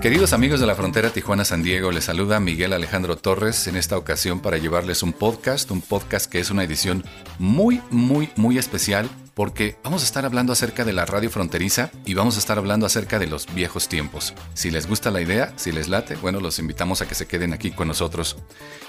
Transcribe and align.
Queridos 0.00 0.32
amigos 0.34 0.60
de 0.60 0.66
la 0.66 0.74
frontera 0.74 1.10
Tijuana-San 1.10 1.62
Diego, 1.62 1.90
les 1.90 2.04
saluda 2.04 2.38
Miguel 2.38 2.72
Alejandro 2.74 3.16
Torres 3.16 3.66
en 3.68 3.76
esta 3.76 3.96
ocasión 3.96 4.40
para 4.40 4.58
llevarles 4.58 5.02
un 5.02 5.12
podcast, 5.12 5.70
un 5.70 5.80
podcast 5.80 6.30
que 6.30 6.40
es 6.40 6.50
una 6.50 6.62
edición 6.62 7.04
muy, 7.38 7.80
muy, 7.90 8.28
muy 8.36 8.58
especial 8.58 9.08
porque 9.34 9.76
vamos 9.82 10.02
a 10.02 10.04
estar 10.04 10.24
hablando 10.24 10.52
acerca 10.52 10.84
de 10.84 10.92
la 10.92 11.06
radio 11.06 11.30
fronteriza 11.30 11.90
y 12.04 12.14
vamos 12.14 12.36
a 12.36 12.38
estar 12.38 12.58
hablando 12.58 12.86
acerca 12.86 13.18
de 13.18 13.26
los 13.26 13.52
viejos 13.54 13.88
tiempos. 13.88 14.34
Si 14.54 14.70
les 14.70 14.86
gusta 14.86 15.10
la 15.10 15.20
idea, 15.20 15.52
si 15.56 15.72
les 15.72 15.88
late, 15.88 16.16
bueno, 16.16 16.40
los 16.40 16.58
invitamos 16.58 17.02
a 17.02 17.08
que 17.08 17.14
se 17.14 17.26
queden 17.26 17.52
aquí 17.52 17.70
con 17.70 17.88
nosotros. 17.88 18.36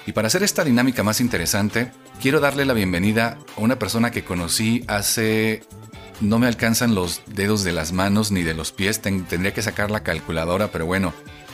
Y 0.06 0.12
para 0.12 0.28
hacer 0.28 0.44
esta 0.44 0.64
dinámica 0.64 1.02
más 1.02 1.20
interesante, 1.20 1.92
quiero 2.22 2.40
darle 2.40 2.66
la 2.66 2.74
bienvenida 2.74 3.40
a 3.58 3.62
una 3.62 3.80
persona 3.80 4.12
que 4.12 4.24
conocí 4.24 4.84
hace 4.88 5.64
no 6.22 6.40
me 6.40 6.48
alcanzan 6.48 6.96
los 6.96 7.22
dedos 7.28 7.64
de 7.64 7.72
las 7.72 7.92
manos 7.92 8.32
ni 8.32 8.44
de 8.44 8.54
los 8.54 8.72
pies, 8.72 9.02
tendría 9.02 9.54
que 9.54 9.62
sacar 9.62 9.92
la 9.92 10.04
calculadora, 10.04 10.72
pero 10.72 10.86
bueno. 10.86 11.14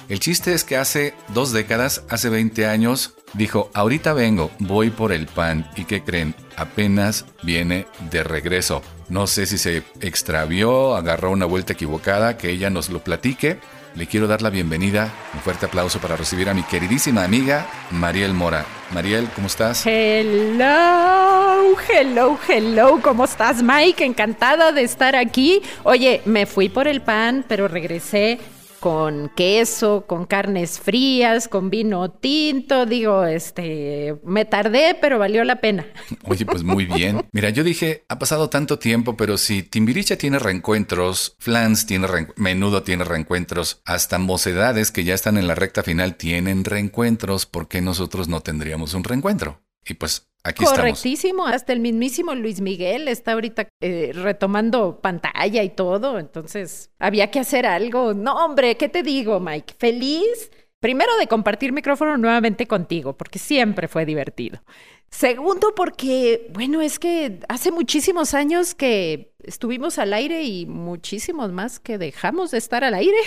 El 0.09 0.19
chiste 0.19 0.53
es 0.53 0.65
que 0.65 0.75
hace 0.75 1.13
dos 1.29 1.53
décadas, 1.53 2.03
hace 2.09 2.27
20 2.29 2.67
años, 2.67 3.13
dijo, 3.33 3.71
ahorita 3.73 4.11
vengo, 4.11 4.51
voy 4.59 4.89
por 4.89 5.13
el 5.13 5.25
pan. 5.25 5.69
¿Y 5.77 5.85
qué 5.85 6.03
creen? 6.03 6.35
Apenas 6.57 7.25
viene 7.43 7.87
de 8.09 8.23
regreso. 8.23 8.81
No 9.07 9.25
sé 9.25 9.45
si 9.45 9.57
se 9.57 9.83
extravió, 10.01 10.95
agarró 10.95 11.31
una 11.31 11.45
vuelta 11.45 11.73
equivocada, 11.73 12.37
que 12.37 12.49
ella 12.49 12.69
nos 12.69 12.89
lo 12.89 13.03
platique. 13.03 13.59
Le 13.93 14.07
quiero 14.07 14.25
dar 14.25 14.41
la 14.41 14.49
bienvenida, 14.49 15.11
un 15.33 15.41
fuerte 15.41 15.65
aplauso 15.65 15.99
para 15.99 16.15
recibir 16.15 16.47
a 16.47 16.53
mi 16.53 16.63
queridísima 16.63 17.25
amiga 17.25 17.67
Mariel 17.91 18.33
Mora. 18.33 18.65
Mariel, 18.93 19.27
¿cómo 19.35 19.47
estás? 19.47 19.85
Hello, 19.85 21.75
hello, 21.89 22.39
hello, 22.47 23.01
¿cómo 23.03 23.25
estás 23.25 23.61
Mike? 23.61 24.05
Encantada 24.05 24.71
de 24.71 24.83
estar 24.83 25.17
aquí. 25.17 25.61
Oye, 25.83 26.21
me 26.23 26.45
fui 26.45 26.69
por 26.69 26.87
el 26.87 27.01
pan, 27.01 27.43
pero 27.49 27.67
regresé 27.67 28.39
con 28.81 29.29
queso, 29.35 30.05
con 30.07 30.25
carnes 30.25 30.79
frías, 30.79 31.47
con 31.47 31.69
vino 31.69 32.11
tinto. 32.11 32.85
Digo, 32.85 33.23
este, 33.25 34.17
me 34.25 34.43
tardé, 34.43 34.97
pero 34.99 35.19
valió 35.19 35.43
la 35.43 35.61
pena. 35.61 35.85
Oye, 36.25 36.45
pues 36.45 36.63
muy 36.63 36.85
bien. 36.85 37.23
Mira, 37.31 37.51
yo 37.51 37.63
dije, 37.63 38.03
ha 38.09 38.17
pasado 38.19 38.49
tanto 38.49 38.79
tiempo, 38.79 39.15
pero 39.15 39.37
si 39.37 39.61
Timbiricha 39.61 40.17
tiene 40.17 40.39
reencuentros, 40.39 41.35
Flans 41.37 41.85
tiene 41.85 42.07
menudo 42.35 42.81
tiene 42.81 43.03
reencuentros, 43.03 43.81
hasta 43.85 44.17
mocedades 44.17 44.91
que 44.91 45.03
ya 45.03 45.13
están 45.13 45.37
en 45.37 45.47
la 45.47 45.55
recta 45.55 45.83
final 45.83 46.15
tienen 46.15 46.65
reencuentros, 46.65 47.45
¿por 47.45 47.67
qué 47.67 47.81
nosotros 47.81 48.27
no 48.27 48.41
tendríamos 48.41 48.95
un 48.95 49.03
reencuentro? 49.03 49.61
Y 49.85 49.95
pues 49.95 50.31
Aquí 50.43 50.65
Correctísimo, 50.65 51.45
hasta 51.45 51.71
el 51.71 51.79
mismísimo 51.81 52.33
Luis 52.33 52.61
Miguel 52.61 53.07
está 53.07 53.33
ahorita 53.33 53.69
eh, 53.79 54.11
retomando 54.13 54.99
pantalla 54.99 55.61
y 55.61 55.69
todo, 55.69 56.17
entonces 56.17 56.89
había 56.97 57.29
que 57.29 57.39
hacer 57.39 57.67
algo. 57.67 58.15
No, 58.15 58.43
hombre, 58.43 58.75
¿qué 58.75 58.89
te 58.89 59.03
digo, 59.03 59.39
Mike? 59.39 59.75
Feliz, 59.77 60.49
primero 60.79 61.15
de 61.17 61.27
compartir 61.27 61.73
micrófono 61.73 62.17
nuevamente 62.17 62.65
contigo, 62.65 63.15
porque 63.15 63.37
siempre 63.37 63.87
fue 63.87 64.03
divertido. 64.03 64.63
Segundo, 65.11 65.75
porque, 65.75 66.47
bueno, 66.53 66.81
es 66.81 66.97
que 66.97 67.41
hace 67.47 67.69
muchísimos 67.71 68.33
años 68.33 68.73
que 68.73 69.35
estuvimos 69.43 69.99
al 69.99 70.11
aire 70.13 70.43
y 70.43 70.65
muchísimos 70.65 71.51
más 71.51 71.79
que 71.79 71.99
dejamos 71.99 72.49
de 72.49 72.57
estar 72.57 72.83
al 72.83 72.95
aire. 72.95 73.19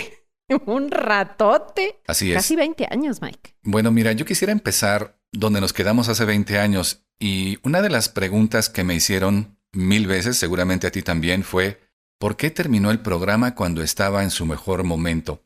Un 0.65 0.91
ratote. 0.91 2.01
Así 2.07 2.31
es. 2.31 2.35
Casi 2.35 2.55
20 2.57 2.87
años, 2.91 3.21
Mike. 3.21 3.55
Bueno, 3.63 3.91
mira, 3.91 4.11
yo 4.11 4.25
quisiera 4.25 4.51
empezar 4.51 5.17
donde 5.37 5.61
nos 5.61 5.73
quedamos 5.73 6.09
hace 6.09 6.25
20 6.25 6.59
años 6.59 7.05
y 7.19 7.59
una 7.63 7.81
de 7.81 7.89
las 7.89 8.09
preguntas 8.09 8.69
que 8.69 8.83
me 8.83 8.95
hicieron 8.95 9.57
mil 9.71 10.07
veces, 10.07 10.37
seguramente 10.37 10.87
a 10.87 10.91
ti 10.91 11.01
también, 11.01 11.43
fue 11.43 11.81
¿por 12.19 12.37
qué 12.37 12.49
terminó 12.49 12.91
el 12.91 12.99
programa 12.99 13.55
cuando 13.55 13.81
estaba 13.81 14.23
en 14.23 14.31
su 14.31 14.45
mejor 14.45 14.83
momento? 14.83 15.43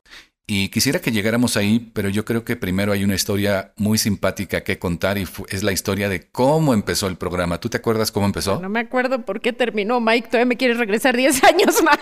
Y 0.47 0.69
quisiera 0.69 0.99
que 0.99 1.11
llegáramos 1.11 1.57
ahí, 1.57 1.91
pero 1.93 2.09
yo 2.09 2.25
creo 2.25 2.43
que 2.43 2.55
primero 2.55 2.91
hay 2.91 3.03
una 3.03 3.13
historia 3.13 3.73
muy 3.77 3.99
simpática 3.99 4.61
que 4.61 4.79
contar 4.79 5.19
y 5.19 5.27
es 5.49 5.61
la 5.61 5.71
historia 5.71 6.09
de 6.09 6.27
cómo 6.31 6.73
empezó 6.73 7.07
el 7.07 7.17
programa. 7.17 7.59
¿Tú 7.59 7.69
te 7.69 7.77
acuerdas 7.77 8.11
cómo 8.11 8.25
empezó? 8.25 8.59
No 8.59 8.67
me 8.67 8.79
acuerdo 8.79 9.23
por 9.25 9.41
qué 9.41 9.53
terminó, 9.53 9.99
Mike. 9.99 10.27
Todavía 10.27 10.47
me 10.47 10.57
quieres 10.57 10.77
regresar 10.77 11.15
10 11.15 11.43
años 11.43 11.83
más. 11.83 11.99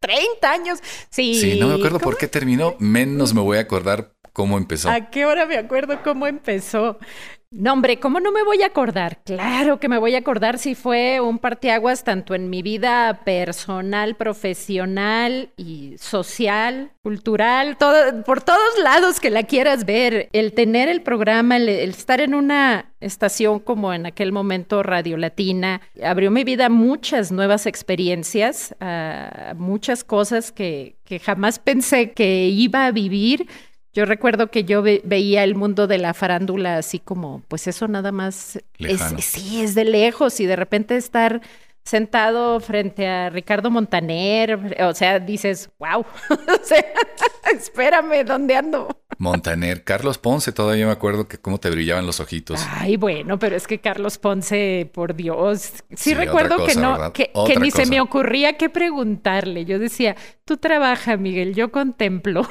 30 0.00 0.50
años. 0.50 0.80
Sí. 1.10 1.40
Sí, 1.40 1.60
no 1.60 1.68
me 1.68 1.74
acuerdo 1.74 2.00
por 2.00 2.16
qué 2.16 2.26
terminó, 2.26 2.74
menos 2.80 3.34
me 3.34 3.40
voy 3.40 3.58
a 3.58 3.60
acordar 3.60 4.14
cómo 4.40 4.56
empezó. 4.56 4.88
¿A 4.88 5.10
qué 5.10 5.26
hora 5.26 5.44
me 5.44 5.58
acuerdo 5.58 6.02
cómo 6.02 6.26
empezó? 6.26 6.98
No, 7.52 7.72
hombre, 7.72 7.98
¿cómo 7.98 8.20
no 8.20 8.30
me 8.30 8.44
voy 8.44 8.62
a 8.62 8.66
acordar? 8.66 9.18
Claro 9.24 9.80
que 9.80 9.88
me 9.88 9.98
voy 9.98 10.14
a 10.14 10.18
acordar 10.18 10.58
si 10.58 10.74
fue 10.76 11.20
un 11.20 11.40
parteaguas 11.40 12.04
tanto 12.04 12.36
en 12.36 12.48
mi 12.48 12.62
vida 12.62 13.22
personal, 13.24 14.14
profesional 14.14 15.50
y 15.56 15.96
social, 15.98 16.92
cultural, 17.02 17.76
por 18.24 18.40
todos 18.40 18.78
lados 18.82 19.18
que 19.18 19.30
la 19.30 19.42
quieras 19.42 19.84
ver. 19.84 20.28
El 20.32 20.52
tener 20.52 20.88
el 20.88 21.02
programa, 21.02 21.56
el, 21.56 21.68
estar 21.68 22.20
en 22.20 22.34
una 22.34 22.92
estación 23.00 23.58
como 23.58 23.92
en 23.92 24.06
aquel 24.06 24.30
momento 24.30 24.84
Radio 24.84 25.16
Latina, 25.16 25.80
abrió 26.02 26.30
mi 26.30 26.44
vida 26.44 26.68
muchas 26.68 27.32
nuevas 27.32 27.66
experiencias, 27.66 28.76
uh, 28.80 29.56
muchas 29.56 30.04
cosas 30.04 30.52
que 30.52 30.94
jamás 31.24 31.58
pensé 31.58 32.12
que 32.12 32.46
iba 32.46 32.86
a 32.86 32.92
vivir 32.92 33.48
yo 33.92 34.04
recuerdo 34.04 34.50
que 34.50 34.64
yo 34.64 34.82
veía 34.82 35.42
el 35.44 35.54
mundo 35.54 35.86
de 35.86 35.98
la 35.98 36.14
farándula 36.14 36.78
así 36.78 36.98
como, 36.98 37.42
pues 37.48 37.66
eso 37.66 37.88
nada 37.88 38.12
más, 38.12 38.58
es, 38.78 39.02
sí, 39.18 39.62
es 39.62 39.74
de 39.74 39.84
lejos 39.84 40.38
y 40.40 40.46
de 40.46 40.56
repente 40.56 40.96
estar 40.96 41.40
sentado 41.82 42.60
frente 42.60 43.08
a 43.08 43.30
Ricardo 43.30 43.70
Montaner, 43.70 44.76
o 44.80 44.94
sea, 44.94 45.18
dices, 45.18 45.70
wow, 45.78 46.00
o 46.30 46.64
sea, 46.64 46.84
espérame, 47.52 48.24
¿dónde 48.24 48.54
ando? 48.54 48.88
Montaner, 49.18 49.84
Carlos 49.84 50.18
Ponce, 50.18 50.52
todavía 50.52 50.86
me 50.86 50.92
acuerdo 50.92 51.28
que 51.28 51.38
cómo 51.38 51.58
te 51.58 51.68
brillaban 51.68 52.06
los 52.06 52.20
ojitos. 52.20 52.64
Ay, 52.70 52.96
bueno, 52.96 53.38
pero 53.38 53.56
es 53.56 53.66
que 53.66 53.78
Carlos 53.78 54.18
Ponce, 54.18 54.88
por 54.94 55.14
Dios, 55.14 55.72
sí, 55.94 56.14
recuerdo 56.14 56.64
que 56.64 56.74
no, 56.76 57.12
que, 57.12 57.30
que 57.46 57.56
ni 57.56 57.70
se 57.70 57.84
me 57.84 58.00
ocurría 58.00 58.56
qué 58.56 58.70
preguntarle. 58.70 59.66
Yo 59.66 59.78
decía, 59.78 60.16
tú 60.46 60.56
trabaja, 60.56 61.18
Miguel, 61.18 61.54
yo 61.54 61.70
contemplo. 61.70 62.48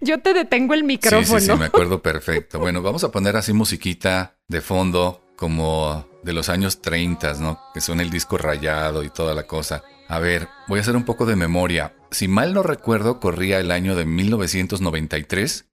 Yo 0.00 0.20
te 0.20 0.34
detengo 0.34 0.74
el 0.74 0.84
micrófono. 0.84 1.40
Sí, 1.40 1.46
sí, 1.46 1.52
sí, 1.52 1.58
me 1.58 1.66
acuerdo 1.66 2.02
perfecto. 2.02 2.58
Bueno, 2.58 2.82
vamos 2.82 3.04
a 3.04 3.10
poner 3.10 3.36
así 3.36 3.52
musiquita 3.52 4.36
de 4.48 4.60
fondo, 4.60 5.24
como 5.36 6.06
de 6.22 6.32
los 6.32 6.48
años 6.48 6.80
30, 6.80 7.34
¿no? 7.34 7.60
Que 7.74 7.80
son 7.80 8.00
el 8.00 8.10
disco 8.10 8.38
rayado 8.38 9.02
y 9.02 9.10
toda 9.10 9.34
la 9.34 9.44
cosa. 9.44 9.82
A 10.08 10.18
ver, 10.18 10.48
voy 10.68 10.78
a 10.78 10.82
hacer 10.82 10.96
un 10.96 11.04
poco 11.04 11.26
de 11.26 11.36
memoria. 11.36 11.94
Si 12.10 12.28
mal 12.28 12.52
no 12.52 12.62
recuerdo, 12.62 13.18
corría 13.18 13.58
el 13.58 13.70
año 13.70 13.96
de 13.96 14.04
1993. 14.04 15.66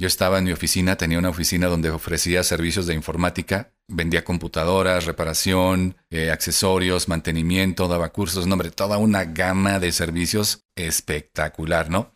Yo 0.00 0.06
estaba 0.06 0.38
en 0.38 0.44
mi 0.44 0.52
oficina, 0.52 0.96
tenía 0.96 1.18
una 1.18 1.30
oficina 1.30 1.66
donde 1.66 1.90
ofrecía 1.90 2.44
servicios 2.44 2.86
de 2.86 2.94
informática, 2.94 3.72
vendía 3.88 4.24
computadoras, 4.24 5.06
reparación, 5.06 5.96
eh, 6.10 6.30
accesorios, 6.30 7.08
mantenimiento, 7.08 7.88
daba 7.88 8.10
cursos, 8.10 8.46
no, 8.46 8.54
hombre, 8.54 8.70
toda 8.70 8.98
una 8.98 9.24
gama 9.24 9.80
de 9.80 9.90
servicios 9.90 10.66
espectacular, 10.76 11.90
¿no? 11.90 12.14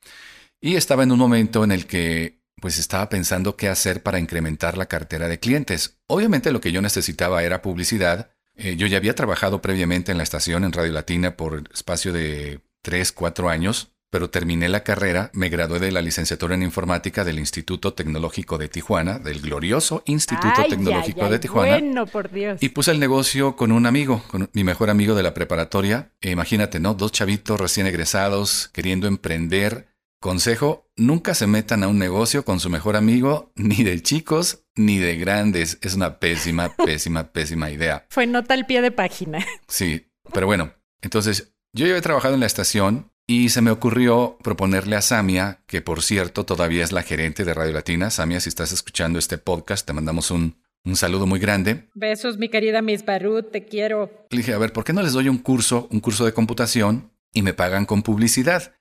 Y 0.64 0.76
estaba 0.76 1.02
en 1.02 1.10
un 1.10 1.18
momento 1.18 1.64
en 1.64 1.72
el 1.72 1.86
que 1.86 2.40
pues 2.60 2.78
estaba 2.78 3.08
pensando 3.08 3.56
qué 3.56 3.68
hacer 3.68 4.04
para 4.04 4.20
incrementar 4.20 4.78
la 4.78 4.86
cartera 4.86 5.26
de 5.26 5.40
clientes. 5.40 5.98
Obviamente 6.06 6.52
lo 6.52 6.60
que 6.60 6.70
yo 6.70 6.80
necesitaba 6.80 7.42
era 7.42 7.60
publicidad. 7.60 8.30
Eh, 8.54 8.76
yo 8.76 8.86
ya 8.86 8.98
había 8.98 9.16
trabajado 9.16 9.60
previamente 9.60 10.12
en 10.12 10.18
la 10.18 10.22
estación 10.22 10.62
en 10.62 10.72
Radio 10.72 10.92
Latina 10.92 11.36
por 11.36 11.64
espacio 11.74 12.12
de 12.12 12.60
3, 12.82 13.10
4 13.10 13.48
años, 13.48 13.90
pero 14.08 14.30
terminé 14.30 14.68
la 14.68 14.84
carrera, 14.84 15.30
me 15.32 15.48
gradué 15.48 15.80
de 15.80 15.90
la 15.90 16.00
licenciatura 16.00 16.54
en 16.54 16.62
informática 16.62 17.24
del 17.24 17.40
Instituto 17.40 17.94
Tecnológico 17.94 18.56
de 18.56 18.68
Tijuana, 18.68 19.18
del 19.18 19.40
glorioso 19.40 20.04
Instituto 20.06 20.62
Tecnológico 20.68 21.28
de 21.28 21.38
Tijuana. 21.40 21.78
Bueno, 21.80 22.06
por 22.06 22.30
Dios. 22.30 22.62
Y 22.62 22.68
puse 22.68 22.92
el 22.92 23.00
negocio 23.00 23.56
con 23.56 23.72
un 23.72 23.86
amigo, 23.86 24.22
con 24.28 24.48
mi 24.52 24.62
mejor 24.62 24.90
amigo 24.90 25.16
de 25.16 25.24
la 25.24 25.34
preparatoria. 25.34 26.12
E 26.20 26.30
imagínate, 26.30 26.78
¿no? 26.78 26.94
Dos 26.94 27.10
chavitos 27.10 27.60
recién 27.60 27.88
egresados 27.88 28.70
queriendo 28.72 29.08
emprender 29.08 29.91
Consejo, 30.22 30.89
nunca 30.97 31.34
se 31.34 31.48
metan 31.48 31.83
a 31.83 31.89
un 31.89 31.98
negocio 31.98 32.45
con 32.45 32.60
su 32.60 32.71
mejor 32.71 32.95
amigo, 32.95 33.53
ni 33.57 33.83
de 33.83 34.01
chicos 34.01 34.65
ni 34.77 34.98
de 34.98 35.16
grandes. 35.16 35.78
Es 35.83 35.95
una 35.95 36.21
pésima, 36.21 36.74
pésima, 36.86 37.33
pésima 37.33 37.71
idea. 37.71 38.07
Fue 38.09 38.28
nota 38.28 38.54
al 38.54 38.65
pie 38.65 38.80
de 38.80 38.92
página. 38.92 39.45
Sí, 39.66 40.07
pero 40.33 40.47
bueno, 40.47 40.72
entonces 41.03 41.54
yo 41.74 41.86
ya 41.86 41.97
he 41.97 42.01
trabajado 42.01 42.34
en 42.34 42.41
la 42.41 42.47
estación 42.47 43.10
y 43.27 43.48
se 43.48 43.63
me 43.63 43.72
ocurrió 43.72 44.39
proponerle 44.45 44.95
a 44.95 45.03
Samia, 45.03 45.65
que 45.66 45.83
por 45.83 46.03
cierto 46.03 46.45
todavía 46.45 46.84
es 46.84 46.92
la 46.92 47.03
gerente 47.03 47.45
de 47.45 47.54
Radio 47.54 47.72
Latina. 47.72 48.10
Samia, 48.10 48.39
si 48.39 48.48
estás 48.48 48.71
escuchando 48.71 49.18
este 49.18 49.39
podcast, 49.39 49.84
te 49.84 49.92
mandamos 49.92 50.30
un, 50.30 50.57
un 50.84 50.95
saludo 50.95 51.27
muy 51.27 51.41
grande. 51.41 51.89
Besos, 51.95 52.39
mi 52.39 52.48
querida 52.48 52.80
Miss 52.80 53.04
Barut, 53.04 53.51
te 53.51 53.65
quiero. 53.65 54.09
Le 54.30 54.39
dije, 54.39 54.54
a 54.54 54.59
ver, 54.59 54.72
¿por 54.72 54.84
qué 54.84 54.92
no 54.92 55.03
les 55.03 55.15
doy 55.15 55.28
un 55.28 55.39
curso, 55.39 55.89
un 55.91 55.98
curso 55.98 56.25
de 56.25 56.33
computación 56.33 57.10
y 57.34 57.42
me 57.42 57.54
pagan 57.54 57.86
con 57.86 58.03
publicidad? 58.03 58.75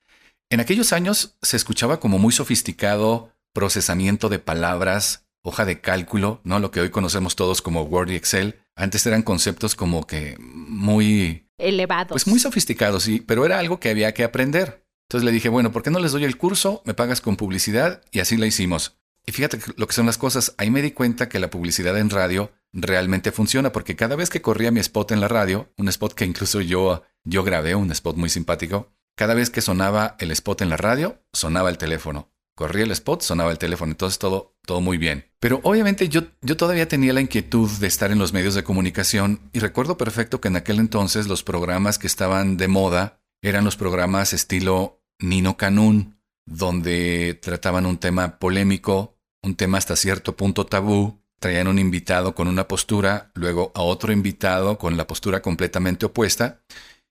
En 0.52 0.60
aquellos 0.60 0.92
años 0.92 1.38
se 1.42 1.56
escuchaba 1.56 2.02
como 2.02 2.20
muy 2.20 2.34
sofisticado 2.34 3.32
procesamiento 3.54 4.28
de 4.28 4.38
palabras, 4.38 5.26
hoja 5.44 5.64
de 5.64 5.80
cálculo, 5.80 6.42
¿no? 6.44 6.60
Lo 6.60 6.72
que 6.72 6.82
hoy 6.82 6.90
conocemos 6.90 7.38
todos 7.38 7.62
como 7.62 7.84
Word 7.84 8.10
y 8.10 8.16
Excel. 8.16 8.60
Antes 8.76 9.06
eran 9.06 9.24
conceptos 9.24 9.76
como 9.76 10.06
que 10.06 10.36
muy... 10.40 11.48
Elevados. 11.58 12.10
Pues 12.10 12.28
muy 12.28 12.38
sofisticados, 12.38 13.04
sí, 13.04 13.24
pero 13.26 13.46
era 13.46 13.60
algo 13.60 13.80
que 13.80 13.90
había 13.90 14.14
que 14.14 14.26
aprender. 14.26 14.86
Entonces 15.08 15.24
le 15.24 15.32
dije, 15.32 15.48
bueno, 15.48 15.72
¿por 15.72 15.84
qué 15.84 15.90
no 15.90 16.00
les 16.00 16.12
doy 16.12 16.26
el 16.26 16.36
curso? 16.36 16.82
Me 16.84 16.94
pagas 16.94 17.22
con 17.22 17.38
publicidad 17.38 18.02
y 18.12 18.20
así 18.20 18.36
la 18.36 18.46
hicimos. 18.46 18.98
Y 19.26 19.32
fíjate 19.32 19.58
lo 19.78 19.88
que 19.88 19.94
son 19.94 20.06
las 20.06 20.18
cosas. 20.18 20.54
Ahí 20.58 20.70
me 20.70 20.82
di 20.82 20.92
cuenta 20.92 21.30
que 21.30 21.40
la 21.40 21.50
publicidad 21.50 21.98
en 21.98 22.10
radio 22.10 22.52
realmente 22.74 23.32
funciona 23.32 23.72
porque 23.72 23.96
cada 23.96 24.18
vez 24.18 24.30
que 24.30 24.42
corría 24.42 24.72
mi 24.72 24.82
spot 24.82 25.14
en 25.14 25.22
la 25.22 25.30
radio, 25.30 25.72
un 25.78 25.88
spot 25.88 26.14
que 26.14 26.26
incluso 26.26 26.60
yo, 26.60 27.04
yo 27.24 27.46
grabé, 27.46 27.74
un 27.74 27.90
spot 27.92 28.18
muy 28.18 28.28
simpático, 28.28 28.92
cada 29.16 29.34
vez 29.34 29.50
que 29.50 29.62
sonaba 29.62 30.16
el 30.20 30.32
spot 30.32 30.62
en 30.62 30.70
la 30.70 30.78
radio, 30.78 31.22
sonaba 31.34 31.70
el 31.70 31.78
teléfono. 31.78 32.32
Corría 32.56 32.84
el 32.84 32.92
spot, 32.92 33.22
sonaba 33.22 33.52
el 33.52 33.58
teléfono, 33.58 33.92
entonces 33.92 34.20
todo, 34.20 34.56
todo 34.66 34.82
muy 34.82 34.98
bien. 34.98 35.32
Pero 35.40 35.62
obviamente 35.64 36.10
yo, 36.10 36.22
yo 36.42 36.58
todavía 36.58 36.88
tenía 36.88 37.14
la 37.14 37.22
inquietud 37.22 37.70
de 37.80 37.88
estar 37.88 38.12
en 38.12 38.20
los 38.20 38.34
medios 38.34 38.56
de 38.56 38.64
comunicación 38.64 39.50
y 39.54 39.60
recuerdo 39.60 39.98
perfecto 39.98 40.42
que 40.42 40.50
en 40.50 40.58
aquel 40.58 40.80
entonces 40.80 41.28
los 41.28 41.44
programas 41.44 41.98
que 41.98 42.08
estaban 42.08 42.58
de 42.58 42.68
moda 42.68 43.22
eran 43.42 43.66
los 43.66 43.78
programas 43.78 44.34
estilo 44.34 45.02
Nino 45.20 45.58
Canún, 45.58 46.20
donde 46.46 47.40
trataban 47.42 47.86
un 47.86 47.98
tema 47.98 48.38
polémico, 48.38 49.18
un 49.44 49.56
tema 49.56 49.78
hasta 49.78 49.96
cierto 49.96 50.36
punto 50.36 50.66
tabú, 50.66 51.22
traían 51.40 51.68
un 51.68 51.80
invitado 51.80 52.36
con 52.36 52.48
una 52.48 52.68
postura, 52.68 53.32
luego 53.34 53.72
a 53.74 53.82
otro 53.82 54.12
invitado 54.12 54.78
con 54.78 54.98
la 54.98 55.08
postura 55.08 55.42
completamente 55.42 56.06
opuesta, 56.06 56.62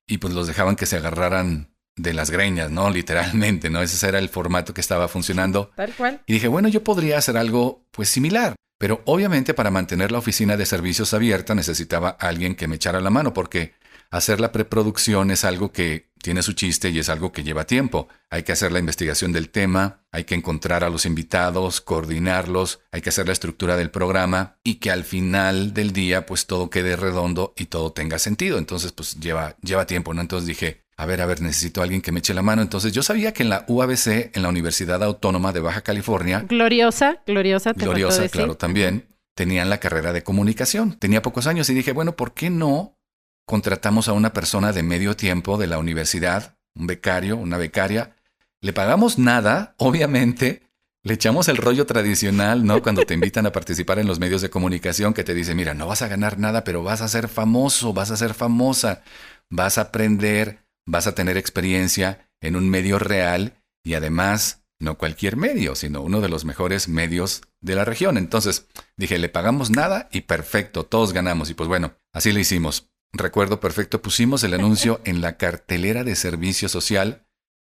y 0.06 0.18
pues 0.18 0.34
los 0.34 0.46
dejaban 0.46 0.76
que 0.76 0.86
se 0.86 0.96
agarraran 0.96 1.74
de 2.02 2.14
las 2.14 2.30
greñas, 2.30 2.70
¿no? 2.70 2.90
Literalmente, 3.00 3.70
¿no? 3.70 3.82
Ese 3.82 4.06
era 4.06 4.18
el 4.18 4.28
formato 4.28 4.74
que 4.74 4.80
estaba 4.80 5.08
funcionando. 5.08 5.70
Tal 5.76 5.92
cual. 5.92 6.20
Y 6.26 6.34
dije, 6.34 6.48
bueno, 6.48 6.68
yo 6.68 6.82
podría 6.84 7.18
hacer 7.18 7.36
algo 7.36 7.84
pues 7.90 8.08
similar. 8.08 8.54
Pero 8.78 9.02
obviamente 9.04 9.52
para 9.52 9.70
mantener 9.70 10.10
la 10.10 10.18
oficina 10.18 10.56
de 10.56 10.64
servicios 10.64 11.12
abierta 11.12 11.54
necesitaba 11.54 12.08
alguien 12.08 12.54
que 12.54 12.66
me 12.66 12.76
echara 12.76 13.02
la 13.02 13.10
mano 13.10 13.34
porque 13.34 13.74
hacer 14.10 14.40
la 14.40 14.52
preproducción 14.52 15.30
es 15.30 15.44
algo 15.44 15.70
que 15.70 16.10
tiene 16.22 16.42
su 16.42 16.52
chiste 16.52 16.90
y 16.90 16.98
es 16.98 17.08
algo 17.08 17.32
que 17.32 17.42
lleva 17.42 17.66
tiempo. 17.66 18.08
Hay 18.30 18.42
que 18.42 18.52
hacer 18.52 18.72
la 18.72 18.78
investigación 18.78 19.32
del 19.32 19.50
tema, 19.50 20.04
hay 20.10 20.24
que 20.24 20.34
encontrar 20.34 20.84
a 20.84 20.90
los 20.90 21.06
invitados, 21.06 21.80
coordinarlos, 21.80 22.80
hay 22.90 23.00
que 23.00 23.10
hacer 23.10 23.26
la 23.26 23.32
estructura 23.32 23.76
del 23.76 23.90
programa 23.90 24.58
y 24.64 24.76
que 24.76 24.90
al 24.90 25.04
final 25.04 25.72
del 25.72 25.92
día 25.92 26.26
pues 26.26 26.46
todo 26.46 26.70
quede 26.70 26.96
redondo 26.96 27.54
y 27.56 27.66
todo 27.66 27.92
tenga 27.92 28.18
sentido. 28.18 28.58
Entonces 28.58 28.92
pues 28.92 29.20
lleva, 29.20 29.56
lleva 29.62 29.86
tiempo, 29.86 30.12
¿no? 30.14 30.20
Entonces 30.20 30.46
dije, 30.46 30.84
a 31.00 31.06
ver, 31.06 31.22
a 31.22 31.26
ver, 31.26 31.40
necesito 31.40 31.80
a 31.80 31.84
alguien 31.84 32.02
que 32.02 32.12
me 32.12 32.18
eche 32.18 32.34
la 32.34 32.42
mano. 32.42 32.60
Entonces 32.60 32.92
yo 32.92 33.02
sabía 33.02 33.32
que 33.32 33.42
en 33.42 33.48
la 33.48 33.64
UABC, 33.66 34.36
en 34.36 34.42
la 34.42 34.50
Universidad 34.50 35.02
Autónoma 35.02 35.50
de 35.50 35.60
Baja 35.60 35.80
California. 35.80 36.44
Gloriosa, 36.46 37.22
gloriosa, 37.26 37.72
te 37.72 37.84
Gloriosa, 37.84 38.28
claro, 38.28 38.56
también. 38.56 39.08
Tenían 39.34 39.70
la 39.70 39.78
carrera 39.78 40.12
de 40.12 40.22
comunicación. 40.22 40.98
Tenía 40.98 41.22
pocos 41.22 41.46
años 41.46 41.70
y 41.70 41.74
dije, 41.74 41.92
bueno, 41.92 42.16
¿por 42.16 42.34
qué 42.34 42.50
no 42.50 42.98
contratamos 43.46 44.08
a 44.08 44.12
una 44.12 44.34
persona 44.34 44.72
de 44.72 44.82
medio 44.82 45.16
tiempo 45.16 45.56
de 45.56 45.68
la 45.68 45.78
universidad, 45.78 46.58
un 46.74 46.86
becario, 46.86 47.38
una 47.38 47.56
becaria, 47.56 48.14
le 48.60 48.74
pagamos 48.74 49.18
nada, 49.18 49.74
obviamente, 49.78 50.70
le 51.02 51.14
echamos 51.14 51.48
el 51.48 51.56
rollo 51.56 51.86
tradicional, 51.86 52.66
¿no? 52.66 52.82
Cuando 52.82 53.06
te 53.06 53.14
invitan 53.14 53.46
a 53.46 53.52
participar 53.52 53.98
en 53.98 54.06
los 54.06 54.20
medios 54.20 54.42
de 54.42 54.50
comunicación 54.50 55.14
que 55.14 55.24
te 55.24 55.32
dicen, 55.32 55.56
mira, 55.56 55.72
no 55.72 55.86
vas 55.86 56.02
a 56.02 56.08
ganar 56.08 56.38
nada, 56.38 56.62
pero 56.62 56.82
vas 56.82 57.00
a 57.00 57.08
ser 57.08 57.26
famoso, 57.26 57.94
vas 57.94 58.10
a 58.10 58.18
ser 58.18 58.34
famosa, 58.34 59.02
vas 59.48 59.78
a 59.78 59.82
aprender, 59.82 60.58
vas 60.86 61.06
a 61.06 61.14
tener 61.14 61.36
experiencia 61.36 62.30
en 62.40 62.56
un 62.56 62.68
medio 62.68 62.98
real 62.98 63.62
y 63.84 63.94
además 63.94 64.64
no 64.80 64.96
cualquier 64.96 65.36
medio, 65.36 65.74
sino 65.74 66.00
uno 66.00 66.20
de 66.20 66.28
los 66.28 66.44
mejores 66.44 66.88
medios 66.88 67.42
de 67.60 67.74
la 67.74 67.84
región. 67.84 68.16
Entonces 68.16 68.66
dije, 68.96 69.18
le 69.18 69.28
pagamos 69.28 69.70
nada 69.70 70.08
y 70.10 70.22
perfecto, 70.22 70.84
todos 70.84 71.12
ganamos. 71.12 71.50
Y 71.50 71.54
pues 71.54 71.68
bueno, 71.68 71.94
así 72.12 72.32
lo 72.32 72.40
hicimos. 72.40 72.90
Recuerdo 73.12 73.60
perfecto, 73.60 74.00
pusimos 74.00 74.42
el 74.44 74.54
anuncio 74.54 75.00
en 75.04 75.20
la 75.20 75.36
cartelera 75.36 76.02
de 76.02 76.16
servicio 76.16 76.68
social 76.68 77.26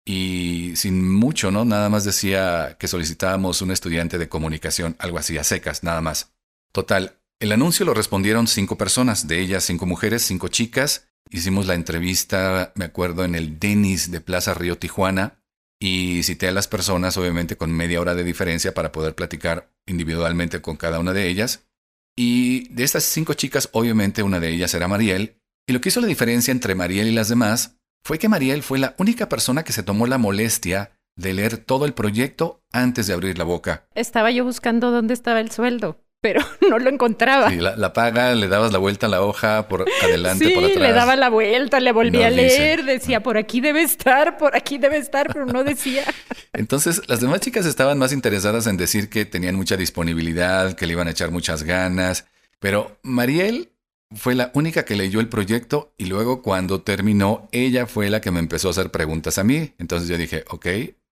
y 0.06 0.74
sin 0.76 1.12
mucho, 1.14 1.52
¿no? 1.52 1.66
Nada 1.66 1.90
más 1.90 2.04
decía 2.04 2.78
que 2.80 2.88
solicitábamos 2.88 3.62
un 3.62 3.72
estudiante 3.72 4.18
de 4.18 4.30
comunicación, 4.30 4.96
algo 5.00 5.18
así, 5.18 5.38
a 5.38 5.44
secas, 5.44 5.84
nada 5.84 6.02
más. 6.02 6.34
Total, 6.72 7.20
el 7.40 7.52
anuncio 7.52 7.86
lo 7.86 7.94
respondieron 7.94 8.48
cinco 8.48 8.78
personas, 8.78 9.28
de 9.28 9.40
ellas 9.40 9.64
cinco 9.64 9.86
mujeres, 9.86 10.24
cinco 10.24 10.48
chicas. 10.48 11.08
Hicimos 11.32 11.66
la 11.66 11.74
entrevista, 11.74 12.72
me 12.76 12.86
acuerdo, 12.86 13.24
en 13.24 13.36
el 13.36 13.60
Denis 13.60 14.12
de 14.12 14.22
Plaza 14.22 14.54
Río 14.54 14.78
Tijuana 14.78 15.42
y 15.80 16.24
cité 16.24 16.48
a 16.48 16.52
las 16.52 16.68
personas, 16.68 17.18
obviamente 17.18 17.58
con 17.58 17.72
media 17.72 18.00
hora 18.00 18.16
de 18.16 18.24
diferencia 18.24 18.74
para 18.74 18.92
poder 18.92 19.16
platicar 19.16 19.72
individualmente 19.86 20.62
con 20.62 20.78
cada 20.78 21.00
una 21.00 21.14
de 21.14 21.28
ellas. 21.28 21.68
Y 22.16 22.70
de 22.74 22.84
estas 22.84 23.04
cinco 23.04 23.34
chicas, 23.34 23.70
obviamente 23.74 24.24
una 24.24 24.40
de 24.40 24.50
ellas 24.50 24.74
era 24.74 24.88
Mariel. 24.88 25.42
Y 25.68 25.74
lo 25.74 25.82
que 25.82 25.90
hizo 25.90 26.00
la 26.00 26.08
diferencia 26.08 26.52
entre 26.52 26.76
Mariel 26.76 27.08
y 27.08 27.12
las 27.12 27.28
demás 27.28 27.78
fue 28.06 28.20
que 28.20 28.30
Mariel 28.30 28.62
fue 28.64 28.78
la 28.78 28.96
única 29.00 29.28
persona 29.28 29.64
que 29.64 29.74
se 29.74 29.84
tomó 29.84 30.06
la 30.08 30.20
molestia 30.20 30.92
de 31.18 31.34
leer 31.34 31.58
todo 31.58 31.86
el 31.86 31.94
proyecto 31.94 32.64
antes 32.72 33.08
de 33.08 33.14
abrir 33.14 33.38
la 33.38 33.46
boca. 33.46 33.88
Estaba 33.96 34.32
yo 34.32 34.44
buscando 34.44 34.92
dónde 34.92 35.14
estaba 35.14 35.40
el 35.40 35.52
sueldo 35.52 36.05
pero 36.26 36.42
no 36.72 36.80
lo 36.80 36.90
encontraba. 36.90 37.52
Sí, 37.52 37.58
la, 37.58 37.94
paga, 37.94 38.34
le 38.34 38.48
dabas 38.48 38.72
la 38.72 38.80
vuelta 38.80 39.06
a 39.06 39.10
la 39.10 39.22
hoja 39.22 39.68
por 39.68 39.86
adelante, 40.02 40.50
por 40.56 40.64
atrás. 40.64 40.82
le 40.82 40.92
daba 40.92 41.16
la 41.16 41.30
vuelta, 41.30 41.80
le 41.80 41.92
volvía 41.92 42.26
a 42.28 42.30
leer, 42.32 42.84
decía, 42.84 43.22
por 43.22 43.38
aquí 43.38 43.62
debe 43.62 43.84
estar, 43.84 44.36
por 44.40 44.56
aquí 44.56 44.80
debe 44.80 44.98
estar, 44.98 45.28
pero 45.32 45.46
no 45.46 45.64
decía. 45.64 46.04
Entonces, 46.54 47.04
las 47.08 47.22
demás 47.22 47.42
chicas 47.42 47.68
estaban 47.68 48.00
más 48.00 48.12
interesadas 48.12 48.66
en 48.66 48.76
decir 48.76 49.08
que 49.08 49.26
tenían 49.26 49.54
mucha 49.54 49.78
disponibilidad, 49.78 50.74
que 50.74 50.88
le 50.88 50.94
iban 50.94 51.08
a 51.08 51.12
echar 51.12 51.30
muchas 51.30 51.62
ganas, 51.62 52.26
pero 52.58 52.98
Mariel 53.04 53.70
fue 54.10 54.34
la 54.34 54.50
única 54.56 54.84
que 54.84 54.96
leyó 54.96 55.20
el 55.20 55.30
proyecto 55.30 55.94
y 55.96 56.06
luego 56.06 56.42
cuando 56.42 56.82
terminó, 56.82 57.48
ella 57.52 57.86
fue 57.86 58.10
la 58.10 58.20
que 58.20 58.32
me 58.32 58.40
empezó 58.40 58.70
a 58.70 58.72
hacer 58.72 58.90
preguntas 58.90 59.38
a 59.38 59.44
mí. 59.44 59.76
Entonces 59.78 60.10
yo 60.10 60.18
dije, 60.18 60.44
ok, 60.50 60.66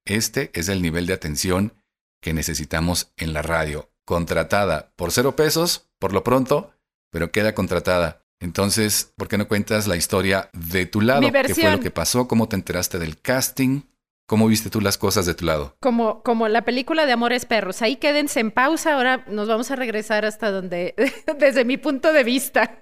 este 0.05 0.49
es 0.55 0.69
el 0.69 0.81
nivel 0.81 1.05
de 1.05 1.13
atención 1.13 1.75
que 2.19 2.33
necesitamos 2.33 3.13
en 3.17 3.33
la 3.33 3.43
radio 3.43 3.92
contratada 4.05 4.91
por 4.95 5.11
cero 5.11 5.35
pesos, 5.35 5.89
por 5.99 6.13
lo 6.13 6.23
pronto, 6.23 6.71
pero 7.11 7.31
queda 7.31 7.53
contratada. 7.53 8.23
Entonces, 8.39 9.13
¿por 9.15 9.29
qué 9.29 9.37
no 9.37 9.47
cuentas 9.47 9.87
la 9.87 9.95
historia 9.95 10.49
de 10.51 10.85
tu 10.85 10.99
lado? 10.99 11.21
¿Qué 11.31 11.55
fue 11.55 11.71
lo 11.71 11.79
que 11.79 11.91
pasó? 11.91 12.27
¿Cómo 12.27 12.49
te 12.49 12.55
enteraste 12.55 12.99
del 12.99 13.21
casting? 13.21 13.83
¿Cómo 14.27 14.47
viste 14.47 14.69
tú 14.69 14.81
las 14.81 14.97
cosas 14.97 15.25
de 15.25 15.33
tu 15.33 15.45
lado? 15.45 15.75
Como, 15.79 16.23
como 16.23 16.47
la 16.47 16.63
película 16.63 17.05
de 17.05 17.11
Amores 17.11 17.45
Perros. 17.45 17.81
Ahí 17.81 17.97
quédense 17.97 18.39
en 18.39 18.51
pausa. 18.51 18.95
Ahora 18.95 19.25
nos 19.27 19.47
vamos 19.47 19.69
a 19.71 19.75
regresar 19.75 20.25
hasta 20.25 20.51
donde, 20.51 20.95
desde 21.39 21.65
mi 21.65 21.77
punto 21.77 22.11
de 22.11 22.23
vista. 22.23 22.79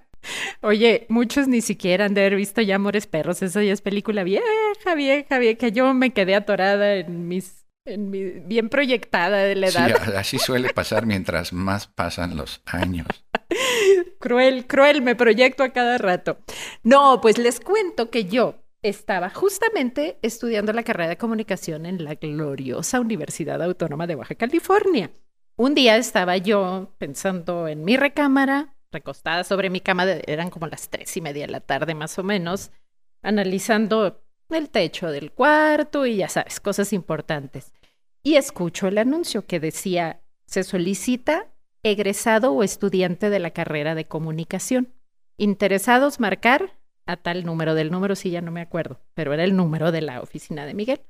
Oye, 0.60 1.06
muchos 1.08 1.48
ni 1.48 1.62
siquiera 1.62 2.04
han 2.04 2.14
de 2.14 2.20
haber 2.20 2.36
visto 2.36 2.60
ya 2.60 2.76
Amores 2.76 3.06
Perros. 3.06 3.42
Esa 3.42 3.62
ya 3.62 3.72
es 3.72 3.80
película 3.80 4.22
vieja, 4.22 4.94
vieja, 4.96 5.38
vieja. 5.38 5.68
Yo 5.68 5.94
me 5.94 6.12
quedé 6.12 6.34
atorada 6.34 6.94
en 6.94 7.26
mis 7.26 7.61
bien 7.84 8.68
proyectada 8.68 9.38
de 9.38 9.56
la 9.56 9.68
edad. 9.68 9.86
Sí, 9.86 10.12
así 10.16 10.38
suele 10.38 10.72
pasar 10.72 11.06
mientras 11.06 11.52
más 11.52 11.86
pasan 11.86 12.36
los 12.36 12.62
años. 12.64 13.06
cruel, 14.18 14.66
cruel, 14.66 15.02
me 15.02 15.16
proyecto 15.16 15.64
a 15.64 15.70
cada 15.70 15.98
rato. 15.98 16.38
No, 16.82 17.20
pues 17.20 17.38
les 17.38 17.60
cuento 17.60 18.10
que 18.10 18.24
yo 18.24 18.62
estaba 18.82 19.30
justamente 19.30 20.18
estudiando 20.22 20.72
la 20.72 20.82
carrera 20.82 21.08
de 21.08 21.16
comunicación 21.16 21.86
en 21.86 22.04
la 22.04 22.14
gloriosa 22.14 23.00
Universidad 23.00 23.62
Autónoma 23.62 24.06
de 24.06 24.16
Baja 24.16 24.34
California. 24.34 25.10
Un 25.56 25.74
día 25.74 25.96
estaba 25.96 26.36
yo 26.36 26.94
pensando 26.98 27.68
en 27.68 27.84
mi 27.84 27.96
recámara, 27.96 28.74
recostada 28.90 29.44
sobre 29.44 29.70
mi 29.70 29.80
cama, 29.80 30.04
eran 30.26 30.50
como 30.50 30.66
las 30.66 30.88
tres 30.88 31.16
y 31.16 31.20
media 31.20 31.46
de 31.46 31.52
la 31.52 31.60
tarde 31.60 31.94
más 31.94 32.18
o 32.18 32.22
menos, 32.22 32.70
analizando 33.22 34.21
el 34.54 34.70
techo 34.70 35.10
del 35.10 35.32
cuarto 35.32 36.06
y 36.06 36.16
ya 36.16 36.28
sabes, 36.28 36.60
cosas 36.60 36.92
importantes. 36.92 37.72
Y 38.22 38.36
escucho 38.36 38.86
el 38.88 38.98
anuncio 38.98 39.46
que 39.46 39.60
decía, 39.60 40.20
se 40.46 40.64
solicita 40.64 41.48
egresado 41.82 42.52
o 42.52 42.62
estudiante 42.62 43.30
de 43.30 43.38
la 43.38 43.50
carrera 43.50 43.94
de 43.94 44.04
comunicación. 44.04 44.92
Interesados 45.36 46.20
marcar 46.20 46.72
a 47.06 47.16
tal 47.16 47.44
número, 47.44 47.74
del 47.74 47.90
número 47.90 48.14
sí 48.14 48.30
ya 48.30 48.40
no 48.40 48.52
me 48.52 48.60
acuerdo, 48.60 49.00
pero 49.14 49.32
era 49.32 49.44
el 49.44 49.56
número 49.56 49.90
de 49.90 50.02
la 50.02 50.20
oficina 50.20 50.66
de 50.66 50.74
Miguel. 50.74 51.00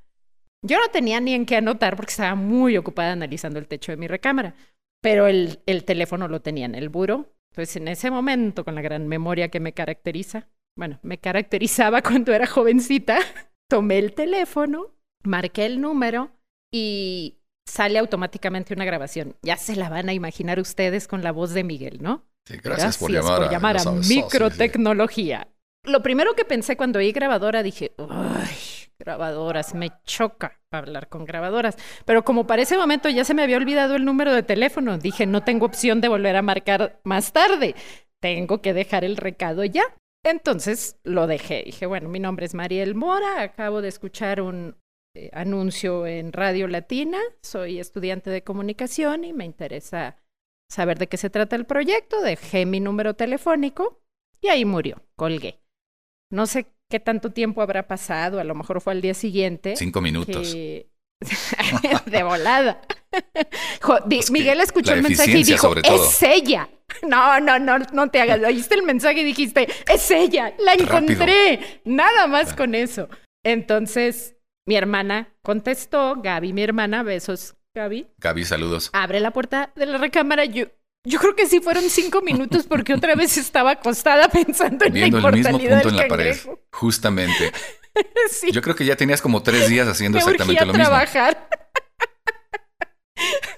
Yo 0.61 0.79
no 0.79 0.87
tenía 0.91 1.19
ni 1.19 1.33
en 1.33 1.45
qué 1.45 1.57
anotar 1.57 1.95
porque 1.95 2.11
estaba 2.11 2.35
muy 2.35 2.77
ocupada 2.77 3.11
analizando 3.11 3.59
el 3.59 3.67
techo 3.67 3.91
de 3.91 3.97
mi 3.97 4.07
recámara, 4.07 4.55
pero 5.01 5.27
el, 5.27 5.59
el 5.65 5.83
teléfono 5.83 6.27
lo 6.27 6.41
tenía 6.41 6.65
en 6.65 6.75
el 6.75 6.89
buro. 6.89 7.33
Entonces 7.51 7.75
en 7.75 7.89
ese 7.89 8.09
momento, 8.09 8.63
con 8.63 8.73
la 8.73 8.81
gran 8.81 9.07
memoria 9.07 9.49
que 9.49 9.59
me 9.59 9.73
caracteriza, 9.73 10.47
bueno, 10.75 10.99
me 11.03 11.17
caracterizaba 11.17 12.01
cuando 12.03 12.33
era 12.33 12.47
jovencita, 12.47 13.19
tomé 13.69 13.99
el 13.99 14.13
teléfono, 14.13 14.95
marqué 15.23 15.65
el 15.65 15.81
número 15.81 16.31
y 16.71 17.39
sale 17.65 17.99
automáticamente 17.99 18.73
una 18.73 18.85
grabación. 18.85 19.35
Ya 19.41 19.57
se 19.57 19.75
la 19.75 19.89
van 19.89 20.09
a 20.09 20.13
imaginar 20.13 20.59
ustedes 20.59 21.07
con 21.07 21.23
la 21.23 21.31
voz 21.31 21.53
de 21.53 21.63
Miguel, 21.63 21.99
¿no? 22.01 22.25
Sí, 22.45 22.57
gracias, 22.61 22.97
por 22.97 23.09
llamar, 23.09 23.77
a, 23.77 23.91
microtecnología. 23.91 25.47
Lo 25.85 26.01
primero 26.01 26.33
que 26.33 26.45
pensé 26.45 26.75
cuando 26.75 26.99
oí 26.99 27.11
grabadora 27.11 27.63
dije, 27.63 27.93
¡ay! 28.09 28.55
Grabadoras, 28.99 29.73
me 29.73 29.91
choca 30.05 30.59
hablar 30.71 31.09
con 31.09 31.25
grabadoras. 31.25 31.77
Pero 32.05 32.23
como 32.23 32.47
para 32.47 32.61
ese 32.61 32.77
momento 32.77 33.09
ya 33.09 33.25
se 33.25 33.33
me 33.33 33.43
había 33.43 33.57
olvidado 33.57 33.95
el 33.95 34.05
número 34.05 34.33
de 34.33 34.43
teléfono, 34.43 34.97
dije, 34.97 35.25
no 35.25 35.43
tengo 35.43 35.65
opción 35.65 35.99
de 35.99 36.07
volver 36.07 36.35
a 36.35 36.41
marcar 36.41 36.99
más 37.03 37.33
tarde. 37.33 37.75
Tengo 38.21 38.61
que 38.61 38.73
dejar 38.73 39.03
el 39.03 39.17
recado 39.17 39.63
ya. 39.65 39.83
Entonces 40.23 40.97
lo 41.03 41.27
dejé. 41.27 41.63
Dije, 41.65 41.85
bueno, 41.85 42.09
mi 42.09 42.19
nombre 42.19 42.45
es 42.45 42.53
Mariel 42.53 42.95
Mora, 42.95 43.41
acabo 43.41 43.81
de 43.81 43.89
escuchar 43.89 44.41
un 44.41 44.77
eh, 45.15 45.29
anuncio 45.33 46.07
en 46.07 46.31
Radio 46.31 46.67
Latina, 46.67 47.19
soy 47.41 47.79
estudiante 47.79 48.29
de 48.29 48.43
comunicación 48.43 49.25
y 49.25 49.33
me 49.33 49.45
interesa 49.45 50.17
saber 50.71 50.97
de 50.97 51.07
qué 51.07 51.17
se 51.17 51.29
trata 51.29 51.55
el 51.55 51.65
proyecto. 51.65 52.21
Dejé 52.21 52.65
mi 52.65 52.79
número 52.79 53.13
telefónico 53.13 54.01
y 54.41 54.47
ahí 54.47 54.65
murió, 54.65 55.03
colgué. 55.15 55.59
No 56.31 56.47
sé 56.47 56.67
qué 56.89 56.99
tanto 56.99 57.31
tiempo 57.31 57.61
habrá 57.61 57.87
pasado, 57.87 58.39
a 58.39 58.43
lo 58.43 58.55
mejor 58.55 58.81
fue 58.81 58.93
al 58.93 59.01
día 59.01 59.13
siguiente. 59.13 59.75
Cinco 59.75 60.01
minutos. 60.01 60.53
de 62.05 62.23
volada. 62.23 62.81
Miguel 64.31 64.61
escuchó 64.61 64.93
el 64.93 65.03
mensaje 65.03 65.37
y 65.37 65.43
dijo, 65.43 65.75
es 65.77 66.23
ella. 66.23 66.69
No, 67.01 67.39
no, 67.39 67.59
no, 67.59 67.79
no 67.79 68.09
te 68.09 68.21
hagas. 68.21 68.41
Oíste 68.43 68.75
el 68.75 68.83
mensaje 68.83 69.21
y 69.21 69.23
dijiste, 69.23 69.67
es 69.91 70.11
ella, 70.11 70.53
la 70.59 70.73
encontré. 70.73 71.81
Nada 71.85 72.27
más 72.27 72.53
con 72.53 72.75
eso. 72.75 73.09
Entonces, 73.43 74.35
mi 74.65 74.75
hermana 74.75 75.33
contestó, 75.41 76.15
Gaby, 76.21 76.53
mi 76.53 76.63
hermana, 76.63 77.03
besos, 77.03 77.55
Gaby. 77.75 78.07
Gaby, 78.19 78.45
saludos. 78.45 78.89
Abre 78.93 79.19
la 79.19 79.31
puerta 79.31 79.71
de 79.75 79.85
la 79.85 79.97
recámara. 79.97 80.45
Yo, 80.45 80.65
yo 81.05 81.19
creo 81.19 81.35
que 81.35 81.47
sí 81.47 81.59
fueron 81.59 81.89
cinco 81.89 82.21
minutos 82.21 82.65
porque 82.67 82.93
otra 82.93 83.15
vez 83.15 83.37
estaba 83.37 83.71
acostada 83.71 84.29
pensando 84.29 84.85
en 84.85 84.93
Viendo 84.93 85.17
el 85.17 85.33
mismo 85.33 85.59
punto 85.59 85.89
en 85.89 85.97
la 85.97 86.07
pared. 86.07 86.37
Justamente. 86.71 87.51
Yo 88.51 88.61
creo 88.63 88.75
que 88.75 88.85
ya 88.85 88.95
tenías 88.95 89.21
como 89.21 89.43
tres 89.43 89.69
días 89.69 89.87
haciendo 89.87 90.17
exactamente 90.17 90.65
lo 90.65 90.73
mismo. 90.73 90.83
trabajar. 90.83 91.47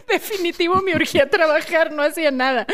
Definitivo 0.10 0.82
me 0.82 0.96
urgía 0.96 1.30
trabajar, 1.30 1.92
no 1.92 2.04
hacía 2.04 2.32
nada. 2.32 2.66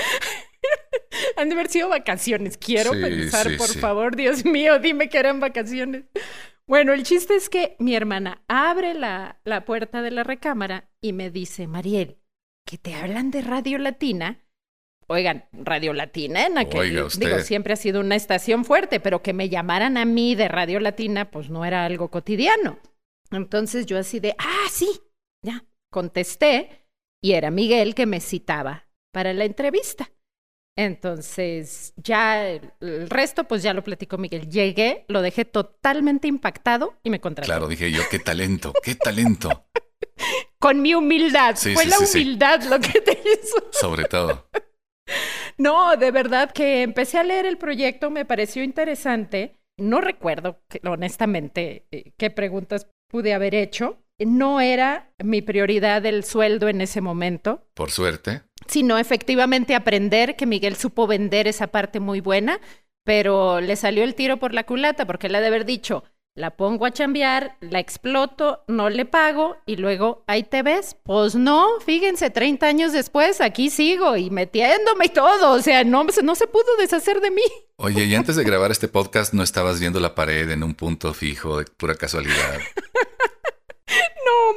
Han 1.38 1.50
de 1.50 1.55
haber 1.55 1.69
sido 1.69 1.89
vacaciones. 1.89 2.57
Quiero 2.57 2.91
pensar, 2.91 3.57
por 3.57 3.69
favor, 3.69 4.15
Dios 4.15 4.45
mío, 4.45 4.79
dime 4.79 5.09
que 5.09 5.17
eran 5.17 5.39
vacaciones. 5.39 6.05
Bueno, 6.67 6.93
el 6.93 7.03
chiste 7.03 7.35
es 7.35 7.50
que 7.50 7.75
mi 7.79 7.95
hermana 7.95 8.43
abre 8.47 8.93
la, 8.93 9.39
la 9.43 9.65
puerta 9.65 10.01
de 10.01 10.11
la 10.11 10.23
recámara 10.23 10.89
y 11.01 11.13
me 11.13 11.29
dice, 11.29 11.67
Mariel, 11.67 12.17
que 12.65 12.77
te 12.77 12.93
hablan 12.93 13.31
de 13.31 13.41
Radio 13.41 13.77
Latina. 13.77 14.45
Oigan, 15.07 15.45
Radio 15.51 15.91
Latina 15.91 16.45
en 16.45 16.57
aquel, 16.57 17.09
digo, 17.19 17.39
siempre 17.39 17.73
ha 17.73 17.75
sido 17.75 18.00
una 18.00 18.15
estación 18.15 18.63
fuerte, 18.63 19.01
pero 19.01 19.21
que 19.21 19.33
me 19.33 19.50
llamaran 19.50 19.97
a 19.97 20.05
mí 20.05 20.35
de 20.35 20.47
Radio 20.47 20.79
Latina, 20.79 21.29
pues 21.29 21.50
no 21.50 21.65
era 21.65 21.83
algo 21.83 22.09
cotidiano. 22.09 22.79
Entonces 23.29 23.85
yo 23.88 23.97
así 23.97 24.21
de, 24.21 24.35
ah, 24.38 24.67
sí, 24.69 25.01
ya, 25.43 25.65
contesté 25.89 26.80
y 27.21 27.33
era 27.33 27.51
Miguel 27.51 27.95
que 27.95 28.05
me 28.05 28.19
citaba 28.19 28.87
para 29.13 29.33
la 29.33 29.45
entrevista. 29.45 30.11
Entonces, 30.77 31.93
ya 31.97 32.47
el, 32.47 33.09
resto, 33.09 33.43
pues 33.43 33.61
ya 33.61 33.73
lo 33.73 33.83
platicó 33.83 34.17
Miguel. 34.17 34.49
Llegué, 34.49 35.05
lo 35.09 35.21
dejé 35.21 35.45
totalmente 35.45 36.27
impactado 36.27 36.97
y 37.03 37.09
me 37.09 37.19
contrató. 37.19 37.45
Claro, 37.45 37.67
dije 37.67 37.91
yo, 37.91 38.03
qué 38.09 38.19
talento, 38.19 38.73
qué 38.81 38.95
talento. 38.95 39.67
Con 40.59 40.81
mi 40.81 40.93
humildad. 40.93 41.55
Fue 41.55 41.85
la 41.85 41.99
humildad 41.99 42.63
lo 42.63 42.79
que 42.79 43.01
te 43.01 43.11
hizo. 43.11 43.67
Sobre 43.71 44.05
todo. 44.05 44.47
No, 45.57 45.97
de 45.97 46.09
verdad 46.09 46.51
que 46.51 46.83
empecé 46.83 47.17
a 47.17 47.23
leer 47.23 47.45
el 47.45 47.57
proyecto, 47.57 48.09
me 48.09 48.23
pareció 48.23 48.63
interesante. 48.63 49.59
No 49.77 49.99
recuerdo, 49.99 50.61
honestamente, 50.85 51.85
eh, 51.91 52.13
qué 52.17 52.29
preguntas 52.29 52.87
pude 53.09 53.33
haber 53.33 53.53
hecho. 53.53 54.00
No 54.25 54.61
era 54.61 55.11
mi 55.23 55.41
prioridad 55.41 56.05
el 56.05 56.23
sueldo 56.23 56.69
en 56.69 56.81
ese 56.81 57.01
momento. 57.01 57.63
Por 57.73 57.91
suerte 57.91 58.41
sino 58.67 58.97
efectivamente 58.97 59.75
aprender 59.75 60.35
que 60.35 60.45
Miguel 60.45 60.75
supo 60.75 61.07
vender 61.07 61.47
esa 61.47 61.67
parte 61.67 61.99
muy 61.99 62.21
buena, 62.21 62.59
pero 63.03 63.59
le 63.61 63.75
salió 63.75 64.03
el 64.03 64.15
tiro 64.15 64.37
por 64.37 64.53
la 64.53 64.65
culata 64.65 65.05
porque 65.05 65.29
le 65.29 65.37
ha 65.37 65.41
de 65.41 65.47
haber 65.47 65.65
dicho, 65.65 66.03
la 66.33 66.51
pongo 66.51 66.85
a 66.85 66.91
chambear, 66.91 67.57
la 67.59 67.79
exploto, 67.79 68.63
no 68.67 68.89
le 68.89 69.03
pago 69.03 69.57
y 69.65 69.75
luego 69.75 70.23
ahí 70.27 70.43
te 70.43 70.63
ves. 70.63 70.95
Pues 71.03 71.35
no, 71.35 71.67
fíjense, 71.85 72.29
30 72.29 72.65
años 72.65 72.93
después 72.93 73.41
aquí 73.41 73.69
sigo 73.69 74.15
y 74.15 74.29
metiéndome 74.29 75.07
y 75.07 75.09
todo, 75.09 75.51
o 75.51 75.61
sea, 75.61 75.83
no, 75.83 76.05
no 76.05 76.35
se 76.35 76.47
pudo 76.47 76.77
deshacer 76.79 77.19
de 77.19 77.31
mí. 77.31 77.43
Oye, 77.75 78.05
y 78.05 78.15
antes 78.15 78.37
de 78.37 78.43
grabar 78.45 78.71
este 78.71 78.87
podcast 78.87 79.33
no 79.33 79.43
estabas 79.43 79.79
viendo 79.79 79.99
la 79.99 80.15
pared 80.15 80.49
en 80.51 80.63
un 80.63 80.75
punto 80.75 81.13
fijo 81.13 81.57
de 81.57 81.65
pura 81.65 81.95
casualidad. 81.95 82.59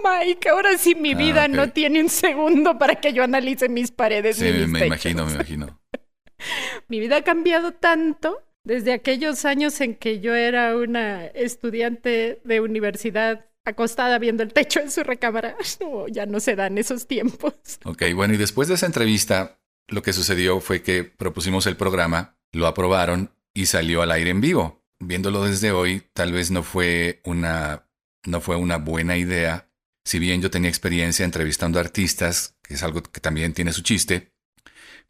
Mike, 0.05 0.49
ahora 0.49 0.77
sí 0.77 0.95
mi 0.95 1.13
ah, 1.13 1.17
vida 1.17 1.49
no 1.49 1.71
tiene 1.71 2.01
un 2.01 2.09
segundo 2.09 2.79
para 2.79 2.97
que 2.97 3.13
yo 3.13 3.25
analice 3.25 3.69
mis 3.69 3.91
paredes. 3.91 4.37
Sí, 4.37 4.51
me 4.69 4.87
imagino, 4.87 5.27
me 5.27 5.33
imagino. 5.33 5.81
mi 6.89 7.01
vida 7.01 7.19
ha 7.19 7.23
cambiado 7.23 7.73
tanto 7.73 8.43
desde 8.65 8.93
aquellos 8.93 9.45
años 9.45 9.81
en 9.81 9.95
que 9.95 10.21
yo 10.21 10.35
era 10.35 10.77
una 10.77 11.27
estudiante 11.27 12.41
de 12.45 12.61
universidad 12.61 13.47
acostada 13.65 14.19
viendo 14.19 14.43
el 14.43 14.53
techo 14.53 14.81
en 14.81 14.91
su 14.91 15.03
recámara. 15.03 15.57
No, 15.81 16.07
ya 16.09 16.27
no 16.27 16.41
se 16.41 16.57
dan 16.57 16.79
esos 16.79 17.07
tiempos. 17.07 17.55
Ok, 17.85 18.03
bueno, 18.15 18.35
y 18.35 18.37
después 18.37 18.69
de 18.69 18.75
esa 18.75 18.87
entrevista, 18.87 19.59
lo 19.89 20.03
que 20.03 20.13
sucedió 20.13 20.61
fue 20.61 20.83
que 20.83 21.05
propusimos 21.05 21.67
el 21.67 21.77
programa, 21.77 22.37
lo 22.53 22.67
aprobaron 22.67 23.31
y 23.55 23.67
salió 23.67 24.03
al 24.03 24.13
aire 24.13 24.31
en 24.31 24.41
vivo. 24.41 24.85
Viéndolo 25.01 25.45
desde 25.45 25.73
hoy, 25.73 26.03
tal 26.13 26.33
vez 26.33 26.51
no 26.51 26.63
fue 26.63 27.21
una 27.25 27.87
no 28.27 28.41
fue 28.41 28.57
una 28.57 28.79
buena 28.79 29.17
idea. 29.17 29.69
Si 30.05 30.19
bien 30.19 30.43
yo 30.43 30.51
tenía 30.51 30.69
experiencia 30.69 31.25
entrevistando 31.25 31.81
artistas, 31.81 32.57
que 32.63 32.75
es 32.75 32.83
algo 32.83 33.03
que 33.03 33.21
también 33.21 33.55
tiene 33.55 33.73
su 33.73 33.83
chiste, 33.83 34.33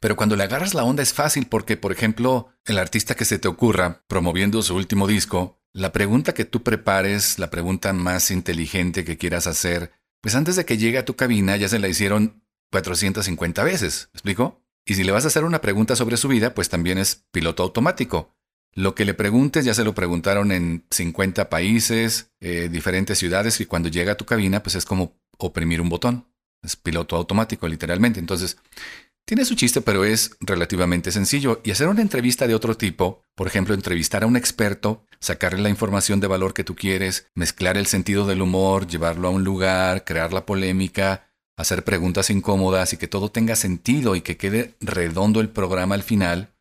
pero 0.00 0.16
cuando 0.16 0.36
le 0.36 0.44
agarras 0.44 0.74
la 0.74 0.84
onda 0.84 1.02
es 1.02 1.12
fácil 1.14 1.46
porque, 1.46 1.76
por 1.76 1.92
ejemplo, 1.92 2.52
el 2.64 2.78
artista 2.78 3.14
que 3.14 3.24
se 3.24 3.38
te 3.38 3.48
ocurra 3.48 4.04
promoviendo 4.06 4.62
su 4.62 4.76
último 4.76 5.06
disco, 5.06 5.60
la 5.72 5.92
pregunta 5.92 6.34
que 6.34 6.44
tú 6.44 6.62
prepares, 6.62 7.38
la 7.38 7.50
pregunta 7.50 7.92
más 7.92 8.30
inteligente 8.30 9.04
que 9.04 9.18
quieras 9.18 9.46
hacer, 9.46 9.92
pues 10.20 10.34
antes 10.34 10.56
de 10.56 10.64
que 10.64 10.78
llegue 10.78 10.98
a 10.98 11.04
tu 11.04 11.16
cabina 11.16 11.56
ya 11.56 11.68
se 11.68 11.78
la 11.78 11.88
hicieron 11.88 12.44
450 12.70 13.64
veces, 13.64 14.08
¿me 14.12 14.18
explico? 14.18 14.62
Y 14.86 14.94
si 14.94 15.04
le 15.04 15.12
vas 15.12 15.24
a 15.24 15.28
hacer 15.28 15.44
una 15.44 15.60
pregunta 15.60 15.96
sobre 15.96 16.16
su 16.16 16.28
vida, 16.28 16.54
pues 16.54 16.68
también 16.68 16.98
es 16.98 17.24
piloto 17.32 17.62
automático. 17.62 18.33
Lo 18.74 18.94
que 18.94 19.04
le 19.04 19.14
preguntes 19.14 19.64
ya 19.64 19.74
se 19.74 19.84
lo 19.84 19.94
preguntaron 19.94 20.50
en 20.50 20.84
50 20.90 21.48
países, 21.48 22.30
eh, 22.40 22.68
diferentes 22.70 23.18
ciudades, 23.18 23.60
y 23.60 23.66
cuando 23.66 23.88
llega 23.88 24.12
a 24.12 24.16
tu 24.16 24.24
cabina, 24.24 24.62
pues 24.62 24.74
es 24.74 24.84
como 24.84 25.16
oprimir 25.38 25.80
un 25.80 25.88
botón. 25.88 26.26
Es 26.62 26.76
piloto 26.76 27.16
automático, 27.16 27.68
literalmente. 27.68 28.18
Entonces, 28.18 28.56
tiene 29.26 29.44
su 29.44 29.54
chiste, 29.54 29.80
pero 29.80 30.04
es 30.04 30.36
relativamente 30.40 31.12
sencillo. 31.12 31.60
Y 31.64 31.70
hacer 31.70 31.88
una 31.88 32.02
entrevista 32.02 32.46
de 32.46 32.54
otro 32.54 32.76
tipo, 32.76 33.22
por 33.34 33.46
ejemplo, 33.46 33.74
entrevistar 33.74 34.22
a 34.22 34.26
un 34.26 34.36
experto, 34.36 35.06
sacarle 35.20 35.62
la 35.62 35.70
información 35.70 36.20
de 36.20 36.26
valor 36.26 36.52
que 36.52 36.64
tú 36.64 36.74
quieres, 36.74 37.28
mezclar 37.34 37.76
el 37.76 37.86
sentido 37.86 38.26
del 38.26 38.42
humor, 38.42 38.86
llevarlo 38.86 39.28
a 39.28 39.30
un 39.30 39.44
lugar, 39.44 40.04
crear 40.04 40.32
la 40.32 40.44
polémica, 40.44 41.30
hacer 41.56 41.84
preguntas 41.84 42.30
incómodas 42.30 42.92
y 42.92 42.96
que 42.96 43.08
todo 43.08 43.30
tenga 43.30 43.56
sentido 43.56 44.16
y 44.16 44.20
que 44.20 44.36
quede 44.36 44.74
redondo 44.80 45.40
el 45.40 45.48
programa 45.48 45.94
al 45.94 46.02
final, 46.02 46.54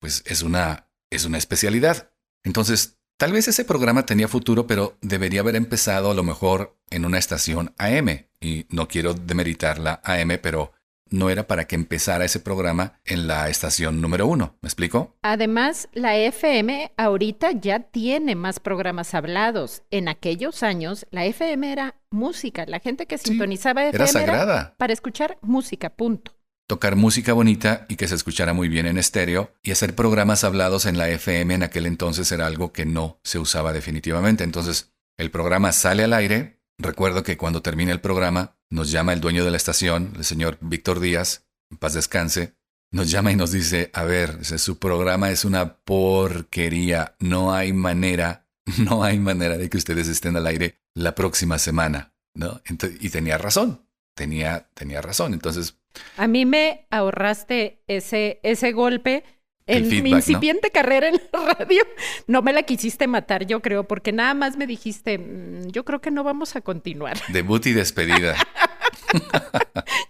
pues 0.00 0.22
es 0.26 0.42
una 0.42 0.88
es 1.12 1.24
una 1.24 1.38
especialidad. 1.38 2.10
Entonces, 2.42 2.98
tal 3.16 3.32
vez 3.32 3.46
ese 3.48 3.64
programa 3.64 4.06
tenía 4.06 4.28
futuro, 4.28 4.66
pero 4.66 4.96
debería 5.00 5.40
haber 5.40 5.56
empezado 5.56 6.10
a 6.10 6.14
lo 6.14 6.22
mejor 6.22 6.76
en 6.90 7.04
una 7.04 7.18
estación 7.18 7.74
AM. 7.78 8.26
Y 8.40 8.66
no 8.70 8.88
quiero 8.88 9.14
demeritar 9.14 9.78
la 9.78 10.00
AM, 10.04 10.38
pero 10.42 10.72
no 11.10 11.28
era 11.28 11.46
para 11.46 11.66
que 11.66 11.74
empezara 11.74 12.24
ese 12.24 12.40
programa 12.40 13.00
en 13.04 13.26
la 13.26 13.48
estación 13.50 14.00
número 14.00 14.26
uno. 14.26 14.56
¿Me 14.62 14.66
explico? 14.66 15.14
Además, 15.22 15.88
la 15.92 16.16
FM 16.16 16.92
ahorita 16.96 17.52
ya 17.52 17.80
tiene 17.80 18.34
más 18.34 18.58
programas 18.58 19.14
hablados. 19.14 19.82
En 19.90 20.08
aquellos 20.08 20.62
años, 20.62 21.06
la 21.10 21.26
FM 21.26 21.70
era 21.70 21.96
música. 22.10 22.64
La 22.66 22.80
gente 22.80 23.06
que 23.06 23.18
sintonizaba 23.18 23.84
FM 23.84 24.02
era 24.02 24.06
sagrada. 24.06 24.74
para 24.78 24.92
escuchar 24.94 25.38
música, 25.42 25.90
punto 25.90 26.32
tocar 26.66 26.96
música 26.96 27.32
bonita 27.32 27.86
y 27.88 27.96
que 27.96 28.08
se 28.08 28.14
escuchara 28.14 28.52
muy 28.52 28.68
bien 28.68 28.86
en 28.86 28.98
estéreo, 28.98 29.54
y 29.62 29.72
hacer 29.72 29.94
programas 29.94 30.44
hablados 30.44 30.86
en 30.86 30.98
la 30.98 31.08
FM 31.08 31.54
en 31.54 31.62
aquel 31.62 31.86
entonces 31.86 32.30
era 32.32 32.46
algo 32.46 32.72
que 32.72 32.86
no 32.86 33.20
se 33.22 33.38
usaba 33.38 33.72
definitivamente. 33.72 34.44
Entonces, 34.44 34.92
el 35.18 35.30
programa 35.30 35.72
sale 35.72 36.04
al 36.04 36.12
aire. 36.12 36.60
Recuerdo 36.78 37.22
que 37.22 37.36
cuando 37.36 37.62
termina 37.62 37.92
el 37.92 38.00
programa, 38.00 38.56
nos 38.70 38.90
llama 38.90 39.12
el 39.12 39.20
dueño 39.20 39.44
de 39.44 39.50
la 39.50 39.56
estación, 39.56 40.14
el 40.16 40.24
señor 40.24 40.58
Víctor 40.60 41.00
Díaz, 41.00 41.46
en 41.70 41.76
paz 41.76 41.94
descanse, 41.94 42.56
nos 42.90 43.10
llama 43.10 43.32
y 43.32 43.36
nos 43.36 43.52
dice, 43.52 43.90
a 43.94 44.04
ver, 44.04 44.44
su 44.44 44.78
programa 44.78 45.30
es 45.30 45.44
una 45.44 45.78
porquería, 45.78 47.16
no 47.18 47.54
hay 47.54 47.72
manera, 47.72 48.46
no 48.78 49.02
hay 49.02 49.18
manera 49.18 49.56
de 49.56 49.68
que 49.68 49.78
ustedes 49.78 50.08
estén 50.08 50.36
al 50.36 50.46
aire 50.46 50.78
la 50.94 51.14
próxima 51.14 51.58
semana, 51.58 52.14
¿no? 52.34 52.60
y 53.00 53.08
tenía 53.08 53.38
razón, 53.38 53.86
tenía, 54.14 54.68
tenía 54.74 55.00
razón. 55.00 55.32
Entonces, 55.32 55.78
a 56.16 56.26
mí 56.26 56.46
me 56.46 56.86
ahorraste 56.90 57.82
ese, 57.86 58.40
ese 58.42 58.72
golpe 58.72 59.24
en 59.66 60.02
mi 60.02 60.10
incipiente 60.10 60.70
carrera 60.70 61.08
en 61.08 61.20
la 61.32 61.54
radio. 61.54 61.82
No 62.26 62.42
me 62.42 62.52
la 62.52 62.62
quisiste 62.62 63.06
matar, 63.06 63.46
yo 63.46 63.60
creo, 63.60 63.84
porque 63.84 64.12
nada 64.12 64.34
más 64.34 64.56
me 64.56 64.66
dijiste, 64.66 65.18
mm, 65.18 65.68
yo 65.68 65.84
creo 65.84 66.00
que 66.00 66.10
no 66.10 66.24
vamos 66.24 66.56
a 66.56 66.60
continuar. 66.60 67.18
Debut 67.28 67.64
y 67.66 67.72
despedida. 67.72 68.36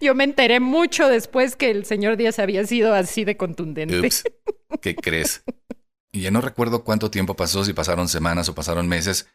yo 0.01 0.15
me 0.15 0.25
enteré 0.25 0.61
mucho 0.61 1.09
después 1.09 1.57
que 1.57 1.71
el 1.71 1.85
señor 1.85 2.17
Díaz 2.17 2.39
había 2.39 2.65
sido 2.67 2.95
así 2.95 3.25
de 3.25 3.37
contundente. 3.37 4.09
¿Qué 4.81 4.95
crees? 4.97 5.45
Y 6.15 6.21
ya 6.21 6.31
no 6.31 6.43
recuerdo 6.43 6.85
cuánto 6.85 7.11
tiempo 7.11 7.37
pasó, 7.37 7.65
si 7.65 7.73
pasaron 7.73 8.09
semanas 8.09 8.49
o 8.49 8.55
pasaron 8.55 8.87
meses. 8.87 9.29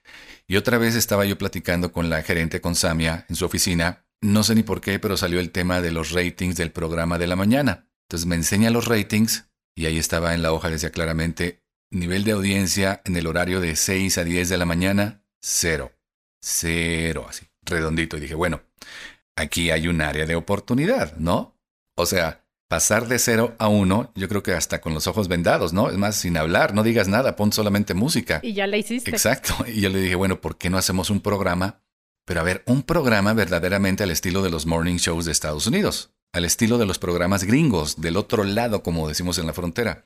Y 0.48 0.58
otra 0.58 0.78
vez 0.78 0.96
estaba 0.96 1.26
yo 1.26 1.38
platicando 1.38 1.92
con 1.92 2.10
la 2.10 2.22
gerente, 2.22 2.62
con 2.62 2.76
Samia, 2.76 3.26
en 3.30 3.36
su 3.36 3.46
oficina. 3.46 4.06
No 4.22 4.44
sé 4.44 4.56
ni 4.56 4.64
por 4.64 4.82
qué, 4.82 5.00
pero 5.00 5.18
salió 5.18 5.40
el 5.40 5.52
tema 5.52 5.82
de 5.82 5.92
los 5.92 6.12
ratings 6.12 6.56
del 6.56 6.72
programa 6.72 7.18
de 7.18 7.28
la 7.28 7.36
mañana. 7.36 7.88
Entonces 8.08 8.26
me 8.26 8.36
enseña 8.36 8.70
los 8.70 8.88
ratings 8.88 9.50
y 9.76 9.86
ahí 9.86 9.98
estaba 9.98 10.34
en 10.34 10.42
la 10.42 10.54
hoja, 10.54 10.70
decía 10.70 10.92
claramente, 10.92 11.64
nivel 11.92 12.24
de 12.24 12.32
audiencia 12.32 13.02
en 13.06 13.16
el 13.16 13.28
horario 13.28 13.60
de 13.60 13.76
6 13.76 14.18
a 14.18 14.24
10 14.24 14.50
de 14.50 14.58
la 14.58 14.66
mañana, 14.66 15.24
cero. 15.40 15.92
Cero, 16.42 17.26
así, 17.30 17.46
redondito. 17.64 18.18
Y 18.18 18.22
dije, 18.22 18.36
bueno, 18.36 18.62
aquí 19.36 19.70
hay 19.72 19.88
un 19.88 20.02
área 20.02 20.26
de 20.26 20.36
oportunidad, 20.36 21.16
¿no? 21.18 21.60
O 21.96 22.06
sea, 22.06 22.46
pasar 22.68 23.08
de 23.08 23.20
cero 23.20 23.56
a 23.60 23.68
uno, 23.68 24.12
yo 24.16 24.28
creo 24.28 24.44
que 24.44 24.54
hasta 24.54 24.82
con 24.82 24.94
los 24.94 25.08
ojos 25.08 25.28
vendados, 25.28 25.74
¿no? 25.74 25.90
Es 25.90 25.98
más, 25.98 26.16
sin 26.16 26.38
hablar, 26.38 26.74
no 26.74 26.84
digas 26.84 27.08
nada, 27.08 27.36
pon 27.36 27.54
solamente 27.54 27.94
música. 27.94 28.40
Y 28.44 28.54
ya 28.54 28.68
la 28.68 28.78
hiciste. 28.78 29.10
Exacto. 29.10 29.56
Y 29.68 29.82
yo 29.82 29.90
le 29.90 30.00
dije, 30.00 30.16
bueno, 30.16 30.42
¿por 30.42 30.58
qué 30.58 30.70
no 30.70 30.78
hacemos 30.78 31.10
un 31.10 31.22
programa? 31.22 31.82
Pero 32.28 32.42
a 32.42 32.44
ver, 32.44 32.62
un 32.66 32.84
programa 32.84 33.34
verdaderamente 33.34 34.04
al 34.04 34.12
estilo 34.12 34.42
de 34.42 34.50
los 34.50 34.66
morning 34.66 34.98
shows 34.98 35.24
de 35.24 35.32
Estados 35.32 35.66
Unidos, 35.66 36.12
al 36.34 36.44
estilo 36.44 36.78
de 36.78 36.86
los 36.86 37.00
programas 37.00 37.46
gringos, 37.46 38.02
del 38.02 38.18
otro 38.18 38.44
lado, 38.44 38.84
como 38.84 39.08
decimos 39.08 39.38
en 39.40 39.48
la 39.48 39.54
frontera. 39.54 40.06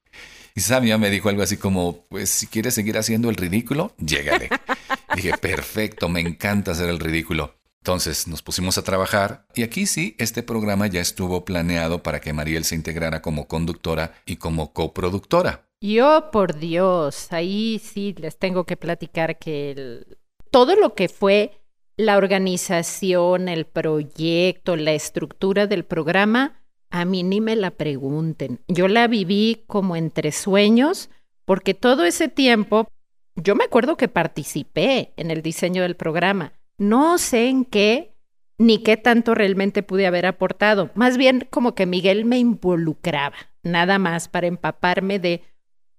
Y 0.53 0.61
Samia 0.61 0.99
me 0.99 1.09
dijo 1.09 1.29
algo 1.29 1.41
así 1.41 1.57
como, 1.57 2.05
pues 2.09 2.29
si 2.29 2.45
quieres 2.45 2.75
seguir 2.75 2.99
haciendo 2.99 3.31
el 3.31 3.37
ridículo, 3.37 3.95
llégale. 3.97 4.49
dije, 5.15 5.35
perfecto, 5.39 6.09
me 6.09 6.19
encanta 6.19 6.73
hacer 6.73 6.89
el 6.89 6.99
ridículo. 6.99 7.55
Entonces 7.81 8.27
nos 8.27 8.43
pusimos 8.43 8.77
a 8.77 8.83
trabajar 8.83 9.47
y 9.55 9.63
aquí 9.63 9.87
sí, 9.87 10.15
este 10.19 10.43
programa 10.43 10.85
ya 10.85 11.01
estuvo 11.01 11.43
planeado 11.43 12.03
para 12.03 12.21
que 12.21 12.33
Mariel 12.33 12.65
se 12.65 12.75
integrara 12.75 13.23
como 13.23 13.47
conductora 13.47 14.13
y 14.27 14.35
como 14.35 14.73
coproductora. 14.73 15.65
Yo, 15.81 16.29
por 16.31 16.59
Dios, 16.59 17.33
ahí 17.33 17.81
sí 17.83 18.13
les 18.19 18.37
tengo 18.37 18.65
que 18.65 18.77
platicar 18.77 19.39
que 19.39 20.05
todo 20.51 20.75
lo 20.75 20.93
que 20.93 21.09
fue 21.09 21.60
la 22.01 22.17
organización, 22.17 23.47
el 23.47 23.65
proyecto, 23.65 24.75
la 24.75 24.93
estructura 24.93 25.67
del 25.67 25.85
programa, 25.85 26.59
a 26.89 27.05
mí 27.05 27.23
ni 27.23 27.41
me 27.41 27.55
la 27.55 27.71
pregunten. 27.71 28.59
Yo 28.67 28.87
la 28.87 29.07
viví 29.07 29.63
como 29.67 29.95
entre 29.95 30.31
sueños, 30.31 31.09
porque 31.45 31.73
todo 31.73 32.03
ese 32.03 32.27
tiempo, 32.27 32.87
yo 33.35 33.55
me 33.55 33.63
acuerdo 33.63 33.97
que 33.97 34.07
participé 34.07 35.13
en 35.15 35.31
el 35.31 35.41
diseño 35.41 35.81
del 35.83 35.95
programa 35.95 36.53
no 36.81 37.19
sé 37.19 37.47
en 37.47 37.63
qué 37.63 38.15
ni 38.57 38.79
qué 38.79 38.97
tanto 38.97 39.35
realmente 39.35 39.83
pude 39.83 40.07
haber 40.07 40.25
aportado. 40.25 40.89
Más 40.95 41.15
bien 41.15 41.47
como 41.51 41.75
que 41.75 41.85
Miguel 41.85 42.25
me 42.25 42.39
involucraba, 42.39 43.35
nada 43.61 43.99
más 43.99 44.27
para 44.27 44.47
empaparme 44.47 45.19
de, 45.19 45.43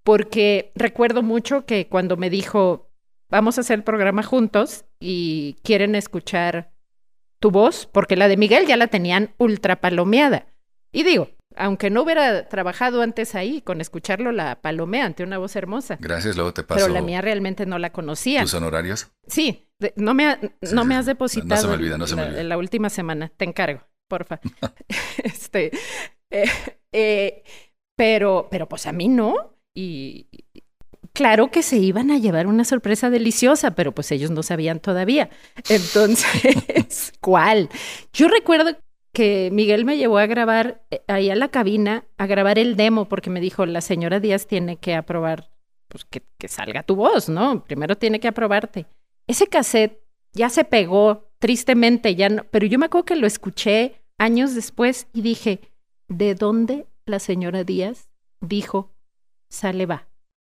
porque 0.02 0.73
recuerdo 0.75 1.23
mucho 1.23 1.66
que 1.66 1.87
cuando 1.87 2.16
me 2.16 2.30
dijo, 2.30 2.90
vamos 3.28 3.59
a 3.59 3.61
hacer 3.61 3.78
el 3.78 3.85
programa 3.85 4.25
juntos 4.25 4.85
y 5.02 5.56
quieren 5.64 5.94
escuchar 5.94 6.73
tu 7.40 7.50
voz, 7.50 7.88
porque 7.90 8.16
la 8.16 8.28
de 8.28 8.37
Miguel 8.37 8.66
ya 8.66 8.76
la 8.76 8.87
tenían 8.87 9.35
ultra 9.37 9.80
palomeada. 9.80 10.47
Y 10.92 11.02
digo, 11.02 11.30
aunque 11.56 11.90
no 11.90 12.02
hubiera 12.02 12.49
trabajado 12.49 13.02
antes 13.02 13.35
ahí, 13.35 13.62
con 13.62 13.80
escucharlo 13.80 14.30
la 14.30 14.61
palomea 14.62 15.06
ante 15.06 15.25
una 15.25 15.38
voz 15.38 15.56
hermosa. 15.56 15.99
Gracias, 16.00 16.37
luego 16.37 16.54
te 16.54 16.62
paso. 16.62 16.80
Pero 16.80 16.94
la 16.94 17.02
mía 17.02 17.21
realmente 17.21 17.66
no 17.66 17.78
la 17.78 17.90
conocía. 17.90 18.42
¿Tus 18.42 18.54
honorarios? 18.54 19.11
Sí, 19.26 19.68
no 19.97 20.14
me, 20.14 20.38
no 20.73 20.85
me 20.85 20.94
has 20.94 21.06
depositado. 21.06 21.49
No, 21.49 21.61
se 21.61 21.66
me 21.66 21.75
olvida, 21.75 21.99
no 21.99 22.06
se 22.06 22.14
me 22.14 22.23
olvida. 22.23 22.40
En 22.40 22.49
la 22.49 22.56
última 22.56 22.88
semana, 22.88 23.32
te 23.37 23.44
encargo, 23.44 23.82
porfa. 24.09 24.40
este, 25.25 25.73
eh, 26.30 26.50
eh, 26.92 27.42
pero, 27.97 28.47
pero 28.50 28.68
pues 28.68 28.87
a 28.87 28.92
mí 28.92 29.09
no. 29.09 29.56
Y 29.75 30.28
claro 31.12 31.50
que 31.50 31.62
se 31.62 31.76
iban 31.78 32.11
a 32.11 32.19
llevar 32.19 32.47
una 32.47 32.64
sorpresa 32.64 33.11
deliciosa, 33.11 33.75
pero 33.75 33.92
pues 33.92 34.11
ellos 34.12 34.31
no 34.31 34.42
sabían 34.42 34.81
todavía. 34.81 35.31
Entonces, 35.69 37.12
¿cuál? 37.21 37.69
Yo 38.12 38.28
recuerdo 38.28 38.76
que 39.12 39.50
Miguel 39.52 39.85
me 39.85 39.99
llevó 39.99 40.19
a 40.19 40.26
grabar 40.26 40.82
eh, 40.91 41.02
ahí 41.06 41.30
a 41.30 41.36
la 41.36 41.49
cabina, 41.49 42.06
a 42.17 42.26
grabar 42.26 42.58
el 42.58 42.76
demo, 42.76 43.08
porque 43.08 43.30
me 43.30 43.41
dijo, 43.41 43.67
la 43.67 43.80
señora 43.80 44.21
Díaz 44.21 44.47
tiene 44.47 44.76
que 44.78 44.95
aprobar, 44.95 45.50
pues 45.89 46.04
que, 46.04 46.23
que 46.39 46.49
salga 46.49 46.82
tu 46.82 46.97
voz, 46.97 47.28
¿no? 47.28 47.63
Primero 47.65 47.97
tiene 47.97 48.21
que 48.21 48.28
aprobarte. 48.28 48.86
Ese 49.26 49.47
cassette 49.47 50.02
ya 50.32 50.49
se 50.49 50.65
pegó, 50.65 51.30
tristemente, 51.39 52.15
ya 52.15 52.28
no, 52.30 52.45
pero 52.45 52.67
yo 52.67 52.78
me 52.78 52.86
acuerdo 52.86 53.04
que 53.04 53.17
lo 53.17 53.26
escuché 53.26 54.02
años 54.19 54.54
después 54.54 55.08
y 55.13 55.21
dije, 55.21 55.60
¿de 56.08 56.34
dónde 56.34 56.86
la 57.04 57.19
señora 57.19 57.65
Díaz 57.65 58.08
dijo, 58.41 58.95
sale 59.49 59.84
va? 59.86 60.11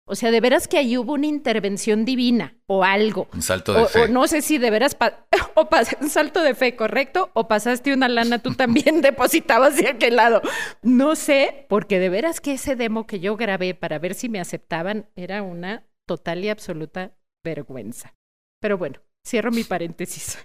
O 0.06 0.14
sea, 0.16 0.30
de 0.30 0.40
veras 0.40 0.68
que 0.68 0.76
ahí 0.76 0.98
hubo 0.98 1.14
una 1.14 1.26
intervención 1.26 2.04
divina 2.04 2.58
o 2.66 2.84
algo. 2.84 3.28
Un 3.32 3.40
salto 3.40 3.72
de 3.72 3.86
fe. 3.86 4.02
O 4.02 4.08
no 4.08 4.28
sé 4.28 4.42
si 4.42 4.58
de 4.58 4.70
veras, 4.70 4.96
o 5.54 5.68
un 6.00 6.10
salto 6.10 6.42
de 6.42 6.54
fe, 6.54 6.76
¿correcto? 6.76 7.30
O 7.32 7.48
pasaste 7.48 7.94
una 7.94 8.08
lana, 8.08 8.40
tú 8.40 8.54
también 8.54 9.00
depositabas 9.02 9.76
de 9.76 9.88
aquel 9.88 10.16
lado. 10.16 10.42
No 10.82 11.16
sé, 11.16 11.66
porque 11.70 11.98
de 11.98 12.10
veras 12.10 12.40
que 12.42 12.52
ese 12.52 12.76
demo 12.76 13.06
que 13.06 13.20
yo 13.20 13.36
grabé 13.36 13.74
para 13.74 13.98
ver 13.98 14.14
si 14.14 14.28
me 14.28 14.40
aceptaban 14.40 15.08
era 15.16 15.42
una 15.42 15.86
total 16.06 16.44
y 16.44 16.50
absoluta 16.50 17.16
vergüenza. 17.42 18.14
Pero 18.60 18.76
bueno, 18.76 19.00
cierro 19.26 19.52
mi 19.52 19.64
paréntesis. 19.64 20.38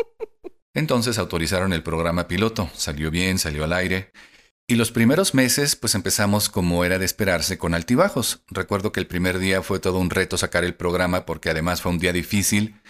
Entonces 0.74 1.18
autorizaron 1.18 1.74
el 1.74 1.82
programa 1.82 2.28
piloto, 2.28 2.70
salió 2.74 3.10
bien, 3.10 3.38
salió 3.38 3.64
al 3.64 3.72
aire. 3.74 4.12
Y 4.68 4.74
los 4.74 4.90
primeros 4.90 5.32
meses, 5.32 5.76
pues 5.76 5.94
empezamos 5.94 6.48
como 6.48 6.84
era 6.84 6.98
de 6.98 7.04
esperarse, 7.04 7.56
con 7.56 7.72
altibajos. 7.72 8.42
Recuerdo 8.48 8.90
que 8.90 8.98
el 8.98 9.06
primer 9.06 9.38
día 9.38 9.62
fue 9.62 9.78
todo 9.78 9.98
un 9.98 10.10
reto 10.10 10.36
sacar 10.36 10.64
el 10.64 10.74
programa 10.74 11.24
porque 11.24 11.50
además 11.50 11.82
fue 11.82 11.92
un 11.92 12.00
día 12.00 12.12
difícil. 12.12 12.80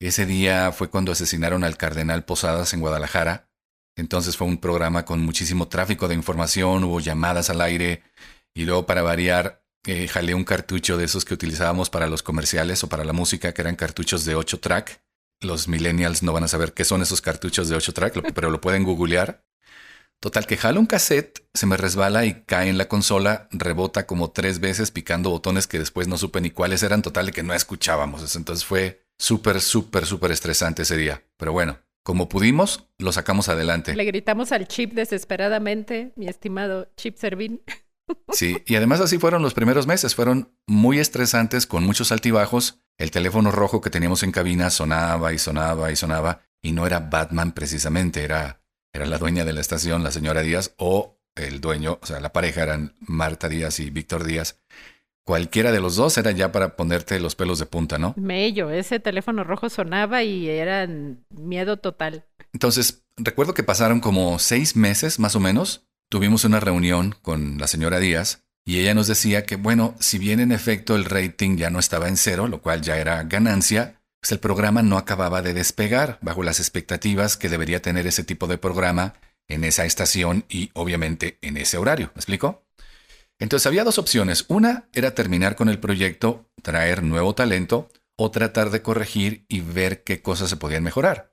Ese 0.00 0.24
día 0.24 0.72
fue 0.72 0.88
cuando 0.88 1.12
asesinaron 1.12 1.64
al 1.64 1.76
cardenal 1.76 2.24
Posadas 2.24 2.72
en 2.72 2.80
Guadalajara. 2.80 3.50
Entonces 3.94 4.38
fue 4.38 4.46
un 4.46 4.58
programa 4.58 5.04
con 5.04 5.20
muchísimo 5.20 5.68
tráfico 5.68 6.08
de 6.08 6.14
información, 6.14 6.84
hubo 6.84 7.00
llamadas 7.00 7.50
al 7.50 7.60
aire 7.60 8.02
y 8.54 8.64
luego 8.64 8.86
para 8.86 9.02
variar 9.02 9.64
eh, 9.86 10.08
jalé 10.08 10.34
un 10.34 10.44
cartucho 10.44 10.96
de 10.96 11.04
esos 11.04 11.24
que 11.24 11.34
utilizábamos 11.34 11.90
para 11.90 12.06
los 12.06 12.22
comerciales 12.22 12.82
o 12.84 12.88
para 12.88 13.04
la 13.04 13.12
música, 13.12 13.52
que 13.52 13.60
eran 13.60 13.76
cartuchos 13.76 14.24
de 14.24 14.34
8 14.34 14.60
track. 14.60 15.02
Los 15.40 15.68
millennials 15.68 16.22
no 16.22 16.32
van 16.32 16.44
a 16.44 16.48
saber 16.48 16.72
qué 16.72 16.84
son 16.84 17.02
esos 17.02 17.20
cartuchos 17.20 17.68
de 17.68 17.76
8 17.76 17.92
track, 17.92 18.32
pero 18.32 18.50
lo 18.50 18.60
pueden 18.60 18.84
googlear. 18.84 19.44
Total 20.20 20.46
que 20.46 20.56
jalo 20.56 20.80
un 20.80 20.86
cassette, 20.86 21.44
se 21.54 21.66
me 21.66 21.76
resbala 21.76 22.24
y 22.24 22.42
cae 22.42 22.68
en 22.68 22.76
la 22.76 22.88
consola, 22.88 23.48
rebota 23.52 24.06
como 24.06 24.32
tres 24.32 24.58
veces 24.58 24.90
picando 24.90 25.30
botones 25.30 25.68
que 25.68 25.78
después 25.78 26.08
no 26.08 26.18
supe 26.18 26.40
ni 26.40 26.50
cuáles 26.50 26.82
eran, 26.82 27.02
total 27.02 27.26
de 27.26 27.32
que 27.32 27.44
no 27.44 27.54
escuchábamos. 27.54 28.34
Entonces 28.34 28.64
fue 28.64 29.06
súper, 29.16 29.60
súper, 29.60 30.06
súper 30.06 30.32
estresante 30.32 30.82
ese 30.82 30.96
día. 30.96 31.22
Pero 31.36 31.52
bueno, 31.52 31.78
como 32.02 32.28
pudimos, 32.28 32.88
lo 32.98 33.12
sacamos 33.12 33.48
adelante. 33.48 33.94
Le 33.94 34.04
gritamos 34.04 34.50
al 34.50 34.66
chip 34.66 34.92
desesperadamente, 34.92 36.12
mi 36.16 36.26
estimado 36.26 36.90
Chip 36.96 37.16
Servín. 37.16 37.62
Sí, 38.32 38.62
y 38.64 38.74
además 38.76 39.00
así 39.00 39.18
fueron 39.18 39.42
los 39.42 39.52
primeros 39.52 39.86
meses, 39.86 40.14
fueron 40.14 40.56
muy 40.66 40.98
estresantes 40.98 41.66
con 41.66 41.84
muchos 41.84 42.10
altibajos. 42.10 42.80
El 42.96 43.10
teléfono 43.10 43.50
rojo 43.50 43.82
que 43.82 43.90
teníamos 43.90 44.22
en 44.22 44.32
cabina 44.32 44.70
sonaba 44.70 45.34
y 45.34 45.38
sonaba 45.38 45.92
y 45.92 45.96
sonaba, 45.96 46.40
y 46.62 46.72
no 46.72 46.86
era 46.86 47.00
Batman 47.00 47.52
precisamente, 47.52 48.24
era 48.24 48.62
era 48.98 49.06
la 49.06 49.18
dueña 49.18 49.44
de 49.44 49.52
la 49.52 49.60
estación, 49.60 50.02
la 50.02 50.10
señora 50.10 50.42
Díaz, 50.42 50.74
o 50.76 51.18
el 51.36 51.60
dueño, 51.60 51.98
o 52.02 52.06
sea, 52.06 52.20
la 52.20 52.32
pareja 52.32 52.62
eran 52.62 52.94
Marta 53.00 53.48
Díaz 53.48 53.80
y 53.80 53.90
Víctor 53.90 54.24
Díaz. 54.24 54.60
Cualquiera 55.24 55.72
de 55.72 55.80
los 55.80 55.96
dos 55.96 56.16
era 56.18 56.30
ya 56.32 56.52
para 56.52 56.74
ponerte 56.74 57.20
los 57.20 57.34
pelos 57.34 57.58
de 57.58 57.66
punta, 57.66 57.98
¿no? 57.98 58.14
Mello, 58.16 58.70
ese 58.70 58.98
teléfono 58.98 59.44
rojo 59.44 59.68
sonaba 59.68 60.22
y 60.22 60.48
era 60.48 60.88
miedo 61.30 61.76
total. 61.76 62.24
Entonces, 62.52 63.04
recuerdo 63.16 63.54
que 63.54 63.62
pasaron 63.62 64.00
como 64.00 64.38
seis 64.38 64.74
meses 64.74 65.18
más 65.18 65.36
o 65.36 65.40
menos. 65.40 65.86
Tuvimos 66.08 66.44
una 66.44 66.60
reunión 66.60 67.14
con 67.20 67.58
la 67.58 67.66
señora 67.66 68.00
Díaz 68.00 68.46
y 68.64 68.80
ella 68.80 68.94
nos 68.94 69.06
decía 69.06 69.44
que, 69.44 69.56
bueno, 69.56 69.94
si 70.00 70.18
bien 70.18 70.40
en 70.40 70.50
efecto 70.50 70.96
el 70.96 71.04
rating 71.04 71.56
ya 71.56 71.70
no 71.70 71.78
estaba 71.78 72.08
en 72.08 72.16
cero, 72.16 72.48
lo 72.48 72.62
cual 72.62 72.80
ya 72.80 72.96
era 72.96 73.22
ganancia, 73.24 73.97
pues 74.20 74.32
el 74.32 74.40
programa 74.40 74.82
no 74.82 74.98
acababa 74.98 75.42
de 75.42 75.54
despegar 75.54 76.18
bajo 76.22 76.42
las 76.42 76.60
expectativas 76.60 77.36
que 77.36 77.48
debería 77.48 77.82
tener 77.82 78.06
ese 78.06 78.24
tipo 78.24 78.46
de 78.46 78.58
programa 78.58 79.14
en 79.48 79.64
esa 79.64 79.84
estación 79.84 80.44
y 80.48 80.70
obviamente 80.74 81.38
en 81.40 81.56
ese 81.56 81.78
horario. 81.78 82.10
¿Me 82.14 82.20
explico? 82.20 82.64
Entonces 83.38 83.66
había 83.66 83.84
dos 83.84 83.98
opciones. 83.98 84.44
Una 84.48 84.88
era 84.92 85.14
terminar 85.14 85.54
con 85.56 85.68
el 85.68 85.78
proyecto, 85.78 86.50
traer 86.62 87.02
nuevo 87.02 87.34
talento 87.34 87.88
o 88.16 88.30
tratar 88.30 88.70
de 88.70 88.82
corregir 88.82 89.46
y 89.48 89.60
ver 89.60 90.02
qué 90.02 90.20
cosas 90.20 90.50
se 90.50 90.56
podían 90.56 90.82
mejorar. 90.82 91.32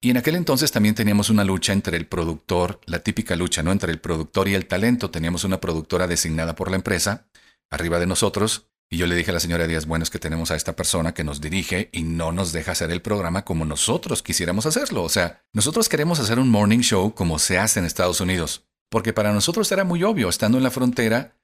Y 0.00 0.10
en 0.10 0.18
aquel 0.18 0.36
entonces 0.36 0.70
también 0.70 0.94
teníamos 0.94 1.30
una 1.30 1.42
lucha 1.42 1.72
entre 1.72 1.96
el 1.96 2.06
productor, 2.06 2.80
la 2.86 3.00
típica 3.00 3.34
lucha, 3.34 3.62
¿no? 3.62 3.72
Entre 3.72 3.90
el 3.90 3.98
productor 3.98 4.46
y 4.46 4.54
el 4.54 4.66
talento. 4.66 5.10
Teníamos 5.10 5.42
una 5.42 5.60
productora 5.60 6.06
designada 6.06 6.54
por 6.54 6.70
la 6.70 6.76
empresa, 6.76 7.26
arriba 7.70 7.98
de 7.98 8.06
nosotros, 8.06 8.68
y 8.90 8.96
yo 8.96 9.06
le 9.06 9.14
dije 9.14 9.30
a 9.30 9.34
la 9.34 9.40
señora 9.40 9.66
Díaz, 9.66 9.84
bueno, 9.86 10.02
es 10.02 10.10
que 10.10 10.18
tenemos 10.18 10.50
a 10.50 10.56
esta 10.56 10.74
persona 10.74 11.12
que 11.12 11.24
nos 11.24 11.42
dirige 11.42 11.90
y 11.92 12.04
no 12.04 12.32
nos 12.32 12.52
deja 12.52 12.72
hacer 12.72 12.90
el 12.90 13.02
programa 13.02 13.44
como 13.44 13.66
nosotros 13.66 14.22
quisiéramos 14.22 14.64
hacerlo. 14.64 15.02
O 15.02 15.10
sea, 15.10 15.42
nosotros 15.52 15.90
queremos 15.90 16.20
hacer 16.20 16.38
un 16.38 16.48
morning 16.48 16.80
show 16.80 17.14
como 17.14 17.38
se 17.38 17.58
hace 17.58 17.80
en 17.80 17.86
Estados 17.86 18.22
Unidos. 18.22 18.64
Porque 18.90 19.12
para 19.12 19.34
nosotros 19.34 19.70
era 19.70 19.84
muy 19.84 20.02
obvio, 20.04 20.30
estando 20.30 20.56
en 20.56 20.64
la 20.64 20.70
frontera, 20.70 21.34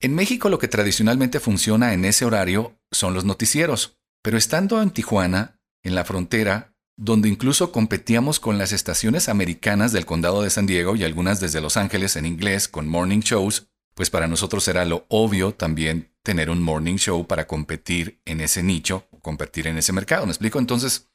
En 0.00 0.14
México 0.14 0.48
lo 0.48 0.58
que 0.58 0.66
tradicionalmente 0.66 1.38
funciona 1.38 1.94
en 1.94 2.04
ese 2.04 2.24
horario 2.24 2.76
son 2.90 3.14
los 3.14 3.24
noticieros, 3.24 3.96
pero 4.20 4.36
estando 4.36 4.82
en 4.82 4.90
Tijuana, 4.90 5.60
en 5.84 5.94
la 5.94 6.04
frontera, 6.04 6.74
donde 6.96 7.28
incluso 7.28 7.70
competíamos 7.70 8.40
con 8.40 8.58
las 8.58 8.72
estaciones 8.72 9.28
americanas 9.28 9.92
del 9.92 10.04
condado 10.04 10.42
de 10.42 10.50
San 10.50 10.66
Diego 10.66 10.96
y 10.96 11.04
algunas 11.04 11.38
desde 11.38 11.60
Los 11.60 11.76
Ángeles 11.76 12.16
en 12.16 12.26
inglés 12.26 12.66
con 12.66 12.88
morning 12.88 13.20
shows, 13.20 13.68
pues 13.94 14.10
para 14.10 14.26
nosotros 14.26 14.66
era 14.66 14.84
lo 14.84 15.06
obvio 15.08 15.54
también 15.54 16.11
tener 16.22 16.50
un 16.50 16.62
morning 16.62 16.96
show 16.96 17.26
para 17.26 17.46
competir 17.46 18.20
en 18.24 18.40
ese 18.40 18.62
nicho, 18.62 19.08
competir 19.22 19.66
en 19.66 19.78
ese 19.78 19.92
mercado. 19.92 20.24
¿Me 20.26 20.32
explico? 20.32 20.58
Entonces, 20.58 21.10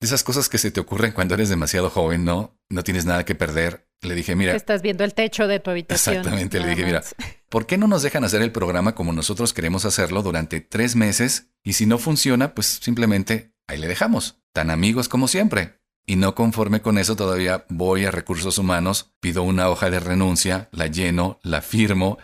esas 0.00 0.22
cosas 0.22 0.48
que 0.48 0.58
se 0.58 0.70
te 0.70 0.80
ocurren 0.80 1.12
cuando 1.12 1.34
eres 1.34 1.48
demasiado 1.48 1.90
joven, 1.90 2.24
¿no? 2.24 2.58
No 2.68 2.82
tienes 2.82 3.06
nada 3.06 3.24
que 3.24 3.34
perder. 3.34 3.88
Le 4.02 4.14
dije, 4.14 4.36
mira. 4.36 4.54
Estás 4.54 4.82
viendo 4.82 5.04
el 5.04 5.14
techo 5.14 5.46
de 5.46 5.60
tu 5.60 5.70
habitación. 5.70 6.16
Exactamente. 6.16 6.60
Le 6.60 6.68
dije, 6.68 6.84
mira, 6.84 7.02
¿por 7.48 7.66
qué 7.66 7.78
no 7.78 7.86
nos 7.86 8.02
dejan 8.02 8.24
hacer 8.24 8.42
el 8.42 8.52
programa 8.52 8.94
como 8.94 9.12
nosotros 9.12 9.54
queremos 9.54 9.84
hacerlo 9.84 10.22
durante 10.22 10.60
tres 10.60 10.96
meses? 10.96 11.50
Y 11.62 11.74
si 11.74 11.86
no 11.86 11.98
funciona, 11.98 12.54
pues 12.54 12.66
simplemente 12.82 13.54
ahí 13.66 13.78
le 13.78 13.88
dejamos. 13.88 14.38
Tan 14.52 14.70
amigos 14.70 15.08
como 15.08 15.28
siempre. 15.28 15.80
Y 16.06 16.16
no 16.16 16.34
conforme 16.34 16.82
con 16.82 16.98
eso, 16.98 17.16
todavía 17.16 17.66
voy 17.68 18.04
a 18.04 18.12
recursos 18.12 18.58
humanos, 18.58 19.12
pido 19.18 19.42
una 19.42 19.68
hoja 19.68 19.90
de 19.90 19.98
renuncia, 19.98 20.68
la 20.70 20.86
lleno, 20.86 21.40
la 21.42 21.62
firmo 21.62 22.18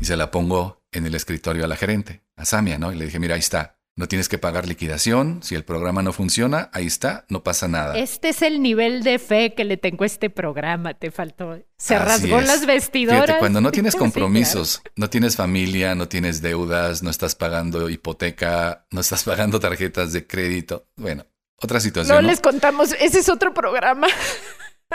y 0.00 0.06
se 0.06 0.16
la 0.16 0.30
pongo 0.30 0.77
en 0.92 1.06
el 1.06 1.14
escritorio 1.14 1.64
a 1.64 1.68
la 1.68 1.76
gerente, 1.76 2.22
a 2.36 2.44
Samia, 2.44 2.78
¿no? 2.78 2.92
Y 2.92 2.96
le 2.96 3.06
dije, 3.06 3.18
mira, 3.18 3.34
ahí 3.34 3.40
está. 3.40 3.78
No 3.98 4.06
tienes 4.06 4.28
que 4.28 4.38
pagar 4.38 4.68
liquidación. 4.68 5.40
Si 5.42 5.56
el 5.56 5.64
programa 5.64 6.02
no 6.02 6.12
funciona, 6.12 6.70
ahí 6.72 6.86
está, 6.86 7.24
no 7.28 7.42
pasa 7.42 7.66
nada. 7.66 7.98
Este 7.98 8.28
es 8.28 8.42
el 8.42 8.62
nivel 8.62 9.02
de 9.02 9.18
fe 9.18 9.54
que 9.54 9.64
le 9.64 9.76
tengo 9.76 10.04
a 10.04 10.06
este 10.06 10.30
programa. 10.30 10.94
Te 10.94 11.10
faltó. 11.10 11.58
Se 11.76 11.98
rasgó 11.98 12.40
las 12.40 12.64
vestidoras. 12.64 13.22
Fíjate, 13.22 13.40
cuando 13.40 13.60
no 13.60 13.72
tienes 13.72 13.96
compromisos, 13.96 14.82
no 14.94 15.10
tienes 15.10 15.34
familia, 15.34 15.96
no 15.96 16.06
tienes 16.06 16.40
deudas, 16.42 17.02
no 17.02 17.10
estás 17.10 17.34
pagando 17.34 17.90
hipoteca, 17.90 18.86
no 18.92 19.00
estás 19.00 19.24
pagando 19.24 19.58
tarjetas 19.58 20.12
de 20.12 20.28
crédito. 20.28 20.86
Bueno, 20.94 21.26
otra 21.60 21.80
situación. 21.80 22.22
No, 22.22 22.22
les 22.22 22.40
contamos, 22.40 22.92
ese 23.00 23.18
es 23.18 23.28
otro 23.28 23.52
programa. 23.52 24.06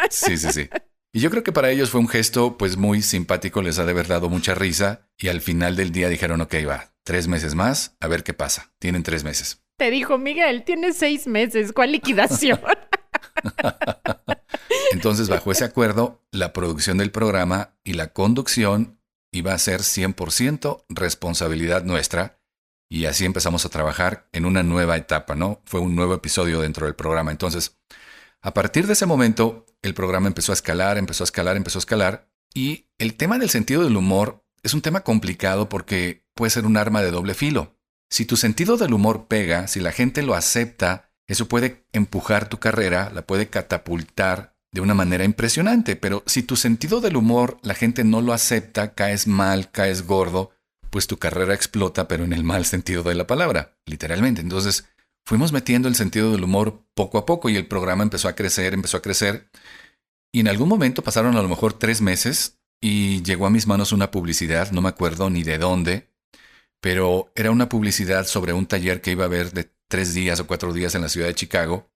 Sí, 0.10 0.38
sí, 0.38 0.52
sí. 0.52 0.70
Y 1.16 1.20
yo 1.20 1.30
creo 1.30 1.44
que 1.44 1.52
para 1.52 1.70
ellos 1.70 1.92
fue 1.92 2.02
un 2.02 2.08
gesto 2.08 2.58
pues 2.58 2.76
muy 2.76 3.04
simpático, 3.04 3.62
les 3.62 3.78
ha 3.78 3.86
de 3.86 3.92
haber 3.92 4.08
dado 4.08 4.30
mucha 4.30 4.56
risa 4.56 5.08
y 5.16 5.28
al 5.28 5.42
final 5.42 5.76
del 5.76 5.92
día 5.92 6.10
dijeron, 6.10 6.42
ok, 6.42 6.56
va, 6.68 6.96
tres 7.04 7.28
meses 7.28 7.54
más, 7.54 7.96
a 8.00 8.08
ver 8.08 8.24
qué 8.24 8.34
pasa. 8.34 8.74
Tienen 8.80 9.04
tres 9.04 9.24
meses. 9.24 9.62
Te 9.78 9.92
dijo, 9.92 10.18
Miguel, 10.18 10.64
tienes 10.64 10.98
seis 10.98 11.28
meses, 11.28 11.72
¿cuál 11.72 11.92
liquidación? 11.92 12.60
Entonces, 14.92 15.30
bajo 15.30 15.52
ese 15.52 15.66
acuerdo, 15.66 16.24
la 16.32 16.52
producción 16.52 16.98
del 16.98 17.12
programa 17.12 17.76
y 17.84 17.94
la 17.94 18.08
conducción 18.08 19.00
iba 19.32 19.54
a 19.54 19.60
ser 19.60 19.82
100% 19.82 20.86
responsabilidad 20.90 21.84
nuestra 21.84 22.40
y 22.90 23.06
así 23.06 23.26
empezamos 23.26 23.66
a 23.66 23.70
trabajar 23.70 24.28
en 24.32 24.46
una 24.46 24.64
nueva 24.64 24.98
etapa, 24.98 25.36
¿no? 25.36 25.62
Fue 25.66 25.80
un 25.80 25.96
nuevo 25.96 26.16
episodio 26.16 26.60
dentro 26.62 26.88
del 26.88 26.96
programa. 26.96 27.30
Entonces, 27.30 27.78
a 28.42 28.54
partir 28.56 28.88
de 28.88 28.94
ese 28.94 29.06
momento, 29.06 29.66
el 29.84 29.94
programa 29.94 30.28
empezó 30.28 30.52
a 30.52 30.56
escalar, 30.56 30.98
empezó 30.98 31.24
a 31.24 31.26
escalar, 31.26 31.56
empezó 31.56 31.78
a 31.78 31.82
escalar 31.82 32.30
y 32.54 32.88
el 32.98 33.16
tema 33.16 33.38
del 33.38 33.50
sentido 33.50 33.84
del 33.84 33.98
humor 33.98 34.44
es 34.64 34.74
un 34.74 34.82
tema 34.82 35.02
complicado 35.02 35.70
porque 35.70 36.26
puede 36.34 36.50
ser 36.50 36.66
un 36.66 36.78
arma 36.78 37.02
de 37.02 37.12
doble 37.12 37.34
filo. 37.36 37.78
Si 38.10 38.26
tu 38.26 38.38
sentido 38.38 38.78
del 38.78 38.94
humor 38.94 39.28
pega, 39.28 39.68
si 39.68 39.80
la 39.80 39.92
gente 39.92 40.24
lo 40.24 40.36
acepta, 40.36 41.12
eso 41.28 41.48
puede 41.48 41.86
empujar 41.92 42.48
tu 42.48 42.60
carrera, 42.60 43.12
la 43.14 43.26
puede 43.28 43.50
catapultar 43.50 44.56
de 44.72 44.82
una 44.82 44.94
manera 44.94 45.24
impresionante, 45.24 45.96
pero 45.96 46.24
si 46.26 46.44
tu 46.44 46.56
sentido 46.56 47.02
del 47.02 47.16
humor 47.16 47.60
la 47.62 47.76
gente 47.76 48.04
no 48.04 48.22
lo 48.22 48.34
acepta, 48.34 48.94
caes 48.94 49.28
mal, 49.28 49.70
caes 49.72 50.08
gordo, 50.08 50.52
pues 50.90 51.08
tu 51.08 51.18
carrera 51.18 51.54
explota, 51.54 52.08
pero 52.08 52.24
en 52.24 52.34
el 52.34 52.44
mal 52.44 52.66
sentido 52.66 53.04
de 53.04 53.16
la 53.16 53.28
palabra, 53.28 53.78
literalmente. 53.86 54.42
Entonces, 54.42 54.86
fuimos 55.26 55.52
metiendo 55.52 55.88
el 55.88 55.96
sentido 55.96 56.32
del 56.32 56.44
humor 56.44 56.86
poco 56.94 57.18
a 57.18 57.26
poco 57.26 57.50
y 57.50 57.56
el 57.56 57.68
programa 57.68 58.04
empezó 58.04 58.28
a 58.28 58.36
crecer, 58.36 58.74
empezó 58.74 58.98
a 58.98 59.02
crecer. 59.02 59.50
Y 60.32 60.40
en 60.40 60.48
algún 60.48 60.70
momento 60.70 61.04
pasaron 61.04 61.36
a 61.38 61.42
lo 61.42 61.50
mejor 61.50 61.74
tres 61.74 62.02
meses 62.02 62.60
y 62.82 63.22
llegó 63.24 63.46
a 63.46 63.50
mis 63.50 63.68
manos 63.68 63.92
una 63.92 64.12
publicidad, 64.12 64.72
no 64.72 64.82
me 64.82 64.90
acuerdo 64.90 65.30
ni 65.30 65.44
de 65.44 65.58
dónde, 65.58 66.10
pero 66.82 67.32
era 67.36 67.52
una 67.52 67.70
publicidad 67.70 68.26
sobre 68.26 68.54
un 68.54 68.66
taller 68.66 69.02
que 69.02 69.12
iba 69.12 69.24
a 69.24 69.28
haber 69.28 69.52
de 69.52 69.72
tres 69.88 70.14
días 70.14 70.40
o 70.40 70.48
cuatro 70.48 70.74
días 70.74 70.96
en 70.96 71.02
la 71.02 71.10
ciudad 71.10 71.28
de 71.28 71.36
Chicago, 71.36 71.90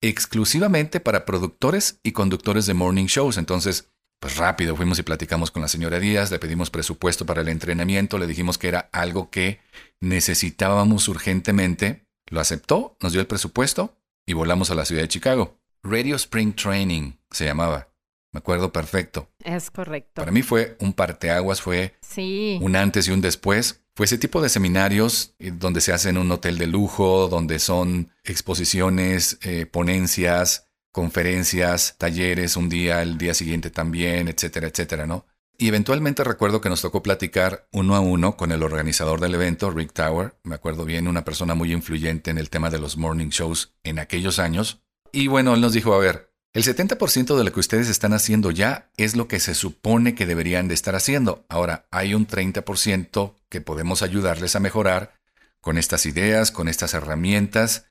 exclusivamente 0.00 1.00
para 1.00 1.24
productores 1.24 1.98
y 2.02 2.12
conductores 2.12 2.66
de 2.66 2.74
morning 2.74 3.06
shows. 3.06 3.36
Entonces, 3.36 3.90
pues 4.20 4.36
rápido 4.36 4.76
fuimos 4.76 4.98
y 4.98 5.02
platicamos 5.02 5.50
con 5.50 5.62
la 5.62 5.68
señora 5.68 5.98
Díaz, 5.98 6.30
le 6.30 6.38
pedimos 6.38 6.70
presupuesto 6.70 7.24
para 7.24 7.40
el 7.40 7.48
entrenamiento, 7.48 8.18
le 8.18 8.26
dijimos 8.26 8.58
que 8.58 8.68
era 8.68 8.88
algo 8.92 9.30
que 9.30 9.60
necesitábamos 10.00 11.08
urgentemente, 11.08 12.07
lo 12.30 12.40
aceptó, 12.40 12.96
nos 13.00 13.12
dio 13.12 13.20
el 13.20 13.26
presupuesto 13.26 13.96
y 14.26 14.34
volamos 14.34 14.70
a 14.70 14.74
la 14.74 14.84
ciudad 14.84 15.02
de 15.02 15.08
Chicago. 15.08 15.58
Radio 15.82 16.16
Spring 16.16 16.54
Training 16.54 17.12
se 17.30 17.44
llamaba. 17.44 17.88
Me 18.32 18.38
acuerdo 18.38 18.72
perfecto. 18.72 19.30
Es 19.42 19.70
correcto. 19.70 20.20
Para 20.20 20.32
mí 20.32 20.42
fue 20.42 20.76
un 20.80 20.92
parteaguas, 20.92 21.62
fue 21.62 21.94
sí. 22.00 22.58
un 22.60 22.76
antes 22.76 23.08
y 23.08 23.10
un 23.10 23.20
después. 23.20 23.80
Fue 23.94 24.06
ese 24.06 24.18
tipo 24.18 24.42
de 24.42 24.48
seminarios 24.48 25.34
eh, 25.38 25.50
donde 25.52 25.80
se 25.80 25.92
hacen 25.92 26.16
en 26.16 26.22
un 26.22 26.30
hotel 26.30 26.58
de 26.58 26.66
lujo, 26.66 27.28
donde 27.28 27.58
son 27.58 28.12
exposiciones, 28.24 29.38
eh, 29.42 29.66
ponencias, 29.66 30.66
conferencias, 30.92 31.96
talleres 31.98 32.56
un 32.56 32.68
día, 32.68 33.02
el 33.02 33.18
día 33.18 33.34
siguiente 33.34 33.70
también, 33.70 34.28
etcétera, 34.28 34.68
etcétera, 34.68 35.06
¿no? 35.06 35.26
Y 35.60 35.66
eventualmente 35.66 36.22
recuerdo 36.22 36.60
que 36.60 36.68
nos 36.68 36.82
tocó 36.82 37.02
platicar 37.02 37.66
uno 37.72 37.96
a 37.96 38.00
uno 38.00 38.36
con 38.36 38.52
el 38.52 38.62
organizador 38.62 39.20
del 39.20 39.34
evento, 39.34 39.72
Rick 39.72 39.92
Tower, 39.92 40.38
me 40.44 40.54
acuerdo 40.54 40.84
bien, 40.84 41.08
una 41.08 41.24
persona 41.24 41.56
muy 41.56 41.72
influyente 41.72 42.30
en 42.30 42.38
el 42.38 42.48
tema 42.48 42.70
de 42.70 42.78
los 42.78 42.96
morning 42.96 43.30
shows 43.30 43.74
en 43.82 43.98
aquellos 43.98 44.38
años. 44.38 44.84
Y 45.10 45.26
bueno, 45.26 45.54
él 45.54 45.60
nos 45.60 45.72
dijo, 45.72 45.92
a 45.94 45.98
ver, 45.98 46.32
el 46.52 46.62
70% 46.62 47.36
de 47.36 47.42
lo 47.42 47.52
que 47.52 47.58
ustedes 47.58 47.88
están 47.88 48.12
haciendo 48.12 48.52
ya 48.52 48.92
es 48.96 49.16
lo 49.16 49.26
que 49.26 49.40
se 49.40 49.56
supone 49.56 50.14
que 50.14 50.26
deberían 50.26 50.68
de 50.68 50.74
estar 50.74 50.94
haciendo. 50.94 51.44
Ahora, 51.48 51.88
hay 51.90 52.14
un 52.14 52.28
30% 52.28 53.34
que 53.48 53.60
podemos 53.60 54.02
ayudarles 54.02 54.54
a 54.54 54.60
mejorar 54.60 55.18
con 55.60 55.76
estas 55.76 56.06
ideas, 56.06 56.52
con 56.52 56.68
estas 56.68 56.94
herramientas. 56.94 57.86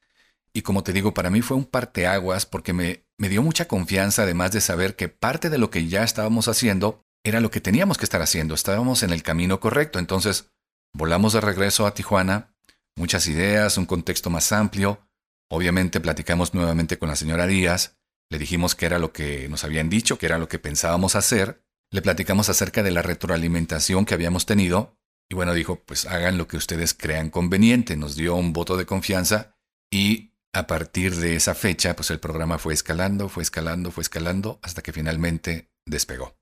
Y 0.54 0.62
como 0.62 0.84
te 0.84 0.94
digo, 0.94 1.14
para 1.14 1.30
mí 1.30 1.42
fue 1.42 1.58
un 1.58 1.66
parteaguas 1.66 2.46
porque 2.46 2.72
me, 2.72 3.04
me 3.18 3.28
dio 3.28 3.44
mucha 3.44 3.68
confianza 3.68 4.24
además 4.24 4.54
de 4.54 4.62
saber 4.62 4.96
que 4.96 5.10
parte 5.10 5.50
de 5.50 5.58
lo 5.58 5.70
que 5.70 5.88
ya 5.88 6.04
estábamos 6.04 6.48
haciendo 6.48 7.07
era 7.30 7.42
lo 7.42 7.52
que 7.52 7.62
teníamos 7.62 7.98
que 7.98 8.06
estar 8.06 8.22
haciendo. 8.22 8.56
Estábamos 8.56 9.04
en 9.04 9.12
el 9.12 9.24
camino 9.24 9.60
correcto. 9.60 10.00
Entonces, 10.00 10.52
volamos 10.94 11.34
de 11.34 11.42
regreso 11.42 11.86
a 11.86 11.94
Tijuana, 11.94 12.56
muchas 12.96 13.28
ideas, 13.28 13.78
un 13.78 13.86
contexto 13.86 14.30
más 14.30 14.52
amplio. 14.52 15.08
Obviamente 15.50 16.00
platicamos 16.00 16.54
nuevamente 16.54 16.98
con 16.98 17.10
la 17.10 17.16
señora 17.16 17.48
Díaz 17.48 17.98
le 18.30 18.40
dijimos 18.40 18.76
que 18.76 18.86
era 18.86 19.00
lo 19.00 19.14
que 19.14 19.48
nos 19.50 19.64
habían 19.64 19.90
dicho, 19.90 20.18
que 20.18 20.26
era 20.26 20.38
lo 20.38 20.48
que 20.48 20.60
pensábamos 20.60 21.16
hacer. 21.16 21.64
Le 21.92 22.02
platicamos 22.02 22.50
acerca 22.50 22.84
de 22.84 22.92
la 22.92 23.02
retroalimentación 23.02 24.06
que 24.06 24.14
habíamos 24.14 24.46
tenido. 24.46 24.98
Y 25.30 25.36
bueno, 25.36 25.54
dijo, 25.54 25.84
pues 25.86 26.06
hagan 26.06 26.38
lo 26.38 26.48
que 26.48 26.58
ustedes 26.58 26.94
crean 26.94 27.30
conveniente. 27.30 27.96
Nos 27.96 28.16
dio 28.16 28.36
un 28.36 28.54
voto 28.54 28.76
de 28.76 28.86
confianza 28.86 29.56
y 29.92 30.34
a 30.54 30.68
partir 30.68 31.16
de 31.16 31.36
esa 31.36 31.56
fecha, 31.56 31.96
pues 31.96 32.10
el 32.12 32.20
programa 32.20 32.58
fue 32.58 32.74
escalando, 32.74 33.30
fue 33.30 33.44
escalando, 33.44 33.92
fue 33.92 34.02
escalando, 34.02 34.60
hasta 34.64 34.82
que 34.82 34.94
finalmente 34.94 35.70
despegó. 35.86 36.37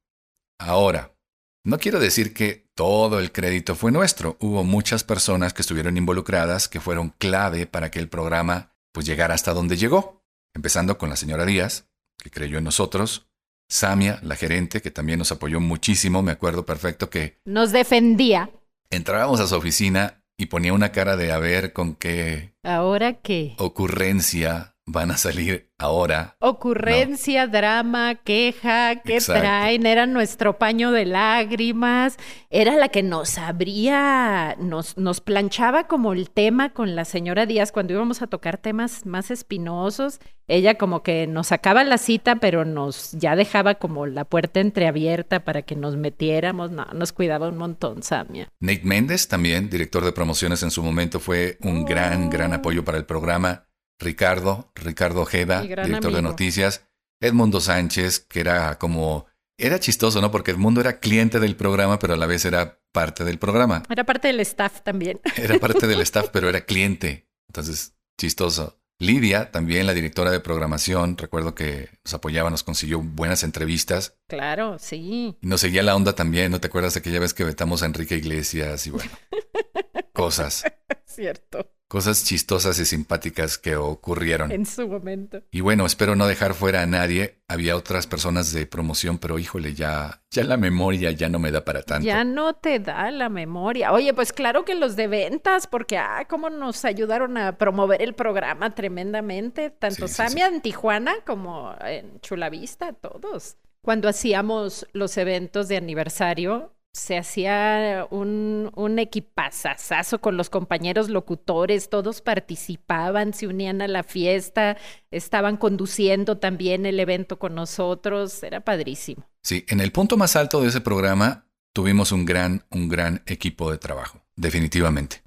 Ahora, 0.59 1.15
no 1.63 1.77
quiero 1.77 1.99
decir 1.99 2.33
que 2.33 2.69
todo 2.75 3.19
el 3.19 3.31
crédito 3.31 3.75
fue 3.75 3.91
nuestro. 3.91 4.37
Hubo 4.39 4.63
muchas 4.63 5.03
personas 5.03 5.53
que 5.53 5.61
estuvieron 5.61 5.97
involucradas, 5.97 6.67
que 6.67 6.79
fueron 6.79 7.09
clave 7.17 7.65
para 7.65 7.91
que 7.91 7.99
el 7.99 8.09
programa 8.09 8.75
pues 8.91 9.05
llegara 9.05 9.33
hasta 9.33 9.53
donde 9.53 9.77
llegó 9.77 10.25
empezando 10.55 10.97
con 10.97 11.09
la 11.09 11.17
señora 11.17 11.45
Díaz, 11.45 11.89
que 12.17 12.31
creyó 12.31 12.57
en 12.57 12.63
nosotros, 12.63 13.27
Samia, 13.69 14.19
la 14.23 14.35
gerente, 14.35 14.81
que 14.81 14.89
también 14.89 15.19
nos 15.19 15.31
apoyó 15.31 15.59
muchísimo, 15.59 16.23
me 16.23 16.31
acuerdo 16.31 16.65
perfecto 16.65 17.09
que... 17.09 17.39
Nos 17.45 17.71
defendía. 17.71 18.49
Entrábamos 18.89 19.39
a 19.41 19.47
su 19.47 19.55
oficina 19.55 20.23
y 20.37 20.47
ponía 20.47 20.73
una 20.73 20.91
cara 20.91 21.17
de 21.17 21.31
a 21.31 21.39
ver 21.39 21.73
con 21.73 21.95
qué... 21.95 22.53
¿Ahora 22.63 23.13
qué? 23.21 23.55
Ocurrencia 23.57 24.74
van 24.85 25.09
a 25.11 25.17
salir 25.17 25.71
ahora. 25.79 26.35
Ocurrencia, 26.39 27.47
drama, 27.47 28.15
queja, 28.15 29.01
¿qué 29.01 29.19
traen? 29.19 29.85
Era 29.85 30.05
nuestro 30.05 30.59
paño 30.59 30.91
de 30.91 31.05
lágrimas, 31.05 32.17
era 32.49 32.75
la 32.75 32.89
que 32.89 33.01
nos 33.01 33.37
abría, 33.37 34.55
nos, 34.59 34.97
nos 34.97 35.21
planchaba 35.21 35.87
como 35.87 36.13
el 36.13 36.29
tema 36.29 36.69
con 36.69 36.95
la 36.95 37.03
señora 37.03 37.45
Díaz 37.45 37.71
cuando 37.71 37.93
íbamos 37.93 38.21
a 38.21 38.27
tocar 38.27 38.57
temas 38.57 39.05
más 39.05 39.31
espinosos. 39.31 40.19
Ella 40.47 40.75
como 40.75 41.01
que 41.01 41.25
nos 41.25 41.47
sacaba 41.47 41.83
la 41.83 41.97
cita, 41.97 42.35
pero 42.35 42.65
nos 42.65 43.13
ya 43.13 43.35
dejaba 43.35 43.75
como 43.75 44.05
la 44.05 44.25
puerta 44.25 44.59
entreabierta 44.59 45.43
para 45.43 45.63
que 45.63 45.75
nos 45.75 45.97
metiéramos. 45.97 46.69
No, 46.69 46.85
nos 46.93 47.11
cuidaba 47.13 47.49
un 47.49 47.57
montón, 47.57 48.03
Samia. 48.03 48.49
Nate 48.59 48.83
Méndez, 48.83 49.27
también 49.27 49.71
director 49.71 50.05
de 50.05 50.11
promociones 50.11 50.61
en 50.61 50.69
su 50.69 50.83
momento, 50.83 51.19
fue 51.19 51.57
un 51.61 51.83
gran, 51.83 52.29
gran 52.29 52.51
oh. 52.51 52.55
apoyo 52.57 52.85
para 52.85 52.99
el 52.99 53.05
programa. 53.05 53.65
Ricardo, 53.99 54.71
Ricardo 54.75 55.21
Ojeda, 55.21 55.61
director 55.61 56.13
de 56.13 56.21
noticias, 56.21 56.85
Edmundo 57.21 57.59
Sánchez, 57.59 58.19
que 58.19 58.39
era 58.39 58.77
como 58.77 59.25
Era 59.57 59.79
chistoso, 59.79 60.21
¿no? 60.21 60.31
Porque 60.31 60.51
Edmundo 60.51 60.81
era 60.81 60.99
cliente 60.99 61.39
del 61.39 61.55
programa, 61.55 61.97
pero 61.99 62.13
a 62.13 62.17
la 62.17 62.25
vez 62.25 62.43
era 62.45 62.79
parte 62.91 63.23
del 63.23 63.39
programa. 63.39 63.83
Era 63.89 64.03
parte 64.03 64.27
del 64.27 64.39
staff 64.41 64.81
también. 64.81 65.19
Era 65.35 65.59
parte 65.59 65.85
del 65.87 66.01
staff, 66.01 66.29
pero 66.33 66.49
era 66.49 66.65
cliente. 66.65 67.29
Entonces, 67.49 67.93
chistoso. 68.17 68.79
Lidia, 68.97 69.51
también 69.51 69.85
la 69.85 69.93
directora 69.93 70.31
de 70.31 70.39
programación, 70.39 71.17
recuerdo 71.17 71.53
que 71.53 71.89
nos 72.05 72.13
apoyaba, 72.13 72.49
nos 72.49 72.63
consiguió 72.63 73.01
buenas 73.01 73.43
entrevistas. 73.43 74.17
Claro, 74.29 74.77
sí. 74.79 75.37
Y 75.41 75.47
nos 75.47 75.59
seguía 75.59 75.83
la 75.83 75.97
onda 75.97 76.13
también, 76.15 76.51
¿no 76.51 76.61
te 76.61 76.67
acuerdas 76.67 76.93
de 76.93 77.01
aquella 77.01 77.19
vez 77.19 77.33
que 77.33 77.43
vetamos 77.43 77.83
a 77.83 77.87
Enrique 77.87 78.15
Iglesias 78.15 78.87
y 78.87 78.91
bueno, 78.91 79.11
cosas? 80.13 80.63
Cierto. 81.05 81.74
Cosas 81.87 82.25
chistosas 82.25 82.79
y 82.79 82.85
simpáticas 82.85 83.59
que 83.59 83.75
ocurrieron. 83.75 84.51
En 84.51 84.65
su 84.65 84.87
momento. 84.87 85.43
Y 85.51 85.61
bueno, 85.61 85.85
espero 85.85 86.15
no 86.15 86.25
dejar 86.25 86.55
fuera 86.55 86.81
a 86.81 86.87
nadie. 86.87 87.41
Había 87.47 87.77
otras 87.77 88.07
personas 88.07 88.51
de 88.53 88.65
promoción, 88.65 89.19
pero 89.19 89.37
híjole, 89.37 89.75
ya, 89.75 90.23
ya 90.31 90.43
la 90.43 90.57
memoria 90.57 91.11
ya 91.11 91.29
no 91.29 91.37
me 91.37 91.51
da 91.51 91.63
para 91.63 91.83
tanto. 91.83 92.03
Ya 92.03 92.23
no 92.23 92.53
te 92.55 92.79
da 92.79 93.11
la 93.11 93.29
memoria. 93.29 93.91
Oye, 93.91 94.15
pues 94.15 94.33
claro 94.33 94.65
que 94.65 94.73
los 94.73 94.95
de 94.95 95.07
ventas, 95.07 95.67
porque 95.67 95.97
ah, 95.99 96.25
cómo 96.27 96.49
nos 96.49 96.85
ayudaron 96.85 97.37
a 97.37 97.57
promover 97.59 98.01
el 98.01 98.15
programa 98.15 98.73
tremendamente, 98.73 99.69
tanto 99.69 100.07
Sí, 100.07 100.13
sí, 100.13 100.15
Samia 100.15 100.47
en 100.47 100.61
Tijuana 100.61 101.13
como 101.23 101.75
en 101.81 102.19
Chulavista, 102.21 102.93
todos. 102.93 103.57
Cuando 103.81 104.09
hacíamos 104.09 104.87
los 104.93 105.15
eventos 105.17 105.67
de 105.67 105.77
aniversario, 105.77 106.74
se 106.95 107.17
hacía 107.17 108.07
un, 108.09 108.71
un 108.73 108.99
equipazazazo 108.99 110.21
con 110.21 110.37
los 110.37 110.49
compañeros 110.49 111.09
locutores, 111.09 111.89
todos 111.89 112.21
participaban, 112.21 113.33
se 113.33 113.47
unían 113.47 113.81
a 113.81 113.89
la 113.89 114.03
fiesta, 114.03 114.77
estaban 115.11 115.57
conduciendo 115.57 116.37
también 116.37 116.85
el 116.85 116.97
evento 117.01 117.37
con 117.37 117.53
nosotros, 117.53 118.41
era 118.43 118.61
padrísimo. 118.61 119.27
Sí, 119.43 119.65
en 119.67 119.81
el 119.81 119.91
punto 119.91 120.15
más 120.15 120.37
alto 120.37 120.61
de 120.61 120.69
ese 120.69 120.79
programa 120.79 121.47
tuvimos 121.73 122.13
un 122.13 122.23
gran, 122.23 122.63
un 122.71 122.87
gran 122.87 123.21
equipo 123.25 123.69
de 123.69 123.77
trabajo, 123.77 124.21
definitivamente. 124.37 125.21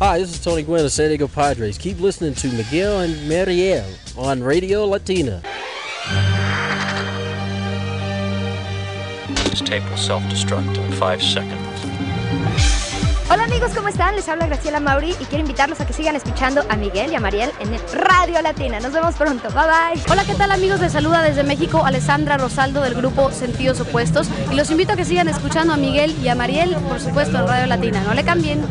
Hi, 0.00 0.18
this 0.18 0.32
is 0.32 0.40
Tony 0.40 0.62
Gwynn 0.62 0.86
of 0.86 0.92
San 0.92 1.08
Diego 1.08 1.28
Padres. 1.28 1.76
Keep 1.76 2.00
listening 2.00 2.32
to 2.36 2.48
Miguel 2.48 3.00
and 3.00 3.28
Mariel 3.28 3.84
on 4.16 4.42
Radio 4.42 4.86
Latina. 4.86 5.42
This 9.60 9.68
tape 9.68 9.90
will 9.90 9.98
self-destruct 9.98 10.78
in 10.78 10.92
five 10.92 11.20
seconds. 11.22 11.84
Hola 13.30 13.44
amigos, 13.44 13.72
¿cómo 13.74 13.88
están? 13.88 14.16
Les 14.16 14.28
habla 14.28 14.46
Graciela 14.46 14.80
Mauri 14.80 15.10
y 15.20 15.24
quiero 15.26 15.40
invitarlos 15.40 15.80
a 15.80 15.86
que 15.86 15.92
sigan 15.92 16.16
escuchando 16.16 16.64
a 16.68 16.76
Miguel 16.76 17.12
y 17.12 17.14
a 17.14 17.20
Mariel 17.20 17.50
en 17.60 17.74
el 17.74 17.80
Radio 17.92 18.40
Latina. 18.42 18.80
Nos 18.80 18.92
vemos 18.92 19.14
pronto. 19.16 19.48
Bye 19.50 19.94
bye. 19.94 20.02
Hola, 20.10 20.24
¿qué 20.24 20.34
tal 20.34 20.50
amigos? 20.50 20.80
Les 20.80 20.92
saluda 20.92 21.22
desde 21.22 21.42
México 21.42 21.84
Alessandra 21.84 22.38
Rosaldo 22.38 22.80
del 22.80 22.94
grupo 22.94 23.30
Sentidos 23.32 23.80
Opuestos 23.80 24.28
y 24.50 24.54
los 24.54 24.70
invito 24.70 24.94
a 24.94 24.96
que 24.96 25.04
sigan 25.04 25.28
escuchando 25.28 25.74
a 25.74 25.76
Miguel 25.76 26.16
y 26.22 26.28
a 26.28 26.34
Mariel, 26.34 26.74
por 26.88 26.98
supuesto, 26.98 27.38
en 27.38 27.46
Radio 27.46 27.66
Latina. 27.66 28.02
No 28.02 28.14
le 28.14 28.24
cambien. 28.24 28.64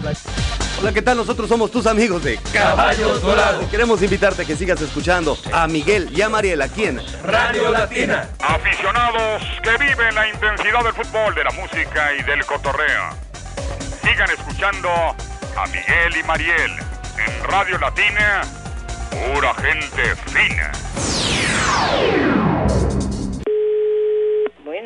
Hola, 0.82 0.94
¿qué 0.94 1.02
tal? 1.02 1.18
Nosotros 1.18 1.50
somos 1.50 1.72
tus 1.72 1.86
amigos 1.88 2.24
de 2.24 2.38
Caballos 2.54 3.22
Dorados. 3.22 3.65
Queremos 3.65 4.02
invitarte 4.02 4.44
a 4.44 4.46
que 4.46 4.56
sigas 4.56 4.80
escuchando 4.80 5.38
a 5.52 5.68
Miguel 5.68 6.10
y 6.15 6.22
a 6.22 6.30
Mariel 6.30 6.62
aquí 6.62 6.86
en 6.86 7.02
Radio 7.22 7.70
Latina. 7.70 8.30
Aficionados 8.39 9.44
que 9.62 9.72
viven 9.72 10.15
la 10.15 10.30
intensidad 10.30 10.82
del 10.86 10.94
fútbol, 10.94 11.36
de 11.36 11.44
la 11.44 11.52
música 11.52 12.13
y 12.18 12.24
del 12.24 12.46
cotorreo. 12.46 13.10
Sigan 14.02 14.30
escuchando 14.32 14.89
a 14.89 15.65
Miguel 15.68 16.15
y 16.18 16.24
Mariel 16.24 16.72
en 16.72 17.44
Radio 17.44 17.78
Latina, 17.78 18.44
pura 19.34 19.54
gente 19.56 20.15
fina. 20.32 20.72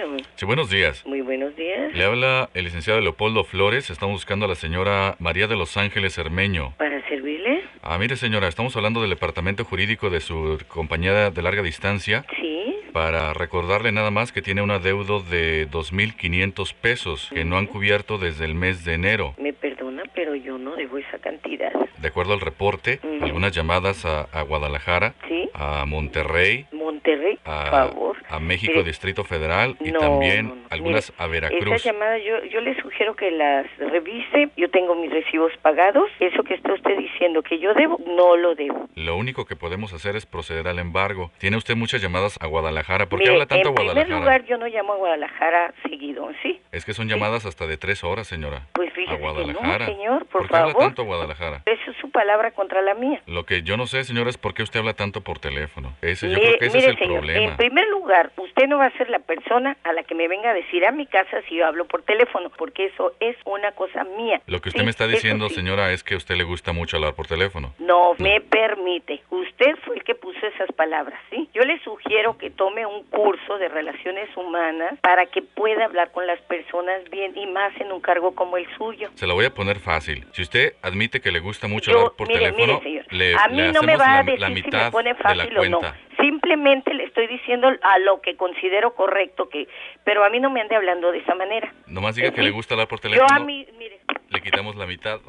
Bueno, 0.08 0.24
Sí, 0.36 0.46
buenos 0.46 0.70
días. 0.70 1.06
muy 1.06 1.22
buenos 1.22 1.56
días. 1.56 1.94
Le 1.94 2.04
habla 2.04 2.50
el 2.54 2.66
licenciado 2.66 3.00
Leopoldo 3.00 3.44
Flores. 3.44 3.90
Estamos 3.90 4.16
buscando 4.16 4.46
a 4.46 4.50
la 4.50 4.56
señora 4.56 5.16
María 5.20 5.48
de 5.48 5.56
los 5.56 5.78
Ángeles 5.78 6.18
Hermeño. 6.18 6.74
¿Para 6.78 7.02
servirle? 7.08 7.62
Ah, 7.82 7.98
mire 7.98 8.16
señora, 8.18 8.48
estamos 8.48 8.76
hablando 8.76 9.02
del 9.02 9.10
departamento 9.12 9.64
jurídico 9.66 10.10
de 10.10 10.20
su 10.20 10.60
compañía 10.68 11.30
de 11.32 11.42
larga 11.42 11.62
distancia 11.62 12.26
Sí. 12.40 12.76
para 12.92 13.34
recordarle 13.34 13.92
nada 13.92 14.12
más 14.12 14.32
que 14.32 14.42
tiene 14.42 14.62
un 14.62 14.72
adeudo 14.72 15.22
de 15.22 15.68
2.500 15.70 16.74
pesos 16.74 17.30
que 17.34 17.46
no 17.46 17.58
han 17.58 17.68
cubierto 17.68 18.18
desde 18.18 18.46
el 18.46 18.56
mes 18.56 18.84
de 18.86 18.94
enero. 18.96 19.36
Me 19.38 19.54
perdona, 19.54 20.04
pero 20.14 20.36
yo 20.36 20.58
no 20.58 20.76
debo 20.76 20.98
esa 20.98 21.18
cantidad. 21.20 21.72
De 21.98 22.08
acuerdo 22.10 22.34
al 22.34 22.42
reporte, 22.42 23.00
algunas 23.22 23.54
llamadas 23.54 24.06
a, 24.06 24.24
a 24.34 24.42
Guadalajara, 24.42 25.14
¿Sí? 25.30 25.50
a 25.54 25.86
Monterrey, 25.86 26.66
Monterrey, 26.84 27.38
por 27.44 27.54
a, 27.54 27.66
favor. 27.72 28.18
a 28.30 28.40
México 28.40 28.74
Mire, 28.76 28.84
Distrito 28.86 29.24
Federal 29.24 29.76
y 29.80 29.92
no, 29.92 30.00
también 30.00 30.48
no, 30.50 30.56
no. 30.56 30.62
algunas 30.70 31.12
Mire, 31.12 31.24
a 31.24 31.28
Veracruz. 31.28 31.68
Esas 31.74 31.84
llamadas 31.86 32.22
yo, 32.26 32.44
yo 32.46 32.62
le 32.62 32.76
sugiero 32.82 33.16
que 33.16 33.32
las 33.32 33.66
revise. 33.78 34.50
Yo 34.58 34.70
tengo 34.70 34.96
mis 34.96 35.12
recibos 35.12 35.52
pagados. 35.62 36.10
Eso 36.20 36.44
que 36.44 36.54
está 36.56 36.74
usted 36.74 36.98
diciendo 36.98 37.42
que 37.44 37.60
yo 37.60 37.74
debo, 37.74 38.00
no 38.06 38.36
lo 38.38 38.56
debo. 38.56 38.88
Lo 38.96 39.16
único 39.16 39.46
que 39.46 39.56
podemos 39.56 39.94
hacer 39.94 40.16
es 40.16 40.26
proceder 40.26 40.68
al 40.68 40.80
embargo. 40.80 41.32
Tiene 41.38 41.58
usted 41.58 41.76
muchas 41.76 42.02
llamadas 42.02 42.38
a 42.42 42.48
Guadalajara. 42.48 43.08
¿Por 43.08 43.20
qué 43.20 43.24
Mire, 43.26 43.34
habla 43.34 43.46
tanto 43.46 43.68
a 43.68 43.72
en 43.72 43.76
primer 43.76 43.94
Guadalajara? 43.94 44.20
lugar, 44.20 44.46
yo 44.46 44.58
no 44.58 44.68
llamo 44.68 44.94
a 44.94 44.98
Guadalajara 44.98 45.74
seguido, 45.84 46.30
¿sí? 46.42 46.60
Es 46.72 46.86
que 46.86 46.94
son 46.94 47.08
llamadas 47.08 47.46
hasta 47.46 47.68
de 47.68 47.78
tres 47.78 48.04
horas, 48.04 48.28
señora. 48.28 48.68
Pues 48.74 48.90
A 48.90 48.94
fíjese 48.94 49.18
que 49.18 49.22
no, 49.24 49.32
Guadalajara. 49.34 49.86
señor, 49.86 50.26
por, 50.28 50.48
qué 50.48 50.56
habla 50.56 50.72
favor. 50.74 50.84
tanto 50.88 51.02
a 51.04 51.06
Guadalajara? 51.06 51.62
Eso 51.66 51.92
es 51.92 51.98
su 51.98 52.10
palabra 52.12 52.52
contra 52.52 52.82
la 52.82 52.94
mía. 52.94 53.22
Lo 53.28 53.46
que 53.46 53.62
yo 53.64 53.78
no 53.78 53.86
sé, 53.88 54.04
señora, 54.04 54.30
es 54.30 54.38
por 54.38 54.54
qué 54.54 54.64
usted 54.64 54.80
habla 54.80 54.94
tanto 54.94 55.22
por 55.22 55.40
teléfono. 55.40 55.94
Ese, 56.02 56.30
yo 56.30 56.36
Mire- 56.38 56.58
creo 56.58 56.60
que 56.60 56.73
ese 56.76 56.88
mire, 56.88 56.92
es 56.94 56.94
el 56.94 56.98
señor, 57.08 57.20
problema. 57.20 57.52
En 57.52 57.58
primer 57.58 57.88
lugar, 57.90 58.32
usted 58.38 58.68
no 58.68 58.78
va 58.78 58.86
a 58.86 58.92
ser 58.98 59.10
la 59.10 59.20
persona 59.20 59.78
a 59.84 59.94
la 59.94 60.04
que 60.04 60.16
me 60.16 60.28
venga 60.28 60.52
a 60.52 60.54
decir 60.54 60.86
a 60.86 60.92
mi 60.92 61.06
casa 61.06 61.42
si 61.48 61.56
yo 61.56 61.66
hablo 61.66 61.86
por 61.86 62.04
teléfono, 62.04 62.50
porque 62.58 62.86
eso 62.86 63.14
es 63.20 63.36
una 63.46 63.72
cosa 63.74 64.04
mía. 64.04 64.42
Lo 64.48 64.62
que 64.62 64.70
usted 64.70 64.82
Sí, 64.82 64.86
me 64.86 64.92
está 64.92 65.08
diciendo, 65.08 65.50
sí. 65.50 65.56
señora, 65.56 65.92
es 65.92 66.04
que 66.04 66.14
a 66.16 66.18
usted 66.18 66.36
le 66.36 66.44
gusta 66.44 66.74
mucho 66.74 66.98
hablar 66.98 67.14
por 67.14 67.28
teléfono. 67.28 67.74
No 67.80 68.14
me 68.20 68.42
permite. 68.42 69.22
Usted 69.30 69.76
fue 69.86 69.96
el 69.98 70.04
que 70.04 70.16
puso 70.16 70.40
esas 70.48 70.72
palabras, 70.74 71.20
¿sí? 71.30 71.50
Yo 71.54 71.62
le 71.64 71.80
sugiero 71.80 72.38
que 72.38 72.50
tome 72.50 72.86
un 72.86 73.04
curso 73.06 73.58
de 73.58 73.68
relaciones 73.70 74.30
humanas 74.36 74.94
para 75.02 75.26
que 75.28 75.42
pueda 75.42 75.86
hablar 75.86 76.12
con 76.12 76.26
las 76.28 76.40
personas 76.42 77.02
bien 77.10 77.34
y 77.38 77.46
más 77.48 77.72
en 77.80 77.92
un 77.92 78.02
cargo 78.02 78.34
como 78.36 78.58
el 78.58 78.66
suyo. 78.78 79.10
Se 79.16 79.28
la 79.28 79.34
voy 79.34 79.46
a 79.46 79.54
poner 79.54 79.80
fácil. 79.80 80.26
Si 80.32 80.42
usted 80.42 80.74
admite 80.82 81.22
que 81.22 81.32
le 81.32 81.40
gusta 81.40 81.68
mucho 81.68 81.92
Yo, 81.92 81.98
hablar 82.00 82.14
por 82.18 82.28
mire, 82.28 82.40
teléfono, 82.52 82.82
mire, 82.82 82.84
señor, 82.84 83.14
le, 83.14 83.36
a 83.36 83.48
mí 83.48 83.58
le 83.58 83.72
no 83.72 83.82
me 83.82 83.94
hacemos 83.94 84.00
va 84.02 84.06
a 84.06 84.16
la, 84.18 84.24
decir 84.24 84.40
la 84.40 84.48
si 84.48 84.54
me 84.54 84.62
mitad 84.62 84.92
pone 84.92 85.14
de 85.14 85.20
la 85.20 85.24
fácil 85.36 85.58
o 85.58 85.66
no. 85.70 85.82
Simplemente 86.24 86.94
le 86.94 87.04
estoy 87.04 87.28
diciendo 87.28 87.68
a 87.68 88.00
lo 88.00 88.22
que 88.22 88.38
considero 88.38 88.96
correcto 88.96 89.50
que, 89.50 89.68
pero 90.06 90.24
a 90.24 90.30
mí 90.30 90.40
no 90.40 90.50
me 90.50 90.62
ande 90.62 90.74
hablando 90.76 91.12
de 91.12 91.18
esa 91.18 91.36
manera. 91.36 91.74
Nomás 91.86 92.16
diga 92.16 92.32
que 92.32 92.42
le 92.42 92.52
gusta 92.52 92.76
hablar 92.76 92.88
por 92.88 93.00
Yo 93.00 93.10
teléfono, 93.10 93.28
a 93.30 93.40
mí, 93.40 93.68
mire, 93.78 94.00
le 94.30 94.42
quitamos 94.42 94.78
la 94.78 94.86
mitad. 94.86 95.20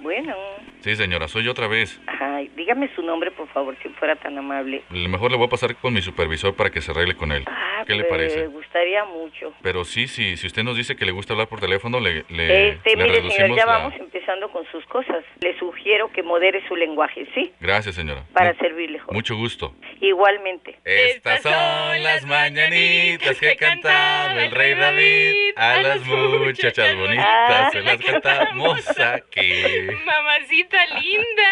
bueno, 0.00 0.36
sí, 0.80 0.94
señora, 0.94 1.26
soy 1.28 1.44
yo 1.44 1.52
otra 1.52 1.68
vez. 1.68 1.98
ay, 2.20 2.50
dígame 2.54 2.94
su 2.94 3.02
nombre, 3.02 3.30
por 3.30 3.48
favor, 3.48 3.74
si 3.82 3.88
fuera 3.90 4.14
tan 4.16 4.36
amable. 4.36 4.82
A 4.90 4.94
lo 4.94 5.08
mejor 5.08 5.30
le 5.30 5.38
voy 5.38 5.46
a 5.46 5.50
pasar 5.50 5.74
con 5.76 5.94
mi 5.94 6.02
supervisor 6.02 6.54
para 6.54 6.68
que 6.68 6.82
se 6.82 6.90
arregle 6.90 7.14
con 7.16 7.32
él. 7.32 7.44
Ah, 7.84 7.86
¿Qué 7.86 7.94
le 7.94 8.04
parece? 8.04 8.40
Me 8.40 8.46
gustaría 8.48 9.04
mucho. 9.04 9.52
Pero 9.62 9.84
sí, 9.84 10.08
sí, 10.08 10.36
si 10.36 10.46
usted 10.46 10.62
nos 10.62 10.76
dice 10.76 10.96
que 10.96 11.04
le 11.04 11.12
gusta 11.12 11.34
hablar 11.34 11.48
por 11.48 11.60
teléfono, 11.60 12.00
le, 12.00 12.24
le, 12.28 12.68
este, 12.70 12.96
le 12.96 13.04
mire, 13.04 13.08
señor, 13.08 13.10
reducimos 13.22 13.56
ya 13.58 13.66
la... 13.66 13.72
vamos 13.78 13.94
empezando 13.98 14.50
con 14.50 14.64
sus 14.70 14.84
cosas. 14.86 15.24
Le 15.42 15.58
sugiero 15.58 16.10
que 16.12 16.22
modere 16.22 16.66
su 16.66 16.76
lenguaje, 16.76 17.26
¿sí? 17.34 17.52
Gracias, 17.60 17.94
señora. 17.94 18.24
Para 18.32 18.52
Mu- 18.52 18.58
servirle. 18.58 19.00
Mucho 19.10 19.36
gusto. 19.36 19.74
Igualmente. 20.00 20.78
Estas 20.84 21.42
son 21.42 22.02
las 22.02 22.24
mañanitas 22.26 23.38
que 23.38 23.56
cantaba 23.56 24.42
el 24.44 24.50
rey 24.50 24.74
David. 24.74 25.34
A 25.56 25.80
las 25.82 26.04
muchachas 26.06 26.96
bonitas 26.96 27.72
se 27.72 27.80
las 27.82 27.96
cantamos 27.98 28.98
aquí. 29.00 29.62
Mamacita 30.06 30.84
linda. 31.00 31.50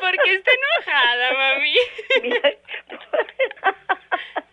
¿Por 0.00 0.12
qué 0.24 0.34
está 0.34 0.50
enojada, 0.52 1.32
mami? 1.32 1.74
Mira, 2.22 2.52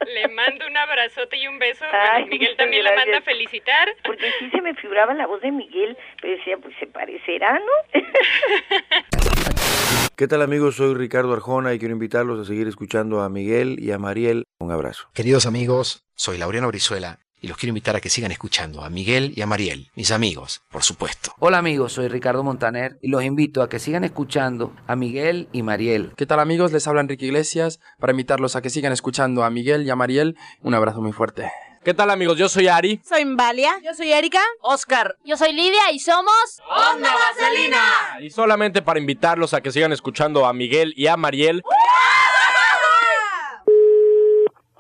Le 0.06 0.28
mando 0.30 0.66
un 0.68 0.78
abrazote 0.78 1.38
y 1.38 1.48
un 1.48 1.60
beso. 1.60 1.86
Ay, 1.92 2.24
Bueno, 2.24 2.28
Miguel 2.28 2.56
también 2.58 2.84
le 2.84 2.90
manda 2.90 3.04
a 3.04 3.06
gracias. 3.06 3.26
felicitar. 3.26 3.90
Porque 4.06 4.32
sí 4.40 4.50
se 4.50 4.62
me 4.62 4.74
figuraba 4.76 5.14
la 5.14 5.28
voz 5.28 5.42
de 5.42 5.52
Miguel, 5.52 5.98
pero 6.22 6.36
decía, 6.38 6.58
pues 6.58 6.76
se 6.80 6.88
parecerá, 6.88 7.60
¿no? 7.60 8.02
¿Qué 10.16 10.28
tal 10.28 10.42
amigos? 10.44 10.76
Soy 10.76 10.94
Ricardo 10.94 11.34
Arjona 11.34 11.74
y 11.74 11.80
quiero 11.80 11.94
invitarlos 11.94 12.40
a 12.40 12.46
seguir 12.46 12.68
escuchando 12.68 13.22
a 13.22 13.30
Miguel 13.30 13.78
y 13.80 13.92
a 13.92 13.98
Mariel. 13.98 14.44
Un 14.60 14.72
abrazo. 14.72 15.10
Queridos 15.14 15.48
amigos, 15.48 16.06
soy 16.16 16.38
Laureano 16.38 16.68
Brizuela 16.68 17.20
y 17.44 17.48
los 17.50 17.58
quiero 17.58 17.72
invitar 17.72 17.98
a 17.98 18.00
que 18.00 18.10
sigan 18.10 18.32
escuchando 18.32 18.86
a 18.86 18.90
Miguel 18.90 19.34
y 19.36 19.42
a 19.42 19.46
Mariel, 19.46 19.92
mis 19.96 20.12
amigos, 20.12 20.64
por 20.72 20.82
supuesto. 20.82 21.36
Hola 21.40 21.58
amigos, 21.58 21.92
soy 21.92 22.08
Ricardo 22.08 22.42
Montaner 22.42 22.98
y 23.02 23.10
los 23.10 23.22
invito 23.22 23.62
a 23.62 23.68
que 23.68 23.80
sigan 23.80 24.06
escuchando 24.06 24.74
a 24.88 24.96
Miguel 24.96 25.50
y 25.52 25.62
Mariel. 25.62 26.14
¿Qué 26.16 26.26
tal 26.26 26.40
amigos? 26.40 26.72
Les 26.72 26.88
habla 26.88 27.02
Enrique 27.02 27.26
Iglesias 27.26 27.82
para 28.00 28.12
invitarlos 28.12 28.56
a 28.56 28.62
que 28.62 28.70
sigan 28.70 28.94
escuchando 28.94 29.44
a 29.44 29.50
Miguel 29.50 29.86
y 29.86 29.90
a 29.90 29.96
Mariel. 29.98 30.38
Un 30.62 30.74
abrazo 30.74 31.02
muy 31.02 31.12
fuerte. 31.12 31.52
¿Qué 31.84 31.94
tal 31.94 32.12
amigos? 32.12 32.38
Yo 32.38 32.48
soy 32.48 32.70
Ari. 32.70 33.02
Soy 33.04 33.26
Valia. 33.26 33.74
Yo 33.84 33.94
soy 33.94 34.14
Erika. 34.14 34.40
Oscar. 34.62 35.18
Yo 35.26 35.36
soy 35.36 35.52
Lidia 35.52 35.92
y 35.92 36.00
somos 36.00 36.62
¡Onda 36.94 37.10
Vaselina! 37.14 38.22
Y 38.22 38.30
solamente 38.30 38.82
para 38.82 39.02
invitarlos 39.02 39.54
a 39.54 39.60
que 39.60 39.70
sigan 39.70 39.92
escuchando 39.92 40.46
a 40.46 40.54
Miguel 40.54 40.94
y 40.96 41.08
a 41.08 41.18
Mariel. 41.18 41.62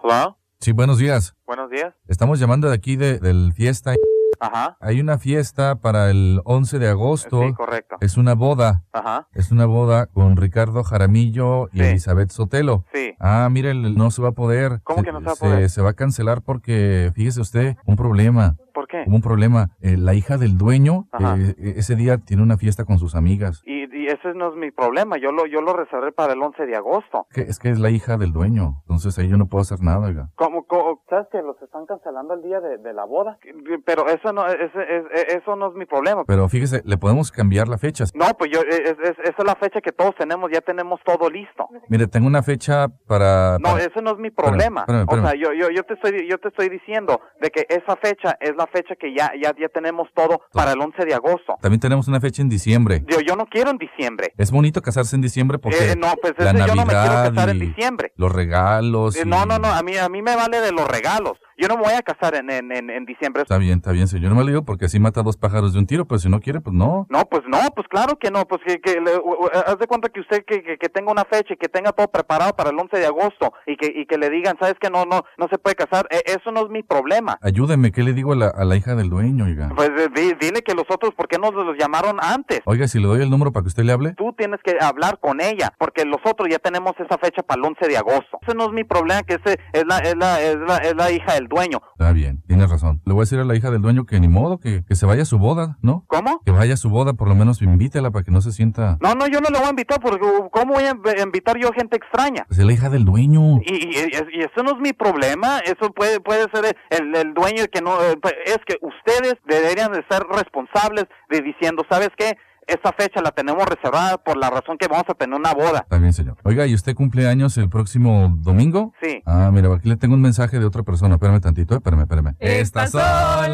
Hola, 0.02 0.38
Sí, 0.64 0.72
buenos 0.72 0.98
días. 0.98 1.36
buenos 1.46 1.70
días. 1.70 1.94
Estamos 2.08 2.40
llamando 2.40 2.70
de 2.70 2.76
aquí 2.76 2.96
de, 2.96 3.20
del 3.20 3.52
fiesta. 3.52 3.96
Ajá. 4.40 4.78
Hay 4.80 5.02
una 5.02 5.18
fiesta 5.20 5.76
para 5.76 6.10
el 6.10 6.40
11 6.46 6.80
de 6.80 6.88
agosto. 6.88 7.42
Sí, 7.42 7.54
correcto. 7.54 7.98
Es 8.00 8.16
una 8.16 8.34
boda. 8.34 8.86
Ajá. 8.94 9.28
Es 9.34 9.52
una 9.52 9.66
boda 9.66 10.06
con 10.06 10.38
Ricardo 10.38 10.86
Jaramillo 10.86 11.68
y 11.74 11.82
Elizabeth 11.82 12.32
Sotelo. 12.32 12.86
Sí. 12.94 13.14
Ah, 13.20 13.50
mire, 13.52 13.74
no 13.74 14.10
se 14.10 14.22
va 14.22 14.30
a 14.30 14.32
poder. 14.32 14.80
¿Cómo 14.86 15.04
que 15.04 15.12
no 15.12 15.20
se 15.20 15.26
va 15.26 15.32
a 15.34 15.36
Se, 15.36 15.46
poder? 15.46 15.70
se 15.70 15.82
va 15.82 15.90
a 15.90 15.94
cancelar 15.96 16.42
porque, 16.42 17.12
fíjese 17.14 17.42
usted, 17.42 17.76
un 17.86 17.98
problema. 17.98 18.56
¿Por 18.74 18.88
qué? 18.88 19.04
Hubo 19.08 19.16
un 19.16 19.22
problema. 19.22 19.70
Eh, 19.82 19.98
la 19.98 20.14
hija 20.14 20.38
del 20.38 20.58
dueño 20.58 21.08
eh, 21.20 21.74
ese 21.78 21.96
día 21.96 22.18
tiene 22.18 22.44
una 22.44 22.58
fiesta 22.58 22.86
con 22.86 22.98
sus 23.00 23.16
amigas. 23.16 23.62
Y, 23.66 23.84
y 23.96 24.08
ese 24.08 24.34
no 24.34 24.50
es 24.50 24.56
mi 24.56 24.72
problema. 24.72 25.18
Yo 25.18 25.32
lo, 25.32 25.46
yo 25.46 25.62
lo 25.62 25.74
reservé 25.74 26.12
para 26.12 26.34
el 26.34 26.42
11 26.42 26.66
de 26.66 26.76
agosto. 26.76 27.28
Que- 27.34 27.42
es 27.42 27.60
que 27.60 27.70
es 27.70 27.80
la 27.80 27.90
hija 27.90 28.18
del 28.18 28.32
dueño. 28.34 28.82
Entonces 28.82 29.18
ahí 29.20 29.28
yo 29.30 29.38
no 29.38 29.48
puedo 29.48 29.62
hacer 29.62 29.82
nada, 29.82 30.00
oiga. 30.08 30.30
¿Cómo, 30.36 30.66
cómo- 30.66 31.02
sabes 31.10 31.28
que 31.32 31.42
los 31.42 31.62
están 31.62 31.86
cancelando 31.86 32.34
el 32.34 32.42
día 32.42 32.60
de, 32.60 32.78
de 32.80 32.94
la 32.94 33.06
boda? 33.06 33.38
Pero 33.86 34.08
eso 34.08 34.34
no, 34.34 34.46
ese- 34.48 34.66
es- 34.66 35.36
eso 35.36 35.56
no 35.56 35.68
es 35.70 35.76
mi 35.76 35.86
problema. 35.86 36.24
Pero 36.26 36.50
fíjese, 36.50 36.82
le 36.86 36.98
podemos 36.98 37.32
cambiar 37.32 37.68
la 37.68 37.78
fecha. 37.78 38.06
No, 38.16 38.26
pues 38.38 38.52
yo, 38.52 38.62
es, 38.62 38.80
es- 38.80 39.20
esa 39.24 39.36
es 39.38 39.46
la 39.46 39.56
fecha 39.56 39.82
que 39.82 39.92
todos 39.92 40.16
tenemos, 40.16 40.50
ya 40.52 40.62
tenemos 40.62 41.00
todo 41.06 41.30
listo. 41.30 41.68
Mire, 41.90 42.08
tengo 42.08 42.28
una 42.28 42.42
fecha 42.44 42.88
para... 43.08 43.58
No, 43.60 43.74
para- 43.74 43.84
ese 43.84 44.02
no 44.02 44.12
es 44.12 44.18
mi 44.18 44.30
Espérame, 44.30 44.52
problema. 44.58 44.82
espérame, 44.82 45.02
espérame. 45.04 45.26
O 45.26 45.30
sea, 45.30 45.40
yo, 45.40 45.54
yo, 45.54 45.70
yo 45.70 45.84
te 45.84 45.94
estoy, 45.94 46.28
yo 46.30 46.38
te 46.40 46.48
estoy 46.50 46.70
diciendo 46.70 47.22
de 47.42 47.50
que 47.52 47.66
esa 47.70 47.96
fecha 47.98 48.38
es 48.40 48.56
la 48.56 48.63
fecha 48.68 48.96
que 49.00 49.14
ya, 49.16 49.32
ya, 49.42 49.54
ya 49.60 49.68
tenemos 49.70 50.08
todo 50.16 50.42
para 50.54 50.72
el 50.74 50.80
11 50.82 51.06
de 51.06 51.14
agosto. 51.14 51.56
También 51.62 51.80
tenemos 51.80 52.08
una 52.08 52.20
fecha 52.20 52.42
en 52.42 52.50
diciembre. 52.50 53.04
Yo, 53.08 53.20
yo 53.22 53.36
no 53.36 53.46
quiero 53.46 53.72
en 53.72 53.78
diciembre. 53.78 54.34
Es 54.38 54.52
bonito 54.52 54.82
casarse 54.82 55.16
en 55.16 55.22
diciembre 55.22 55.60
porque 55.60 55.92
Eh, 55.92 55.96
no, 55.96 56.14
pues 56.22 56.34
la 56.38 56.52
ese 56.52 56.60
yo 56.68 56.76
no 56.76 56.86
me 56.86 56.94
quiero 56.94 57.06
Navidad 57.14 57.34
casar 57.34 57.50
en 57.50 57.60
diciembre. 57.60 58.12
los 58.18 58.32
regalos. 58.32 59.16
Eh, 59.16 59.24
y- 59.26 59.28
No, 59.30 59.46
no, 59.46 59.60
no, 59.60 59.68
a 59.68 59.82
mí, 59.84 59.98
a 59.98 60.10
mí 60.10 60.22
me 60.22 60.36
vale 60.36 60.62
de 60.62 60.72
los 60.72 60.88
regalos. 60.88 61.34
Yo 61.58 61.68
no 61.68 61.76
me 61.78 61.84
voy 61.84 61.94
a 61.94 62.02
casar 62.02 62.36
en, 62.36 62.50
en, 62.50 62.72
en, 62.72 62.90
en 62.90 63.06
diciembre. 63.06 63.44
Está 63.44 63.58
bien, 63.58 63.78
está 63.80 63.92
bien, 63.92 64.08
señor. 64.08 64.32
No 64.32 64.36
me 64.38 64.42
lo 64.44 64.48
digo 64.48 64.64
porque 64.66 64.86
así 64.86 65.00
mata 65.00 65.22
dos 65.22 65.38
pájaros 65.38 65.74
de 65.74 65.80
un 65.80 65.86
tiro, 65.88 66.06
pero 66.06 66.20
si 66.20 66.30
no 66.30 66.40
quiere, 66.40 66.62
pues 66.62 66.76
no. 66.76 67.06
No, 67.10 67.26
pues 67.26 67.44
no, 67.48 67.60
pues 67.76 67.88
claro 67.88 68.18
que 68.18 68.32
no, 68.32 68.46
pues 68.46 68.62
que, 68.66 68.80
que 68.82 69.00
le- 69.00 69.22
haz 69.66 69.78
de 69.78 69.88
cuenta 69.88 70.10
que 70.10 70.20
usted 70.22 70.44
que, 70.46 70.64
que, 70.64 70.78
que 70.78 70.90
tenga 70.90 71.12
una 71.12 71.26
fecha 71.26 71.54
y 71.54 71.58
que 71.58 71.70
tenga 71.70 71.92
todo 71.92 72.08
preparado 72.08 72.54
para 72.56 72.70
el 72.72 72.80
11 72.80 72.98
de 72.98 73.06
agosto 73.06 73.54
y 73.68 73.78
que, 73.78 73.88
y 73.96 74.06
que 74.06 74.18
le 74.18 74.30
digan, 74.30 74.56
sabes 74.60 74.76
que 74.80 74.90
no, 74.90 75.06
no, 75.06 75.24
no 75.38 75.48
se 75.50 75.58
puede 75.58 75.76
casar, 75.76 76.08
Eh, 76.10 76.22
eso 76.26 76.52
no 76.52 76.62
es 76.66 76.70
mi 76.70 76.84
problema. 76.84 77.38
Ayúdeme, 77.42 77.92
¿qué 77.92 78.04
le 78.04 78.14
digo 78.14 78.34
a 78.34 78.36
la, 78.36 78.48
a 78.48 78.66
la 78.66 78.76
hija 78.76 78.96
del 78.96 79.10
dueño, 79.10 79.46
oiga? 79.46 79.70
Pues 79.76 79.90
eh, 79.90 80.10
di- 80.14 80.34
dile 80.40 80.62
que 80.64 80.74
los 80.74 80.86
otros, 80.90 81.14
¿por 81.16 81.28
qué 81.28 81.38
no 81.38 81.52
los 81.52 81.78
llamaron 81.78 82.18
antes? 82.22 82.62
Oiga, 82.66 82.88
si 82.88 83.00
le 83.00 83.08
doy 83.08 83.22
el 83.22 83.30
número 83.30 83.52
para 83.52 83.64
que 83.64 83.68
usted 83.70 83.84
le 83.84 83.92
hable. 83.94 84.14
Tú 84.16 84.34
tienes 84.34 84.60
que 84.64 84.78
hablar 84.82 85.20
con 85.20 85.42
ella, 85.42 85.74
porque 85.78 86.06
los 86.06 86.20
otros 86.26 86.50
ya 86.50 86.60
tenemos 86.60 86.94
esa 87.00 87.18
fecha 87.18 87.44
para 87.44 87.60
el 87.60 87.66
11 87.68 87.88
de 87.88 87.98
agosto. 87.98 88.40
Ese 88.42 88.56
no 88.56 88.66
es 88.66 88.72
mi 88.72 88.84
problema, 88.84 89.24
que 89.24 89.36
ese 89.36 89.60
es 89.74 89.86
la, 89.86 89.98
es 90.00 90.16
la, 90.16 90.42
es 90.42 90.58
la, 90.58 90.78
es 90.78 90.96
la 90.96 91.12
hija 91.12 91.34
del 91.34 91.43
dueño. 91.48 91.82
Está 91.98 92.12
bien, 92.14 92.42
tienes 92.48 92.70
razón. 92.70 93.02
Le 93.06 93.14
voy 93.14 93.22
a 93.22 93.24
decir 93.24 93.40
a 93.40 93.44
la 93.46 93.56
hija 93.56 93.72
del 93.72 93.82
dueño 93.82 94.06
que 94.06 94.20
ni 94.20 94.28
modo, 94.28 94.60
que, 94.60 94.84
que 94.86 94.96
se 94.96 95.06
vaya 95.06 95.24
a 95.24 95.26
su 95.26 95.38
boda, 95.40 95.78
¿no? 95.82 96.04
¿Cómo? 96.08 96.42
Que 96.46 96.52
vaya 96.52 96.74
a 96.74 96.78
su 96.78 96.90
boda, 96.90 97.14
por 97.14 97.28
lo 97.28 97.36
menos 97.36 97.62
invítela 97.62 98.12
para 98.12 98.24
que 98.24 98.32
no 98.32 98.42
se 98.42 98.52
sienta... 98.52 98.98
No, 99.02 99.14
no, 99.16 99.28
yo 99.28 99.40
no 99.42 99.50
le 99.50 99.58
voy 99.60 99.68
a 99.68 99.72
invitar, 99.72 100.00
porque 100.00 100.20
¿cómo 100.52 100.74
voy 100.74 100.84
a 100.84 100.94
inv- 100.94 101.24
invitar 101.24 101.58
yo 101.58 101.70
gente 101.72 101.98
extraña? 101.98 102.46
Pues 102.48 102.60
es 102.60 102.66
la 102.66 102.74
hija 102.74 102.90
del 102.90 103.06
dueño. 103.06 103.58
Y, 103.66 103.74
y, 103.74 103.90
y- 104.00 104.42
eso 104.44 104.64
no 104.64 104.72
es 104.72 104.80
mi 104.80 104.94
problema, 104.94 105.60
eso 105.60 105.92
puede 105.94 106.20
puede 106.20 106.46
ser 106.54 106.76
el, 106.90 107.16
el 107.16 107.34
dueño 107.34 107.64
que 107.72 107.82
no, 107.82 108.02
eh, 108.02 108.16
es 108.46 108.60
que 108.66 108.78
ustedes 108.82 109.36
deberían 109.48 109.92
de 109.92 110.04
ser 110.10 110.24
responsables 110.30 111.06
de 111.30 111.42
diciendo, 111.42 111.84
¿sabes 111.90 112.10
qué? 112.18 112.38
Esta 112.68 112.92
fecha 112.94 113.22
la 113.22 113.32
tenemos 113.32 113.66
reservada 113.66 114.18
por 114.18 114.38
la 114.38 114.50
razón 114.50 114.78
que 114.78 114.88
vamos 114.88 115.06
a 115.08 115.14
tener 115.14 115.38
una 115.38 115.54
boda. 115.54 115.80
Está 115.80 115.98
bien, 115.98 116.14
señor. 116.14 116.38
Oiga, 116.44 116.66
¿y 116.66 116.74
usted 116.74 116.96
cumple 116.96 117.28
años 117.28 117.58
el 117.58 117.70
próximo 117.70 118.34
domingo? 118.38 118.94
Sí. 119.02 119.22
Ah, 119.26 119.50
mira, 119.52 119.74
aquí 119.74 119.90
le 119.90 119.98
tengo 119.98 120.16
un 120.16 120.22
mensaje 120.22 120.60
de 120.60 120.66
otra 120.66 120.84
persona. 120.84 121.16
Espérame 121.16 121.42
tantito, 121.42 121.74
eh, 121.74 121.78
espérame, 121.78 122.02
espérame. 122.02 122.36
Estas 122.40 122.92
son 122.92 123.02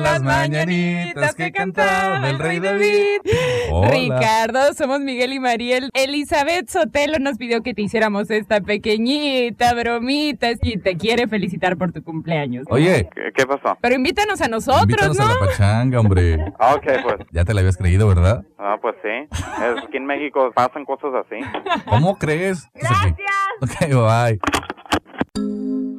las 0.03 0.21
mañanitas 0.21 1.35
que 1.35 1.51
cantaba 1.51 2.29
el 2.29 2.39
rey 2.39 2.59
David. 2.59 3.21
Hola. 3.71 3.89
Ricardo, 3.89 4.73
somos 4.73 4.99
Miguel 4.99 5.33
y 5.33 5.39
Mariel. 5.39 5.89
Elizabeth 5.93 6.69
Sotelo 6.69 7.19
nos 7.19 7.37
pidió 7.37 7.61
que 7.61 7.73
te 7.73 7.81
hiciéramos 7.81 8.29
esta 8.29 8.61
pequeñita 8.61 9.73
bromita 9.73 10.51
y 10.61 10.77
te 10.77 10.97
quiere 10.97 11.27
felicitar 11.27 11.77
por 11.77 11.91
tu 11.91 12.03
cumpleaños. 12.03 12.65
Oye, 12.69 13.09
¿Qué, 13.13 13.31
qué 13.35 13.45
pasó? 13.45 13.77
Pero 13.81 13.95
invítanos 13.95 14.41
a 14.41 14.47
nosotros, 14.47 14.83
invítanos 14.83 15.17
¿no? 15.17 15.25
a 15.25 15.33
la 15.33 15.39
pachanga, 15.39 15.99
hombre. 15.99 16.53
Ah, 16.59 16.73
ok, 16.77 16.85
pues. 17.03 17.27
Ya 17.31 17.45
te 17.45 17.53
la 17.53 17.61
habías 17.61 17.77
creído, 17.77 18.07
¿verdad? 18.07 18.43
Ah, 18.57 18.77
pues 18.81 18.95
sí. 19.01 19.27
Es, 19.63 19.83
aquí 19.83 19.97
en 19.97 20.05
México 20.05 20.51
pasan 20.53 20.85
cosas 20.85 21.11
así. 21.13 21.39
¿Cómo 21.89 22.17
crees? 22.17 22.69
Gracias. 22.73 23.15
Ok, 23.61 23.89
bye. 23.89 24.39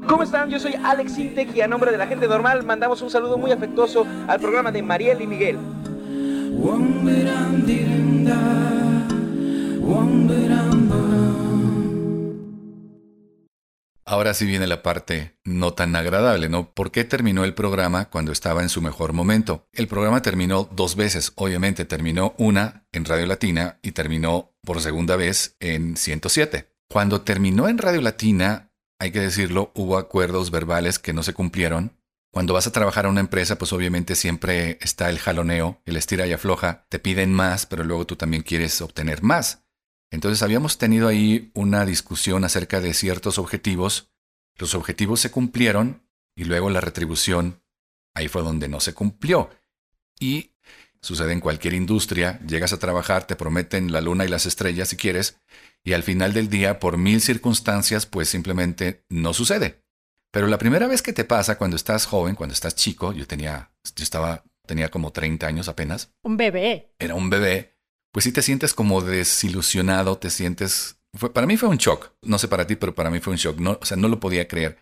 ¿Cómo 0.08 0.22
están? 0.22 0.48
Yo 0.48 0.58
soy 0.58 0.74
Alex 0.82 1.18
Intec 1.18 1.54
y 1.54 1.60
a 1.60 1.68
nombre 1.68 1.92
de 1.92 1.98
la 1.98 2.06
gente 2.06 2.26
normal 2.26 2.64
mandamos 2.64 3.02
un 3.02 3.10
saludo 3.10 3.36
muy 3.36 3.52
afectuoso 3.52 4.06
al 4.28 4.40
programa 4.40 4.72
de 4.72 4.82
Mariel 4.82 5.20
y 5.20 5.26
Miguel. 5.26 5.58
Ahora 14.10 14.34
sí 14.34 14.44
viene 14.44 14.66
la 14.66 14.82
parte 14.82 15.36
no 15.44 15.72
tan 15.72 15.94
agradable, 15.94 16.48
¿no? 16.48 16.74
¿Por 16.74 16.90
qué 16.90 17.04
terminó 17.04 17.44
el 17.44 17.54
programa 17.54 18.10
cuando 18.10 18.32
estaba 18.32 18.60
en 18.60 18.68
su 18.68 18.82
mejor 18.82 19.12
momento? 19.12 19.68
El 19.72 19.86
programa 19.86 20.20
terminó 20.20 20.68
dos 20.72 20.96
veces, 20.96 21.30
obviamente 21.36 21.84
terminó 21.84 22.34
una 22.36 22.88
en 22.90 23.04
Radio 23.04 23.26
Latina 23.26 23.78
y 23.82 23.92
terminó 23.92 24.52
por 24.64 24.80
segunda 24.80 25.14
vez 25.14 25.54
en 25.60 25.96
107. 25.96 26.74
Cuando 26.88 27.20
terminó 27.20 27.68
en 27.68 27.78
Radio 27.78 28.00
Latina, 28.00 28.72
hay 28.98 29.12
que 29.12 29.20
decirlo, 29.20 29.70
hubo 29.76 29.96
acuerdos 29.96 30.50
verbales 30.50 30.98
que 30.98 31.12
no 31.12 31.22
se 31.22 31.32
cumplieron. 31.32 31.96
Cuando 32.32 32.52
vas 32.52 32.66
a 32.66 32.72
trabajar 32.72 33.06
a 33.06 33.10
una 33.10 33.20
empresa, 33.20 33.58
pues 33.58 33.72
obviamente 33.72 34.16
siempre 34.16 34.78
está 34.80 35.08
el 35.08 35.20
jaloneo, 35.20 35.82
el 35.84 35.96
estira 35.96 36.26
y 36.26 36.32
afloja, 36.32 36.84
te 36.88 36.98
piden 36.98 37.32
más, 37.32 37.64
pero 37.64 37.84
luego 37.84 38.06
tú 38.06 38.16
también 38.16 38.42
quieres 38.42 38.80
obtener 38.80 39.22
más. 39.22 39.62
Entonces 40.10 40.42
habíamos 40.42 40.78
tenido 40.78 41.08
ahí 41.08 41.50
una 41.54 41.84
discusión 41.84 42.44
acerca 42.44 42.80
de 42.80 42.94
ciertos 42.94 43.38
objetivos. 43.38 44.10
Los 44.56 44.74
objetivos 44.74 45.20
se 45.20 45.30
cumplieron 45.30 46.02
y 46.34 46.44
luego 46.44 46.70
la 46.70 46.80
retribución, 46.80 47.62
ahí 48.14 48.28
fue 48.28 48.42
donde 48.42 48.68
no 48.68 48.80
se 48.80 48.94
cumplió. 48.94 49.50
Y 50.18 50.52
sucede 51.00 51.32
en 51.32 51.40
cualquier 51.40 51.74
industria, 51.74 52.40
llegas 52.46 52.72
a 52.72 52.78
trabajar, 52.78 53.26
te 53.26 53.36
prometen 53.36 53.92
la 53.92 54.00
luna 54.00 54.24
y 54.24 54.28
las 54.28 54.46
estrellas 54.46 54.88
si 54.88 54.96
quieres, 54.96 55.38
y 55.82 55.94
al 55.94 56.02
final 56.02 56.34
del 56.34 56.50
día, 56.50 56.78
por 56.78 56.98
mil 56.98 57.20
circunstancias, 57.20 58.04
pues 58.04 58.28
simplemente 58.28 59.04
no 59.08 59.32
sucede. 59.32 59.82
Pero 60.30 60.46
la 60.46 60.58
primera 60.58 60.86
vez 60.86 61.02
que 61.02 61.12
te 61.12 61.24
pasa 61.24 61.56
cuando 61.56 61.76
estás 61.76 62.06
joven, 62.06 62.34
cuando 62.34 62.52
estás 62.52 62.74
chico, 62.74 63.12
yo 63.12 63.26
tenía, 63.26 63.72
yo 63.96 64.02
estaba, 64.04 64.44
tenía 64.66 64.90
como 64.90 65.10
30 65.10 65.46
años 65.46 65.68
apenas, 65.68 66.12
Un 66.22 66.36
bebé. 66.36 66.92
era 66.98 67.14
un 67.14 67.30
bebé, 67.30 67.69
pues 68.12 68.24
sí 68.24 68.32
te 68.32 68.42
sientes 68.42 68.74
como 68.74 69.00
desilusionado, 69.00 70.18
te 70.18 70.30
sientes... 70.30 70.96
Para 71.32 71.46
mí 71.46 71.56
fue 71.56 71.68
un 71.68 71.76
shock, 71.76 72.12
no 72.22 72.38
sé 72.38 72.46
para 72.48 72.66
ti, 72.66 72.76
pero 72.76 72.94
para 72.94 73.10
mí 73.10 73.20
fue 73.20 73.32
un 73.32 73.38
shock, 73.38 73.60
o 73.80 73.84
sea, 73.84 73.96
no 73.96 74.08
lo 74.08 74.20
podía 74.20 74.46
creer. 74.46 74.78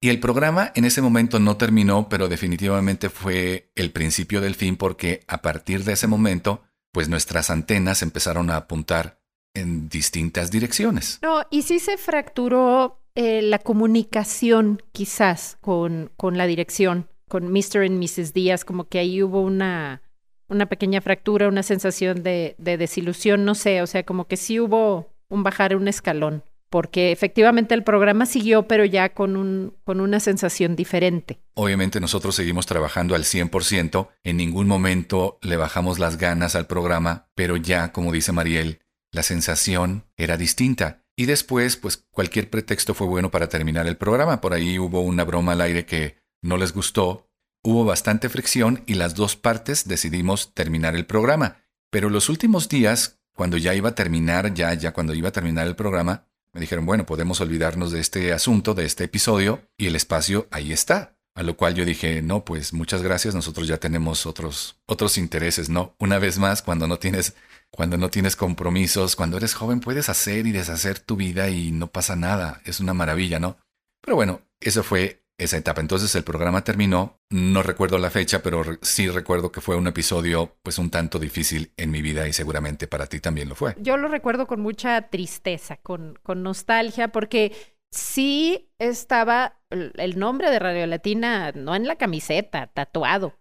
Y 0.00 0.08
el 0.08 0.18
programa 0.18 0.72
en 0.74 0.86
ese 0.86 1.02
momento 1.02 1.38
no 1.38 1.58
terminó, 1.58 2.08
pero 2.08 2.28
definitivamente 2.28 3.10
fue 3.10 3.70
el 3.74 3.90
principio 3.90 4.40
del 4.40 4.54
fin 4.54 4.76
porque 4.76 5.22
a 5.28 5.42
partir 5.42 5.84
de 5.84 5.92
ese 5.92 6.06
momento, 6.06 6.62
pues 6.92 7.10
nuestras 7.10 7.50
antenas 7.50 8.00
empezaron 8.00 8.48
a 8.48 8.56
apuntar 8.56 9.20
en 9.54 9.90
distintas 9.90 10.50
direcciones. 10.50 11.18
No, 11.22 11.42
y 11.50 11.62
sí 11.62 11.80
se 11.80 11.98
fracturó 11.98 13.02
eh, 13.14 13.42
la 13.42 13.58
comunicación 13.58 14.82
quizás 14.92 15.58
con, 15.60 16.10
con 16.16 16.38
la 16.38 16.46
dirección, 16.46 17.10
con 17.28 17.52
Mr. 17.52 17.84
y 17.84 17.90
Mrs. 17.90 18.32
Díaz, 18.32 18.64
como 18.64 18.88
que 18.88 19.00
ahí 19.00 19.22
hubo 19.22 19.42
una, 19.42 20.00
una 20.50 20.66
pequeña 20.66 21.00
fractura, 21.00 21.48
una 21.48 21.62
sensación 21.62 22.22
de, 22.22 22.54
de 22.58 22.76
desilusión, 22.76 23.44
no 23.44 23.54
sé, 23.54 23.82
o 23.82 23.86
sea, 23.86 24.02
como 24.02 24.26
que 24.26 24.36
sí 24.36 24.60
hubo 24.60 25.08
un 25.28 25.42
bajar 25.42 25.74
un 25.74 25.88
escalón, 25.88 26.42
porque 26.68 27.12
efectivamente 27.12 27.74
el 27.74 27.84
programa 27.84 28.26
siguió, 28.26 28.68
pero 28.68 28.84
ya 28.84 29.14
con, 29.14 29.36
un, 29.36 29.74
con 29.84 30.00
una 30.00 30.20
sensación 30.20 30.76
diferente. 30.76 31.40
Obviamente 31.54 32.00
nosotros 32.00 32.34
seguimos 32.34 32.66
trabajando 32.66 33.14
al 33.14 33.24
100%, 33.24 34.08
en 34.24 34.36
ningún 34.36 34.66
momento 34.66 35.38
le 35.40 35.56
bajamos 35.56 35.98
las 35.98 36.18
ganas 36.18 36.54
al 36.54 36.66
programa, 36.66 37.28
pero 37.34 37.56
ya, 37.56 37.92
como 37.92 38.12
dice 38.12 38.32
Mariel, 38.32 38.80
la 39.12 39.22
sensación 39.22 40.04
era 40.16 40.36
distinta. 40.36 41.02
Y 41.16 41.26
después, 41.26 41.76
pues 41.76 42.06
cualquier 42.10 42.48
pretexto 42.48 42.94
fue 42.94 43.06
bueno 43.06 43.30
para 43.30 43.48
terminar 43.48 43.86
el 43.86 43.96
programa. 43.96 44.40
Por 44.40 44.54
ahí 44.54 44.78
hubo 44.78 45.02
una 45.02 45.24
broma 45.24 45.52
al 45.52 45.60
aire 45.60 45.84
que 45.84 46.16
no 46.40 46.56
les 46.56 46.72
gustó. 46.72 47.29
Hubo 47.62 47.84
bastante 47.84 48.30
fricción 48.30 48.82
y 48.86 48.94
las 48.94 49.14
dos 49.14 49.36
partes 49.36 49.86
decidimos 49.86 50.54
terminar 50.54 50.96
el 50.96 51.04
programa. 51.04 51.58
Pero 51.90 52.08
los 52.08 52.30
últimos 52.30 52.70
días, 52.70 53.20
cuando 53.34 53.58
ya 53.58 53.74
iba 53.74 53.90
a 53.90 53.94
terminar, 53.94 54.54
ya, 54.54 54.72
ya 54.72 54.92
cuando 54.92 55.12
iba 55.12 55.28
a 55.28 55.32
terminar 55.32 55.66
el 55.66 55.76
programa, 55.76 56.26
me 56.54 56.60
dijeron, 56.60 56.86
bueno, 56.86 57.04
podemos 57.04 57.40
olvidarnos 57.42 57.92
de 57.92 58.00
este 58.00 58.32
asunto, 58.32 58.72
de 58.72 58.86
este 58.86 59.04
episodio, 59.04 59.60
y 59.76 59.88
el 59.88 59.96
espacio 59.96 60.48
ahí 60.50 60.72
está. 60.72 61.16
A 61.34 61.42
lo 61.42 61.56
cual 61.56 61.74
yo 61.74 61.84
dije, 61.84 62.22
no, 62.22 62.44
pues 62.44 62.72
muchas 62.72 63.02
gracias, 63.02 63.34
nosotros 63.34 63.68
ya 63.68 63.76
tenemos 63.76 64.26
otros, 64.26 64.80
otros 64.86 65.16
intereses, 65.16 65.68
¿no? 65.68 65.94
Una 65.98 66.18
vez 66.18 66.38
más, 66.38 66.62
cuando 66.62 66.88
no 66.88 66.98
tienes, 66.98 67.34
cuando 67.70 67.98
no 67.98 68.10
tienes 68.10 68.36
compromisos, 68.36 69.16
cuando 69.16 69.36
eres 69.36 69.54
joven 69.54 69.80
puedes 69.80 70.08
hacer 70.08 70.46
y 70.46 70.52
deshacer 70.52 70.98
tu 70.98 71.16
vida 71.16 71.48
y 71.50 71.70
no 71.72 71.92
pasa 71.92 72.16
nada, 72.16 72.60
es 72.64 72.80
una 72.80 72.94
maravilla, 72.94 73.38
¿no? 73.38 73.58
Pero 74.00 74.16
bueno, 74.16 74.42
eso 74.60 74.82
fue 74.82 75.19
esa 75.40 75.56
etapa. 75.56 75.80
Entonces 75.80 76.14
el 76.14 76.22
programa 76.22 76.62
terminó, 76.62 77.18
no 77.30 77.62
recuerdo 77.62 77.98
la 77.98 78.10
fecha, 78.10 78.42
pero 78.42 78.62
sí 78.82 79.08
recuerdo 79.08 79.50
que 79.50 79.62
fue 79.62 79.74
un 79.74 79.86
episodio 79.86 80.56
pues 80.62 80.78
un 80.78 80.90
tanto 80.90 81.18
difícil 81.18 81.72
en 81.76 81.90
mi 81.90 82.02
vida 82.02 82.28
y 82.28 82.32
seguramente 82.32 82.86
para 82.86 83.06
ti 83.06 83.20
también 83.20 83.48
lo 83.48 83.54
fue. 83.54 83.74
Yo 83.78 83.96
lo 83.96 84.08
recuerdo 84.08 84.46
con 84.46 84.60
mucha 84.60 85.08
tristeza, 85.08 85.78
con, 85.78 86.18
con 86.22 86.42
nostalgia, 86.42 87.08
porque 87.08 87.56
sí 87.90 88.70
estaba 88.78 89.58
el 89.70 90.18
nombre 90.18 90.50
de 90.50 90.58
Radio 90.58 90.86
Latina, 90.86 91.52
no 91.52 91.74
en 91.74 91.86
la 91.86 91.96
camiseta, 91.96 92.66
tatuado. 92.66 93.38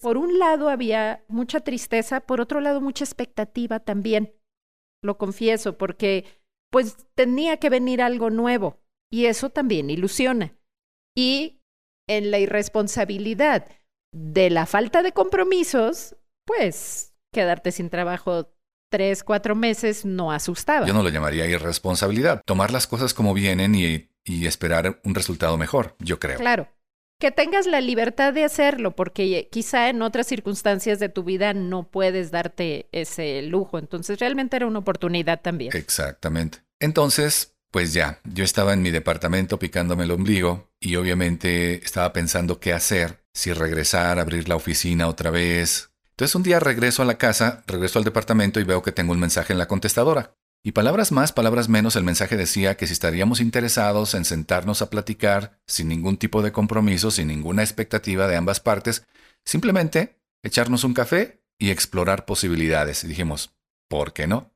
Por 0.00 0.16
un 0.16 0.38
lado 0.38 0.70
había 0.70 1.22
mucha 1.28 1.60
tristeza, 1.60 2.20
por 2.20 2.40
otro 2.40 2.60
lado 2.60 2.80
mucha 2.80 3.04
expectativa 3.04 3.78
también, 3.78 4.34
lo 5.02 5.18
confieso, 5.18 5.76
porque 5.76 6.24
pues 6.70 6.96
tenía 7.14 7.58
que 7.58 7.68
venir 7.68 8.00
algo 8.00 8.30
nuevo 8.30 8.80
y 9.10 9.26
eso 9.26 9.50
también 9.50 9.90
ilusiona 9.90 10.56
y 11.16 11.60
en 12.08 12.30
la 12.30 12.38
irresponsabilidad 12.38 13.68
de 14.12 14.50
la 14.50 14.66
falta 14.66 15.02
de 15.02 15.12
compromisos, 15.12 16.16
pues 16.44 17.14
quedarte 17.32 17.72
sin 17.72 17.90
trabajo 17.90 18.52
tres, 18.90 19.24
cuatro 19.24 19.54
meses 19.54 20.04
no 20.04 20.32
asustaba. 20.32 20.86
Yo 20.86 20.92
no 20.92 21.02
lo 21.02 21.08
llamaría 21.08 21.46
irresponsabilidad. 21.46 22.42
Tomar 22.44 22.70
las 22.70 22.86
cosas 22.86 23.14
como 23.14 23.32
vienen 23.32 23.74
y, 23.74 24.10
y 24.24 24.46
esperar 24.46 25.00
un 25.02 25.14
resultado 25.14 25.56
mejor, 25.56 25.96
yo 25.98 26.20
creo. 26.20 26.38
Claro. 26.38 26.68
Que 27.18 27.30
tengas 27.30 27.66
la 27.66 27.80
libertad 27.80 28.34
de 28.34 28.44
hacerlo, 28.44 28.96
porque 28.96 29.48
quizá 29.50 29.88
en 29.88 30.02
otras 30.02 30.26
circunstancias 30.26 30.98
de 30.98 31.08
tu 31.08 31.22
vida 31.22 31.54
no 31.54 31.84
puedes 31.84 32.32
darte 32.32 32.88
ese 32.92 33.40
lujo. 33.42 33.78
Entonces 33.78 34.18
realmente 34.18 34.56
era 34.56 34.66
una 34.66 34.80
oportunidad 34.80 35.40
también. 35.40 35.74
Exactamente. 35.74 36.58
Entonces, 36.80 37.51
pues 37.72 37.94
ya, 37.94 38.20
yo 38.24 38.44
estaba 38.44 38.74
en 38.74 38.82
mi 38.82 38.90
departamento 38.90 39.58
picándome 39.58 40.04
el 40.04 40.10
ombligo 40.10 40.70
y 40.78 40.96
obviamente 40.96 41.82
estaba 41.84 42.12
pensando 42.12 42.60
qué 42.60 42.74
hacer, 42.74 43.24
si 43.32 43.52
regresar, 43.54 44.18
abrir 44.18 44.48
la 44.48 44.56
oficina 44.56 45.08
otra 45.08 45.30
vez. 45.30 45.90
Entonces 46.10 46.34
un 46.34 46.42
día 46.42 46.60
regreso 46.60 47.02
a 47.02 47.06
la 47.06 47.16
casa, 47.16 47.64
regreso 47.66 47.98
al 47.98 48.04
departamento 48.04 48.60
y 48.60 48.64
veo 48.64 48.82
que 48.82 48.92
tengo 48.92 49.12
un 49.12 49.20
mensaje 49.20 49.54
en 49.54 49.58
la 49.58 49.68
contestadora. 49.68 50.36
Y 50.62 50.72
palabras 50.72 51.12
más, 51.12 51.32
palabras 51.32 51.70
menos, 51.70 51.96
el 51.96 52.04
mensaje 52.04 52.36
decía 52.36 52.76
que 52.76 52.86
si 52.86 52.92
estaríamos 52.92 53.40
interesados 53.40 54.14
en 54.14 54.26
sentarnos 54.26 54.82
a 54.82 54.90
platicar 54.90 55.58
sin 55.66 55.88
ningún 55.88 56.18
tipo 56.18 56.42
de 56.42 56.52
compromiso, 56.52 57.10
sin 57.10 57.28
ninguna 57.28 57.62
expectativa 57.62 58.28
de 58.28 58.36
ambas 58.36 58.60
partes, 58.60 59.06
simplemente 59.46 60.20
echarnos 60.42 60.84
un 60.84 60.92
café 60.92 61.42
y 61.58 61.70
explorar 61.70 62.26
posibilidades. 62.26 63.02
Y 63.02 63.08
dijimos, 63.08 63.54
¿por 63.88 64.12
qué 64.12 64.26
no? 64.26 64.52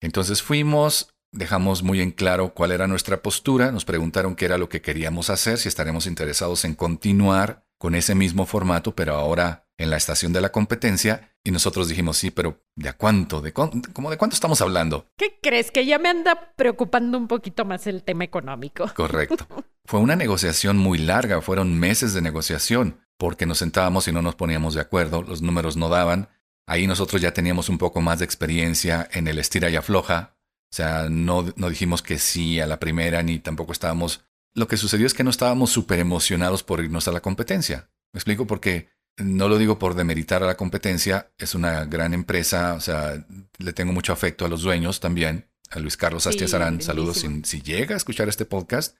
Entonces 0.00 0.42
fuimos, 0.42 1.14
dejamos 1.32 1.82
muy 1.82 2.00
en 2.00 2.10
claro 2.10 2.54
cuál 2.54 2.72
era 2.72 2.86
nuestra 2.86 3.22
postura, 3.22 3.72
nos 3.72 3.84
preguntaron 3.84 4.34
qué 4.34 4.46
era 4.46 4.58
lo 4.58 4.68
que 4.68 4.80
queríamos 4.80 5.30
hacer, 5.30 5.58
si 5.58 5.68
estaremos 5.68 6.06
interesados 6.06 6.64
en 6.64 6.74
continuar 6.74 7.64
con 7.78 7.94
ese 7.94 8.14
mismo 8.14 8.46
formato, 8.46 8.94
pero 8.94 9.14
ahora 9.14 9.68
en 9.78 9.90
la 9.90 9.96
estación 9.96 10.32
de 10.32 10.40
la 10.40 10.50
competencia, 10.50 11.32
y 11.44 11.52
nosotros 11.52 11.88
dijimos, 11.88 12.18
sí, 12.18 12.30
pero 12.30 12.64
¿de 12.74 12.88
a 12.88 12.94
cuánto? 12.94 13.40
¿De 13.40 13.52
¿Cómo 13.52 14.10
de 14.10 14.18
cuánto 14.18 14.34
estamos 14.34 14.60
hablando? 14.60 15.06
¿Qué 15.16 15.38
crees? 15.40 15.70
Que 15.70 15.86
ya 15.86 15.98
me 15.98 16.08
anda 16.08 16.52
preocupando 16.56 17.16
un 17.16 17.28
poquito 17.28 17.64
más 17.64 17.86
el 17.86 18.02
tema 18.02 18.24
económico. 18.24 18.92
Correcto. 18.94 19.46
Fue 19.84 20.00
una 20.00 20.16
negociación 20.16 20.76
muy 20.76 20.98
larga, 20.98 21.40
fueron 21.40 21.78
meses 21.78 22.12
de 22.12 22.20
negociación, 22.20 23.00
porque 23.16 23.46
nos 23.46 23.58
sentábamos 23.58 24.08
y 24.08 24.12
no 24.12 24.20
nos 24.20 24.34
poníamos 24.34 24.74
de 24.74 24.80
acuerdo, 24.80 25.22
los 25.22 25.40
números 25.40 25.76
no 25.76 25.88
daban. 25.88 26.28
Ahí 26.66 26.86
nosotros 26.86 27.22
ya 27.22 27.32
teníamos 27.32 27.68
un 27.68 27.78
poco 27.78 28.00
más 28.00 28.18
de 28.18 28.24
experiencia 28.24 29.08
en 29.12 29.28
el 29.28 29.38
estira 29.38 29.70
y 29.70 29.76
afloja, 29.76 30.36
o 30.70 30.74
sea, 30.74 31.08
no, 31.10 31.52
no 31.56 31.70
dijimos 31.70 32.02
que 32.02 32.18
sí 32.18 32.60
a 32.60 32.66
la 32.66 32.78
primera, 32.78 33.22
ni 33.22 33.38
tampoco 33.38 33.72
estábamos... 33.72 34.24
Lo 34.54 34.68
que 34.68 34.76
sucedió 34.76 35.06
es 35.06 35.14
que 35.14 35.24
no 35.24 35.30
estábamos 35.30 35.70
súper 35.70 35.98
emocionados 35.98 36.62
por 36.62 36.82
irnos 36.82 37.08
a 37.08 37.12
la 37.12 37.20
competencia. 37.20 37.90
Me 38.12 38.18
explico 38.18 38.46
porque 38.46 38.88
no 39.16 39.48
lo 39.48 39.58
digo 39.58 39.78
por 39.78 39.94
demeritar 39.94 40.42
a 40.42 40.46
la 40.46 40.56
competencia, 40.56 41.30
es 41.38 41.54
una 41.54 41.84
gran 41.84 42.14
empresa, 42.14 42.74
o 42.74 42.80
sea, 42.80 43.24
le 43.58 43.72
tengo 43.72 43.92
mucho 43.92 44.12
afecto 44.12 44.44
a 44.44 44.48
los 44.48 44.62
dueños 44.62 45.00
también, 45.00 45.48
a 45.70 45.78
Luis 45.78 45.96
Carlos 45.96 46.26
Astiazarán, 46.26 46.80
saludos 46.80 47.18
si, 47.18 47.42
si 47.44 47.60
llega 47.62 47.94
a 47.94 47.98
escuchar 47.98 48.28
este 48.28 48.44
podcast. 48.44 48.96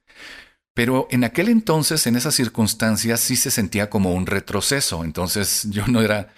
Pero 0.78 1.08
en 1.10 1.24
aquel 1.24 1.48
entonces, 1.48 2.06
en 2.06 2.14
esas 2.14 2.36
circunstancias, 2.36 3.18
sí 3.18 3.34
se 3.34 3.50
sentía 3.50 3.90
como 3.90 4.12
un 4.12 4.26
retroceso. 4.26 5.02
Entonces 5.02 5.66
yo 5.70 5.86
no 5.88 6.02
era, 6.02 6.32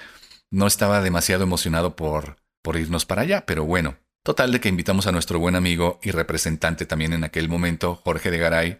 no 0.50 0.66
estaba 0.66 1.02
demasiado 1.02 1.42
emocionado 1.42 1.94
por, 1.94 2.36
por 2.62 2.78
irnos 2.78 3.04
para 3.04 3.20
allá. 3.20 3.44
Pero 3.44 3.64
bueno, 3.64 3.98
Total 4.30 4.52
de 4.52 4.60
que 4.60 4.68
invitamos 4.68 5.08
a 5.08 5.10
nuestro 5.10 5.40
buen 5.40 5.56
amigo 5.56 5.98
y 6.04 6.12
representante 6.12 6.86
también 6.86 7.12
en 7.12 7.24
aquel 7.24 7.48
momento, 7.48 7.96
Jorge 7.96 8.30
de 8.30 8.38
Garay, 8.38 8.78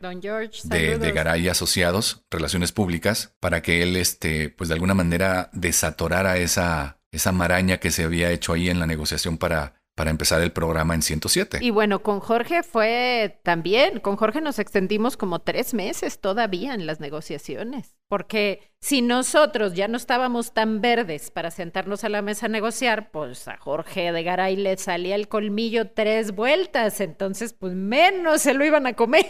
de, 0.63 0.97
de, 0.97 1.11
Garay 1.11 1.49
Asociados, 1.49 2.23
Relaciones 2.31 2.71
Públicas, 2.71 3.35
para 3.41 3.61
que 3.61 3.83
él, 3.83 3.97
este, 3.97 4.51
pues 4.51 4.69
de 4.69 4.75
alguna 4.75 4.95
manera 4.95 5.51
desatorara 5.53 6.37
esa, 6.37 6.99
esa 7.11 7.33
maraña 7.33 7.79
que 7.79 7.91
se 7.91 8.05
había 8.05 8.31
hecho 8.31 8.53
ahí 8.53 8.71
en 8.71 8.79
la 8.79 8.87
negociación 8.87 9.39
para 9.39 9.80
para 10.01 10.11
empezar 10.11 10.41
el 10.41 10.51
programa 10.51 10.95
en 10.95 11.03
107. 11.03 11.59
Y 11.61 11.69
bueno, 11.69 12.03
con 12.03 12.21
Jorge 12.21 12.63
fue 12.63 13.39
también, 13.43 14.01
con 14.01 14.17
Jorge 14.17 14.41
nos 14.41 14.59
extendimos 14.59 15.19
como 15.19 15.41
tres 15.41 15.75
meses 15.75 16.21
todavía 16.21 16.73
en 16.73 16.87
las 16.87 17.01
negociaciones, 17.01 17.97
porque 18.09 18.73
si 18.81 19.03
nosotros 19.03 19.75
ya 19.75 19.89
no 19.89 19.99
estábamos 19.99 20.55
tan 20.55 20.81
verdes 20.81 21.31
para 21.31 21.51
sentarnos 21.51 22.03
a 22.03 22.09
la 22.09 22.23
mesa 22.23 22.47
a 22.47 22.49
negociar, 22.49 23.11
pues 23.11 23.47
a 23.47 23.59
Jorge 23.59 24.11
de 24.11 24.23
Garay 24.23 24.57
le 24.57 24.75
salía 24.79 25.17
el 25.17 25.29
colmillo 25.29 25.91
tres 25.91 26.33
vueltas, 26.33 27.03
entonces 27.03 27.53
pues 27.53 27.75
menos 27.75 28.41
se 28.41 28.55
lo 28.55 28.65
iban 28.65 28.87
a 28.87 28.95
comer. 28.95 29.27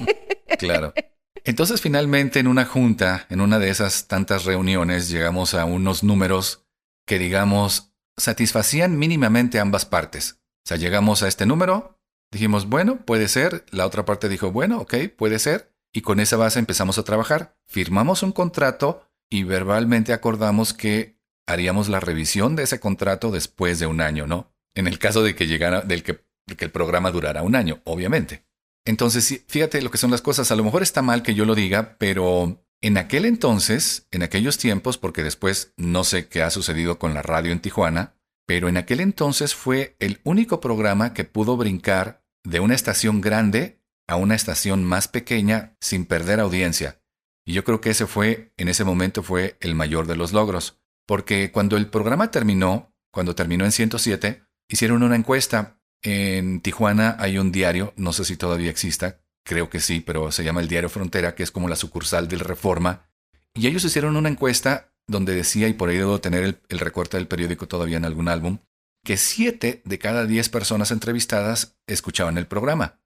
Claro. 0.56 0.94
Entonces 1.44 1.80
finalmente 1.80 2.38
en 2.38 2.46
una 2.46 2.64
junta, 2.64 3.26
en 3.28 3.40
una 3.40 3.58
de 3.58 3.70
esas 3.70 4.06
tantas 4.06 4.44
reuniones, 4.44 5.08
llegamos 5.08 5.54
a 5.54 5.64
unos 5.64 6.04
números 6.04 6.64
que 7.06 7.18
digamos 7.18 7.92
satisfacían 8.16 8.98
mínimamente 8.98 9.58
ambas 9.58 9.84
partes. 9.84 10.39
O 10.64 10.68
sea, 10.68 10.76
llegamos 10.76 11.22
a 11.22 11.28
este 11.28 11.46
número, 11.46 11.98
dijimos, 12.30 12.68
bueno, 12.68 13.04
puede 13.04 13.28
ser. 13.28 13.64
La 13.70 13.86
otra 13.86 14.04
parte 14.04 14.28
dijo, 14.28 14.52
bueno, 14.52 14.80
ok, 14.80 14.94
puede 15.16 15.38
ser. 15.38 15.74
Y 15.92 16.02
con 16.02 16.20
esa 16.20 16.36
base 16.36 16.58
empezamos 16.58 16.98
a 16.98 17.02
trabajar. 17.02 17.56
Firmamos 17.66 18.22
un 18.22 18.32
contrato 18.32 19.10
y 19.28 19.44
verbalmente 19.44 20.12
acordamos 20.12 20.74
que 20.74 21.18
haríamos 21.46 21.88
la 21.88 22.00
revisión 22.00 22.56
de 22.56 22.64
ese 22.64 22.80
contrato 22.80 23.30
después 23.30 23.78
de 23.78 23.86
un 23.86 24.00
año, 24.00 24.26
¿no? 24.26 24.52
En 24.74 24.86
el 24.86 24.98
caso 24.98 25.22
de 25.22 25.34
que 25.34 25.46
llegara, 25.46 25.82
del 25.82 26.02
que, 26.02 26.24
el 26.46 26.70
programa 26.70 27.12
durara 27.12 27.42
un 27.42 27.54
año, 27.54 27.80
obviamente. 27.84 28.44
Entonces, 28.84 29.44
fíjate 29.46 29.82
lo 29.82 29.90
que 29.90 29.98
son 29.98 30.10
las 30.10 30.22
cosas. 30.22 30.50
A 30.50 30.56
lo 30.56 30.64
mejor 30.64 30.82
está 30.82 31.02
mal 31.02 31.22
que 31.22 31.34
yo 31.34 31.44
lo 31.44 31.54
diga, 31.54 31.96
pero 31.98 32.64
en 32.80 32.98
aquel 32.98 33.24
entonces, 33.24 34.08
en 34.10 34.22
aquellos 34.22 34.58
tiempos, 34.58 34.98
porque 34.98 35.22
después 35.22 35.72
no 35.76 36.02
sé 36.02 36.28
qué 36.28 36.42
ha 36.42 36.50
sucedido 36.50 36.98
con 36.98 37.14
la 37.14 37.22
radio 37.22 37.52
en 37.52 37.60
Tijuana, 37.60 38.14
pero 38.50 38.68
en 38.68 38.76
aquel 38.76 38.98
entonces 38.98 39.54
fue 39.54 39.94
el 40.00 40.18
único 40.24 40.60
programa 40.60 41.14
que 41.14 41.22
pudo 41.22 41.56
brincar 41.56 42.24
de 42.42 42.58
una 42.58 42.74
estación 42.74 43.20
grande 43.20 43.80
a 44.08 44.16
una 44.16 44.34
estación 44.34 44.82
más 44.82 45.06
pequeña 45.06 45.76
sin 45.80 46.04
perder 46.04 46.40
audiencia. 46.40 47.00
Y 47.46 47.52
yo 47.52 47.62
creo 47.62 47.80
que 47.80 47.90
ese 47.90 48.08
fue, 48.08 48.52
en 48.56 48.66
ese 48.66 48.82
momento 48.82 49.22
fue 49.22 49.56
el 49.60 49.76
mayor 49.76 50.08
de 50.08 50.16
los 50.16 50.32
logros, 50.32 50.80
porque 51.06 51.52
cuando 51.52 51.76
el 51.76 51.86
programa 51.90 52.32
terminó, 52.32 52.92
cuando 53.12 53.36
terminó 53.36 53.64
en 53.64 53.70
107, 53.70 54.42
hicieron 54.68 55.04
una 55.04 55.14
encuesta. 55.14 55.80
En 56.02 56.60
Tijuana 56.60 57.14
hay 57.20 57.38
un 57.38 57.52
diario, 57.52 57.94
no 57.94 58.12
sé 58.12 58.24
si 58.24 58.36
todavía 58.36 58.72
exista, 58.72 59.20
creo 59.44 59.70
que 59.70 59.78
sí, 59.78 60.00
pero 60.00 60.32
se 60.32 60.42
llama 60.42 60.60
el 60.60 60.66
Diario 60.66 60.88
Frontera, 60.88 61.36
que 61.36 61.44
es 61.44 61.52
como 61.52 61.68
la 61.68 61.76
sucursal 61.76 62.26
del 62.26 62.40
Reforma. 62.40 63.08
Y 63.54 63.68
ellos 63.68 63.84
hicieron 63.84 64.16
una 64.16 64.28
encuesta 64.28 64.89
donde 65.10 65.34
decía, 65.34 65.68
y 65.68 65.74
por 65.74 65.88
ahí 65.88 65.96
debo 65.96 66.20
tener 66.20 66.60
el, 66.68 66.78
recorte 66.78 67.16
del 67.16 67.26
periódico 67.26 67.68
todavía 67.68 67.96
en 67.96 68.04
algún 68.04 68.28
álbum, 68.28 68.58
que 69.04 69.16
siete 69.16 69.82
de 69.84 69.98
cada 69.98 70.26
diez 70.26 70.48
personas 70.48 70.90
entrevistadas 70.90 71.76
escuchaban 71.86 72.38
el 72.38 72.46
programa, 72.46 73.00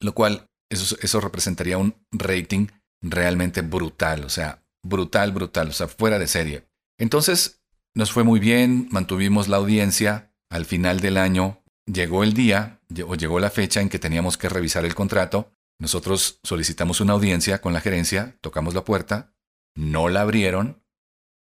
lo 0.00 0.14
cual 0.14 0.46
eso, 0.70 0.96
eso 1.02 1.20
representaría 1.20 1.78
un 1.78 1.94
rating 2.10 2.68
realmente 3.02 3.60
brutal, 3.62 4.24
o 4.24 4.28
sea, 4.28 4.64
brutal, 4.82 5.32
brutal, 5.32 5.68
o 5.68 5.72
sea, 5.72 5.88
fuera 5.88 6.18
de 6.18 6.28
serie. 6.28 6.68
Entonces, 6.98 7.62
nos 7.94 8.12
fue 8.12 8.24
muy 8.24 8.40
bien, 8.40 8.88
mantuvimos 8.90 9.48
la 9.48 9.58
audiencia, 9.58 10.32
al 10.50 10.64
final 10.64 11.00
del 11.00 11.18
año 11.18 11.62
llegó 11.86 12.22
el 12.22 12.32
día, 12.32 12.80
o 13.06 13.14
llegó 13.14 13.40
la 13.40 13.50
fecha 13.50 13.80
en 13.80 13.88
que 13.88 13.98
teníamos 13.98 14.38
que 14.38 14.48
revisar 14.48 14.84
el 14.84 14.94
contrato, 14.94 15.52
nosotros 15.78 16.38
solicitamos 16.42 17.00
una 17.00 17.14
audiencia 17.14 17.60
con 17.60 17.72
la 17.72 17.80
gerencia, 17.80 18.36
tocamos 18.40 18.74
la 18.74 18.84
puerta, 18.84 19.34
no 19.74 20.08
la 20.08 20.20
abrieron, 20.20 20.81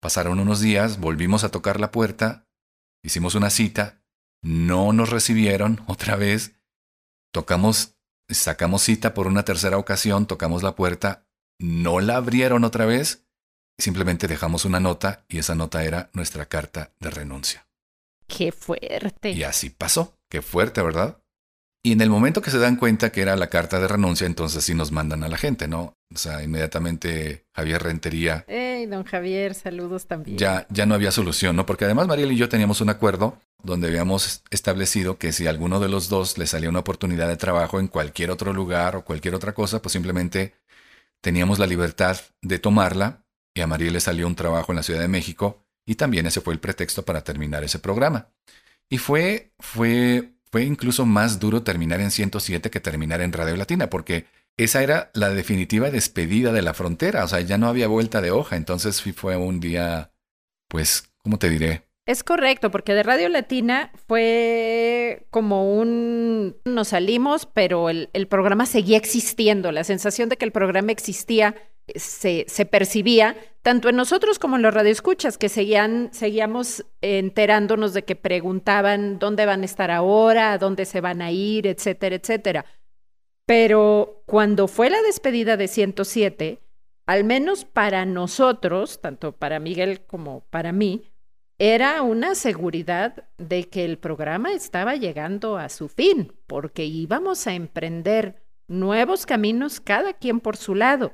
Pasaron 0.04 0.42
unos 0.42 0.60
días, 0.60 1.00
volvimos 1.00 1.46
a 1.46 1.50
tocar 1.50 1.80
la 1.80 1.90
puerta, 1.90 2.46
hicimos 3.06 3.36
una 3.36 3.50
cita, 3.50 4.04
no 4.42 4.92
nos 4.92 5.12
recibieron 5.12 5.82
otra 5.88 6.18
vez, 6.18 6.60
tocamos, 7.32 7.96
sacamos 8.28 8.82
cita 8.82 9.14
por 9.14 9.28
una 9.28 9.46
tercera 9.46 9.78
ocasión, 9.78 10.26
tocamos 10.26 10.62
la 10.62 10.76
puerta, 10.76 11.26
no 11.58 12.02
la 12.02 12.18
abrieron 12.18 12.66
otra 12.66 12.86
vez, 12.86 13.26
simplemente 13.80 14.28
dejamos 14.28 14.66
una 14.66 14.82
nota 14.82 15.24
y 15.30 15.38
esa 15.38 15.56
nota 15.56 15.86
era 15.86 16.10
nuestra 16.12 16.48
carta 16.48 16.92
de 17.00 17.10
renuncia. 17.10 17.70
Qué 18.28 18.52
fuerte. 18.52 19.32
Y 19.32 19.44
así 19.44 19.70
pasó, 19.70 20.20
qué 20.30 20.42
fuerte, 20.42 20.82
¿verdad? 20.82 21.23
Y 21.86 21.92
en 21.92 22.00
el 22.00 22.10
momento 22.10 22.42
que 22.42 22.50
se 22.50 22.60
dan 22.60 22.78
cuenta 22.78 23.12
que 23.12 23.22
era 23.22 23.36
la 23.36 23.48
carta 23.48 23.78
de 23.78 23.90
renuncia, 23.90 24.26
entonces 24.26 24.64
sí 24.64 24.74
nos 24.74 24.94
mandan 24.94 25.22
a 25.26 25.28
la 25.28 25.38
gente, 25.38 25.68
¿no? 25.68 25.98
O 26.14 26.18
sea, 26.18 26.42
inmediatamente 26.42 27.46
Javier 27.54 27.84
Rentería. 27.84 28.46
Hey, 28.48 28.86
don 28.86 29.04
Javier, 29.04 29.54
saludos 29.54 30.08
también. 30.08 30.38
Ya, 30.38 30.66
ya 30.70 30.86
no 30.86 30.96
había 30.96 31.12
solución, 31.12 31.58
¿no? 31.58 31.66
Porque 31.66 31.84
además 31.84 32.08
Mariel 32.08 32.32
y 32.32 32.38
yo 32.38 32.48
teníamos 32.48 32.80
un 32.80 32.90
acuerdo 32.90 33.38
donde 33.62 33.90
habíamos 33.90 34.44
establecido 34.50 35.18
que 35.18 35.34
si 35.34 35.46
a 35.46 35.50
alguno 35.50 35.82
de 35.82 35.90
los 35.90 36.08
dos 36.08 36.38
le 36.38 36.48
salía 36.48 36.70
una 36.70 36.80
oportunidad 36.80 37.28
de 37.28 37.36
trabajo 37.36 37.82
en 37.82 37.90
cualquier 37.90 38.32
otro 38.32 38.54
lugar 38.54 38.96
o 38.96 39.04
cualquier 39.04 39.36
otra 39.36 39.54
cosa, 39.54 39.82
pues 39.82 39.92
simplemente 39.92 40.54
teníamos 41.20 41.60
la 41.60 41.68
libertad 41.68 42.18
de 42.42 42.60
tomarla 42.60 43.26
y 43.54 43.60
a 43.60 43.68
Mariel 43.68 43.92
le 43.92 44.00
salió 44.00 44.26
un 44.26 44.36
trabajo 44.36 44.72
en 44.72 44.78
la 44.78 44.84
Ciudad 44.84 45.02
de 45.02 45.10
México 45.10 45.66
y 45.86 45.96
también 45.96 46.28
ese 46.28 46.40
fue 46.40 46.54
el 46.54 46.62
pretexto 46.62 47.04
para 47.04 47.26
terminar 47.26 47.66
ese 47.66 47.80
programa. 47.80 48.30
Y 48.90 49.00
fue, 49.00 49.52
fue 49.60 50.33
fue 50.54 50.66
incluso 50.66 51.08
más 51.08 51.40
duro 51.40 51.64
terminar 51.64 52.00
en 52.00 52.12
107 52.12 52.70
que 52.70 52.80
terminar 52.80 53.22
en 53.22 53.34
Radio 53.34 53.58
Latina, 53.58 53.90
porque 53.90 54.28
esa 54.56 54.84
era 54.84 55.10
la 55.16 55.32
definitiva 55.32 55.90
despedida 55.90 56.52
de 56.52 56.62
la 56.62 56.76
frontera, 56.76 57.24
o 57.24 57.28
sea, 57.28 57.42
ya 57.42 57.58
no 57.58 57.68
había 57.68 57.88
vuelta 57.88 58.22
de 58.22 58.30
hoja, 58.30 58.56
entonces 58.56 59.02
fue 59.02 59.36
un 59.36 59.60
día, 59.60 60.12
pues, 60.68 61.12
¿cómo 61.24 61.40
te 61.40 61.50
diré? 61.50 61.88
Es 62.06 62.24
correcto, 62.24 62.70
porque 62.70 62.94
de 62.94 63.02
Radio 63.02 63.30
Latina 63.30 63.92
fue 64.08 65.26
como 65.32 65.74
un... 65.74 66.56
Nos 66.66 66.90
salimos, 66.90 67.48
pero 67.48 67.90
el, 67.90 68.12
el 68.14 68.28
programa 68.28 68.68
seguía 68.68 68.98
existiendo, 68.98 69.72
la 69.72 69.84
sensación 69.84 70.30
de 70.30 70.38
que 70.38 70.46
el 70.46 70.52
programa 70.52 70.92
existía 70.92 71.56
se, 71.96 72.66
percibía, 72.66 73.36
tanto 73.62 73.90
en 73.90 73.96
nosotros 73.96 74.40
como 74.40 74.56
en 74.56 74.62
los 74.62 74.74
radioescuchas, 74.74 75.38
que 75.38 75.50
seguían, 75.50 76.10
seguíamos 76.14 76.86
enterándonos 77.02 77.94
de 77.94 78.04
que 78.04 78.16
preguntaban 78.16 79.20
dónde 79.20 79.46
van 79.46 79.62
a 79.62 79.66
estar 79.66 79.92
ahora, 79.92 80.58
dónde 80.58 80.86
se 80.86 81.02
van 81.02 81.22
a 81.22 81.32
ir, 81.32 81.68
etcétera, 81.68 82.16
etcétera. 82.16 82.66
Pero 83.46 84.24
cuando 84.26 84.68
fue 84.68 84.90
la 84.90 85.02
despedida 85.02 85.58
de 85.58 85.68
107, 85.68 86.60
al 87.06 87.26
menos 87.26 87.66
para 87.66 88.06
nosotros, 88.06 89.02
tanto 89.02 89.34
para 89.34 89.60
Miguel 89.60 90.06
como 90.06 90.46
para 90.50 90.72
mí, 90.72 91.12
era 91.60 92.02
una 92.02 92.36
seguridad 92.36 93.26
de 93.38 93.66
que 93.70 93.86
el 93.86 93.98
programa 93.98 94.54
estaba 94.54 94.96
llegando 94.96 95.58
a 95.58 95.68
su 95.70 95.90
fin, 95.90 96.34
porque 96.48 96.86
íbamos 96.86 97.46
a 97.46 97.54
emprender 97.54 98.42
nuevos 98.68 99.26
caminos 99.26 99.82
cada 99.82 100.14
quien 100.14 100.40
por 100.40 100.56
su 100.56 100.76
lado 100.76 101.12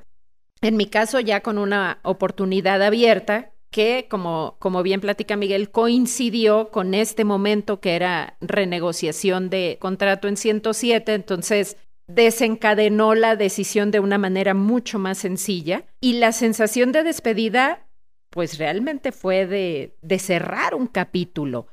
en 0.60 0.76
mi 0.76 0.86
caso 0.86 1.20
ya 1.20 1.40
con 1.40 1.58
una 1.58 1.98
oportunidad 2.02 2.82
abierta 2.82 3.52
que, 3.70 4.06
como, 4.10 4.56
como 4.58 4.82
bien 4.82 5.00
platica 5.00 5.36
Miguel, 5.36 5.70
coincidió 5.70 6.70
con 6.70 6.92
este 6.94 7.24
momento 7.24 7.80
que 7.80 7.94
era 7.94 8.36
renegociación 8.40 9.48
de 9.48 9.78
contrato 9.80 10.28
en 10.28 10.36
107, 10.36 11.14
entonces 11.14 11.76
desencadenó 12.08 13.14
la 13.14 13.36
decisión 13.36 13.92
de 13.92 14.00
una 14.00 14.18
manera 14.18 14.54
mucho 14.54 14.98
más 14.98 15.18
sencilla 15.18 15.84
y 16.00 16.14
la 16.14 16.32
sensación 16.32 16.90
de 16.90 17.04
despedida 17.04 17.86
pues 18.30 18.58
realmente 18.58 19.12
fue 19.12 19.46
de, 19.46 19.96
de 20.02 20.18
cerrar 20.18 20.74
un 20.74 20.86
capítulo. 20.86 21.66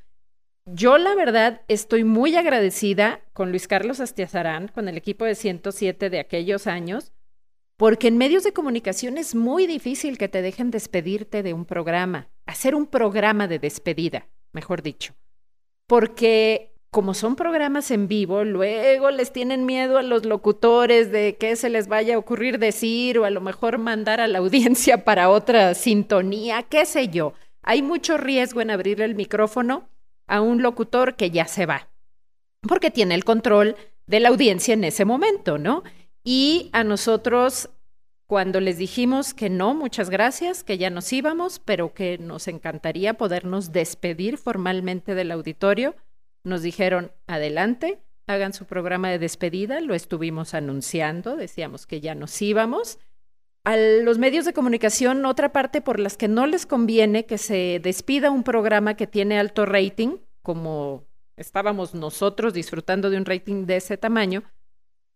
Yo 0.66 0.98
la 0.98 1.16
verdad 1.16 1.62
estoy 1.68 2.04
muy 2.04 2.36
agradecida 2.36 3.22
con 3.34 3.52
Luis 3.52 3.68
Carlos 3.68 4.00
Astiazarán, 4.00 4.68
con 4.68 4.88
el 4.88 4.98
equipo 4.98 5.26
de 5.26 5.36
107 5.36 6.10
de 6.10 6.20
aquellos 6.20 6.68
años, 6.68 7.14
porque 7.78 8.08
en 8.08 8.18
medios 8.18 8.44
de 8.44 8.54
comunicación 8.54 9.18
es 9.18 9.36
muy 9.36 9.68
difícil 9.68 10.18
que 10.18 10.28
te 10.28 10.42
dejen 10.42 10.72
despedirte 10.72 11.44
de 11.44 11.54
un 11.54 11.66
programa, 11.66 12.28
hacer 12.48 12.74
un 12.74 12.88
programa 12.88 13.48
de 13.48 13.60
despedida, 13.60 14.28
mejor 14.52 14.82
dicho. 14.82 15.14
Porque 15.86 16.74
como 16.90 17.14
son 17.14 17.36
programas 17.36 17.92
en 17.92 18.08
vivo, 18.08 18.44
luego 18.44 19.12
les 19.12 19.32
tienen 19.32 19.66
miedo 19.66 20.00
a 20.00 20.04
los 20.04 20.26
locutores 20.26 21.12
de 21.12 21.38
qué 21.40 21.56
se 21.56 21.70
les 21.70 21.88
vaya 21.88 22.16
a 22.16 22.18
ocurrir 22.18 22.58
decir 22.58 23.20
o 23.20 23.26
a 23.26 23.30
lo 23.30 23.42
mejor 23.42 23.78
mandar 23.78 24.20
a 24.20 24.28
la 24.28 24.40
audiencia 24.40 25.04
para 25.06 25.30
otra 25.30 25.76
sintonía, 25.76 26.64
qué 26.64 26.86
sé 26.86 27.10
yo. 27.10 27.34
Hay 27.62 27.84
mucho 27.84 28.18
riesgo 28.18 28.62
en 28.62 28.72
abrirle 28.72 29.06
el 29.06 29.14
micrófono 29.14 29.90
a 30.26 30.42
un 30.42 30.64
locutor 30.64 31.16
que 31.16 31.30
ya 31.30 31.46
se 31.46 31.68
va, 31.68 31.90
porque 32.68 32.90
tiene 32.90 33.14
el 33.14 33.24
control 33.24 33.76
de 34.08 34.20
la 34.20 34.30
audiencia 34.30 34.74
en 34.74 34.84
ese 34.84 35.06
momento, 35.06 35.58
¿no? 35.58 35.84
Y 36.30 36.70
a 36.74 36.84
nosotros, 36.84 37.70
cuando 38.26 38.60
les 38.60 38.78
dijimos 38.78 39.34
que 39.34 39.50
no, 39.50 39.74
muchas 39.74 40.10
gracias, 40.10 40.62
que 40.62 40.78
ya 40.78 40.90
nos 40.90 41.14
íbamos, 41.14 41.60
pero 41.60 41.94
que 41.94 42.18
nos 42.18 42.50
encantaría 42.50 43.14
podernos 43.14 43.72
despedir 43.72 44.38
formalmente 44.38 45.16
del 45.16 45.32
auditorio, 45.32 45.96
nos 46.44 46.64
dijeron, 46.64 47.14
adelante, 47.28 48.02
hagan 48.28 48.52
su 48.52 48.66
programa 48.66 49.10
de 49.10 49.20
despedida, 49.20 49.80
lo 49.80 49.94
estuvimos 49.96 50.54
anunciando, 50.54 51.38
decíamos 51.38 51.88
que 51.88 52.02
ya 52.02 52.14
nos 52.14 52.42
íbamos. 52.42 53.00
A 53.64 53.78
los 53.78 54.18
medios 54.18 54.44
de 54.44 54.52
comunicación, 54.52 55.26
otra 55.26 55.54
parte 55.54 55.80
por 55.80 55.98
las 55.98 56.18
que 56.18 56.28
no 56.28 56.46
les 56.46 56.66
conviene 56.66 57.26
que 57.26 57.38
se 57.38 57.80
despida 57.82 58.32
un 58.32 58.44
programa 58.44 58.96
que 58.96 59.08
tiene 59.08 59.40
alto 59.40 59.66
rating, 59.66 60.18
como 60.42 61.06
estábamos 61.38 61.94
nosotros 61.94 62.54
disfrutando 62.54 63.10
de 63.10 63.16
un 63.16 63.24
rating 63.24 63.66
de 63.66 63.78
ese 63.78 63.96
tamaño, 63.96 64.44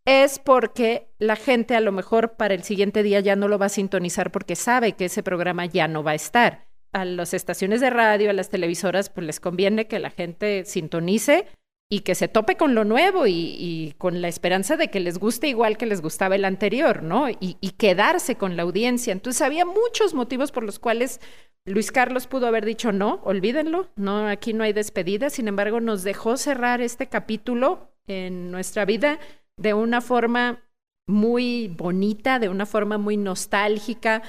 es 0.06 0.40
porque 0.40 1.10
la 1.20 1.36
gente 1.36 1.76
a 1.76 1.82
lo 1.82 1.92
mejor 1.92 2.36
para 2.36 2.54
el 2.54 2.64
siguiente 2.64 3.04
día 3.04 3.20
ya 3.20 3.36
no 3.36 3.48
lo 3.48 3.60
va 3.60 3.68
a 3.68 3.70
sintonizar 3.70 4.32
porque 4.32 4.56
sabe 4.56 4.94
que 4.94 5.06
ese 5.06 5.24
programa 5.24 5.66
ya 5.66 5.88
no 5.88 6.04
va 6.04 6.12
a 6.12 6.16
estar. 6.16 6.68
A 6.94 7.06
las 7.06 7.34
estaciones 7.34 7.80
de 7.80 7.90
radio, 7.90 8.30
a 8.30 8.34
las 8.34 8.50
televisoras, 8.50 9.10
pues 9.10 9.26
les 9.26 9.40
conviene 9.40 9.88
que 9.88 10.00
la 10.00 10.10
gente 10.10 10.66
sintonice 10.66 11.48
y 11.90 12.02
que 12.02 12.16
se 12.16 12.28
tope 12.28 12.58
con 12.58 12.74
lo 12.74 12.84
nuevo 12.86 13.28
y, 13.28 13.96
con 13.98 14.22
la 14.22 14.28
esperanza 14.28 14.78
de 14.78 14.90
que 14.90 15.00
les 15.00 15.18
guste 15.18 15.48
igual 15.48 15.78
que 15.78 15.86
les 15.86 16.02
gustaba 16.02 16.36
el 16.36 16.46
anterior, 16.46 17.04
¿no? 17.04 17.30
Y, 17.30 17.58
y 17.60 17.72
quedarse 17.72 18.36
con 18.36 18.56
la 18.56 18.64
audiencia. 18.64 19.12
Entonces 19.12 19.42
había 19.42 19.66
muchos 19.66 20.14
motivos 20.14 20.52
por 20.52 20.64
los 20.64 20.80
cuales 20.80 21.20
Luis 21.66 21.92
Carlos 21.92 22.28
pudo 22.28 22.48
haber 22.48 22.66
dicho 22.66 22.92
no, 22.92 23.22
olvídenlo, 23.24 23.90
no, 23.96 24.28
aquí 24.28 24.54
no 24.54 24.64
hay 24.64 24.74
despedida. 24.74 25.30
Sin 25.30 25.48
embargo, 25.48 25.80
nos 25.80 26.04
dejó 26.04 26.38
cerrar 26.38 26.82
este 26.82 27.08
capítulo 27.08 27.92
en 28.08 28.52
nuestra 28.52 28.86
vida 28.86 29.20
de 29.58 29.74
una 29.74 30.02
forma 30.02 30.64
muy 31.08 31.68
bonita, 31.68 32.40
de 32.40 32.50
una 32.50 32.66
forma 32.66 32.98
muy 32.98 33.18
nostálgica. 33.18 34.24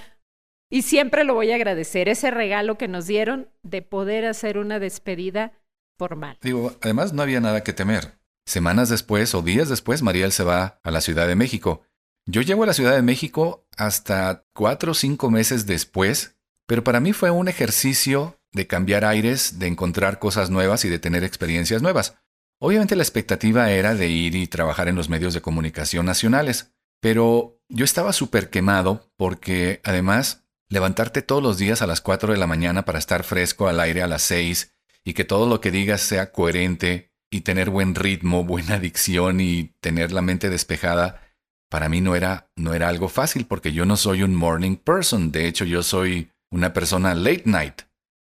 Y 0.71 0.83
siempre 0.83 1.25
lo 1.25 1.35
voy 1.35 1.53
a 1.53 1.57
agradecer, 1.57 2.09
ese 2.09 2.31
regalo 2.31 2.79
que 2.79 2.89
nos 2.89 3.07
dieron 3.07 3.49
de 3.63 3.83
poder 3.83 4.25
hacer 4.25 4.59
una 4.59 4.79
despedida 4.79 5.53
formal. 5.99 6.39
Digo, 6.43 6.75
además 6.81 7.13
no 7.13 7.23
había 7.23 7.41
nada 7.41 7.63
que 7.63 7.73
temer. 7.73 8.19
Semanas 8.47 8.89
después 8.89 9.35
o 9.35 9.43
días 9.43 9.69
después, 9.69 10.03
Mariel 10.03 10.33
se 10.33 10.45
va 10.45 10.81
a 10.83 10.91
la 10.91 11.01
Ciudad 11.01 11.29
de 11.29 11.37
México. 11.37 11.83
Yo 12.27 12.41
llego 12.43 12.63
a 12.63 12.67
la 12.67 12.75
Ciudad 12.75 12.95
de 12.95 13.03
México 13.03 13.67
hasta 13.77 14.45
cuatro 14.55 14.93
o 14.93 14.95
cinco 14.95 15.31
meses 15.31 15.67
después, 15.67 16.37
pero 16.67 16.85
para 16.85 17.01
mí 17.01 17.13
fue 17.13 17.31
un 17.31 17.49
ejercicio 17.49 18.39
de 18.53 18.67
cambiar 18.67 19.05
aires, 19.05 19.59
de 19.59 19.67
encontrar 19.67 20.19
cosas 20.19 20.51
nuevas 20.51 20.85
y 20.85 20.89
de 20.89 20.99
tener 20.99 21.25
experiencias 21.25 21.83
nuevas. 21.83 22.17
Obviamente 22.65 22.95
la 22.95 23.03
expectativa 23.03 23.73
era 23.73 23.97
de 23.97 24.07
ir 24.07 24.37
y 24.37 24.47
trabajar 24.47 24.87
en 24.87 24.95
los 24.95 25.09
medios 25.09 25.35
de 25.35 25.41
comunicación 25.41 26.07
nacionales, 26.07 26.73
pero 27.01 27.61
yo 27.69 27.85
estaba 27.85 28.13
súper 28.13 28.51
quemado 28.51 29.11
porque 29.17 29.81
además 29.83 30.45
levantarte 30.69 31.23
todos 31.23 31.43
los 31.43 31.59
días 31.59 31.83
a 31.83 31.89
las 31.89 32.01
4 32.01 32.33
de 32.33 32.39
la 32.39 32.47
mañana 32.47 32.85
para 32.85 33.01
estar 33.01 33.25
fresco 33.25 33.67
al 33.67 33.81
aire 33.81 34.01
a 34.01 34.07
las 34.07 34.23
6 34.23 34.77
y 35.03 35.15
que 35.15 35.25
todo 35.25 35.49
lo 35.49 35.61
que 35.61 35.73
digas 35.73 36.03
sea 36.03 36.31
coherente 36.31 37.11
y 37.33 37.41
tener 37.41 37.69
buen 37.69 37.97
ritmo, 37.97 38.45
buena 38.45 38.79
dicción 38.79 39.41
y 39.41 39.75
tener 39.81 40.13
la 40.13 40.23
mente 40.23 40.49
despejada, 40.49 41.21
para 41.69 41.89
mí 41.89 42.01
no 42.01 42.15
era, 42.15 42.49
no 42.55 42.75
era 42.75 42.89
algo 42.89 43.09
fácil 43.09 43.45
porque 43.45 43.73
yo 43.73 43.87
no 43.87 43.97
soy 43.97 44.23
un 44.23 44.37
morning 44.37 44.77
person, 44.77 45.33
de 45.33 45.49
hecho 45.49 45.65
yo 45.65 45.83
soy 45.83 46.31
una 46.53 46.73
persona 46.73 47.17
late 47.17 47.43
night. 47.45 47.83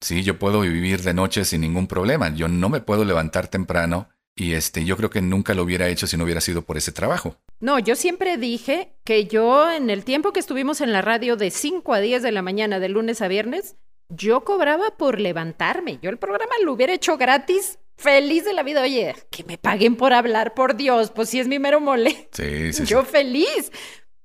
Sí, 0.03 0.23
yo 0.23 0.39
puedo 0.39 0.61
vivir 0.61 1.01
de 1.01 1.15
noche 1.15 1.47
sin 1.47 1.63
ningún 1.63 1.87
problema, 1.87 2.29
yo 2.29 2.47
no 2.47 2.69
me 2.69 2.83
puedo 2.83 3.07
levantar 3.07 3.49
temprano 3.49 4.11
y 4.39 4.55
este, 4.55 4.85
yo 4.85 4.97
creo 4.97 5.11
que 5.11 5.21
nunca 5.21 5.53
lo 5.53 5.65
hubiera 5.65 5.89
hecho 5.89 6.07
si 6.07 6.17
no 6.17 6.23
hubiera 6.23 6.41
sido 6.41 6.63
por 6.63 6.77
ese 6.77 6.93
trabajo. 6.93 7.37
No, 7.59 7.81
yo 7.81 7.97
siempre 7.97 8.37
dije 8.37 8.93
que 9.03 9.27
yo 9.27 9.69
en 9.69 9.91
el 9.91 10.05
tiempo 10.05 10.33
que 10.33 10.39
estuvimos 10.39 10.81
en 10.81 10.93
la 10.93 11.03
radio 11.03 11.35
de 11.35 11.51
5 11.51 11.93
a 11.93 11.99
10 11.99 12.23
de 12.23 12.31
la 12.31 12.41
mañana 12.41 12.79
de 12.79 12.89
lunes 12.89 13.21
a 13.21 13.27
viernes, 13.27 13.75
yo 14.09 14.45
cobraba 14.45 14.97
por 14.97 15.19
levantarme. 15.19 15.99
Yo 16.01 16.11
el 16.11 16.19
programa 16.19 16.53
lo 16.63 16.73
hubiera 16.73 16.93
hecho 16.93 17.19
gratis, 17.19 17.81
feliz 17.97 18.45
de 18.45 18.53
la 18.53 18.63
vida. 18.63 18.83
Oye, 18.83 19.17
que 19.29 19.43
me 19.43 19.59
paguen 19.59 19.97
por 19.97 20.13
hablar, 20.13 20.55
por 20.55 20.77
Dios, 20.77 21.11
pues 21.11 21.29
sí 21.31 21.41
es 21.41 21.49
mi 21.49 21.59
mero 21.59 21.81
mole. 21.81 22.29
Sí, 22.31 22.73
sí. 22.73 22.85
Yo 22.85 23.03
feliz. 23.03 23.73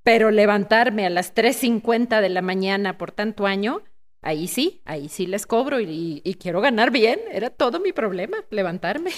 Pero 0.03 0.29
levantarme 0.29 1.07
a 1.07 1.09
las 1.09 1.33
3.50 1.33 2.21
de 2.21 2.29
la 2.29 2.43
mañana 2.43 2.99
por 2.99 3.11
tanto 3.11 3.47
año, 3.47 3.81
ahí 4.21 4.47
sí, 4.47 4.81
ahí 4.85 5.09
sí 5.09 5.25
les 5.25 5.47
cobro 5.47 5.79
y, 5.79 6.21
y 6.23 6.35
quiero 6.35 6.61
ganar 6.61 6.91
bien. 6.91 7.19
Era 7.31 7.49
todo 7.49 7.79
mi 7.79 7.93
problema, 7.93 8.37
levantarme. 8.51 9.11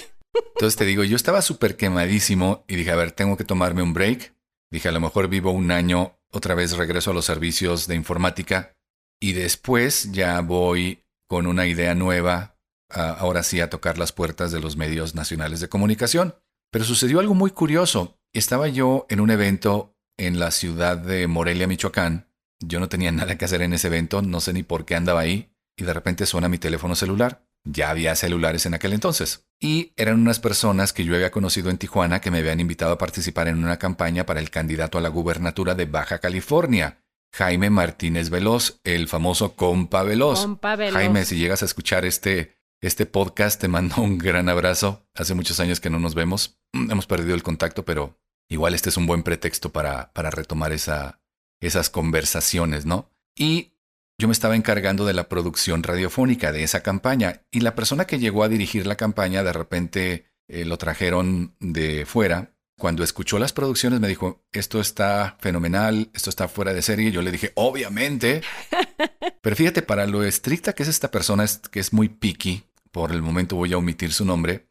Entonces 0.55 0.77
te 0.77 0.86
digo, 0.86 1.03
yo 1.03 1.15
estaba 1.15 1.41
súper 1.41 1.77
quemadísimo 1.77 2.63
y 2.67 2.75
dije, 2.75 2.91
a 2.91 2.95
ver, 2.95 3.11
tengo 3.11 3.38
que 3.38 3.43
tomarme 3.43 3.81
un 3.81 3.93
break. 3.93 4.33
Dije, 4.71 4.89
a 4.89 4.91
lo 4.91 4.99
mejor 4.99 5.27
vivo 5.27 5.51
un 5.51 5.71
año, 5.71 6.17
otra 6.31 6.55
vez 6.55 6.75
regreso 6.77 7.11
a 7.11 7.13
los 7.13 7.25
servicios 7.25 7.88
de 7.88 7.95
informática 7.95 8.75
y 9.19 9.33
después 9.33 10.11
ya 10.11 10.39
voy 10.41 11.03
con 11.27 11.47
una 11.47 11.65
idea 11.65 11.95
nueva, 11.95 12.57
ahora 12.89 13.43
sí, 13.43 13.59
a 13.61 13.69
tocar 13.69 13.97
las 13.97 14.11
puertas 14.11 14.51
de 14.51 14.59
los 14.59 14.77
medios 14.77 15.15
nacionales 15.15 15.59
de 15.59 15.69
comunicación. 15.69 16.36
Pero 16.71 16.86
sucedió 16.86 17.19
algo 17.19 17.33
muy 17.33 17.51
curioso. 17.51 18.19
Estaba 18.33 18.67
yo 18.67 19.05
en 19.09 19.21
un 19.21 19.31
evento 19.31 19.95
en 20.17 20.39
la 20.39 20.51
ciudad 20.51 20.97
de 20.97 21.27
Morelia, 21.27 21.67
Michoacán. 21.67 22.29
Yo 22.59 22.79
no 22.79 22.89
tenía 22.89 23.11
nada 23.13 23.38
que 23.38 23.45
hacer 23.45 23.61
en 23.61 23.73
ese 23.73 23.88
evento, 23.88 24.21
no 24.21 24.39
sé 24.39 24.53
ni 24.53 24.63
por 24.63 24.86
qué 24.86 24.95
andaba 24.95 25.21
ahí, 25.21 25.51
y 25.77 25.83
de 25.83 25.93
repente 25.93 26.25
suena 26.25 26.49
mi 26.49 26.57
teléfono 26.57 26.95
celular. 26.95 27.45
Ya 27.66 27.89
había 27.89 28.16
celulares 28.16 28.66
en 28.66 28.76
aquel 28.76 28.93
entonces. 28.93 29.47
Y 29.59 29.93
eran 29.97 30.20
unas 30.20 30.39
personas 30.39 30.93
que 30.93 31.03
yo 31.03 31.16
había 31.16 31.32
conocido 31.32 31.70
en 31.70 31.78
Tijuana 31.78 32.22
que 32.22 32.32
me 32.32 32.39
habían 32.39 32.59
invitado 32.59 32.93
a 32.93 32.97
participar 32.97 33.47
en 33.47 33.57
una 33.57 33.78
campaña 33.78 34.26
para 34.26 34.39
el 34.39 34.49
candidato 34.51 34.97
a 34.97 35.01
la 35.01 35.09
gubernatura 35.09 35.76
de 35.76 35.86
Baja 35.86 36.20
California, 36.20 37.03
Jaime 37.34 37.70
Martínez 37.70 38.30
Veloz, 38.30 38.80
el 38.84 39.07
famoso 39.07 39.55
compa 39.55 40.03
Veloz. 40.03 40.41
Compa 40.41 40.76
Veloz. 40.76 40.93
Jaime, 40.93 41.26
si 41.26 41.38
llegas 41.38 41.63
a 41.63 41.66
escuchar 41.66 42.05
este, 42.05 42.55
este 42.82 43.05
podcast, 43.05 43.59
te 43.59 43.68
mando 43.68 44.01
un 44.01 44.18
gran 44.18 44.47
abrazo. 44.47 45.07
Hace 45.16 45.34
muchos 45.34 45.59
años 45.59 45.80
que 45.80 45.89
no 45.89 45.99
nos 45.99 46.16
vemos. 46.16 46.59
Hemos 46.74 47.07
perdido 47.07 47.36
el 47.36 47.43
contacto, 47.43 47.84
pero 47.84 48.20
igual 48.47 48.74
este 48.74 48.89
es 48.89 48.97
un 48.97 49.07
buen 49.07 49.24
pretexto 49.24 49.72
para, 49.72 50.13
para 50.13 50.30
retomar 50.30 50.72
esa, 50.72 51.22
esas 51.59 51.89
conversaciones, 51.89 52.86
¿no? 52.86 53.11
Y 53.36 53.74
yo 54.20 54.28
me 54.28 54.32
estaba 54.34 54.55
encargando 54.55 55.05
de 55.05 55.13
la 55.13 55.28
producción 55.28 55.84
radiofónica 55.84 56.51
de 56.51 56.63
esa 56.63 56.82
campaña 56.82 57.41
y 57.51 57.59
la 57.61 57.76
persona 57.76 58.05
que 58.05 58.20
llegó 58.20 58.43
a 58.43 58.49
dirigir 58.49 58.88
la 58.88 58.95
campaña 58.95 59.43
de 59.43 59.53
repente 59.53 60.26
eh, 60.47 60.63
lo 60.66 60.78
trajeron 60.78 61.55
de 61.59 62.05
fuera. 62.05 62.51
Cuando 62.78 63.03
escuchó 63.03 63.39
las 63.39 63.53
producciones 63.53 63.99
me 63.99 64.07
dijo, 64.07 64.43
esto 64.51 64.80
está 64.82 65.38
fenomenal, 65.39 66.09
esto 66.13 66.30
está 66.30 66.47
fuera 66.47 66.74
de 66.74 66.82
serie. 66.82 67.11
Yo 67.11 67.22
le 67.22 67.32
dije, 67.32 67.51
obviamente. 67.55 68.41
Pero 69.41 69.55
fíjate, 69.55 69.82
para 69.82 70.07
lo 70.07 70.24
estricta 70.24 70.74
que 70.74 70.84
es 70.84 70.89
esta 70.89 71.11
persona, 71.11 71.43
es, 71.43 71.57
que 71.59 71.80
es 71.80 71.93
muy 71.93 72.09
picky, 72.09 72.63
por 72.91 73.11
el 73.11 73.22
momento 73.22 73.55
voy 73.55 73.74
a 73.74 73.78
omitir 73.78 74.11
su 74.11 74.26
nombre, 74.26 74.68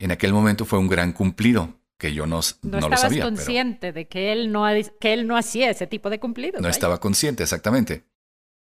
en 0.00 0.10
aquel 0.12 0.32
momento 0.32 0.64
fue 0.66 0.78
un 0.78 0.88
gran 0.88 1.12
cumplido, 1.12 1.80
que 1.98 2.12
yo 2.14 2.26
no, 2.26 2.40
No, 2.62 2.70
no 2.70 2.70
lo 2.72 2.78
estabas 2.78 3.00
sabía. 3.00 3.24
pero- 3.24 3.34
consciente 3.36 3.92
de 3.92 4.06
que 4.06 4.32
él, 4.32 4.52
no, 4.52 4.64
que 5.00 5.12
él 5.12 5.26
no 5.26 5.36
hacía 5.36 5.70
ese 5.70 5.86
tipo 5.86 6.10
de 6.10 6.20
cumplidos. 6.20 6.60
No 6.60 6.66
vaya. 6.66 6.70
estaba 6.70 7.00
consciente, 7.00 7.42
exactamente. 7.42 8.04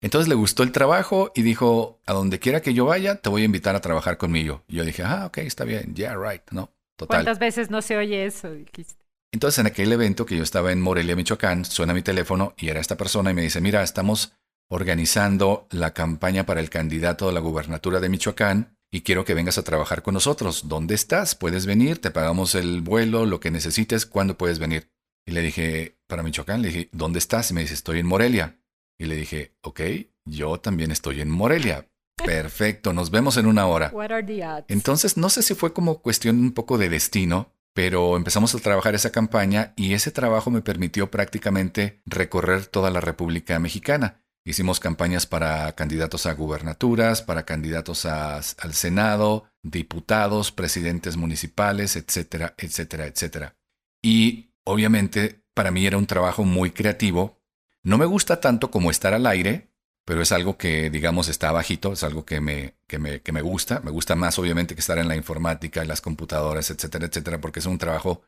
Entonces 0.03 0.27
le 0.27 0.35
gustó 0.35 0.63
el 0.63 0.73
trabajo 0.73 1.31
y 1.33 1.43
dijo, 1.43 2.01
a 2.05 2.11
donde 2.11 2.37
quiera 2.37 2.61
que 2.61 2.73
yo 2.73 2.85
vaya, 2.85 3.15
te 3.15 3.29
voy 3.29 3.43
a 3.43 3.45
invitar 3.45 3.75
a 3.75 3.79
trabajar 3.79 4.17
conmigo. 4.17 4.63
Y 4.67 4.75
yo 4.75 4.85
dije, 4.85 5.01
ah, 5.01 5.27
ok, 5.27 5.37
está 5.39 5.63
bien, 5.63 5.95
yeah, 5.95 6.15
right, 6.15 6.43
¿no? 6.51 6.73
Total. 6.97 7.23
¿Cuántas 7.23 7.39
veces 7.39 7.71
no 7.71 7.81
se 7.81 7.95
oye 7.95 8.25
eso? 8.25 8.51
Dijiste. 8.51 9.01
Entonces 9.31 9.59
en 9.59 9.67
aquel 9.67 9.93
evento 9.93 10.25
que 10.25 10.35
yo 10.35 10.43
estaba 10.43 10.73
en 10.73 10.81
Morelia, 10.81 11.15
Michoacán, 11.15 11.63
suena 11.63 11.93
mi 11.93 12.01
teléfono 12.01 12.53
y 12.57 12.67
era 12.67 12.81
esta 12.81 12.97
persona 12.97 13.31
y 13.31 13.33
me 13.33 13.43
dice, 13.43 13.61
mira, 13.61 13.81
estamos 13.81 14.33
organizando 14.69 15.67
la 15.71 15.93
campaña 15.93 16.45
para 16.45 16.59
el 16.59 16.69
candidato 16.69 17.29
a 17.29 17.31
la 17.31 17.39
gubernatura 17.39 18.01
de 18.01 18.09
Michoacán 18.09 18.77
y 18.91 19.01
quiero 19.01 19.23
que 19.23 19.33
vengas 19.33 19.57
a 19.57 19.63
trabajar 19.63 20.03
con 20.03 20.15
nosotros. 20.15 20.67
¿Dónde 20.67 20.95
estás? 20.95 21.33
¿Puedes 21.33 21.65
venir? 21.65 21.99
Te 21.99 22.11
pagamos 22.11 22.55
el 22.55 22.81
vuelo, 22.81 23.25
lo 23.25 23.39
que 23.39 23.51
necesites. 23.51 24.05
¿Cuándo 24.05 24.37
puedes 24.37 24.59
venir? 24.59 24.91
Y 25.25 25.31
le 25.31 25.41
dije, 25.41 25.97
para 26.07 26.23
Michoacán, 26.23 26.61
le 26.61 26.67
dije, 26.67 26.89
¿dónde 26.91 27.19
estás? 27.19 27.49
Y 27.51 27.53
me 27.53 27.61
dice, 27.61 27.73
estoy 27.73 27.99
en 27.99 28.05
Morelia. 28.05 28.59
Y 28.99 29.05
le 29.05 29.15
dije, 29.15 29.55
ok, 29.61 29.81
yo 30.25 30.59
también 30.59 30.91
estoy 30.91 31.21
en 31.21 31.29
Morelia. 31.29 31.87
Perfecto, 32.23 32.93
nos 32.93 33.09
vemos 33.11 33.37
en 33.37 33.47
una 33.47 33.65
hora. 33.67 33.89
What 33.93 34.11
are 34.11 34.23
the 34.23 34.45
odds? 34.45 34.65
Entonces, 34.69 35.17
no 35.17 35.29
sé 35.29 35.41
si 35.41 35.55
fue 35.55 35.73
como 35.73 36.01
cuestión 36.01 36.39
un 36.39 36.51
poco 36.53 36.77
de 36.77 36.89
destino, 36.89 37.51
pero 37.73 38.15
empezamos 38.17 38.53
a 38.53 38.59
trabajar 38.59 38.93
esa 38.95 39.11
campaña 39.11 39.73
y 39.75 39.93
ese 39.93 40.11
trabajo 40.11 40.51
me 40.51 40.61
permitió 40.61 41.09
prácticamente 41.09 42.01
recorrer 42.05 42.67
toda 42.67 42.91
la 42.91 43.01
República 43.01 43.57
Mexicana. 43.59 44.19
Hicimos 44.45 44.79
campañas 44.79 45.25
para 45.25 45.71
candidatos 45.73 46.25
a 46.25 46.33
gubernaturas, 46.33 47.21
para 47.21 47.43
candidatos 47.45 48.05
a- 48.05 48.35
al 48.37 48.73
Senado, 48.73 49.45
diputados, 49.63 50.51
presidentes 50.51 51.17
municipales, 51.17 51.95
etcétera, 51.95 52.53
etcétera, 52.57 53.07
etcétera. 53.07 53.55
Y 54.03 54.51
obviamente 54.65 55.43
para 55.53 55.71
mí 55.71 55.85
era 55.85 55.97
un 55.97 56.05
trabajo 56.07 56.43
muy 56.43 56.71
creativo. 56.71 57.41
No 57.83 57.97
me 57.97 58.05
gusta 58.05 58.39
tanto 58.39 58.71
como 58.71 58.91
estar 58.91 59.13
al 59.13 59.27
aire, 59.27 59.69
pero 60.05 60.21
es 60.21 60.31
algo 60.31 60.57
que, 60.57 60.89
digamos, 60.89 61.27
está 61.29 61.51
bajito, 61.51 61.93
es 61.93 62.03
algo 62.03 62.25
que 62.25 62.41
me, 62.41 62.75
que 62.87 62.99
me, 62.99 63.21
que 63.21 63.31
me 63.31 63.41
gusta. 63.41 63.81
Me 63.81 63.91
gusta 63.91 64.15
más, 64.15 64.39
obviamente, 64.39 64.75
que 64.75 64.81
estar 64.81 64.97
en 64.97 65.07
la 65.07 65.15
informática, 65.15 65.81
en 65.81 65.87
las 65.87 66.01
computadoras, 66.01 66.69
etcétera, 66.69 67.05
etcétera, 67.05 67.39
porque 67.41 67.59
es 67.59 67.65
un 67.65 67.77
trabajo 67.77 68.23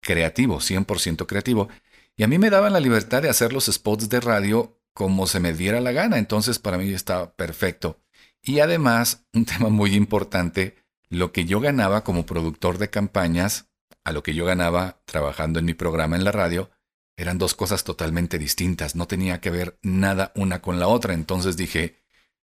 creativo, 0.00 0.60
100% 0.60 1.26
creativo. 1.26 1.68
Y 2.16 2.24
a 2.24 2.28
mí 2.28 2.38
me 2.38 2.50
daban 2.50 2.72
la 2.72 2.80
libertad 2.80 3.22
de 3.22 3.30
hacer 3.30 3.52
los 3.52 3.66
spots 3.66 4.08
de 4.08 4.20
radio 4.20 4.78
como 4.94 5.26
se 5.26 5.40
me 5.40 5.54
diera 5.54 5.80
la 5.80 5.92
gana, 5.92 6.18
entonces 6.18 6.58
para 6.58 6.76
mí 6.76 6.92
estaba 6.92 7.32
perfecto. 7.34 8.00
Y 8.42 8.60
además, 8.60 9.24
un 9.32 9.44
tema 9.44 9.68
muy 9.68 9.94
importante, 9.94 10.76
lo 11.08 11.32
que 11.32 11.44
yo 11.44 11.60
ganaba 11.60 12.04
como 12.04 12.26
productor 12.26 12.78
de 12.78 12.90
campañas 12.90 13.66
a 14.04 14.12
lo 14.12 14.22
que 14.22 14.34
yo 14.34 14.44
ganaba 14.44 15.00
trabajando 15.04 15.58
en 15.58 15.64
mi 15.64 15.74
programa 15.74 16.16
en 16.16 16.24
la 16.24 16.32
radio, 16.32 16.70
eran 17.16 17.38
dos 17.38 17.54
cosas 17.54 17.84
totalmente 17.84 18.38
distintas, 18.38 18.96
no 18.96 19.06
tenía 19.06 19.40
que 19.40 19.50
ver 19.50 19.78
nada 19.82 20.32
una 20.34 20.62
con 20.62 20.80
la 20.80 20.88
otra, 20.88 21.14
entonces 21.14 21.56
dije, 21.56 22.02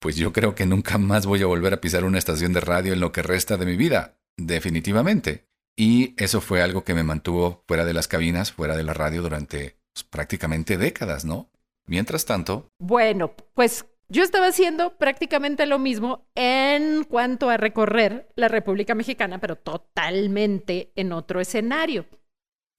pues 0.00 0.16
yo 0.16 0.32
creo 0.32 0.54
que 0.54 0.66
nunca 0.66 0.98
más 0.98 1.26
voy 1.26 1.42
a 1.42 1.46
volver 1.46 1.74
a 1.74 1.80
pisar 1.80 2.04
una 2.04 2.18
estación 2.18 2.52
de 2.52 2.60
radio 2.60 2.92
en 2.92 3.00
lo 3.00 3.12
que 3.12 3.22
resta 3.22 3.56
de 3.56 3.66
mi 3.66 3.76
vida, 3.76 4.18
definitivamente. 4.36 5.48
Y 5.76 6.14
eso 6.16 6.40
fue 6.40 6.60
algo 6.60 6.82
que 6.82 6.94
me 6.94 7.04
mantuvo 7.04 7.62
fuera 7.68 7.84
de 7.84 7.94
las 7.94 8.08
cabinas, 8.08 8.50
fuera 8.52 8.76
de 8.76 8.82
la 8.82 8.94
radio 8.94 9.22
durante 9.22 9.76
pues, 9.92 10.04
prácticamente 10.04 10.76
décadas, 10.76 11.24
¿no? 11.24 11.50
Mientras 11.86 12.26
tanto, 12.26 12.68
Bueno, 12.78 13.32
pues 13.54 13.86
yo 14.08 14.22
estaba 14.22 14.48
haciendo 14.48 14.96
prácticamente 14.96 15.66
lo 15.66 15.78
mismo 15.78 16.26
en 16.34 17.04
cuanto 17.04 17.50
a 17.50 17.56
recorrer 17.56 18.28
la 18.36 18.48
República 18.48 18.94
Mexicana, 18.94 19.38
pero 19.38 19.56
totalmente 19.56 20.92
en 20.96 21.12
otro 21.12 21.40
escenario. 21.40 22.06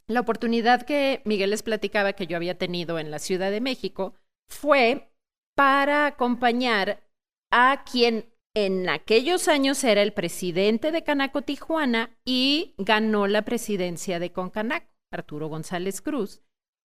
La 0.09 0.21
oportunidad 0.21 0.81
que 0.81 1.21
Miguel 1.23 1.51
les 1.51 1.61
platicaba 1.61 2.13
que 2.13 2.25
yo 2.25 2.35
había 2.35 2.57
tenido 2.57 2.97
en 2.97 3.11
la 3.11 3.19
Ciudad 3.19 3.51
de 3.51 3.61
México 3.61 4.15
fue 4.49 5.11
para 5.55 6.07
acompañar 6.07 7.03
a 7.51 7.83
quien 7.89 8.25
en 8.55 8.89
aquellos 8.89 9.47
años 9.47 9.83
era 9.83 10.01
el 10.01 10.13
presidente 10.13 10.91
de 10.91 11.03
Canaco 11.03 11.43
Tijuana 11.43 12.17
y 12.25 12.73
ganó 12.79 13.27
la 13.27 13.43
presidencia 13.43 14.17
de 14.17 14.31
Concanaco, 14.31 14.87
Arturo 15.13 15.47
González 15.47 16.01
Cruz. 16.01 16.41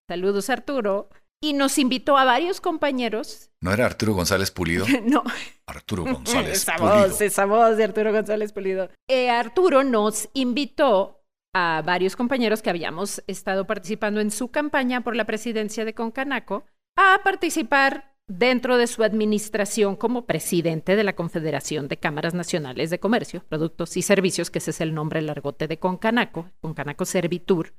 Saludos 0.07 0.51
Arturo. 0.51 1.09
Y 1.43 1.53
nos 1.55 1.79
invitó 1.79 2.17
a 2.17 2.25
varios 2.25 2.61
compañeros. 2.61 3.51
¿no 3.61 3.73
era 3.73 3.87
Arturo 3.87 4.15
González 4.15 4.51
Pulido? 4.51 4.87
no, 5.05 5.23
Arturo 5.67 6.05
González 6.05 6.53
esa 6.63 6.77
Pulido. 6.77 7.09
voz, 7.09 7.21
esa 7.23 7.47
voz 7.47 7.77
de 7.79 7.85
Arturo 7.85 8.13
González 8.13 8.53
Pulido. 8.53 8.91
Eh, 9.09 9.31
Arturo 9.31 9.83
nos 9.83 10.29
invitó 10.35 11.24
a 11.55 11.83
varios 11.87 12.17
compañeros 12.17 12.61
que 12.61 12.71
habíamos 12.71 13.23
estado 13.27 13.67
participando 13.67 14.21
en 14.21 14.31
su 14.31 14.49
campaña 14.49 15.03
por 15.03 15.17
la 15.17 15.25
presidencia 15.25 15.85
de 15.85 15.95
Concanaco 15.95 16.65
a 16.97 17.21
participar 17.25 18.15
dentro 18.27 18.77
de 18.77 18.87
su 18.87 19.03
administración 19.03 19.97
como 19.97 20.27
presidente 20.27 20.97
de 20.97 21.05
la 21.05 21.15
Confederación 21.15 21.89
de 21.89 21.99
Cámaras 21.99 22.35
Nacionales 22.35 22.91
de 22.91 22.99
Comercio, 22.99 23.45
Productos 23.49 23.97
y 23.97 24.03
Servicios, 24.03 24.51
que 24.51 24.59
ese 24.59 24.71
es 24.71 24.81
el 24.81 24.95
nombre 24.95 25.23
largote 25.23 25.69
de 25.69 25.79
Concanaco, 25.79 26.51
Concanaco 26.61 27.05
Servitur. 27.05 27.75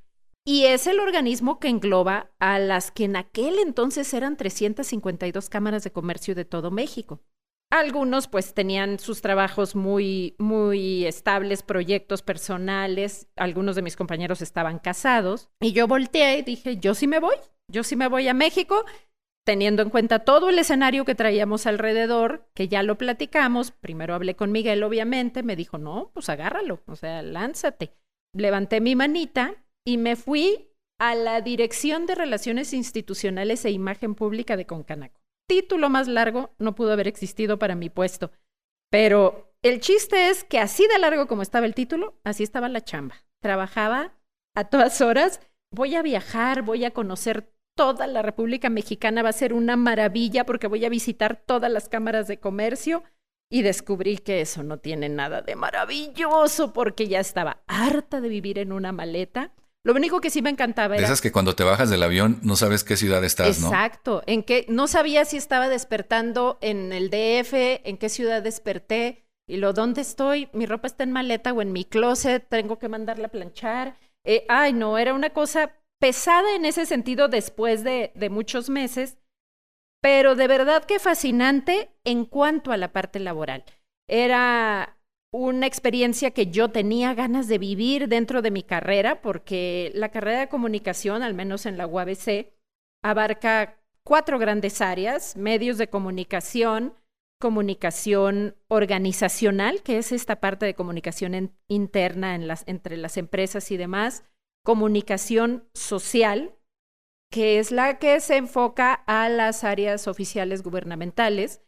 Y 0.47 0.65
es 0.65 0.86
el 0.86 0.99
organismo 0.99 1.59
que 1.59 1.69
engloba 1.69 2.32
a 2.39 2.59
las 2.59 2.91
que 2.91 3.05
en 3.05 3.15
aquel 3.15 3.57
entonces 3.57 4.13
eran 4.13 4.38
352 4.38 5.49
cámaras 5.49 5.84
de 5.84 5.91
comercio 5.91 6.36
de 6.36 6.45
todo 6.45 6.69
México. 6.69 7.19
Algunos 7.72 8.28
pues 8.28 8.53
tenían 8.53 8.99
sus 8.99 9.22
trabajos 9.22 9.76
muy, 9.76 10.36
muy 10.38 11.05
estables, 11.05 11.63
proyectos 11.63 12.22
personales, 12.22 13.28
algunos 13.36 13.76
de 13.76 13.82
mis 13.82 13.95
compañeros 13.95 14.41
estaban 14.41 14.80
casados. 14.80 15.49
Y 15.59 15.74
yo 15.74 15.88
volteé 15.88 16.38
y 16.39 16.41
dije, 16.43 16.78
yo 16.78 16.93
sí 16.93 17.07
me 17.07 17.20
voy, 17.20 17.36
yo 17.72 17.84
sí 17.84 17.95
me 17.95 18.07
voy 18.07 18.28
a 18.28 18.34
México, 18.34 18.86
teniendo 19.45 19.82
en 19.82 19.89
cuenta 19.89 20.20
todo 20.20 20.49
el 20.49 20.59
escenario 20.59 21.05
que 21.05 21.16
traíamos 21.16 21.66
alrededor, 21.66 22.47
que 22.53 22.68
ya 22.68 22.84
lo 22.84 22.97
platicamos, 22.97 23.72
primero 23.72 24.13
hablé 24.13 24.36
con 24.36 24.51
Miguel 24.51 24.84
obviamente, 24.84 25.43
me 25.43 25.55
dijo, 25.55 25.78
no, 25.78 26.11
pues 26.13 26.30
agárralo, 26.30 26.82
o 26.86 26.95
sea, 26.95 27.22
lánzate. 27.24 27.95
Levanté 28.34 28.80
mi 28.80 28.95
manita 28.95 29.55
y 29.86 29.97
me 29.97 30.16
fui 30.16 30.72
a 30.99 31.16
la 31.16 31.41
Dirección 31.41 32.05
de 32.05 32.16
Relaciones 32.16 32.74
Institucionales 32.74 33.66
e 33.66 33.72
Imagen 33.72 34.16
Pública 34.16 34.55
de 34.55 34.66
Concanaco 34.66 35.24
título 35.47 35.89
más 35.89 36.07
largo 36.07 36.53
no 36.57 36.75
pudo 36.75 36.93
haber 36.93 37.07
existido 37.07 37.59
para 37.59 37.75
mi 37.75 37.89
puesto. 37.89 38.31
Pero 38.91 39.53
el 39.61 39.79
chiste 39.79 40.29
es 40.29 40.43
que 40.43 40.59
así 40.59 40.87
de 40.87 40.99
largo 40.99 41.27
como 41.27 41.41
estaba 41.41 41.65
el 41.65 41.75
título, 41.75 42.19
así 42.23 42.43
estaba 42.43 42.69
la 42.69 42.81
chamba. 42.81 43.15
Trabajaba 43.41 44.13
a 44.55 44.65
todas 44.69 45.01
horas. 45.01 45.41
Voy 45.71 45.95
a 45.95 46.01
viajar, 46.01 46.61
voy 46.61 46.85
a 46.85 46.91
conocer 46.91 47.51
toda 47.75 48.07
la 48.07 48.21
República 48.21 48.69
Mexicana, 48.69 49.21
va 49.21 49.29
a 49.29 49.33
ser 49.33 49.53
una 49.53 49.75
maravilla 49.75 50.45
porque 50.45 50.67
voy 50.67 50.85
a 50.85 50.89
visitar 50.89 51.35
todas 51.35 51.71
las 51.71 51.89
cámaras 51.89 52.27
de 52.27 52.39
comercio 52.39 53.03
y 53.51 53.61
descubrí 53.61 54.17
que 54.17 54.41
eso 54.41 54.63
no 54.63 54.79
tiene 54.79 55.09
nada 55.09 55.41
de 55.41 55.55
maravilloso 55.55 56.73
porque 56.73 57.07
ya 57.07 57.19
estaba 57.19 57.63
harta 57.67 58.21
de 58.21 58.29
vivir 58.29 58.59
en 58.59 58.71
una 58.71 58.91
maleta. 58.91 59.51
Lo 59.86 59.93
único 59.93 60.19
que 60.19 60.31
sí 60.31 60.41
me 60.41 60.49
encantaba 60.49 60.95
De 60.95 60.97
era 60.97 61.07
esas 61.07 61.21
que 61.21 61.31
cuando 61.31 61.55
te 61.55 61.63
bajas 61.63 61.91
del 61.91 62.01
avión 62.01 62.39
no 62.41 62.55
sabes 62.55 62.83
qué 62.83 62.97
ciudad 62.97 63.23
estás, 63.23 63.59
¿no? 63.59 63.67
Exacto, 63.67 64.23
en 64.25 64.41
que 64.41 64.65
no 64.67 64.88
sabía 64.88 65.25
si 65.25 65.38
estaba 65.38 65.69
despertando 65.69 66.57
en 66.61 66.91
el 66.91 67.11
DF, 67.11 67.53
en 67.83 67.97
qué 67.97 68.09
ciudad 68.09 68.41
desperté, 68.41 69.23
Y 69.47 69.57
lo, 69.57 69.73
¿dónde 69.73 70.01
estoy? 70.01 70.49
Mi 70.53 70.65
ropa 70.65 70.88
está 70.88 71.03
en 71.03 71.11
maleta 71.11 71.53
o 71.53 71.61
en 71.61 71.71
mi 71.71 71.86
closet, 71.86 72.47
tengo 72.49 72.79
que 72.79 72.89
mandarla 72.89 73.27
a 73.27 73.31
planchar. 73.31 73.95
Eh, 74.25 74.43
ay, 74.49 74.73
no, 74.73 74.97
era 74.97 75.13
una 75.13 75.29
cosa 75.29 75.75
pesada 76.01 76.55
en 76.55 76.65
ese 76.65 76.88
sentido 76.88 77.27
después 77.27 77.83
de, 77.83 78.11
de 78.15 78.29
muchos 78.31 78.71
meses, 78.71 79.17
pero 80.01 80.36
de 80.36 80.47
verdad 80.47 80.83
que 80.86 80.97
fascinante 80.97 81.91
en 82.03 82.25
cuanto 82.25 82.71
a 82.71 82.77
la 82.77 82.91
parte 82.91 83.19
laboral. 83.19 83.63
Era 84.09 84.94
una 85.36 85.67
experiencia 85.67 86.31
que 86.31 86.47
yo 86.47 86.69
tenía 86.69 87.13
ganas 87.13 87.47
de 87.47 87.57
vivir 87.57 88.07
dentro 88.07 88.41
de 88.41 88.51
mi 88.51 88.63
carrera, 88.63 89.21
porque 89.21 89.91
la 89.93 90.09
carrera 90.09 90.39
de 90.39 90.49
comunicación, 90.49 91.23
al 91.23 91.33
menos 91.33 91.65
en 91.65 91.77
la 91.77 91.88
UABC, 91.88 92.53
abarca 93.03 93.77
cuatro 94.03 94.39
grandes 94.39 94.79
áreas, 94.79 95.36
medios 95.36 95.77
de 95.77 95.89
comunicación, 95.89 96.93
comunicación 97.41 98.55
organizacional, 98.69 99.83
que 99.83 99.97
es 99.97 100.11
esta 100.11 100.39
parte 100.39 100.65
de 100.65 100.73
comunicación 100.73 101.53
interna 101.67 102.36
entre 102.65 102.95
las 102.95 103.17
empresas 103.17 103.71
y 103.71 103.77
demás, 103.77 104.23
comunicación 104.63 105.67
social, 105.73 106.55
que 107.29 107.59
es 107.59 107.71
la 107.71 107.99
que 107.99 108.21
se 108.21 108.38
enfoca 108.38 108.93
a 108.93 109.27
las 109.27 109.63
áreas 109.65 110.07
oficiales 110.07 110.63
gubernamentales, 110.63 111.61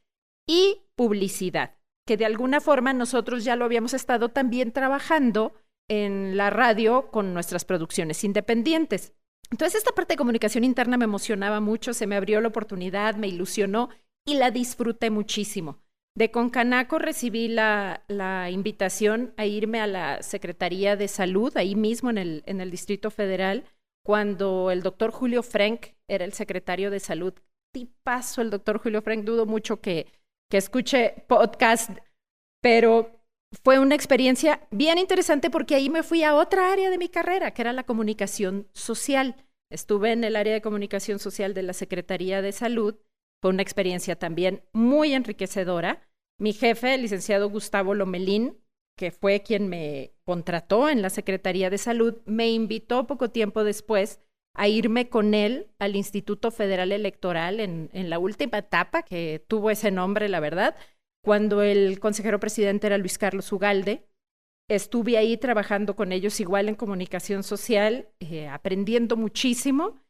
y 0.47 0.84
publicidad, 0.95 1.76
que 2.08 2.18
de 2.18 2.26
alguna 2.26 2.62
forma 2.62 2.93
nosotros 2.93 3.43
ya 3.43 3.55
lo 3.55 3.66
habíamos 3.66 3.93
estado 3.93 4.30
también 4.30 4.72
trabajando 4.72 5.53
en 5.89 6.38
la 6.38 6.49
radio 6.49 7.12
con 7.12 7.34
nuestras 7.34 7.66
producciones 7.66 8.24
independientes. 8.24 9.14
Entonces 9.51 9.80
esta 9.80 9.93
parte 9.93 10.14
de 10.14 10.18
comunicación 10.18 10.64
interna 10.64 10.97
me 10.97 11.03
emocionaba 11.03 11.60
mucho, 11.60 11.93
se 11.93 12.08
me 12.08 12.16
abrió 12.16 12.39
la 12.41 12.47
oportunidad, 12.47 13.16
me 13.16 13.28
ilusionó 13.28 13.89
y 14.26 14.36
la 14.36 14.51
disfruté 14.51 15.10
muchísimo. 15.10 15.80
De 16.16 16.32
Concanaco 16.32 16.97
recibí 16.97 17.49
la, 17.49 18.03
la, 18.08 18.49
invitación 18.49 19.34
a 19.38 19.45
irme 19.45 19.82
a 19.82 19.88
la 19.88 20.24
Secretaría 20.24 20.95
de 20.95 21.08
Salud, 21.08 21.55
ahí 21.55 21.76
mismo 21.76 22.10
en 22.10 22.18
el, 22.18 22.43
en 22.47 22.60
el 22.60 22.72
Distrito 22.72 23.12
Federal, 23.12 23.66
cuando 24.03 24.72
el 24.72 24.82
doctor 24.82 25.12
Julio 25.12 25.43
Frank 25.43 25.88
era 26.08 26.26
el 26.26 26.34
secretario 26.34 26.89
de 26.89 26.99
Salud. 26.99 27.34
Tipazo 27.72 28.41
el 28.41 28.49
doctor 28.49 28.80
Julio 28.80 29.01
Frank, 29.01 29.26
dudo 29.26 29.45
mucho 29.45 29.80
que, 29.80 30.08
que 30.50 30.58
escuche 30.58 31.24
podcast, 31.28 31.91
pero 32.62 33.22
fue 33.64 33.80
una 33.80 33.95
experiencia 33.95 34.68
bien 34.72 34.98
interesante 34.98 35.50
porque 35.50 35.76
ahí 35.76 35.89
me 35.89 36.04
fui 36.04 36.24
a 36.24 36.36
otra 36.36 36.72
área 36.72 36.89
de 36.89 36.98
mi 36.98 37.10
carrera, 37.10 37.52
que 37.52 37.62
era 37.62 37.74
la 37.74 37.86
comunicación 37.86 38.68
social. 38.74 39.36
Estuve 39.72 40.12
en 40.12 40.24
el 40.24 40.36
área 40.36 40.54
de 40.54 40.62
comunicación 40.62 41.20
social 41.20 41.54
de 41.54 41.64
la 41.64 41.74
Secretaría 41.74 42.41
de 42.41 42.52
Salud 42.52 42.95
fue 43.41 43.52
una 43.52 43.62
experiencia 43.62 44.18
también 44.18 44.64
muy 44.74 45.14
enriquecedora. 45.14 46.02
Mi 46.39 46.54
jefe, 46.54 46.95
el 46.95 47.02
licenciado 47.02 47.50
Gustavo 47.50 47.93
Lomelín, 47.93 48.58
que 48.98 49.12
fue 49.12 49.41
quien 49.41 49.68
me 49.68 50.14
contrató 50.24 50.89
en 50.89 51.02
la 51.02 51.10
Secretaría 51.10 51.70
de 51.70 51.78
Salud, 51.78 52.18
me 52.26 52.50
invitó 52.50 53.06
poco 53.06 53.30
tiempo 53.30 53.64
después 53.64 54.20
a 54.58 54.68
irme 54.68 55.08
con 55.08 55.34
él 55.34 55.68
al 55.80 55.95
Instituto 55.95 56.51
Federal 56.51 56.91
Electoral 56.91 57.60
en, 57.60 57.89
en 57.93 58.10
la 58.10 58.20
última 58.20 58.58
etapa, 58.58 59.03
que 59.03 59.43
tuvo 59.47 59.70
ese 59.70 59.91
nombre, 59.91 60.28
la 60.28 60.39
verdad, 60.39 60.76
cuando 61.24 61.62
el 61.62 61.99
consejero 61.99 62.39
presidente 62.39 62.88
era 62.88 62.97
Luis 62.97 63.18
Carlos 63.18 63.51
Ugalde. 63.51 64.08
Estuve 64.70 65.18
ahí 65.18 65.38
trabajando 65.38 65.95
con 65.95 66.12
ellos 66.12 66.39
igual 66.41 66.68
en 66.68 66.76
comunicación 66.76 67.43
social, 67.43 68.10
eh, 68.20 68.49
aprendiendo 68.49 69.16
muchísimo 69.16 70.01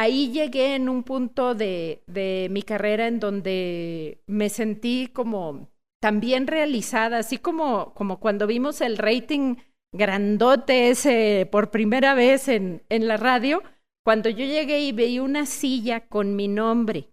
ahí 0.00 0.32
llegué 0.32 0.74
en 0.74 0.88
un 0.88 1.02
punto 1.02 1.54
de, 1.54 2.02
de, 2.06 2.48
mi 2.50 2.62
carrera 2.62 3.06
en 3.06 3.20
donde 3.20 4.22
me 4.26 4.48
sentí 4.48 5.08
como 5.12 5.68
también 6.00 6.46
realizada, 6.46 7.18
así 7.18 7.36
como, 7.36 7.92
como 7.94 8.18
cuando 8.18 8.46
vimos 8.46 8.80
el 8.80 8.96
rating 8.96 9.56
grandote 9.92 10.88
ese 10.90 11.48
por 11.50 11.70
primera 11.70 12.14
vez 12.14 12.48
en, 12.48 12.82
en 12.88 13.08
la 13.08 13.18
radio, 13.18 13.62
cuando 14.10 14.28
yo 14.28 14.44
llegué 14.44 14.80
y 14.80 14.90
veí 14.90 15.20
una 15.20 15.46
silla 15.46 16.08
con 16.08 16.34
mi 16.34 16.48
nombre 16.48 17.12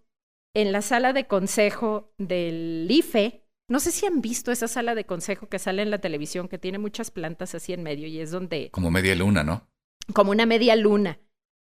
en 0.52 0.72
la 0.72 0.82
sala 0.82 1.12
de 1.12 1.28
consejo 1.28 2.12
del 2.18 2.88
IFE, 2.90 3.46
no 3.70 3.78
sé 3.78 3.92
si 3.92 4.04
han 4.04 4.20
visto 4.20 4.50
esa 4.50 4.66
sala 4.66 4.96
de 4.96 5.04
consejo 5.04 5.48
que 5.48 5.60
sale 5.60 5.82
en 5.82 5.92
la 5.92 6.00
televisión, 6.00 6.48
que 6.48 6.58
tiene 6.58 6.78
muchas 6.78 7.12
plantas 7.12 7.54
así 7.54 7.72
en 7.72 7.84
medio 7.84 8.08
y 8.08 8.18
es 8.18 8.32
donde... 8.32 8.70
Como 8.72 8.90
media 8.90 9.14
luna, 9.14 9.44
¿no? 9.44 9.68
Como 10.12 10.32
una 10.32 10.44
media 10.44 10.74
luna. 10.74 11.20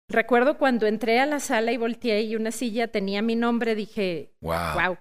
Recuerdo 0.10 0.60
cuando 0.60 0.86
entré 0.86 1.20
a 1.20 1.26
la 1.26 1.40
sala 1.40 1.72
y 1.72 1.78
volteé 1.78 2.22
y 2.22 2.36
una 2.36 2.52
silla 2.52 2.90
tenía 2.90 3.24
mi 3.24 3.36
nombre, 3.36 3.74
dije, 3.74 4.32
wow, 4.42 4.96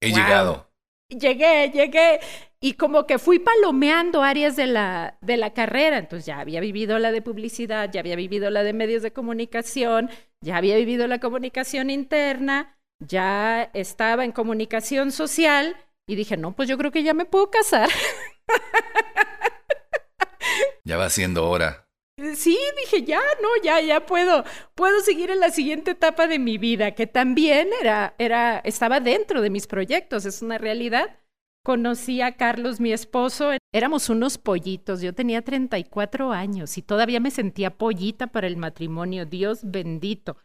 he 0.00 0.08
llegado. 0.08 0.67
Llegué, 1.08 1.70
llegué. 1.70 2.20
Y 2.60 2.74
como 2.74 3.06
que 3.06 3.18
fui 3.18 3.38
palomeando 3.38 4.22
áreas 4.22 4.56
de 4.56 4.66
la, 4.66 5.16
de 5.20 5.36
la 5.36 5.54
carrera. 5.54 5.98
Entonces 5.98 6.26
ya 6.26 6.40
había 6.40 6.60
vivido 6.60 6.98
la 6.98 7.12
de 7.12 7.22
publicidad, 7.22 7.90
ya 7.90 8.00
había 8.00 8.16
vivido 8.16 8.50
la 8.50 8.62
de 8.62 8.72
medios 8.72 9.02
de 9.02 9.12
comunicación, 9.12 10.10
ya 10.40 10.56
había 10.56 10.76
vivido 10.76 11.06
la 11.06 11.20
comunicación 11.20 11.88
interna, 11.90 12.76
ya 12.98 13.70
estaba 13.74 14.24
en 14.24 14.32
comunicación 14.32 15.12
social 15.12 15.76
y 16.06 16.16
dije, 16.16 16.36
no, 16.36 16.54
pues 16.56 16.68
yo 16.68 16.76
creo 16.76 16.90
que 16.90 17.02
ya 17.02 17.14
me 17.14 17.24
puedo 17.24 17.50
casar. 17.50 17.88
Ya 20.84 20.96
va 20.96 21.10
siendo 21.10 21.48
hora. 21.48 21.87
Sí, 22.34 22.58
dije, 22.82 23.04
ya, 23.04 23.20
no, 23.40 23.48
ya, 23.62 23.80
ya 23.80 24.04
puedo, 24.04 24.42
puedo 24.74 25.00
seguir 25.00 25.30
en 25.30 25.38
la 25.38 25.50
siguiente 25.50 25.92
etapa 25.92 26.26
de 26.26 26.40
mi 26.40 26.58
vida, 26.58 26.92
que 26.96 27.06
también 27.06 27.68
era, 27.80 28.16
era, 28.18 28.58
estaba 28.58 28.98
dentro 28.98 29.40
de 29.40 29.50
mis 29.50 29.68
proyectos, 29.68 30.24
es 30.26 30.42
una 30.42 30.58
realidad. 30.58 31.16
Conocí 31.64 32.20
a 32.20 32.36
Carlos, 32.36 32.80
mi 32.80 32.92
esposo, 32.92 33.52
éramos 33.72 34.08
unos 34.08 34.36
pollitos, 34.36 35.00
yo 35.00 35.14
tenía 35.14 35.42
34 35.42 36.32
años 36.32 36.76
y 36.76 36.82
todavía 36.82 37.20
me 37.20 37.30
sentía 37.30 37.76
pollita 37.78 38.26
para 38.28 38.48
el 38.48 38.56
matrimonio, 38.56 39.24
Dios 39.24 39.60
bendito. 39.62 40.36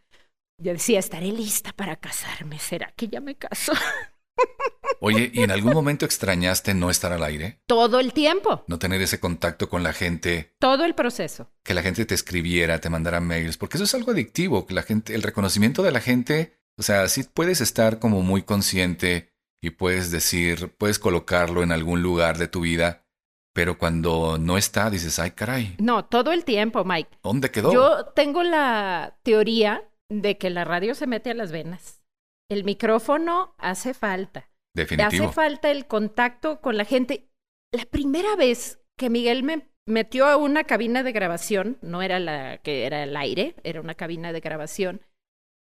Yo 0.62 0.72
decía, 0.72 1.00
estaré 1.00 1.32
lista 1.32 1.72
para 1.72 1.96
casarme, 1.96 2.58
¿será 2.60 2.92
que 2.94 3.08
ya 3.08 3.20
me 3.20 3.34
caso? 3.36 3.72
Oye, 5.00 5.30
¿y 5.32 5.42
en 5.42 5.50
algún 5.50 5.72
momento 5.72 6.04
extrañaste 6.04 6.74
no 6.74 6.90
estar 6.90 7.12
al 7.12 7.22
aire? 7.22 7.60
Todo 7.66 8.00
el 8.00 8.12
tiempo. 8.12 8.64
No 8.66 8.78
tener 8.78 9.00
ese 9.02 9.20
contacto 9.20 9.68
con 9.68 9.82
la 9.82 9.92
gente. 9.92 10.54
Todo 10.58 10.84
el 10.84 10.94
proceso. 10.94 11.50
Que 11.62 11.74
la 11.74 11.82
gente 11.82 12.04
te 12.04 12.14
escribiera, 12.14 12.80
te 12.80 12.90
mandara 12.90 13.20
mails, 13.20 13.56
porque 13.56 13.76
eso 13.76 13.84
es 13.84 13.94
algo 13.94 14.12
adictivo, 14.12 14.66
que 14.66 14.74
la 14.74 14.82
gente, 14.82 15.14
el 15.14 15.22
reconocimiento 15.22 15.82
de 15.82 15.92
la 15.92 16.00
gente, 16.00 16.58
o 16.76 16.82
sea, 16.82 17.08
sí 17.08 17.24
puedes 17.24 17.60
estar 17.60 17.98
como 17.98 18.22
muy 18.22 18.42
consciente 18.42 19.32
y 19.60 19.70
puedes 19.70 20.10
decir, 20.10 20.74
puedes 20.76 20.98
colocarlo 20.98 21.62
en 21.62 21.72
algún 21.72 22.02
lugar 22.02 22.38
de 22.38 22.48
tu 22.48 22.60
vida, 22.60 23.06
pero 23.54 23.78
cuando 23.78 24.36
no 24.38 24.58
está, 24.58 24.90
dices, 24.90 25.18
ay, 25.18 25.30
caray. 25.30 25.76
No, 25.78 26.04
todo 26.04 26.32
el 26.32 26.44
tiempo, 26.44 26.84
Mike. 26.84 27.18
¿Dónde 27.22 27.50
quedó? 27.50 27.72
Yo 27.72 28.06
tengo 28.06 28.42
la 28.42 29.16
teoría 29.22 29.88
de 30.08 30.36
que 30.38 30.50
la 30.50 30.64
radio 30.64 30.94
se 30.94 31.06
mete 31.06 31.30
a 31.30 31.34
las 31.34 31.52
venas. 31.52 32.02
El 32.50 32.64
micrófono 32.64 33.54
hace 33.58 33.94
falta. 33.94 34.50
Definitivo. 34.74 35.24
Hace 35.24 35.32
falta 35.32 35.70
el 35.70 35.86
contacto 35.86 36.60
con 36.60 36.76
la 36.76 36.84
gente. 36.84 37.28
La 37.72 37.84
primera 37.84 38.36
vez 38.36 38.80
que 38.96 39.10
Miguel 39.10 39.42
me 39.42 39.68
metió 39.86 40.26
a 40.26 40.36
una 40.36 40.64
cabina 40.64 41.02
de 41.02 41.12
grabación, 41.12 41.78
no 41.80 42.02
era 42.02 42.18
la 42.18 42.58
que 42.58 42.86
era 42.86 43.02
el 43.02 43.16
aire, 43.16 43.54
era 43.64 43.80
una 43.80 43.94
cabina 43.94 44.32
de 44.32 44.40
grabación, 44.40 45.02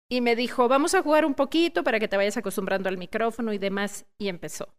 y 0.09 0.21
me 0.21 0.37
dijo, 0.37 0.69
vamos 0.69 0.95
a 0.95 1.03
jugar 1.03 1.25
un 1.25 1.35
poquito 1.35 1.83
para 1.85 1.99
que 1.99 2.09
te 2.09 2.17
vayas 2.17 2.37
acostumbrando 2.37 2.89
al 2.89 2.99
micrófono 2.99 3.53
y 3.53 3.59
demás, 3.59 4.07
y 4.19 4.29
empezó. 4.29 4.76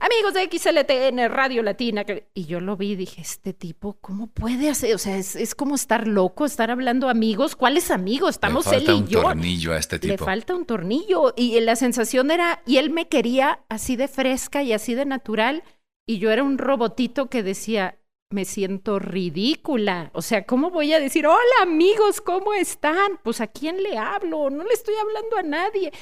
Amigos 0.00 0.32
de 0.34 0.48
XLTN, 0.48 1.28
Radio 1.28 1.62
Latina. 1.62 2.04
Y 2.32 2.44
yo 2.46 2.60
lo 2.60 2.76
vi 2.76 2.92
y 2.92 2.96
dije, 2.96 3.20
este 3.20 3.52
tipo, 3.52 3.98
¿cómo 4.00 4.28
puede 4.28 4.70
hacer? 4.70 4.94
O 4.94 4.98
sea, 4.98 5.16
es, 5.16 5.34
es 5.34 5.56
como 5.56 5.74
estar 5.74 6.06
loco, 6.06 6.44
estar 6.44 6.70
hablando 6.70 7.08
amigos. 7.08 7.56
¿Cuáles 7.56 7.90
amigos? 7.90 8.30
Estamos 8.30 8.64
Le 8.66 8.72
falta 8.72 8.92
él 8.92 8.96
y 8.96 9.00
un 9.00 9.08
yo. 9.08 9.22
tornillo 9.22 9.72
a 9.72 9.78
este 9.78 9.98
tipo. 9.98 10.12
Le 10.12 10.18
falta 10.18 10.54
un 10.54 10.66
tornillo. 10.66 11.34
Y 11.36 11.58
la 11.60 11.74
sensación 11.74 12.30
era, 12.30 12.62
y 12.64 12.76
él 12.76 12.90
me 12.90 13.08
quería 13.08 13.64
así 13.68 13.96
de 13.96 14.06
fresca 14.06 14.62
y 14.62 14.72
así 14.72 14.94
de 14.94 15.04
natural. 15.04 15.64
Y 16.06 16.18
yo 16.18 16.30
era 16.30 16.44
un 16.44 16.58
robotito 16.58 17.28
que 17.28 17.42
decía, 17.42 17.98
me 18.30 18.44
siento 18.44 19.00
ridícula. 19.00 20.10
O 20.14 20.22
sea, 20.22 20.46
¿cómo 20.46 20.70
voy 20.70 20.92
a 20.92 21.00
decir, 21.00 21.26
hola 21.26 21.62
amigos, 21.62 22.20
¿cómo 22.20 22.52
están? 22.54 23.18
Pues 23.24 23.40
a 23.40 23.48
quién 23.48 23.82
le 23.82 23.98
hablo, 23.98 24.48
no 24.48 24.62
le 24.62 24.74
estoy 24.74 24.94
hablando 24.94 25.36
a 25.38 25.42
nadie. 25.42 25.92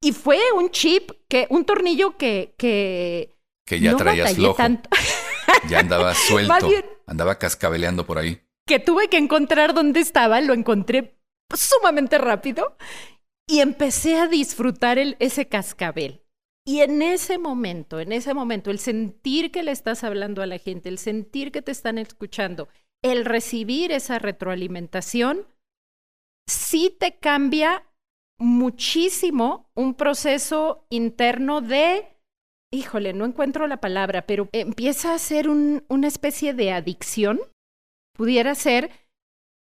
Y 0.00 0.10
fue 0.10 0.40
un 0.56 0.70
chip, 0.70 1.12
que, 1.28 1.46
un 1.50 1.64
tornillo 1.64 2.18
que, 2.18 2.54
que 2.58 3.34
que 3.66 3.80
ya 3.80 3.92
no 3.92 3.96
traías 3.98 4.34
flojo. 4.34 4.54
tanto. 4.56 4.88
Ya 5.68 5.78
andaba 5.80 6.14
suelto. 6.14 6.68
bien- 6.68 6.84
Andaba 7.06 7.38
cascabeleando 7.38 8.04
por 8.06 8.18
ahí. 8.18 8.40
que 8.66 8.78
tuve 8.80 9.08
que 9.08 9.16
encontrar 9.18 9.72
dónde 9.74 10.00
estaba, 10.00 10.40
lo 10.40 10.52
encontré 10.54 11.18
sumamente 11.54 12.18
rápido 12.18 12.76
y 13.46 13.60
empecé 13.60 14.16
a 14.18 14.26
disfrutar 14.26 14.98
el, 14.98 15.16
ese 15.20 15.46
cascabel. 15.48 16.22
Y 16.66 16.80
en 16.80 17.02
ese 17.02 17.36
momento, 17.38 18.00
en 18.00 18.12
ese 18.12 18.32
momento, 18.34 18.70
el 18.70 18.78
sentir 18.78 19.50
que 19.50 19.62
le 19.62 19.70
estás 19.70 20.02
hablando 20.02 20.40
a 20.42 20.46
la 20.46 20.58
gente, 20.58 20.88
el 20.88 20.98
sentir 20.98 21.52
que 21.52 21.60
te 21.62 21.72
están 21.72 21.98
escuchando, 21.98 22.68
el 23.02 23.24
recibir 23.26 23.92
esa 23.92 24.18
retroalimentación, 24.18 25.46
sí 26.48 26.94
te 26.98 27.18
cambia 27.18 27.84
muchísimo 28.38 29.70
un 29.74 29.94
proceso 29.94 30.86
interno 30.90 31.60
de 31.60 32.13
híjole, 32.74 33.12
no 33.12 33.24
encuentro 33.24 33.66
la 33.66 33.80
palabra, 33.80 34.26
pero 34.26 34.48
empieza 34.52 35.14
a 35.14 35.18
ser 35.18 35.48
un, 35.48 35.84
una 35.88 36.08
especie 36.08 36.52
de 36.54 36.72
adicción. 36.72 37.40
Pudiera 38.14 38.54
ser, 38.54 38.90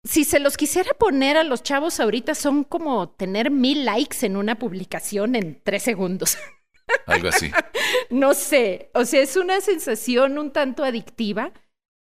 si 0.04 0.24
se 0.24 0.40
los 0.40 0.56
quisiera 0.56 0.92
poner 0.94 1.36
a 1.36 1.44
los 1.44 1.62
chavos 1.62 2.00
ahorita, 2.00 2.34
son 2.34 2.64
como 2.64 3.10
tener 3.10 3.50
mil 3.50 3.84
likes 3.84 4.24
en 4.26 4.36
una 4.36 4.58
publicación 4.58 5.34
en 5.36 5.60
tres 5.62 5.82
segundos. 5.82 6.36
Algo 7.06 7.28
así. 7.28 7.50
no 8.10 8.34
sé, 8.34 8.90
o 8.94 9.04
sea, 9.04 9.22
es 9.22 9.36
una 9.36 9.60
sensación 9.60 10.38
un 10.38 10.52
tanto 10.52 10.84
adictiva. 10.84 11.52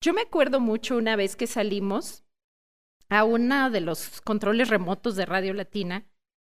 Yo 0.02 0.14
me 0.14 0.22
acuerdo 0.22 0.60
mucho 0.60 0.98
una 0.98 1.16
vez 1.16 1.36
que 1.36 1.48
salimos 1.48 2.24
a 3.10 3.24
uno 3.24 3.70
de 3.70 3.82
los 3.82 4.22
controles 4.22 4.70
remotos 4.70 5.16
de 5.16 5.26
Radio 5.26 5.54
Latina 5.54 6.06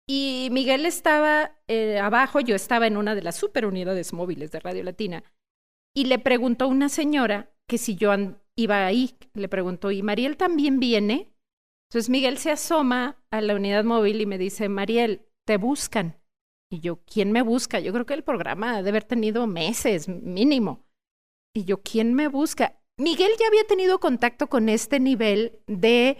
y 0.07 0.49
Miguel 0.51 0.85
estaba 0.85 1.57
eh, 1.67 1.99
abajo, 1.99 2.39
yo 2.39 2.55
estaba 2.55 2.87
en 2.87 2.97
una 2.97 3.15
de 3.15 3.21
las 3.21 3.35
super 3.35 3.65
unidades 3.65 4.13
móviles 4.13 4.51
de 4.51 4.59
Radio 4.59 4.83
Latina 4.83 5.23
y 5.95 6.05
le 6.05 6.19
preguntó 6.19 6.67
una 6.67 6.89
señora 6.89 7.53
que 7.67 7.77
si 7.77 7.95
yo 7.95 8.11
iba 8.55 8.85
ahí, 8.85 9.17
le 9.33 9.47
preguntó, 9.47 9.91
¿y 9.91 10.01
Mariel 10.01 10.37
también 10.37 10.79
viene? 10.79 11.33
Entonces 11.89 12.09
Miguel 12.09 12.37
se 12.37 12.51
asoma 12.51 13.23
a 13.31 13.41
la 13.41 13.55
unidad 13.55 13.83
móvil 13.83 14.19
y 14.19 14.25
me 14.25 14.37
dice, 14.37 14.67
Mariel, 14.67 15.27
te 15.45 15.57
buscan. 15.57 16.19
Y 16.71 16.79
yo, 16.79 17.03
¿quién 17.05 17.31
me 17.31 17.43
busca? 17.43 17.79
Yo 17.79 17.93
creo 17.93 18.05
que 18.05 18.15
el 18.15 18.23
programa 18.23 18.77
debe 18.77 18.89
haber 18.89 19.03
tenido 19.03 19.45
meses 19.45 20.09
mínimo. 20.09 20.87
Y 21.55 21.65
yo, 21.65 21.83
¿quién 21.83 22.15
me 22.15 22.27
busca? 22.27 22.81
Miguel 22.97 23.31
ya 23.39 23.47
había 23.47 23.63
tenido 23.65 23.99
contacto 23.99 24.47
con 24.47 24.69
este 24.69 24.99
nivel 24.99 25.59
de 25.67 26.17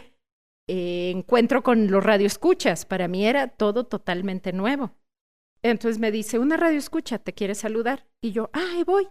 eh, 0.68 1.12
encuentro 1.16 1.64
con 1.64 1.90
los 1.92 2.04
radioescuchas. 2.04 2.86
Para 2.86 3.08
mí 3.08 3.26
era 3.26 3.48
todo 3.48 3.86
totalmente 3.86 4.54
nuevo. 4.54 4.96
Entonces 5.62 6.00
me 6.00 6.12
dice, 6.12 6.40
una 6.40 6.58
radioescucha 6.58 7.20
te 7.20 7.34
quiere 7.34 7.56
saludar. 7.56 8.08
Y 8.22 8.32
yo, 8.32 8.50
ay, 8.54 8.84
voy. 8.84 9.08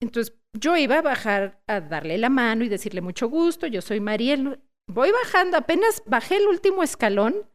Entonces 0.00 0.36
yo 0.52 0.76
iba 0.76 0.98
a 0.98 1.02
bajar 1.02 1.62
a 1.66 1.80
darle 1.80 2.18
la 2.18 2.28
mano 2.28 2.64
y 2.64 2.68
decirle 2.68 3.00
mucho 3.00 3.28
gusto, 3.28 3.66
yo 3.66 3.82
soy 3.82 4.00
Mariel. 4.00 4.60
Voy 4.88 5.10
bajando, 5.10 5.56
apenas 5.56 6.02
bajé 6.06 6.36
el 6.36 6.46
último 6.46 6.82
escalón 6.82 7.48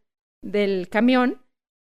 del 0.44 0.90
camión 0.90 1.46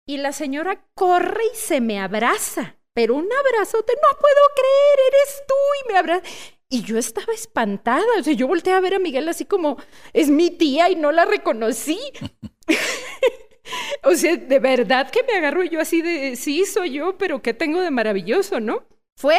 y 0.07 0.19
la 0.19 0.33
señora 0.33 0.87
corre 0.95 1.43
y 1.53 1.57
se 1.57 1.81
me 1.81 2.01
abraza, 2.01 2.79
pero 2.95 3.15
un 3.15 3.29
abrazote, 3.33 3.93
no 3.95 4.19
puedo 4.19 4.41
creer, 4.55 4.99
eres 5.09 5.43
tú 5.49 5.55
y 5.81 5.93
me 5.93 5.99
abraza. 5.99 6.29
Y 6.73 6.85
yo 6.85 6.97
estaba 6.97 7.35
espantada, 7.35 8.03
o 8.19 8.23
sea, 8.23 8.33
yo 8.33 8.49
volteé 8.49 8.73
a 8.73 8.81
ver 8.81 8.95
a 8.95 8.99
Miguel 8.99 9.29
así 9.29 9.45
como, 9.45 9.77
es 10.15 10.31
mi 10.31 10.49
tía 10.49 10.89
y 10.89 10.97
no 10.97 11.13
la 11.13 11.27
reconocí. 11.27 11.99
o 14.05 14.15
sea, 14.15 14.39
de 14.39 14.59
verdad 14.59 15.11
que 15.11 15.23
me 15.23 15.35
agarro 15.35 15.65
yo 15.65 15.81
así 15.81 16.01
de, 16.01 16.35
sí, 16.35 16.65
soy 16.65 16.93
yo, 16.93 17.19
pero 17.19 17.43
¿qué 17.43 17.53
tengo 17.53 17.83
de 17.83 17.91
maravilloso, 17.91 18.59
no? 18.59 18.87
Fue 19.19 19.37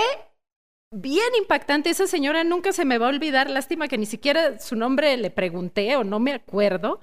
bien 0.91 1.33
impactante, 1.35 1.89
esa 1.89 2.05
señora 2.05 2.43
nunca 2.43 2.71
se 2.71 2.85
me 2.85 2.99
va 2.99 3.07
a 3.07 3.09
olvidar, 3.09 3.49
lástima 3.49 3.87
que 3.87 3.97
ni 3.97 4.05
siquiera 4.05 4.59
su 4.59 4.75
nombre 4.75 5.17
le 5.17 5.31
pregunté 5.31 5.95
o 5.95 6.03
no 6.03 6.19
me 6.19 6.33
acuerdo, 6.33 6.99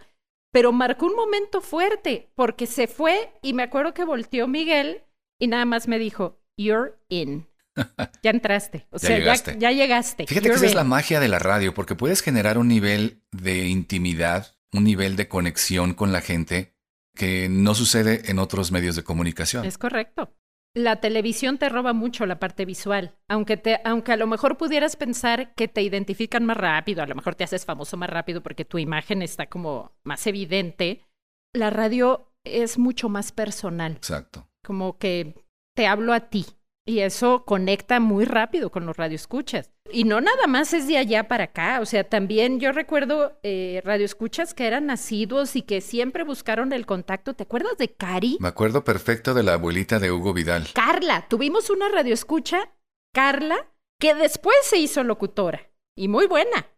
pero 0.52 0.70
marcó 0.70 1.06
un 1.06 1.16
momento 1.16 1.60
fuerte 1.60 2.30
porque 2.36 2.68
se 2.68 2.86
fue 2.86 3.32
y 3.42 3.52
me 3.52 3.64
acuerdo 3.64 3.94
que 3.94 4.04
volteó 4.04 4.46
Miguel 4.46 5.02
y 5.40 5.48
nada 5.48 5.64
más 5.64 5.88
me 5.88 5.98
dijo, 5.98 6.38
you're 6.56 6.94
in. 7.08 7.49
Ya 8.22 8.30
entraste, 8.30 8.86
o 8.90 8.98
sea, 8.98 9.18
ya, 9.18 9.70
llegaste. 9.72 10.26
Fíjate 10.26 10.48
que 10.48 10.54
esa 10.54 10.66
es 10.66 10.74
la 10.74 10.84
magia 10.84 11.20
de 11.20 11.28
la 11.28 11.38
radio, 11.38 11.74
porque 11.74 11.94
puedes 11.94 12.22
generar 12.22 12.58
un 12.58 12.68
nivel 12.68 13.22
de 13.32 13.68
intimidad, 13.68 14.56
un 14.72 14.84
nivel 14.84 15.16
de 15.16 15.28
conexión 15.28 15.94
con 15.94 16.12
la 16.12 16.20
gente 16.20 16.74
que 17.14 17.48
no 17.48 17.74
sucede 17.74 18.30
en 18.30 18.38
otros 18.38 18.72
medios 18.72 18.96
de 18.96 19.04
comunicación. 19.04 19.64
Es 19.64 19.78
correcto. 19.78 20.34
La 20.74 21.00
televisión 21.00 21.58
te 21.58 21.68
roba 21.68 21.92
mucho 21.92 22.26
la 22.26 22.38
parte 22.38 22.64
visual, 22.64 23.16
aunque, 23.28 23.56
te, 23.56 23.80
aunque 23.84 24.12
a 24.12 24.16
lo 24.16 24.28
mejor 24.28 24.56
pudieras 24.56 24.94
pensar 24.94 25.52
que 25.54 25.66
te 25.66 25.82
identifican 25.82 26.46
más 26.46 26.56
rápido, 26.56 27.02
a 27.02 27.06
lo 27.06 27.16
mejor 27.16 27.34
te 27.34 27.42
haces 27.42 27.64
famoso 27.64 27.96
más 27.96 28.08
rápido 28.08 28.40
porque 28.40 28.64
tu 28.64 28.78
imagen 28.78 29.20
está 29.20 29.46
como 29.46 29.96
más 30.04 30.26
evidente, 30.28 31.04
la 31.52 31.70
radio 31.70 32.32
es 32.44 32.78
mucho 32.78 33.08
más 33.08 33.32
personal. 33.32 33.92
Exacto. 33.92 34.48
Como 34.64 34.98
que 34.98 35.44
te 35.74 35.88
hablo 35.88 36.12
a 36.12 36.30
ti, 36.30 36.46
y 36.86 37.00
eso 37.00 37.44
conecta 37.44 38.00
muy 38.00 38.24
rápido 38.24 38.70
con 38.70 38.86
los 38.86 38.96
radioescuchas. 38.96 39.70
Y 39.92 40.04
no 40.04 40.20
nada 40.20 40.46
más 40.46 40.72
es 40.72 40.86
de 40.86 40.98
allá 40.98 41.28
para 41.28 41.44
acá, 41.44 41.80
o 41.80 41.86
sea, 41.86 42.04
también 42.04 42.60
yo 42.60 42.72
recuerdo 42.72 43.38
eh, 43.42 43.80
radioescuchas 43.84 44.54
que 44.54 44.66
eran 44.66 44.86
nacidos 44.86 45.56
y 45.56 45.62
que 45.62 45.80
siempre 45.80 46.24
buscaron 46.24 46.72
el 46.72 46.86
contacto. 46.86 47.34
¿Te 47.34 47.42
acuerdas 47.42 47.76
de 47.78 47.92
Cari? 47.92 48.38
Me 48.40 48.48
acuerdo 48.48 48.84
perfecto 48.84 49.34
de 49.34 49.42
la 49.42 49.54
abuelita 49.54 49.98
de 49.98 50.12
Hugo 50.12 50.32
Vidal. 50.32 50.68
Carla, 50.74 51.26
tuvimos 51.28 51.70
una 51.70 51.88
radioescucha, 51.88 52.72
Carla, 53.12 53.70
que 53.98 54.14
después 54.14 54.56
se 54.62 54.78
hizo 54.78 55.04
locutora 55.04 55.70
y 55.96 56.08
muy 56.08 56.26
buena. 56.26 56.68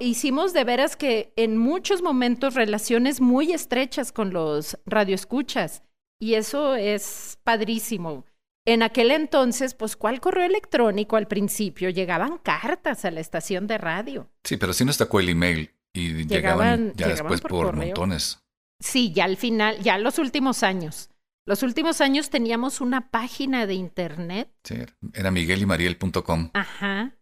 Hicimos 0.00 0.54
de 0.54 0.64
veras 0.64 0.96
que 0.96 1.34
en 1.36 1.58
muchos 1.58 2.00
momentos 2.00 2.54
relaciones 2.54 3.20
muy 3.20 3.52
estrechas 3.52 4.12
con 4.12 4.32
los 4.32 4.78
radioescuchas 4.86 5.82
y 6.18 6.34
eso 6.34 6.74
es 6.74 7.38
padrísimo. 7.44 8.24
En 8.70 8.84
aquel 8.84 9.10
entonces, 9.10 9.74
pues, 9.74 9.96
¿cuál 9.96 10.20
correo 10.20 10.46
electrónico 10.46 11.16
al 11.16 11.26
principio? 11.26 11.90
Llegaban 11.90 12.38
cartas 12.38 13.04
a 13.04 13.10
la 13.10 13.18
estación 13.18 13.66
de 13.66 13.78
radio. 13.78 14.30
Sí, 14.44 14.58
pero 14.58 14.72
sí 14.72 14.84
nos 14.84 14.96
tocó 14.96 15.18
el 15.18 15.28
email 15.28 15.74
y 15.92 16.24
llegaban, 16.26 16.92
ya 16.94 17.08
después 17.08 17.40
por, 17.40 17.74
montones. 17.74 18.44
Sí, 18.78 19.12
ya 19.12 19.24
al 19.24 19.36
final, 19.36 19.80
ya 19.80 19.98
los 19.98 20.20
últimos 20.20 20.62
años. 20.62 21.10
Los 21.48 21.64
últimos 21.64 22.00
años 22.00 22.30
teníamos 22.30 22.80
una 22.80 23.10
página 23.10 23.66
de 23.66 23.74
internet. 23.74 24.48
Sí, 24.62 24.76
era 25.14 25.32
miguelimariel.com. 25.32 26.50
Ajá. 26.54 27.16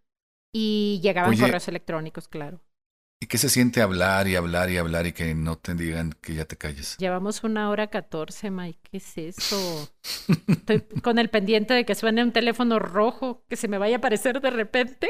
Y 0.53 1.01
llegaban 1.03 1.35
correos 1.35 1.67
electrónicos, 1.67 2.29
claro. 2.29 2.61
¿Y 3.21 3.27
qué 3.27 3.37
se 3.37 3.49
siente 3.49 3.83
hablar 3.83 4.29
y 4.29 4.37
hablar 4.37 4.71
y 4.71 4.77
hablar 4.77 5.07
y 5.07 5.13
que 5.13 5.35
no 5.35 5.59
te 5.59 5.75
digan 5.75 6.13
que 6.21 6.35
ya 6.35 6.45
te 6.45 6.57
calles? 6.57 6.97
Llevamos 6.99 7.43
una 7.43 7.69
hora 7.69 7.89
catorce, 7.89 8.51
Mike. 8.51 8.79
¿Qué 8.91 8.99
es 8.99 9.19
eso? 9.19 9.91
Estoy 10.47 10.81
con 11.03 11.19
el 11.19 11.29
pendiente 11.29 11.75
de 11.75 11.85
que 11.85 11.97
suene 11.97 12.23
un 12.23 12.33
teléfono 12.33 12.79
rojo, 12.79 13.45
que 13.49 13.57
se 13.57 13.67
me 13.67 13.79
vaya 13.79 13.97
a 13.97 13.99
aparecer 13.99 14.41
de 14.41 14.51
repente. 14.51 15.09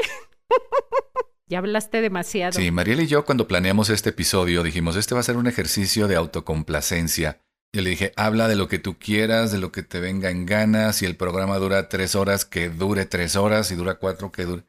ya 1.48 1.58
hablaste 1.58 2.00
demasiado. 2.00 2.52
Sí, 2.52 2.70
Mariel 2.70 3.02
y 3.02 3.08
yo 3.08 3.26
cuando 3.26 3.46
planeamos 3.46 3.90
este 3.90 4.10
episodio 4.10 4.62
dijimos, 4.62 4.96
este 4.96 5.14
va 5.14 5.20
a 5.20 5.24
ser 5.24 5.36
un 5.36 5.46
ejercicio 5.46 6.08
de 6.08 6.16
autocomplacencia. 6.16 7.42
Yo 7.74 7.82
le 7.82 7.90
dije, 7.90 8.12
habla 8.16 8.48
de 8.48 8.56
lo 8.56 8.68
que 8.68 8.78
tú 8.78 8.98
quieras, 8.98 9.52
de 9.52 9.58
lo 9.58 9.70
que 9.70 9.82
te 9.82 10.00
venga 10.00 10.30
en 10.30 10.46
ganas. 10.46 10.96
Si 10.96 11.04
el 11.04 11.16
programa 11.16 11.58
dura 11.58 11.90
tres 11.90 12.14
horas, 12.14 12.46
que 12.46 12.70
dure 12.70 13.04
tres 13.04 13.36
horas. 13.36 13.66
Si 13.66 13.74
dura 13.74 13.96
cuatro, 13.96 14.32
que 14.32 14.44
dure. 14.44 14.64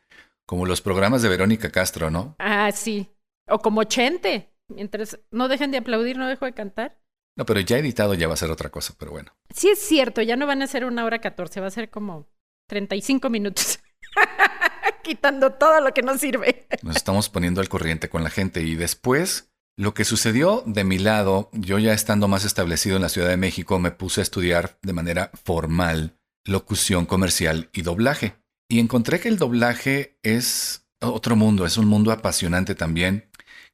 Como 0.46 0.66
los 0.66 0.82
programas 0.82 1.22
de 1.22 1.30
Verónica 1.30 1.70
Castro, 1.70 2.12
¿no? 2.12 2.36
Ah, 2.40 2.72
sí. 2.74 3.10
O 3.50 3.60
como 3.60 3.84
Chente. 3.84 4.54
Mientras 4.68 5.20
no 5.32 5.48
dejen 5.48 5.72
de 5.72 5.78
aplaudir, 5.80 6.18
no 6.18 6.28
dejo 6.28 6.46
de 6.46 6.54
cantar. 6.54 7.00
No, 7.36 7.46
pero 7.46 7.60
ya 7.62 7.78
editado 7.78 8.14
ya 8.14 8.28
va 8.28 8.34
a 8.34 8.38
ser 8.38 8.52
otra 8.52 8.70
cosa, 8.70 8.94
pero 8.98 9.12
bueno. 9.12 9.34
Sí 9.56 9.70
es 9.70 9.80
cierto, 9.80 10.22
ya 10.22 10.36
no 10.36 10.46
van 10.46 10.62
a 10.62 10.68
ser 10.68 10.86
una 10.86 11.06
hora 11.06 11.20
catorce, 11.20 11.62
va 11.62 11.68
a 11.68 11.72
ser 11.72 11.90
como 11.90 12.28
35 12.68 13.30
minutos. 13.30 13.80
Quitando 15.04 15.54
todo 15.54 15.80
lo 15.82 15.94
que 15.94 16.02
no 16.02 16.18
sirve. 16.18 16.68
Nos 16.84 16.98
estamos 16.98 17.30
poniendo 17.30 17.62
al 17.62 17.70
corriente 17.70 18.10
con 18.10 18.24
la 18.24 18.30
gente 18.30 18.62
y 18.62 18.76
después 18.76 19.52
lo 19.78 19.94
que 19.94 20.04
sucedió 20.04 20.64
de 20.66 20.84
mi 20.84 21.00
lado, 21.00 21.50
yo 21.54 21.80
ya 21.80 21.94
estando 21.94 22.28
más 22.28 22.44
establecido 22.44 22.98
en 22.98 23.02
la 23.02 23.10
Ciudad 23.10 23.30
de 23.30 23.38
México, 23.38 23.80
me 23.80 23.92
puse 23.92 24.20
a 24.20 24.24
estudiar 24.24 24.78
de 24.82 24.92
manera 24.92 25.32
formal 25.46 26.20
locución 26.44 27.06
comercial 27.06 27.70
y 27.72 27.84
doblaje. 27.84 28.36
Y 28.68 28.80
encontré 28.80 29.22
que 29.22 29.30
el 29.30 29.38
doblaje 29.38 30.20
es 30.22 30.86
otro 31.00 31.38
mundo, 31.38 31.66
es 31.66 31.78
un 31.78 31.88
mundo 31.88 32.12
apasionante 32.12 32.76
también 32.76 33.29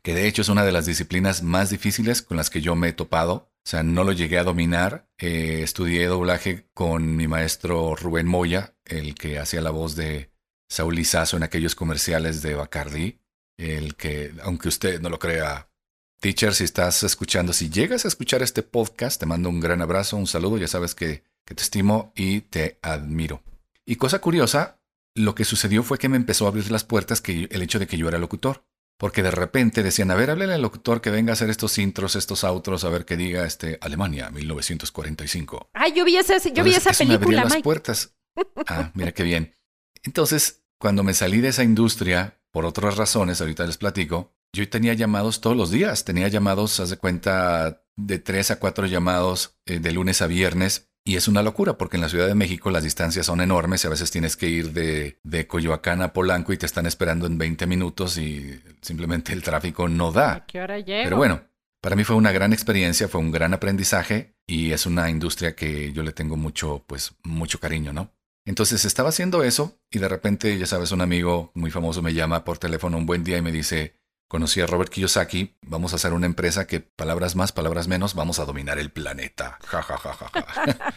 que 0.05 0.13
de 0.13 0.27
hecho 0.27 0.43
es 0.43 0.49
una 0.49 0.63
de 0.63 0.71
las 0.71 0.85
disciplinas 0.85 1.41
más 1.41 1.71
difíciles 1.71 2.21
con 2.21 2.37
las 2.37 2.51
que 2.51 2.61
yo 2.61 2.75
me 2.75 2.89
he 2.89 2.93
topado. 2.93 3.33
O 3.33 3.67
sea, 3.67 3.81
no 3.81 4.03
lo 4.03 4.11
llegué 4.11 4.37
a 4.37 4.43
dominar. 4.43 5.09
Eh, 5.17 5.61
estudié 5.63 6.05
doblaje 6.05 6.67
con 6.75 7.15
mi 7.15 7.27
maestro 7.27 7.95
Rubén 7.95 8.27
Moya, 8.27 8.75
el 8.85 9.15
que 9.15 9.39
hacía 9.39 9.61
la 9.61 9.71
voz 9.71 9.95
de 9.95 10.29
Saúl 10.69 10.93
Lizazo 10.93 11.37
en 11.37 11.43
aquellos 11.43 11.73
comerciales 11.73 12.43
de 12.43 12.53
Bacardi. 12.53 13.19
El 13.57 13.95
que, 13.95 14.31
aunque 14.43 14.67
usted 14.67 15.01
no 15.01 15.09
lo 15.09 15.17
crea, 15.17 15.71
teacher, 16.19 16.53
si 16.53 16.65
estás 16.65 17.01
escuchando, 17.01 17.51
si 17.51 17.71
llegas 17.71 18.05
a 18.05 18.07
escuchar 18.07 18.43
este 18.43 18.61
podcast, 18.61 19.19
te 19.19 19.25
mando 19.25 19.49
un 19.49 19.59
gran 19.59 19.81
abrazo, 19.81 20.17
un 20.17 20.27
saludo. 20.27 20.59
Ya 20.59 20.67
sabes 20.67 20.93
que, 20.93 21.23
que 21.45 21.55
te 21.55 21.63
estimo 21.63 22.13
y 22.15 22.41
te 22.41 22.77
admiro. 22.83 23.41
Y 23.87 23.95
cosa 23.95 24.19
curiosa, 24.19 24.79
lo 25.15 25.33
que 25.33 25.45
sucedió 25.45 25.81
fue 25.81 25.97
que 25.97 26.09
me 26.09 26.17
empezó 26.17 26.45
a 26.45 26.49
abrir 26.49 26.69
las 26.69 26.83
puertas 26.83 27.21
que 27.21 27.47
el 27.49 27.61
hecho 27.63 27.79
de 27.79 27.87
que 27.87 27.97
yo 27.97 28.07
era 28.07 28.19
locutor. 28.19 28.63
Porque 28.97 29.23
de 29.23 29.31
repente 29.31 29.83
decían, 29.83 30.09
a 30.11 30.15
ver, 30.15 30.31
háblele 30.31 30.53
al 30.53 30.61
locutor 30.61 31.01
que 31.01 31.09
venga 31.09 31.31
a 31.31 31.33
hacer 31.33 31.49
estos 31.49 31.77
intros, 31.77 32.15
estos 32.15 32.43
outros, 32.43 32.85
a 32.85 32.89
ver 32.89 33.05
qué 33.05 33.17
diga 33.17 33.45
este 33.45 33.77
Alemania 33.81 34.29
1945. 34.29 35.69
Ay, 35.73 35.93
yo 35.93 36.05
vi 36.05 36.15
esa, 36.15 36.37
yo 36.37 36.63
vi 36.63 36.73
esa 36.73 36.91
película, 36.91 37.43
me 37.43 37.49
las 37.49 37.61
puertas. 37.61 38.11
Ah, 38.67 38.91
mira 38.95 39.13
qué 39.13 39.23
bien. 39.23 39.55
Entonces, 40.03 40.65
cuando 40.77 41.03
me 41.03 41.13
salí 41.13 41.39
de 41.39 41.49
esa 41.49 41.63
industria, 41.63 42.41
por 42.51 42.65
otras 42.65 42.97
razones, 42.97 43.39
ahorita 43.39 43.65
les 43.65 43.77
platico, 43.77 44.33
yo 44.53 44.67
tenía 44.69 44.93
llamados 44.93 45.39
todos 45.39 45.55
los 45.55 45.71
días. 45.71 46.03
Tenía 46.03 46.27
llamados, 46.27 46.79
haz 46.81 46.89
de 46.89 46.97
cuenta, 46.97 47.85
de 47.95 48.19
tres 48.19 48.51
a 48.51 48.59
cuatro 48.59 48.87
llamados 48.87 49.57
eh, 49.65 49.79
de 49.79 49.91
lunes 49.93 50.21
a 50.21 50.27
viernes 50.27 50.89
Y 51.07 51.17
es 51.17 51.27
una 51.27 51.43
locura 51.43 51.77
porque 51.77 51.97
en 51.97 52.01
la 52.01 52.09
Ciudad 52.09 52.27
de 52.27 52.33
México 52.33 52.71
las 52.71 52.83
distancias 52.83 53.27
son 53.27 53.39
enormes 53.39 53.83
y 53.83 53.87
a 53.87 53.91
veces 53.91 54.09
tienes 54.09 54.35
que 54.35 54.49
ir 54.49 54.71
de, 54.71 55.19
de 55.23 55.45
Coyoacán 55.45 56.01
a 56.01 56.13
Polanco 56.13 56.51
y 56.51 56.57
te 56.57 56.65
están 56.65 56.87
esperando 56.87 57.27
en 57.27 57.37
20 57.37 57.67
minutos 57.67 58.17
y 58.17 58.59
simplemente 58.81 59.31
el 59.31 59.43
tráfico 59.43 59.87
no 59.87 60.11
da. 60.11 60.33
¿A 60.33 60.45
qué 60.47 60.61
hora 60.61 60.79
llego? 60.79 61.03
Pero 61.03 61.17
bueno, 61.17 61.43
para 61.79 61.95
mí 61.95 62.03
fue 62.03 62.15
una 62.15 62.31
gran 62.31 62.53
experiencia, 62.53 63.07
fue 63.07 63.21
un 63.21 63.31
gran 63.31 63.53
aprendizaje 63.53 64.35
y 64.47 64.71
es 64.71 64.87
una 64.87 65.11
industria 65.11 65.55
que 65.55 65.93
yo 65.93 66.01
le 66.01 66.11
tengo 66.11 66.37
mucho, 66.37 66.83
pues, 66.87 67.13
mucho 67.23 67.59
cariño, 67.59 67.93
¿no? 67.93 68.11
Entonces 68.43 68.83
estaba 68.85 69.09
haciendo 69.09 69.43
eso 69.43 69.79
y 69.91 69.99
de 69.99 70.09
repente, 70.09 70.57
ya 70.57 70.65
sabes, 70.65 70.91
un 70.91 71.01
amigo 71.01 71.51
muy 71.53 71.69
famoso 71.69 72.01
me 72.01 72.15
llama 72.15 72.43
por 72.43 72.57
teléfono 72.57 72.97
un 72.97 73.05
buen 73.05 73.23
día 73.23 73.37
y 73.37 73.43
me 73.43 73.51
dice, 73.51 73.99
conocí 74.27 74.61
a 74.61 74.67
Robert 74.67 74.91
Kiyosaki, 74.91 75.57
vamos 75.61 75.93
a 75.93 75.97
hacer 75.97 76.13
una 76.13 76.25
empresa 76.25 76.67
que 76.67 76.79
palabras 76.79 77.35
más, 77.35 77.51
palabras 77.51 77.87
menos, 77.87 78.15
vamos 78.15 78.39
a 78.39 78.45
dominar 78.45 78.79
el 78.79 78.91
planeta. 78.91 79.57
Ja, 79.65 79.81
ja, 79.81 79.97
ja, 79.97 80.13
ja, 80.13 80.29
ja. 80.33 80.93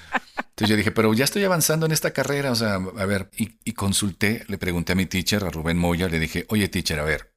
Entonces 0.59 0.71
yo 0.71 0.77
dije, 0.77 0.91
pero 0.91 1.15
ya 1.15 1.25
estoy 1.25 1.45
avanzando 1.45 1.87
en 1.87 1.93
esta 1.93 2.13
carrera, 2.13 2.51
o 2.51 2.57
sea, 2.57 2.75
a 2.75 3.07
ver, 3.07 3.31
y, 3.37 3.59
y 3.65 3.73
consulté, 3.75 4.45
le 4.49 4.59
pregunté 4.59 4.93
a 4.93 4.97
mi 4.97 5.07
teacher, 5.07 5.45
a 5.45 5.51
Rubén 5.51 5.79
Moya, 5.79 6.09
le 6.09 6.19
dije, 6.19 6.47
oye 6.49 6.69
teacher, 6.69 6.99
a 6.99 7.05
ver, 7.05 7.33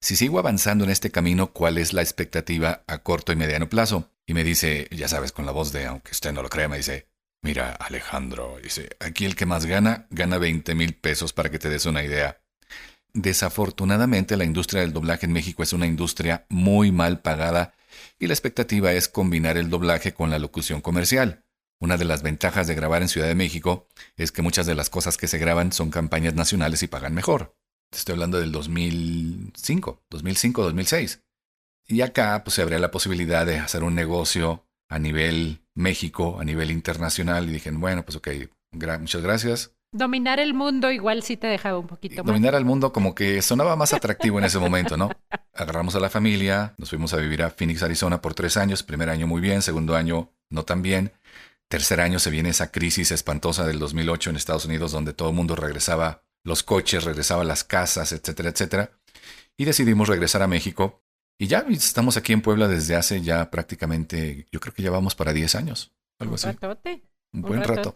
si 0.00 0.16
sigo 0.16 0.38
avanzando 0.38 0.84
en 0.84 0.90
este 0.90 1.10
camino, 1.10 1.52
¿cuál 1.52 1.78
es 1.78 1.92
la 1.92 2.02
expectativa 2.02 2.84
a 2.86 2.98
corto 2.98 3.32
y 3.32 3.36
mediano 3.36 3.68
plazo? 3.68 4.10
Y 4.26 4.34
me 4.34 4.44
dice, 4.44 4.86
ya 4.90 5.08
sabes, 5.08 5.32
con 5.32 5.46
la 5.46 5.52
voz 5.52 5.72
de, 5.72 5.86
aunque 5.86 6.10
usted 6.10 6.32
no 6.32 6.42
lo 6.42 6.50
crea, 6.50 6.68
me 6.68 6.76
dice, 6.76 7.08
mira 7.42 7.72
Alejandro, 7.72 8.58
dice, 8.62 8.90
aquí 9.00 9.24
el 9.24 9.36
que 9.36 9.46
más 9.46 9.66
gana, 9.66 10.06
gana 10.10 10.38
20 10.38 10.74
mil 10.74 10.94
pesos 10.94 11.32
para 11.32 11.50
que 11.50 11.58
te 11.58 11.70
des 11.70 11.86
una 11.86 12.02
idea. 12.02 12.43
Desafortunadamente, 13.14 14.36
la 14.36 14.44
industria 14.44 14.80
del 14.80 14.92
doblaje 14.92 15.26
en 15.26 15.32
México 15.32 15.62
es 15.62 15.72
una 15.72 15.86
industria 15.86 16.46
muy 16.48 16.90
mal 16.90 17.20
pagada 17.20 17.72
y 18.18 18.26
la 18.26 18.34
expectativa 18.34 18.92
es 18.92 19.08
combinar 19.08 19.56
el 19.56 19.70
doblaje 19.70 20.12
con 20.12 20.30
la 20.30 20.40
locución 20.40 20.80
comercial. 20.80 21.44
Una 21.80 21.96
de 21.96 22.06
las 22.06 22.22
ventajas 22.22 22.66
de 22.66 22.74
grabar 22.74 23.02
en 23.02 23.08
Ciudad 23.08 23.28
de 23.28 23.36
México 23.36 23.86
es 24.16 24.32
que 24.32 24.42
muchas 24.42 24.66
de 24.66 24.74
las 24.74 24.90
cosas 24.90 25.16
que 25.16 25.28
se 25.28 25.38
graban 25.38 25.70
son 25.72 25.90
campañas 25.90 26.34
nacionales 26.34 26.82
y 26.82 26.88
pagan 26.88 27.14
mejor. 27.14 27.56
Estoy 27.92 28.14
hablando 28.14 28.40
del 28.40 28.50
2005, 28.50 30.02
2005, 30.10 30.62
2006. 30.62 31.22
Y 31.86 32.00
acá 32.00 32.42
pues 32.42 32.54
se 32.54 32.62
abría 32.62 32.80
la 32.80 32.90
posibilidad 32.90 33.46
de 33.46 33.58
hacer 33.58 33.84
un 33.84 33.94
negocio 33.94 34.66
a 34.88 34.98
nivel 34.98 35.60
México, 35.74 36.40
a 36.40 36.44
nivel 36.44 36.72
internacional. 36.72 37.48
Y 37.48 37.52
dije, 37.52 37.70
bueno, 37.70 38.04
pues 38.04 38.16
ok, 38.16 38.28
muchas 38.72 39.22
gracias. 39.22 39.73
Dominar 39.94 40.40
el 40.40 40.54
mundo 40.54 40.90
igual 40.90 41.22
sí 41.22 41.36
te 41.36 41.46
dejaba 41.46 41.78
un 41.78 41.86
poquito 41.86 42.24
más. 42.24 42.26
Dominar 42.26 42.56
al 42.56 42.64
mundo 42.64 42.92
como 42.92 43.14
que 43.14 43.40
sonaba 43.42 43.76
más 43.76 43.92
atractivo 43.92 44.40
en 44.40 44.44
ese 44.44 44.58
momento, 44.58 44.96
¿no? 44.96 45.08
Agarramos 45.54 45.94
a 45.94 46.00
la 46.00 46.10
familia, 46.10 46.74
nos 46.78 46.88
fuimos 46.90 47.14
a 47.14 47.16
vivir 47.18 47.44
a 47.44 47.50
Phoenix, 47.50 47.80
Arizona 47.84 48.20
por 48.20 48.34
tres 48.34 48.56
años. 48.56 48.82
Primer 48.82 49.08
año 49.08 49.28
muy 49.28 49.40
bien, 49.40 49.62
segundo 49.62 49.94
año 49.94 50.32
no 50.50 50.64
tan 50.64 50.82
bien. 50.82 51.12
Tercer 51.68 52.00
año 52.00 52.18
se 52.18 52.30
viene 52.30 52.48
esa 52.48 52.72
crisis 52.72 53.12
espantosa 53.12 53.64
del 53.64 53.78
2008 53.78 54.30
en 54.30 54.36
Estados 54.36 54.64
Unidos 54.64 54.90
donde 54.90 55.12
todo 55.12 55.28
el 55.28 55.36
mundo 55.36 55.54
regresaba 55.54 56.24
los 56.42 56.64
coches, 56.64 57.04
regresaba 57.04 57.44
las 57.44 57.62
casas, 57.62 58.10
etcétera, 58.10 58.48
etcétera. 58.48 58.90
Y 59.56 59.64
decidimos 59.64 60.08
regresar 60.08 60.42
a 60.42 60.48
México. 60.48 61.04
Y 61.38 61.46
ya 61.46 61.64
estamos 61.70 62.16
aquí 62.16 62.32
en 62.32 62.42
Puebla 62.42 62.66
desde 62.66 62.96
hace 62.96 63.20
ya 63.20 63.48
prácticamente, 63.48 64.48
yo 64.50 64.58
creo 64.58 64.74
que 64.74 64.82
ya 64.82 64.90
vamos 64.90 65.14
para 65.14 65.32
10 65.32 65.54
años. 65.54 65.92
Algo 66.18 66.32
un 66.32 66.34
así. 66.34 66.46
Ratote, 66.48 67.04
un 67.32 67.42
buen 67.42 67.60
un 67.60 67.64
rato. 67.64 67.94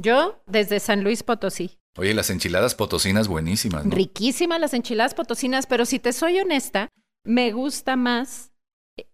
Yo 0.00 0.42
desde 0.46 0.80
San 0.80 1.04
Luis 1.04 1.22
Potosí. 1.22 1.78
Oye, 1.98 2.14
las 2.14 2.30
enchiladas 2.30 2.74
potosinas 2.74 3.28
buenísimas, 3.28 3.84
¿no? 3.84 3.94
Riquísimas 3.94 4.60
las 4.60 4.72
enchiladas 4.72 5.14
potosinas, 5.14 5.66
pero 5.66 5.84
si 5.84 5.98
te 5.98 6.12
soy 6.12 6.38
honesta, 6.40 6.88
me 7.24 7.52
gusta 7.52 7.96
más 7.96 8.52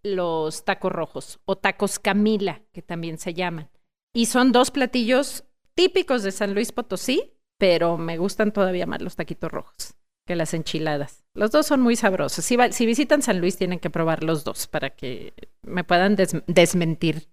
los 0.03 0.63
tacos 0.63 0.91
rojos 0.91 1.39
o 1.45 1.57
tacos 1.57 1.99
Camila, 1.99 2.61
que 2.71 2.81
también 2.81 3.17
se 3.17 3.33
llaman. 3.33 3.69
Y 4.13 4.27
son 4.27 4.51
dos 4.51 4.71
platillos 4.71 5.43
típicos 5.75 6.23
de 6.23 6.31
San 6.31 6.53
Luis 6.53 6.71
Potosí, 6.71 7.33
pero 7.57 7.97
me 7.97 8.17
gustan 8.17 8.53
todavía 8.53 8.85
más 8.85 9.01
los 9.01 9.15
taquitos 9.15 9.51
rojos 9.51 9.95
que 10.25 10.35
las 10.35 10.53
enchiladas. 10.53 11.25
Los 11.33 11.51
dos 11.51 11.65
son 11.65 11.81
muy 11.81 11.95
sabrosos. 11.95 12.45
Si, 12.45 12.55
va, 12.55 12.71
si 12.71 12.85
visitan 12.85 13.21
San 13.21 13.39
Luis, 13.39 13.57
tienen 13.57 13.79
que 13.79 13.89
probar 13.89 14.23
los 14.23 14.43
dos 14.43 14.67
para 14.67 14.91
que 14.91 15.33
me 15.63 15.83
puedan 15.83 16.15
des, 16.15 16.35
desmentir. 16.47 17.29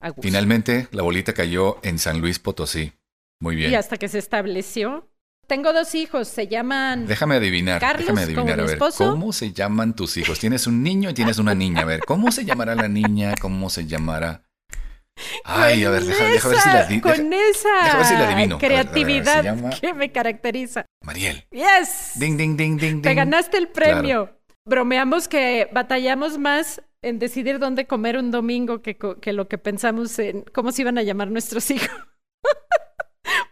A 0.00 0.10
gusto. 0.10 0.22
Finalmente, 0.22 0.88
la 0.92 1.02
bolita 1.02 1.34
cayó 1.34 1.78
en 1.82 1.98
San 1.98 2.20
Luis 2.20 2.38
Potosí. 2.38 2.92
Muy 3.40 3.56
bien. 3.56 3.70
Y 3.72 3.74
hasta 3.74 3.96
que 3.96 4.08
se 4.08 4.18
estableció. 4.18 5.08
Tengo 5.46 5.72
dos 5.72 5.94
hijos, 5.94 6.28
se 6.28 6.46
llaman. 6.46 7.06
Déjame 7.06 7.36
adivinar. 7.36 7.80
Carlos, 7.80 8.00
déjame 8.06 8.22
adivinar. 8.22 8.60
A 8.60 8.64
ver. 8.64 8.78
¿cómo 8.78 9.32
se 9.32 9.52
llaman 9.52 9.94
tus 9.94 10.16
hijos? 10.18 10.38
Tienes 10.38 10.66
un 10.66 10.82
niño 10.82 11.08
y 11.10 11.14
tienes 11.14 11.38
una 11.38 11.54
niña. 11.54 11.82
A 11.82 11.84
ver, 11.86 12.00
¿cómo 12.00 12.30
se 12.32 12.44
llamará 12.44 12.74
la 12.74 12.88
niña? 12.88 13.34
¿Cómo 13.40 13.70
se 13.70 13.86
llamará? 13.86 14.42
Ay, 15.44 15.84
a 15.84 15.90
ver, 15.90 16.04
deja, 16.04 16.24
deja 16.24 16.48
ver 16.48 16.58
si 16.58 16.68
la 16.68 16.84
di- 16.86 17.00
deja- 17.00 17.14
Con 17.16 17.32
esa 17.32 17.96
ver 17.96 18.04
si 18.04 18.14
la 18.14 18.28
adivino. 18.28 18.58
Ver, 18.58 18.70
ver, 18.70 18.80
creatividad 18.86 19.80
que 19.80 19.94
me 19.94 20.12
caracteriza. 20.12 20.84
Mariel. 21.02 21.44
Yes. 21.50 22.12
Ding, 22.16 22.36
ding, 22.36 22.56
ding, 22.56 22.78
ding, 22.78 23.00
Te 23.02 23.08
ding. 23.08 23.16
ganaste 23.16 23.56
el 23.56 23.68
Claro. 23.68 23.96
premio. 24.00 24.38
Bromeamos 24.66 25.26
que 25.28 25.68
batallamos 25.72 26.38
más 26.38 26.82
en 27.02 27.18
decidir 27.18 27.58
dónde 27.58 27.86
comer 27.86 28.18
un 28.18 28.30
domingo 28.30 28.82
que, 28.82 28.96
que 29.20 29.32
lo 29.32 29.48
que 29.48 29.56
pensamos 29.58 30.18
en 30.18 30.42
cómo 30.52 30.72
se 30.72 30.82
iban 30.82 30.98
a 30.98 31.02
llamar 31.02 31.30
nuestros 31.30 31.70
hijos. 31.70 31.88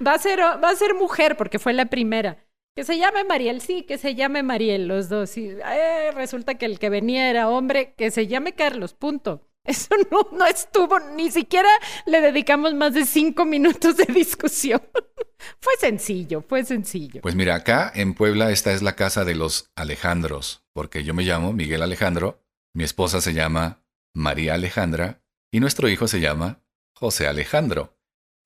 va, 0.05 0.14
a 0.14 0.18
ser, 0.18 0.40
va 0.40 0.70
a 0.70 0.76
ser 0.76 0.94
mujer 0.94 1.36
porque 1.36 1.59
fue 1.59 1.72
la 1.72 1.86
primera. 1.86 2.44
Que 2.74 2.84
se 2.84 2.99
llame 2.99 3.24
Mariel, 3.24 3.62
sí, 3.62 3.84
que 3.84 3.97
se 3.97 4.14
llame 4.14 4.42
Mariel, 4.42 4.86
los 4.86 5.09
dos. 5.09 5.38
Y 5.38 5.49
eh, 5.49 6.11
resulta 6.12 6.57
que 6.57 6.66
el 6.66 6.78
que 6.78 6.90
venía 6.90 7.30
era 7.30 7.49
hombre, 7.49 7.94
que 7.94 8.11
se 8.11 8.26
llame 8.26 8.55
Carlos, 8.55 8.92
punto. 8.92 9.49
Eso 9.64 9.94
no, 10.11 10.28
no 10.32 10.47
estuvo, 10.47 10.99
ni 11.01 11.30
siquiera 11.30 11.68
le 12.07 12.20
dedicamos 12.20 12.74
más 12.74 12.94
de 12.94 13.05
cinco 13.05 13.44
minutos 13.44 13.97
de 13.97 14.05
discusión. 14.12 14.80
fue 15.61 15.72
sencillo, 15.80 16.42
fue 16.42 16.64
sencillo. 16.64 17.20
Pues 17.22 17.34
mira, 17.34 17.55
acá 17.55 17.90
en 17.94 18.14
Puebla 18.14 18.51
esta 18.51 18.72
es 18.72 18.82
la 18.82 18.94
casa 18.94 19.24
de 19.24 19.34
los 19.34 19.70
Alejandros, 19.74 20.64
porque 20.72 21.03
yo 21.03 21.14
me 21.14 21.24
llamo 21.24 21.53
Miguel 21.53 21.82
Alejandro, 21.82 22.44
mi 22.74 22.84
esposa 22.84 23.20
se 23.20 23.34
llama 23.34 23.82
María 24.14 24.55
Alejandra 24.55 25.22
y 25.51 25.61
nuestro 25.61 25.88
hijo 25.88 26.09
se 26.09 26.20
llama 26.20 26.62
José 26.94 27.26
Alejandro. 27.26 27.95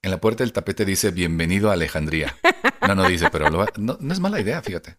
En 0.02 0.10
la 0.10 0.20
puerta 0.20 0.42
del 0.44 0.52
tapete 0.52 0.84
dice 0.84 1.10
Bienvenido 1.10 1.70
a 1.70 1.74
Alejandría. 1.74 2.34
No, 2.88 2.94
no 2.94 3.06
dice, 3.08 3.28
pero 3.30 3.50
lo 3.50 3.58
va- 3.58 3.72
no, 3.76 3.98
no 4.00 4.12
es 4.12 4.20
mala 4.20 4.40
idea, 4.40 4.62
fíjate. 4.62 4.96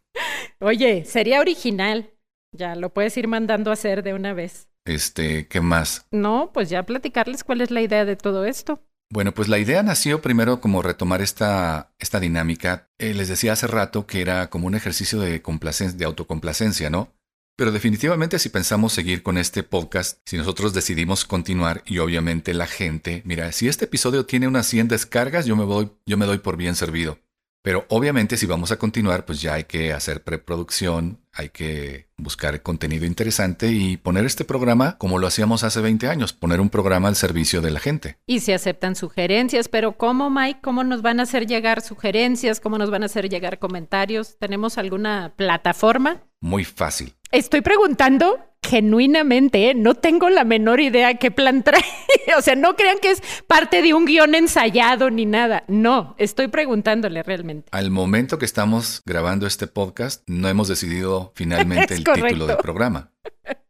Oye, 0.60 1.06
sería 1.06 1.40
original. 1.40 2.12
Ya 2.56 2.76
lo 2.76 2.94
puedes 2.94 3.18
ir 3.18 3.28
mandando 3.28 3.72
a 3.72 3.74
hacer 3.74 4.04
de 4.04 4.14
una 4.14 4.34
vez. 4.34 4.68
Este, 4.86 5.48
¿qué 5.48 5.62
más? 5.62 6.06
No, 6.12 6.52
pues 6.54 6.70
ya 6.70 6.84
platicarles 6.84 7.44
cuál 7.44 7.62
es 7.62 7.72
la 7.72 7.82
idea 7.82 8.06
de 8.06 8.16
todo 8.16 8.46
esto. 8.46 8.84
Bueno, 9.12 9.34
pues 9.34 9.48
la 9.48 9.58
idea 9.58 9.82
nació 9.84 10.22
primero 10.22 10.62
como 10.62 10.82
retomar 10.82 11.22
esta, 11.22 11.94
esta 12.00 12.20
dinámica. 12.20 12.90
Eh, 13.00 13.14
les 13.14 13.28
decía 13.28 13.54
hace 13.54 13.68
rato 13.68 14.06
que 14.06 14.22
era 14.22 14.50
como 14.50 14.68
un 14.68 14.76
ejercicio 14.76 15.20
de, 15.20 15.42
complacen- 15.42 15.94
de 15.94 16.06
autocomplacencia, 16.06 16.90
¿no? 16.90 17.12
Pero 17.56 17.72
definitivamente 17.72 18.40
si 18.40 18.50
pensamos 18.50 18.94
seguir 18.94 19.24
con 19.24 19.38
este 19.38 19.64
podcast, 19.64 20.20
si 20.26 20.38
nosotros 20.38 20.74
decidimos 20.74 21.26
continuar 21.26 21.84
y 21.86 22.00
obviamente 22.00 22.54
la 22.54 22.68
gente, 22.68 23.22
mira, 23.26 23.52
si 23.52 23.68
este 23.68 23.86
episodio 23.86 24.26
tiene 24.26 24.48
unas 24.48 24.68
100 24.68 24.88
descargas, 24.88 25.46
yo 25.46 25.56
me, 25.56 25.66
voy, 25.66 25.92
yo 26.06 26.18
me 26.18 26.26
doy 26.26 26.40
por 26.40 26.58
bien 26.58 26.76
servido. 26.76 27.20
Pero 27.64 27.86
obviamente 27.90 28.38
si 28.38 28.48
vamos 28.48 28.72
a 28.72 28.78
continuar, 28.78 29.26
pues 29.26 29.40
ya 29.40 29.54
hay 29.54 29.66
que 29.66 29.94
hacer 29.94 30.24
preproducción, 30.24 31.20
hay 31.32 31.50
que 31.50 32.08
buscar 32.18 32.64
contenido 32.64 33.06
interesante 33.06 33.68
y 33.72 33.98
poner 33.98 34.26
este 34.26 34.46
programa 34.46 34.98
como 34.98 35.20
lo 35.20 35.28
hacíamos 35.28 35.64
hace 35.64 35.80
20 35.80 36.08
años, 36.08 36.34
poner 36.34 36.60
un 36.60 36.72
programa 36.72 37.08
al 37.08 37.16
servicio 37.16 37.62
de 37.62 37.70
la 37.70 37.80
gente. 37.80 38.18
Y 38.26 38.40
se 38.40 38.56
aceptan 38.56 38.96
sugerencias, 38.96 39.68
pero 39.68 39.96
¿cómo, 39.96 40.32
Mike? 40.32 40.62
¿Cómo 40.64 40.84
nos 40.84 41.04
van 41.04 41.20
a 41.20 41.24
hacer 41.24 41.46
llegar 41.46 41.82
sugerencias? 41.82 42.60
¿Cómo 42.60 42.80
nos 42.80 42.90
van 42.90 43.04
a 43.04 43.06
hacer 43.06 43.30
llegar 43.30 43.60
comentarios? 43.60 44.38
¿Tenemos 44.40 44.80
alguna 44.80 45.34
plataforma? 45.36 46.24
Muy 46.40 46.66
fácil. 46.66 47.14
Estoy 47.32 47.62
preguntando 47.62 48.40
genuinamente, 48.62 49.70
¿eh? 49.70 49.74
no 49.74 49.96
tengo 49.96 50.30
la 50.30 50.44
menor 50.44 50.82
idea 50.82 51.16
qué 51.16 51.32
plan 51.32 51.64
trae. 51.64 51.84
o 52.38 52.42
sea, 52.42 52.56
no 52.56 52.76
crean 52.76 53.00
que 53.00 53.12
es 53.12 53.24
parte 53.48 53.82
de 53.82 53.94
un 53.94 54.06
guion 54.06 54.36
ensayado 54.36 55.10
ni 55.10 55.26
nada. 55.26 55.64
No, 55.68 56.16
estoy 56.18 56.50
preguntándole 56.50 57.24
realmente. 57.24 57.70
Al 57.72 57.90
momento 57.90 58.38
que 58.38 58.46
estamos 58.46 59.02
grabando 59.06 59.48
este 59.48 59.68
podcast, 59.68 60.24
no 60.28 60.50
hemos 60.50 60.68
decidido 60.68 61.32
finalmente 61.36 61.94
el 61.96 62.04
correcto. 62.04 62.28
título 62.28 62.48
del 62.48 62.58
programa. 62.58 63.12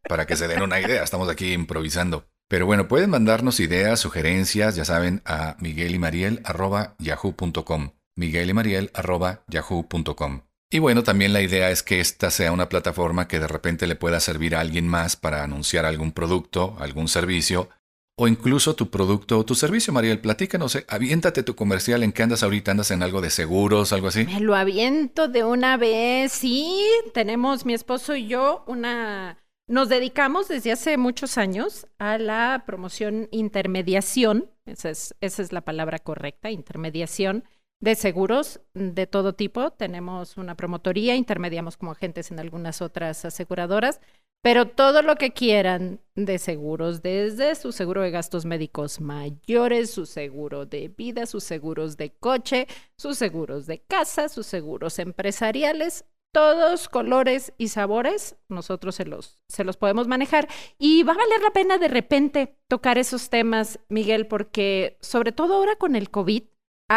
Para 0.08 0.26
que 0.26 0.36
se 0.36 0.48
den 0.48 0.62
una 0.62 0.80
idea, 0.80 1.02
estamos 1.02 1.28
aquí 1.28 1.52
improvisando. 1.52 2.26
Pero 2.48 2.66
bueno, 2.66 2.88
pueden 2.88 3.10
mandarnos 3.10 3.60
ideas, 3.60 4.00
sugerencias, 4.00 4.74
ya 4.74 4.84
saben, 4.84 5.22
a 5.24 5.56
Miguel 5.60 5.94
y 5.94 5.98
Mariel 5.98 6.40
arroba 6.44 6.96
yahoo.com. 6.98 7.92
Miguel 8.16 8.50
y 8.50 8.54
Mariel 8.54 8.90
arroba 8.92 9.42
yahoo.com. 9.48 10.42
Y 10.72 10.78
bueno, 10.78 11.02
también 11.02 11.34
la 11.34 11.42
idea 11.42 11.70
es 11.70 11.82
que 11.82 12.00
esta 12.00 12.30
sea 12.30 12.50
una 12.50 12.70
plataforma 12.70 13.28
que 13.28 13.38
de 13.38 13.46
repente 13.46 13.86
le 13.86 13.94
pueda 13.94 14.20
servir 14.20 14.56
a 14.56 14.60
alguien 14.60 14.88
más 14.88 15.16
para 15.16 15.44
anunciar 15.44 15.84
algún 15.84 16.12
producto, 16.12 16.76
algún 16.80 17.08
servicio, 17.08 17.68
o 18.16 18.26
incluso 18.26 18.74
tu 18.74 18.88
producto 18.90 19.38
o 19.38 19.44
tu 19.44 19.54
servicio, 19.54 19.92
Mariel. 19.92 20.20
Platícanos, 20.20 20.74
eh, 20.76 20.86
aviéntate 20.88 21.42
tu 21.42 21.54
comercial 21.54 22.02
en 22.02 22.12
qué 22.12 22.22
andas 22.22 22.42
ahorita, 22.42 22.70
andas 22.70 22.90
en 22.90 23.02
algo 23.02 23.20
de 23.20 23.28
seguros, 23.28 23.92
algo 23.92 24.08
así. 24.08 24.24
Me 24.24 24.40
lo 24.40 24.54
aviento 24.54 25.28
de 25.28 25.44
una 25.44 25.76
vez. 25.76 26.32
Sí, 26.32 26.82
tenemos 27.12 27.66
mi 27.66 27.74
esposo 27.74 28.16
y 28.16 28.26
yo 28.26 28.64
una... 28.66 29.36
Nos 29.68 29.90
dedicamos 29.90 30.48
desde 30.48 30.72
hace 30.72 30.96
muchos 30.96 31.36
años 31.36 31.86
a 31.98 32.16
la 32.16 32.64
promoción 32.66 33.28
intermediación 33.30 34.50
esa 34.66 34.90
es, 34.90 35.14
esa 35.20 35.42
es 35.42 35.52
la 35.52 35.62
palabra 35.62 35.98
correcta, 35.98 36.50
intermediación 36.50 37.44
de 37.82 37.96
seguros 37.96 38.60
de 38.74 39.06
todo 39.06 39.34
tipo. 39.34 39.72
Tenemos 39.72 40.38
una 40.38 40.56
promotoría, 40.56 41.16
intermediamos 41.16 41.76
como 41.76 41.90
agentes 41.90 42.30
en 42.30 42.38
algunas 42.38 42.80
otras 42.80 43.24
aseguradoras, 43.24 44.00
pero 44.40 44.68
todo 44.68 45.02
lo 45.02 45.16
que 45.16 45.32
quieran 45.32 46.00
de 46.14 46.38
seguros, 46.38 47.02
desde 47.02 47.54
su 47.56 47.72
seguro 47.72 48.02
de 48.02 48.12
gastos 48.12 48.44
médicos 48.44 49.00
mayores, 49.00 49.90
su 49.90 50.06
seguro 50.06 50.64
de 50.64 50.88
vida, 50.88 51.26
sus 51.26 51.42
seguros 51.42 51.96
de 51.96 52.10
coche, 52.10 52.68
sus 52.96 53.18
seguros 53.18 53.66
de 53.66 53.80
casa, 53.80 54.28
sus 54.28 54.46
seguros 54.46 55.00
empresariales, 55.00 56.04
todos 56.32 56.88
colores 56.88 57.52
y 57.58 57.68
sabores, 57.68 58.36
nosotros 58.48 58.94
se 58.94 59.04
los, 59.04 59.42
se 59.48 59.64
los 59.64 59.76
podemos 59.76 60.06
manejar. 60.06 60.48
Y 60.78 61.02
va 61.02 61.14
a 61.14 61.16
valer 61.16 61.42
la 61.42 61.50
pena 61.50 61.78
de 61.78 61.88
repente 61.88 62.56
tocar 62.68 62.96
esos 62.96 63.28
temas, 63.28 63.80
Miguel, 63.88 64.28
porque 64.28 64.98
sobre 65.00 65.32
todo 65.32 65.56
ahora 65.56 65.76
con 65.76 65.94
el 65.94 66.10
COVID, 66.10 66.44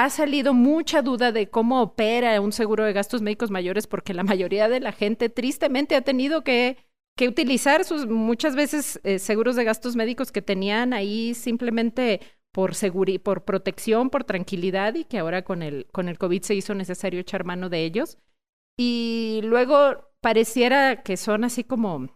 ha 0.03 0.09
salido 0.09 0.53
mucha 0.53 1.01
duda 1.01 1.31
de 1.31 1.49
cómo 1.49 1.81
opera 1.81 2.41
un 2.41 2.51
seguro 2.51 2.83
de 2.83 2.91
gastos 2.91 3.21
médicos 3.21 3.49
mayores 3.49 3.87
porque 3.87 4.13
la 4.13 4.23
mayoría 4.23 4.67
de 4.67 4.81
la 4.81 4.91
gente 4.91 5.29
tristemente 5.29 5.95
ha 5.95 6.01
tenido 6.01 6.43
que, 6.43 6.77
que 7.15 7.29
utilizar 7.29 7.85
sus 7.85 8.05
muchas 8.05 8.57
veces 8.57 8.99
eh, 9.05 9.19
seguros 9.19 9.55
de 9.55 9.63
gastos 9.63 9.95
médicos 9.95 10.33
que 10.33 10.41
tenían 10.41 10.91
ahí 10.91 11.33
simplemente 11.33 12.19
por 12.51 12.73
por 13.23 13.45
protección, 13.45 14.09
por 14.09 14.25
tranquilidad 14.25 14.95
y 14.95 15.05
que 15.05 15.17
ahora 15.17 15.43
con 15.43 15.63
el, 15.63 15.87
con 15.93 16.09
el 16.09 16.17
COVID 16.17 16.41
se 16.41 16.55
hizo 16.55 16.73
necesario 16.73 17.21
echar 17.21 17.45
mano 17.45 17.69
de 17.69 17.85
ellos. 17.85 18.17
Y 18.77 19.39
luego 19.43 20.09
pareciera 20.19 21.03
que 21.03 21.15
son 21.15 21.45
así 21.45 21.63
como 21.63 22.09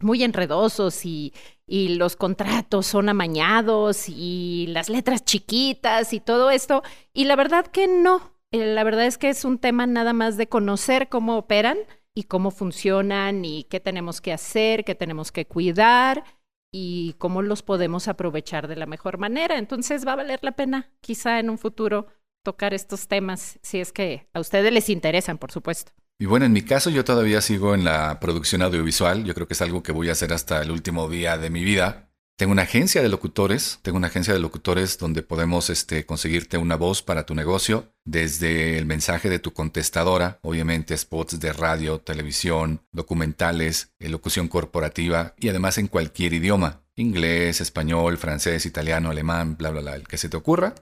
muy 0.00 0.22
enredosos 0.22 1.04
y, 1.04 1.32
y, 1.66 1.96
los 1.96 2.16
contratos 2.16 2.86
son 2.86 3.08
amañados 3.08 4.08
y 4.08 4.66
las 4.68 4.88
letras 4.88 5.24
chiquitas 5.24 6.12
y 6.12 6.20
todo 6.20 6.50
esto. 6.50 6.82
Y 7.12 7.24
la 7.24 7.36
verdad 7.36 7.66
que 7.66 7.86
no. 7.86 8.32
Eh, 8.52 8.74
la 8.74 8.84
verdad 8.84 9.06
es 9.06 9.18
que 9.18 9.30
es 9.30 9.44
un 9.44 9.58
tema 9.58 9.86
nada 9.86 10.12
más 10.12 10.36
de 10.36 10.48
conocer 10.48 11.08
cómo 11.08 11.36
operan 11.36 11.78
y 12.14 12.24
cómo 12.24 12.50
funcionan 12.50 13.44
y 13.44 13.64
qué 13.64 13.80
tenemos 13.80 14.20
que 14.20 14.32
hacer, 14.32 14.84
qué 14.84 14.94
tenemos 14.94 15.32
que 15.32 15.46
cuidar 15.46 16.24
y 16.72 17.14
cómo 17.18 17.42
los 17.42 17.62
podemos 17.62 18.08
aprovechar 18.08 18.68
de 18.68 18.76
la 18.76 18.86
mejor 18.86 19.18
manera. 19.18 19.58
Entonces 19.58 20.06
va 20.06 20.12
a 20.12 20.16
valer 20.16 20.40
la 20.42 20.52
pena 20.52 20.90
quizá 21.00 21.38
en 21.40 21.50
un 21.50 21.58
futuro 21.58 22.06
tocar 22.44 22.74
estos 22.74 23.08
temas 23.08 23.58
si 23.62 23.80
es 23.80 23.92
que 23.92 24.28
a 24.34 24.40
ustedes 24.40 24.72
les 24.72 24.90
interesan, 24.90 25.38
por 25.38 25.50
supuesto. 25.50 25.92
Y 26.18 26.26
bueno, 26.26 26.46
en 26.46 26.52
mi 26.52 26.62
caso 26.62 26.90
yo 26.90 27.04
todavía 27.04 27.40
sigo 27.40 27.74
en 27.74 27.84
la 27.84 28.20
producción 28.20 28.62
audiovisual, 28.62 29.24
yo 29.24 29.34
creo 29.34 29.48
que 29.48 29.54
es 29.54 29.62
algo 29.62 29.82
que 29.82 29.90
voy 29.90 30.08
a 30.08 30.12
hacer 30.12 30.32
hasta 30.32 30.62
el 30.62 30.70
último 30.70 31.08
día 31.08 31.38
de 31.38 31.50
mi 31.50 31.64
vida. 31.64 32.08
Tengo 32.36 32.52
una 32.52 32.62
agencia 32.62 33.02
de 33.02 33.08
locutores, 33.08 33.78
tengo 33.82 33.96
una 33.96 34.08
agencia 34.08 34.32
de 34.32 34.40
locutores 34.40 34.98
donde 34.98 35.22
podemos 35.22 35.70
este, 35.70 36.06
conseguirte 36.06 36.58
una 36.58 36.76
voz 36.76 37.02
para 37.02 37.26
tu 37.26 37.34
negocio, 37.34 37.92
desde 38.04 38.78
el 38.78 38.86
mensaje 38.86 39.28
de 39.28 39.38
tu 39.38 39.52
contestadora, 39.52 40.38
obviamente 40.42 40.96
spots 40.96 41.38
de 41.38 41.52
radio, 41.52 41.98
televisión, 41.98 42.84
documentales, 42.92 43.92
locución 43.98 44.48
corporativa 44.48 45.34
y 45.38 45.48
además 45.48 45.78
en 45.78 45.88
cualquier 45.88 46.32
idioma, 46.32 46.82
inglés, 46.96 47.60
español, 47.60 48.18
francés, 48.18 48.66
italiano, 48.66 49.10
alemán, 49.10 49.56
bla, 49.56 49.70
bla, 49.70 49.80
bla, 49.80 49.94
el 49.96 50.08
que 50.08 50.18
se 50.18 50.28
te 50.28 50.36
ocurra, 50.36 50.74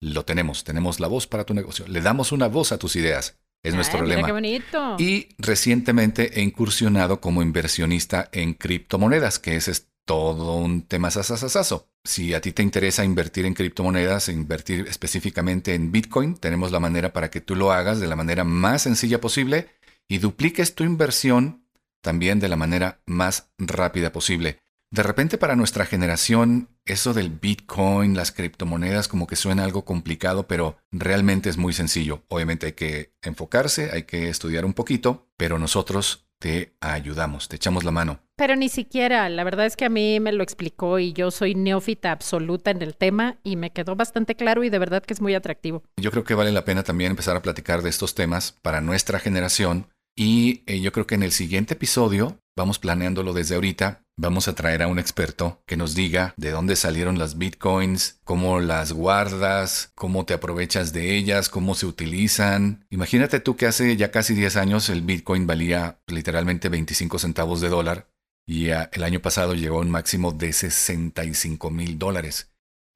lo 0.00 0.24
tenemos, 0.24 0.64
tenemos 0.64 1.00
la 1.00 1.08
voz 1.08 1.26
para 1.26 1.44
tu 1.44 1.54
negocio, 1.54 1.86
le 1.88 2.00
damos 2.00 2.32
una 2.32 2.48
voz 2.48 2.72
a 2.72 2.78
tus 2.78 2.96
ideas. 2.96 3.38
Es 3.62 3.74
nuestro 3.74 4.04
lema. 4.04 4.26
Qué 4.26 4.32
bonito. 4.32 4.96
Y 4.98 5.28
recientemente 5.38 6.38
he 6.38 6.42
incursionado 6.42 7.20
como 7.20 7.42
inversionista 7.42 8.28
en 8.32 8.54
criptomonedas, 8.54 9.38
que 9.38 9.56
ese 9.56 9.72
es 9.72 9.88
todo 10.04 10.56
un 10.56 10.82
tema 10.82 11.10
sasasasazo. 11.10 11.90
Si 12.02 12.32
a 12.32 12.40
ti 12.40 12.52
te 12.52 12.62
interesa 12.62 13.04
invertir 13.04 13.44
en 13.44 13.54
criptomonedas, 13.54 14.30
invertir 14.30 14.86
específicamente 14.88 15.74
en 15.74 15.92
Bitcoin, 15.92 16.34
tenemos 16.36 16.72
la 16.72 16.80
manera 16.80 17.12
para 17.12 17.30
que 17.30 17.42
tú 17.42 17.54
lo 17.54 17.72
hagas 17.72 18.00
de 18.00 18.06
la 18.06 18.16
manera 18.16 18.44
más 18.44 18.82
sencilla 18.82 19.20
posible 19.20 19.68
y 20.08 20.18
dupliques 20.18 20.74
tu 20.74 20.84
inversión 20.84 21.64
también 22.00 22.40
de 22.40 22.48
la 22.48 22.56
manera 22.56 23.00
más 23.04 23.50
rápida 23.58 24.12
posible. 24.12 24.60
De 24.90 25.02
repente 25.02 25.36
para 25.36 25.54
nuestra 25.54 25.84
generación 25.84 26.70
eso 26.86 27.12
del 27.12 27.28
Bitcoin, 27.28 28.16
las 28.16 28.32
criptomonedas 28.32 29.06
como 29.06 29.26
que 29.26 29.36
suena 29.36 29.64
algo 29.64 29.84
complicado, 29.84 30.46
pero 30.46 30.78
realmente 30.90 31.50
es 31.50 31.58
muy 31.58 31.74
sencillo. 31.74 32.22
Obviamente 32.28 32.66
hay 32.66 32.72
que 32.72 33.12
enfocarse, 33.22 33.90
hay 33.92 34.04
que 34.04 34.30
estudiar 34.30 34.64
un 34.64 34.72
poquito, 34.72 35.28
pero 35.36 35.58
nosotros 35.58 36.28
te 36.38 36.76
ayudamos, 36.80 37.48
te 37.48 37.56
echamos 37.56 37.84
la 37.84 37.90
mano. 37.90 38.20
Pero 38.36 38.56
ni 38.56 38.68
siquiera, 38.70 39.28
la 39.28 39.44
verdad 39.44 39.66
es 39.66 39.76
que 39.76 39.84
a 39.84 39.90
mí 39.90 40.20
me 40.20 40.32
lo 40.32 40.42
explicó 40.42 40.98
y 40.98 41.12
yo 41.12 41.30
soy 41.30 41.54
neófita 41.54 42.12
absoluta 42.12 42.70
en 42.70 42.80
el 42.80 42.96
tema 42.96 43.38
y 43.42 43.56
me 43.56 43.72
quedó 43.72 43.94
bastante 43.94 44.36
claro 44.36 44.64
y 44.64 44.70
de 44.70 44.78
verdad 44.78 45.02
que 45.02 45.12
es 45.12 45.20
muy 45.20 45.34
atractivo. 45.34 45.82
Yo 46.00 46.10
creo 46.10 46.24
que 46.24 46.34
vale 46.34 46.52
la 46.52 46.64
pena 46.64 46.82
también 46.82 47.10
empezar 47.10 47.36
a 47.36 47.42
platicar 47.42 47.82
de 47.82 47.90
estos 47.90 48.14
temas 48.14 48.56
para 48.62 48.80
nuestra 48.80 49.18
generación 49.18 49.88
y 50.16 50.62
eh, 50.66 50.80
yo 50.80 50.92
creo 50.92 51.06
que 51.06 51.16
en 51.16 51.24
el 51.24 51.32
siguiente 51.32 51.74
episodio, 51.74 52.40
vamos 52.56 52.78
planeándolo 52.78 53.32
desde 53.32 53.56
ahorita, 53.56 54.02
vamos 54.18 54.48
a 54.48 54.54
traer 54.54 54.82
a 54.82 54.88
un 54.88 54.98
experto 54.98 55.62
que 55.64 55.76
nos 55.76 55.94
diga 55.94 56.34
de 56.36 56.50
dónde 56.50 56.76
salieron 56.76 57.18
las 57.18 57.38
bitcoins, 57.38 58.20
cómo 58.24 58.60
las 58.60 58.92
guardas, 58.92 59.92
cómo 59.94 60.26
te 60.26 60.34
aprovechas 60.34 60.92
de 60.92 61.16
ellas, 61.16 61.48
cómo 61.48 61.74
se 61.74 61.86
utilizan. 61.86 62.84
Imagínate 62.90 63.40
tú 63.40 63.56
que 63.56 63.66
hace 63.66 63.96
ya 63.96 64.10
casi 64.10 64.34
10 64.34 64.56
años 64.56 64.88
el 64.90 65.02
bitcoin 65.02 65.46
valía 65.46 66.00
literalmente 66.08 66.68
25 66.68 67.18
centavos 67.18 67.60
de 67.60 67.68
dólar 67.68 68.10
y 68.46 68.68
el 68.68 69.02
año 69.02 69.20
pasado 69.20 69.54
llegó 69.54 69.78
a 69.78 69.82
un 69.82 69.90
máximo 69.90 70.32
de 70.32 70.52
65 70.52 71.70
mil 71.70 71.98
dólares. 71.98 72.50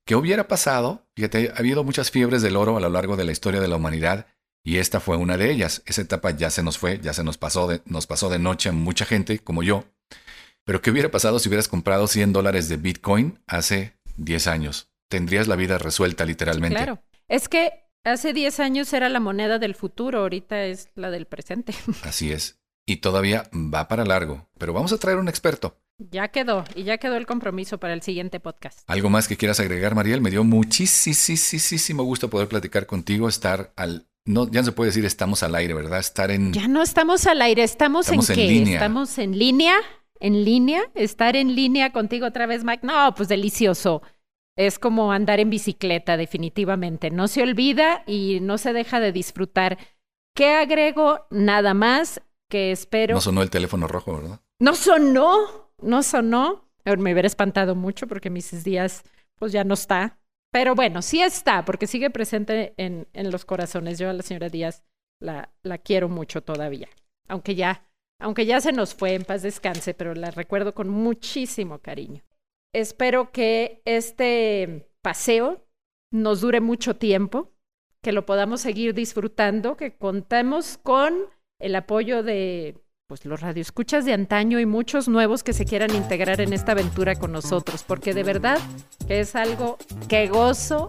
¿Qué 0.05 0.17
hubiera 0.17 0.49
pasado? 0.49 1.07
Fíjate, 1.15 1.53
ha 1.55 1.59
habido 1.59 1.85
muchas 1.85 2.11
fiebres 2.11 2.43
del 2.43 2.57
oro 2.57 2.77
a 2.77 2.81
lo 2.81 2.91
largo 2.91 3.17
de 3.17 3.25
la 3.25 3.33
historia 3.33 3.61
de 3.61 3.69
la 3.69 3.77
humanidad 3.77 4.27
y 4.65 4.79
esta 4.79 4.99
fue 4.99 5.17
una 5.17 5.37
de 5.37 5.53
ellas. 5.53 5.83
Esa 5.87 6.03
etapa 6.03 6.31
ya 6.33 6.51
se 6.51 6.65
nos 6.65 6.79
fue, 6.79 6.99
ya 7.01 7.15
se 7.15 7.23
nos 7.23 7.39
pasó 7.39 7.69
de, 7.69 7.83
nos 7.85 8.09
pasó 8.09 8.29
de 8.29 8.41
noche 8.41 8.71
a 8.71 8.73
mucha 8.73 9.05
gente 9.05 9.39
como 9.39 9.63
yo. 9.63 9.85
Pero 10.65 10.81
¿qué 10.81 10.91
hubiera 10.91 11.11
pasado 11.11 11.39
si 11.39 11.49
hubieras 11.49 11.69
comprado 11.69 12.07
100 12.07 12.33
dólares 12.33 12.69
de 12.69 12.77
Bitcoin 12.77 13.41
hace 13.47 13.95
10 14.17 14.47
años? 14.47 14.89
Tendrías 15.09 15.49
la 15.49 15.57
vida 15.57 15.79
resuelta 15.79 16.25
literalmente. 16.25 16.77
Claro. 16.77 17.03
Es 17.29 17.49
que 17.49 17.89
hace 18.05 18.33
10 18.33 18.61
años 18.61 18.93
era 18.93 19.09
la 19.09 19.21
moneda 19.21 19.59
del 19.59 19.75
futuro, 19.75 20.21
ahorita 20.21 20.65
es 20.65 20.91
la 20.95 21.11
del 21.11 21.27
presente. 21.27 21.75
Así 22.03 22.31
es. 22.31 22.61
Y 22.87 22.97
todavía 22.97 23.51
va 23.53 23.89
para 23.89 24.05
largo. 24.05 24.49
Pero 24.59 24.73
vamos 24.73 24.93
a 24.93 24.99
traer 24.99 25.19
un 25.19 25.29
experto. 25.29 25.79
Ya 25.99 26.29
quedó, 26.29 26.65
y 26.75 26.85
ya 26.85 26.99
quedó 26.99 27.17
el 27.17 27.27
compromiso 27.27 27.79
para 27.79 27.93
el 27.93 28.03
siguiente 28.03 28.41
podcast. 28.41 28.81
¿Algo 28.89 29.09
más 29.09 29.29
que 29.29 29.37
quieras 29.37 29.61
agregar, 29.61 29.95
Mariel? 29.95 30.21
Me 30.21 30.31
dio 30.31 30.43
muchísimo 30.43 32.03
gusto 32.03 32.29
poder 32.29 32.49
platicar 32.49 32.87
contigo, 32.87 33.29
estar 33.29 33.73
al 33.77 34.09
no, 34.25 34.49
ya 34.49 34.61
no 34.61 34.67
se 34.67 34.73
puede 34.73 34.91
decir 34.91 35.05
estamos 35.05 35.43
al 35.43 35.55
aire, 35.55 35.75
¿verdad? 35.75 35.99
Estar 35.99 36.31
en. 36.31 36.53
Ya 36.53 36.69
no 36.69 36.83
estamos 36.83 37.27
al 37.27 37.43
aire, 37.43 37.65
estamos, 37.65 38.09
en, 38.09 38.21
qué? 38.21 38.47
Línea. 38.47 38.75
Estamos 38.75 39.19
en 39.19 39.37
línea, 39.37 39.75
en 40.23 40.45
línea, 40.45 40.83
estar 40.95 41.35
en 41.35 41.57
línea 41.57 41.93
contigo 41.93 42.27
otra 42.27 42.47
vez, 42.47 42.63
Mike. 42.63 42.87
No, 42.87 43.13
pues 43.17 43.29
delicioso. 43.29 44.03
Es 44.57 44.79
como 44.79 45.11
andar 45.11 45.41
en 45.41 45.51
bicicleta, 45.51 46.17
definitivamente. 46.17 47.11
No 47.11 47.27
se 47.27 47.43
olvida 47.43 48.05
y 48.07 48.39
no 48.41 48.57
se 48.57 48.73
deja 48.73 49.01
de 49.01 49.11
disfrutar. 49.11 49.79
¿Qué 50.35 50.53
agrego? 50.53 51.27
Nada 51.31 51.75
más 51.75 52.23
que 52.49 52.71
espero. 52.71 53.17
No 53.17 53.21
sonó 53.21 53.43
el 53.43 53.51
teléfono 53.51 53.89
rojo, 53.89 54.15
¿verdad? 54.15 54.41
No 54.61 54.77
sonó, 54.77 55.73
no 55.81 56.05
sonó. 56.05 56.69
Me 56.85 57.13
hubiera 57.13 57.27
espantado 57.27 57.75
mucho 57.75 58.07
porque 58.07 58.31
mis 58.31 58.63
días, 58.63 59.03
pues 59.41 59.51
ya 59.51 59.65
no 59.65 59.75
está. 59.75 60.21
Pero 60.53 60.77
bueno, 60.77 61.03
sí 61.03 61.21
está, 61.21 61.65
porque 61.65 61.89
sigue 61.89 62.11
presente 62.11 62.75
en, 62.77 63.09
en 63.13 63.33
los 63.33 63.45
corazones. 63.45 63.99
Yo 63.99 64.09
a 64.09 64.13
la 64.13 64.23
señora 64.23 64.51
Díaz 64.51 64.85
la, 65.19 65.51
la 65.63 65.79
quiero 65.79 66.09
mucho 66.09 66.43
todavía, 66.43 66.89
aunque 67.27 67.55
ya, 67.55 67.87
aunque 68.23 68.47
ya 68.47 68.61
se 68.61 68.73
nos 68.73 68.95
fue 68.95 69.15
en 69.15 69.25
paz 69.25 69.43
descanse, 69.43 69.95
pero 69.95 70.15
la 70.15 70.31
recuerdo 70.31 70.75
con 70.75 70.89
muchísimo 70.89 71.81
cariño. 71.81 72.23
Espero 72.73 73.33
que 73.33 73.83
este 73.85 74.89
paseo 75.03 75.67
nos 76.13 76.41
dure 76.41 76.61
mucho 76.61 76.97
tiempo, 76.97 77.53
que 78.01 78.13
lo 78.13 78.25
podamos 78.25 78.61
seguir 78.61 78.95
disfrutando, 78.95 79.77
que 79.77 79.97
contemos 79.97 80.79
con 80.79 81.27
el 81.61 81.75
apoyo 81.75 82.23
de 82.23 82.81
pues 83.13 83.27
los 83.27 83.43
radioescuchas 83.43 84.07
de 84.07 84.15
antaño 84.15 84.59
y 84.59 84.65
muchos 84.65 85.07
nuevos 85.07 85.43
que 85.43 85.53
se 85.53 85.67
quieran 85.67 85.95
integrar 85.95 86.41
en 86.41 86.55
esta 86.55 86.73
aventura 86.73 87.15
con 87.15 87.31
nosotros, 87.31 87.85
porque 87.87 88.15
de 88.15 88.23
verdad 88.23 88.59
que 89.07 89.21
es 89.21 89.37
algo 89.37 89.77
que 90.09 90.29
gozo 90.29 90.89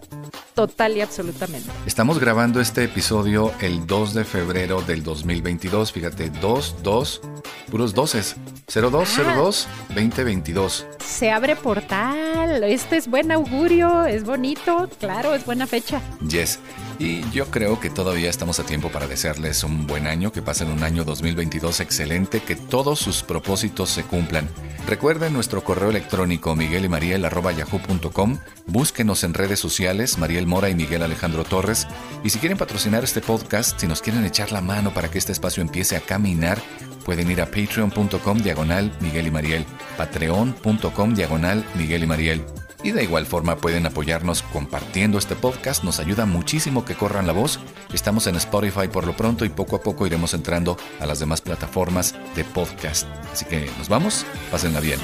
total 0.54 0.96
y 0.96 1.02
absolutamente. 1.02 1.70
Estamos 1.86 2.20
grabando 2.20 2.62
este 2.62 2.86
episodio 2.86 3.52
el 3.60 3.86
2 3.86 4.14
de 4.14 4.24
febrero 4.24 4.82
del 4.84 5.04
2022, 5.04 5.92
fíjate, 5.92 6.30
2, 6.30 6.78
2, 6.82 7.22
puros 7.70 7.94
12. 7.94 8.36
0202 8.74 9.68
2022. 9.90 10.88
Se 11.00 11.30
abre 11.30 11.58
portal. 11.58 12.64
Este 12.64 12.96
es 12.96 13.10
buen 13.10 13.34
augurio, 13.34 14.06
es 14.06 14.24
bonito, 14.24 14.90
claro, 15.00 15.34
es 15.36 15.46
buena 15.46 15.68
fecha. 15.68 16.02
Yes. 16.30 16.60
Y 17.00 17.30
yo 17.32 17.48
creo 17.48 17.80
que 17.80 17.90
todavía 17.90 18.30
estamos 18.30 18.60
a 18.60 18.66
tiempo 18.66 18.90
para 18.90 19.08
desearles 19.08 19.64
un 19.64 19.88
buen 19.88 20.08
año, 20.08 20.32
que 20.32 20.42
pasen 20.42 20.70
un 20.70 20.84
año 20.84 21.04
2022 21.04 21.80
excelente, 21.80 22.42
que 22.42 22.56
todos 22.56 23.00
sus 23.00 23.24
propósitos 23.24 23.90
se 23.90 24.04
cumplan. 24.04 24.48
Recuerden 24.88 25.34
nuestro 25.34 25.64
correo 25.64 25.90
electrónico 25.90 26.56
miguelymariel.yahoo.com. 26.56 28.38
Búsquenos 28.68 29.24
en 29.24 29.34
redes 29.34 29.60
sociales, 29.60 30.18
Mariel 30.18 30.46
Mora 30.46 30.70
y 30.70 30.76
Miguel 30.76 31.04
Alejandro 31.04 31.44
Torres. 31.44 31.88
Y 32.24 32.30
si 32.30 32.40
quieren 32.40 32.58
patrocinar 32.58 33.04
este 33.04 33.22
podcast, 33.22 33.80
si 33.80 33.88
nos 33.88 34.02
quieren 34.02 34.26
echar 34.26 34.52
la 34.52 34.62
mano 34.62 34.94
para 34.94 35.10
que 35.10 35.18
este 35.18 35.32
espacio 35.32 35.62
empiece 35.62 35.96
a 35.96 36.02
caminar, 36.02 36.62
pueden 37.06 37.32
ir 37.32 37.42
a 37.42 37.46
patreon.com 37.46 38.38
diagonal 38.40 38.96
Miguel 39.00 39.28
y 39.28 39.32
Mariel, 39.32 39.66
patreon.com 39.98 41.14
diagonal 41.14 41.66
Miguel 41.76 42.04
y 42.04 42.08
Mariel. 42.08 42.63
Y 42.84 42.92
de 42.92 43.04
igual 43.04 43.26
forma 43.26 43.56
pueden 43.56 43.86
apoyarnos 43.86 44.44
compartiendo 44.44 45.18
este 45.18 45.36
podcast, 45.36 45.86
nos 45.86 46.00
ayuda 46.00 46.26
muchísimo 46.26 46.84
que 46.84 46.96
corran 46.96 47.26
la 47.26 47.34
voz. 47.34 47.60
Estamos 47.94 48.28
en 48.28 48.36
Spotify 48.36 48.90
por 48.90 49.08
lo 49.08 49.16
pronto 49.16 49.46
y 49.46 49.50
poco 49.50 49.78
a 49.78 49.82
poco 49.82 50.06
iremos 50.06 50.34
entrando 50.34 50.78
a 51.00 51.06
las 51.06 51.20
demás 51.20 51.40
plataformas 51.40 52.14
de 52.36 52.44
podcast. 52.44 53.08
Así 53.32 53.46
que 53.46 53.72
nos 53.78 53.88
vamos, 53.88 54.26
pásenla 54.52 54.82
bien. 54.82 55.00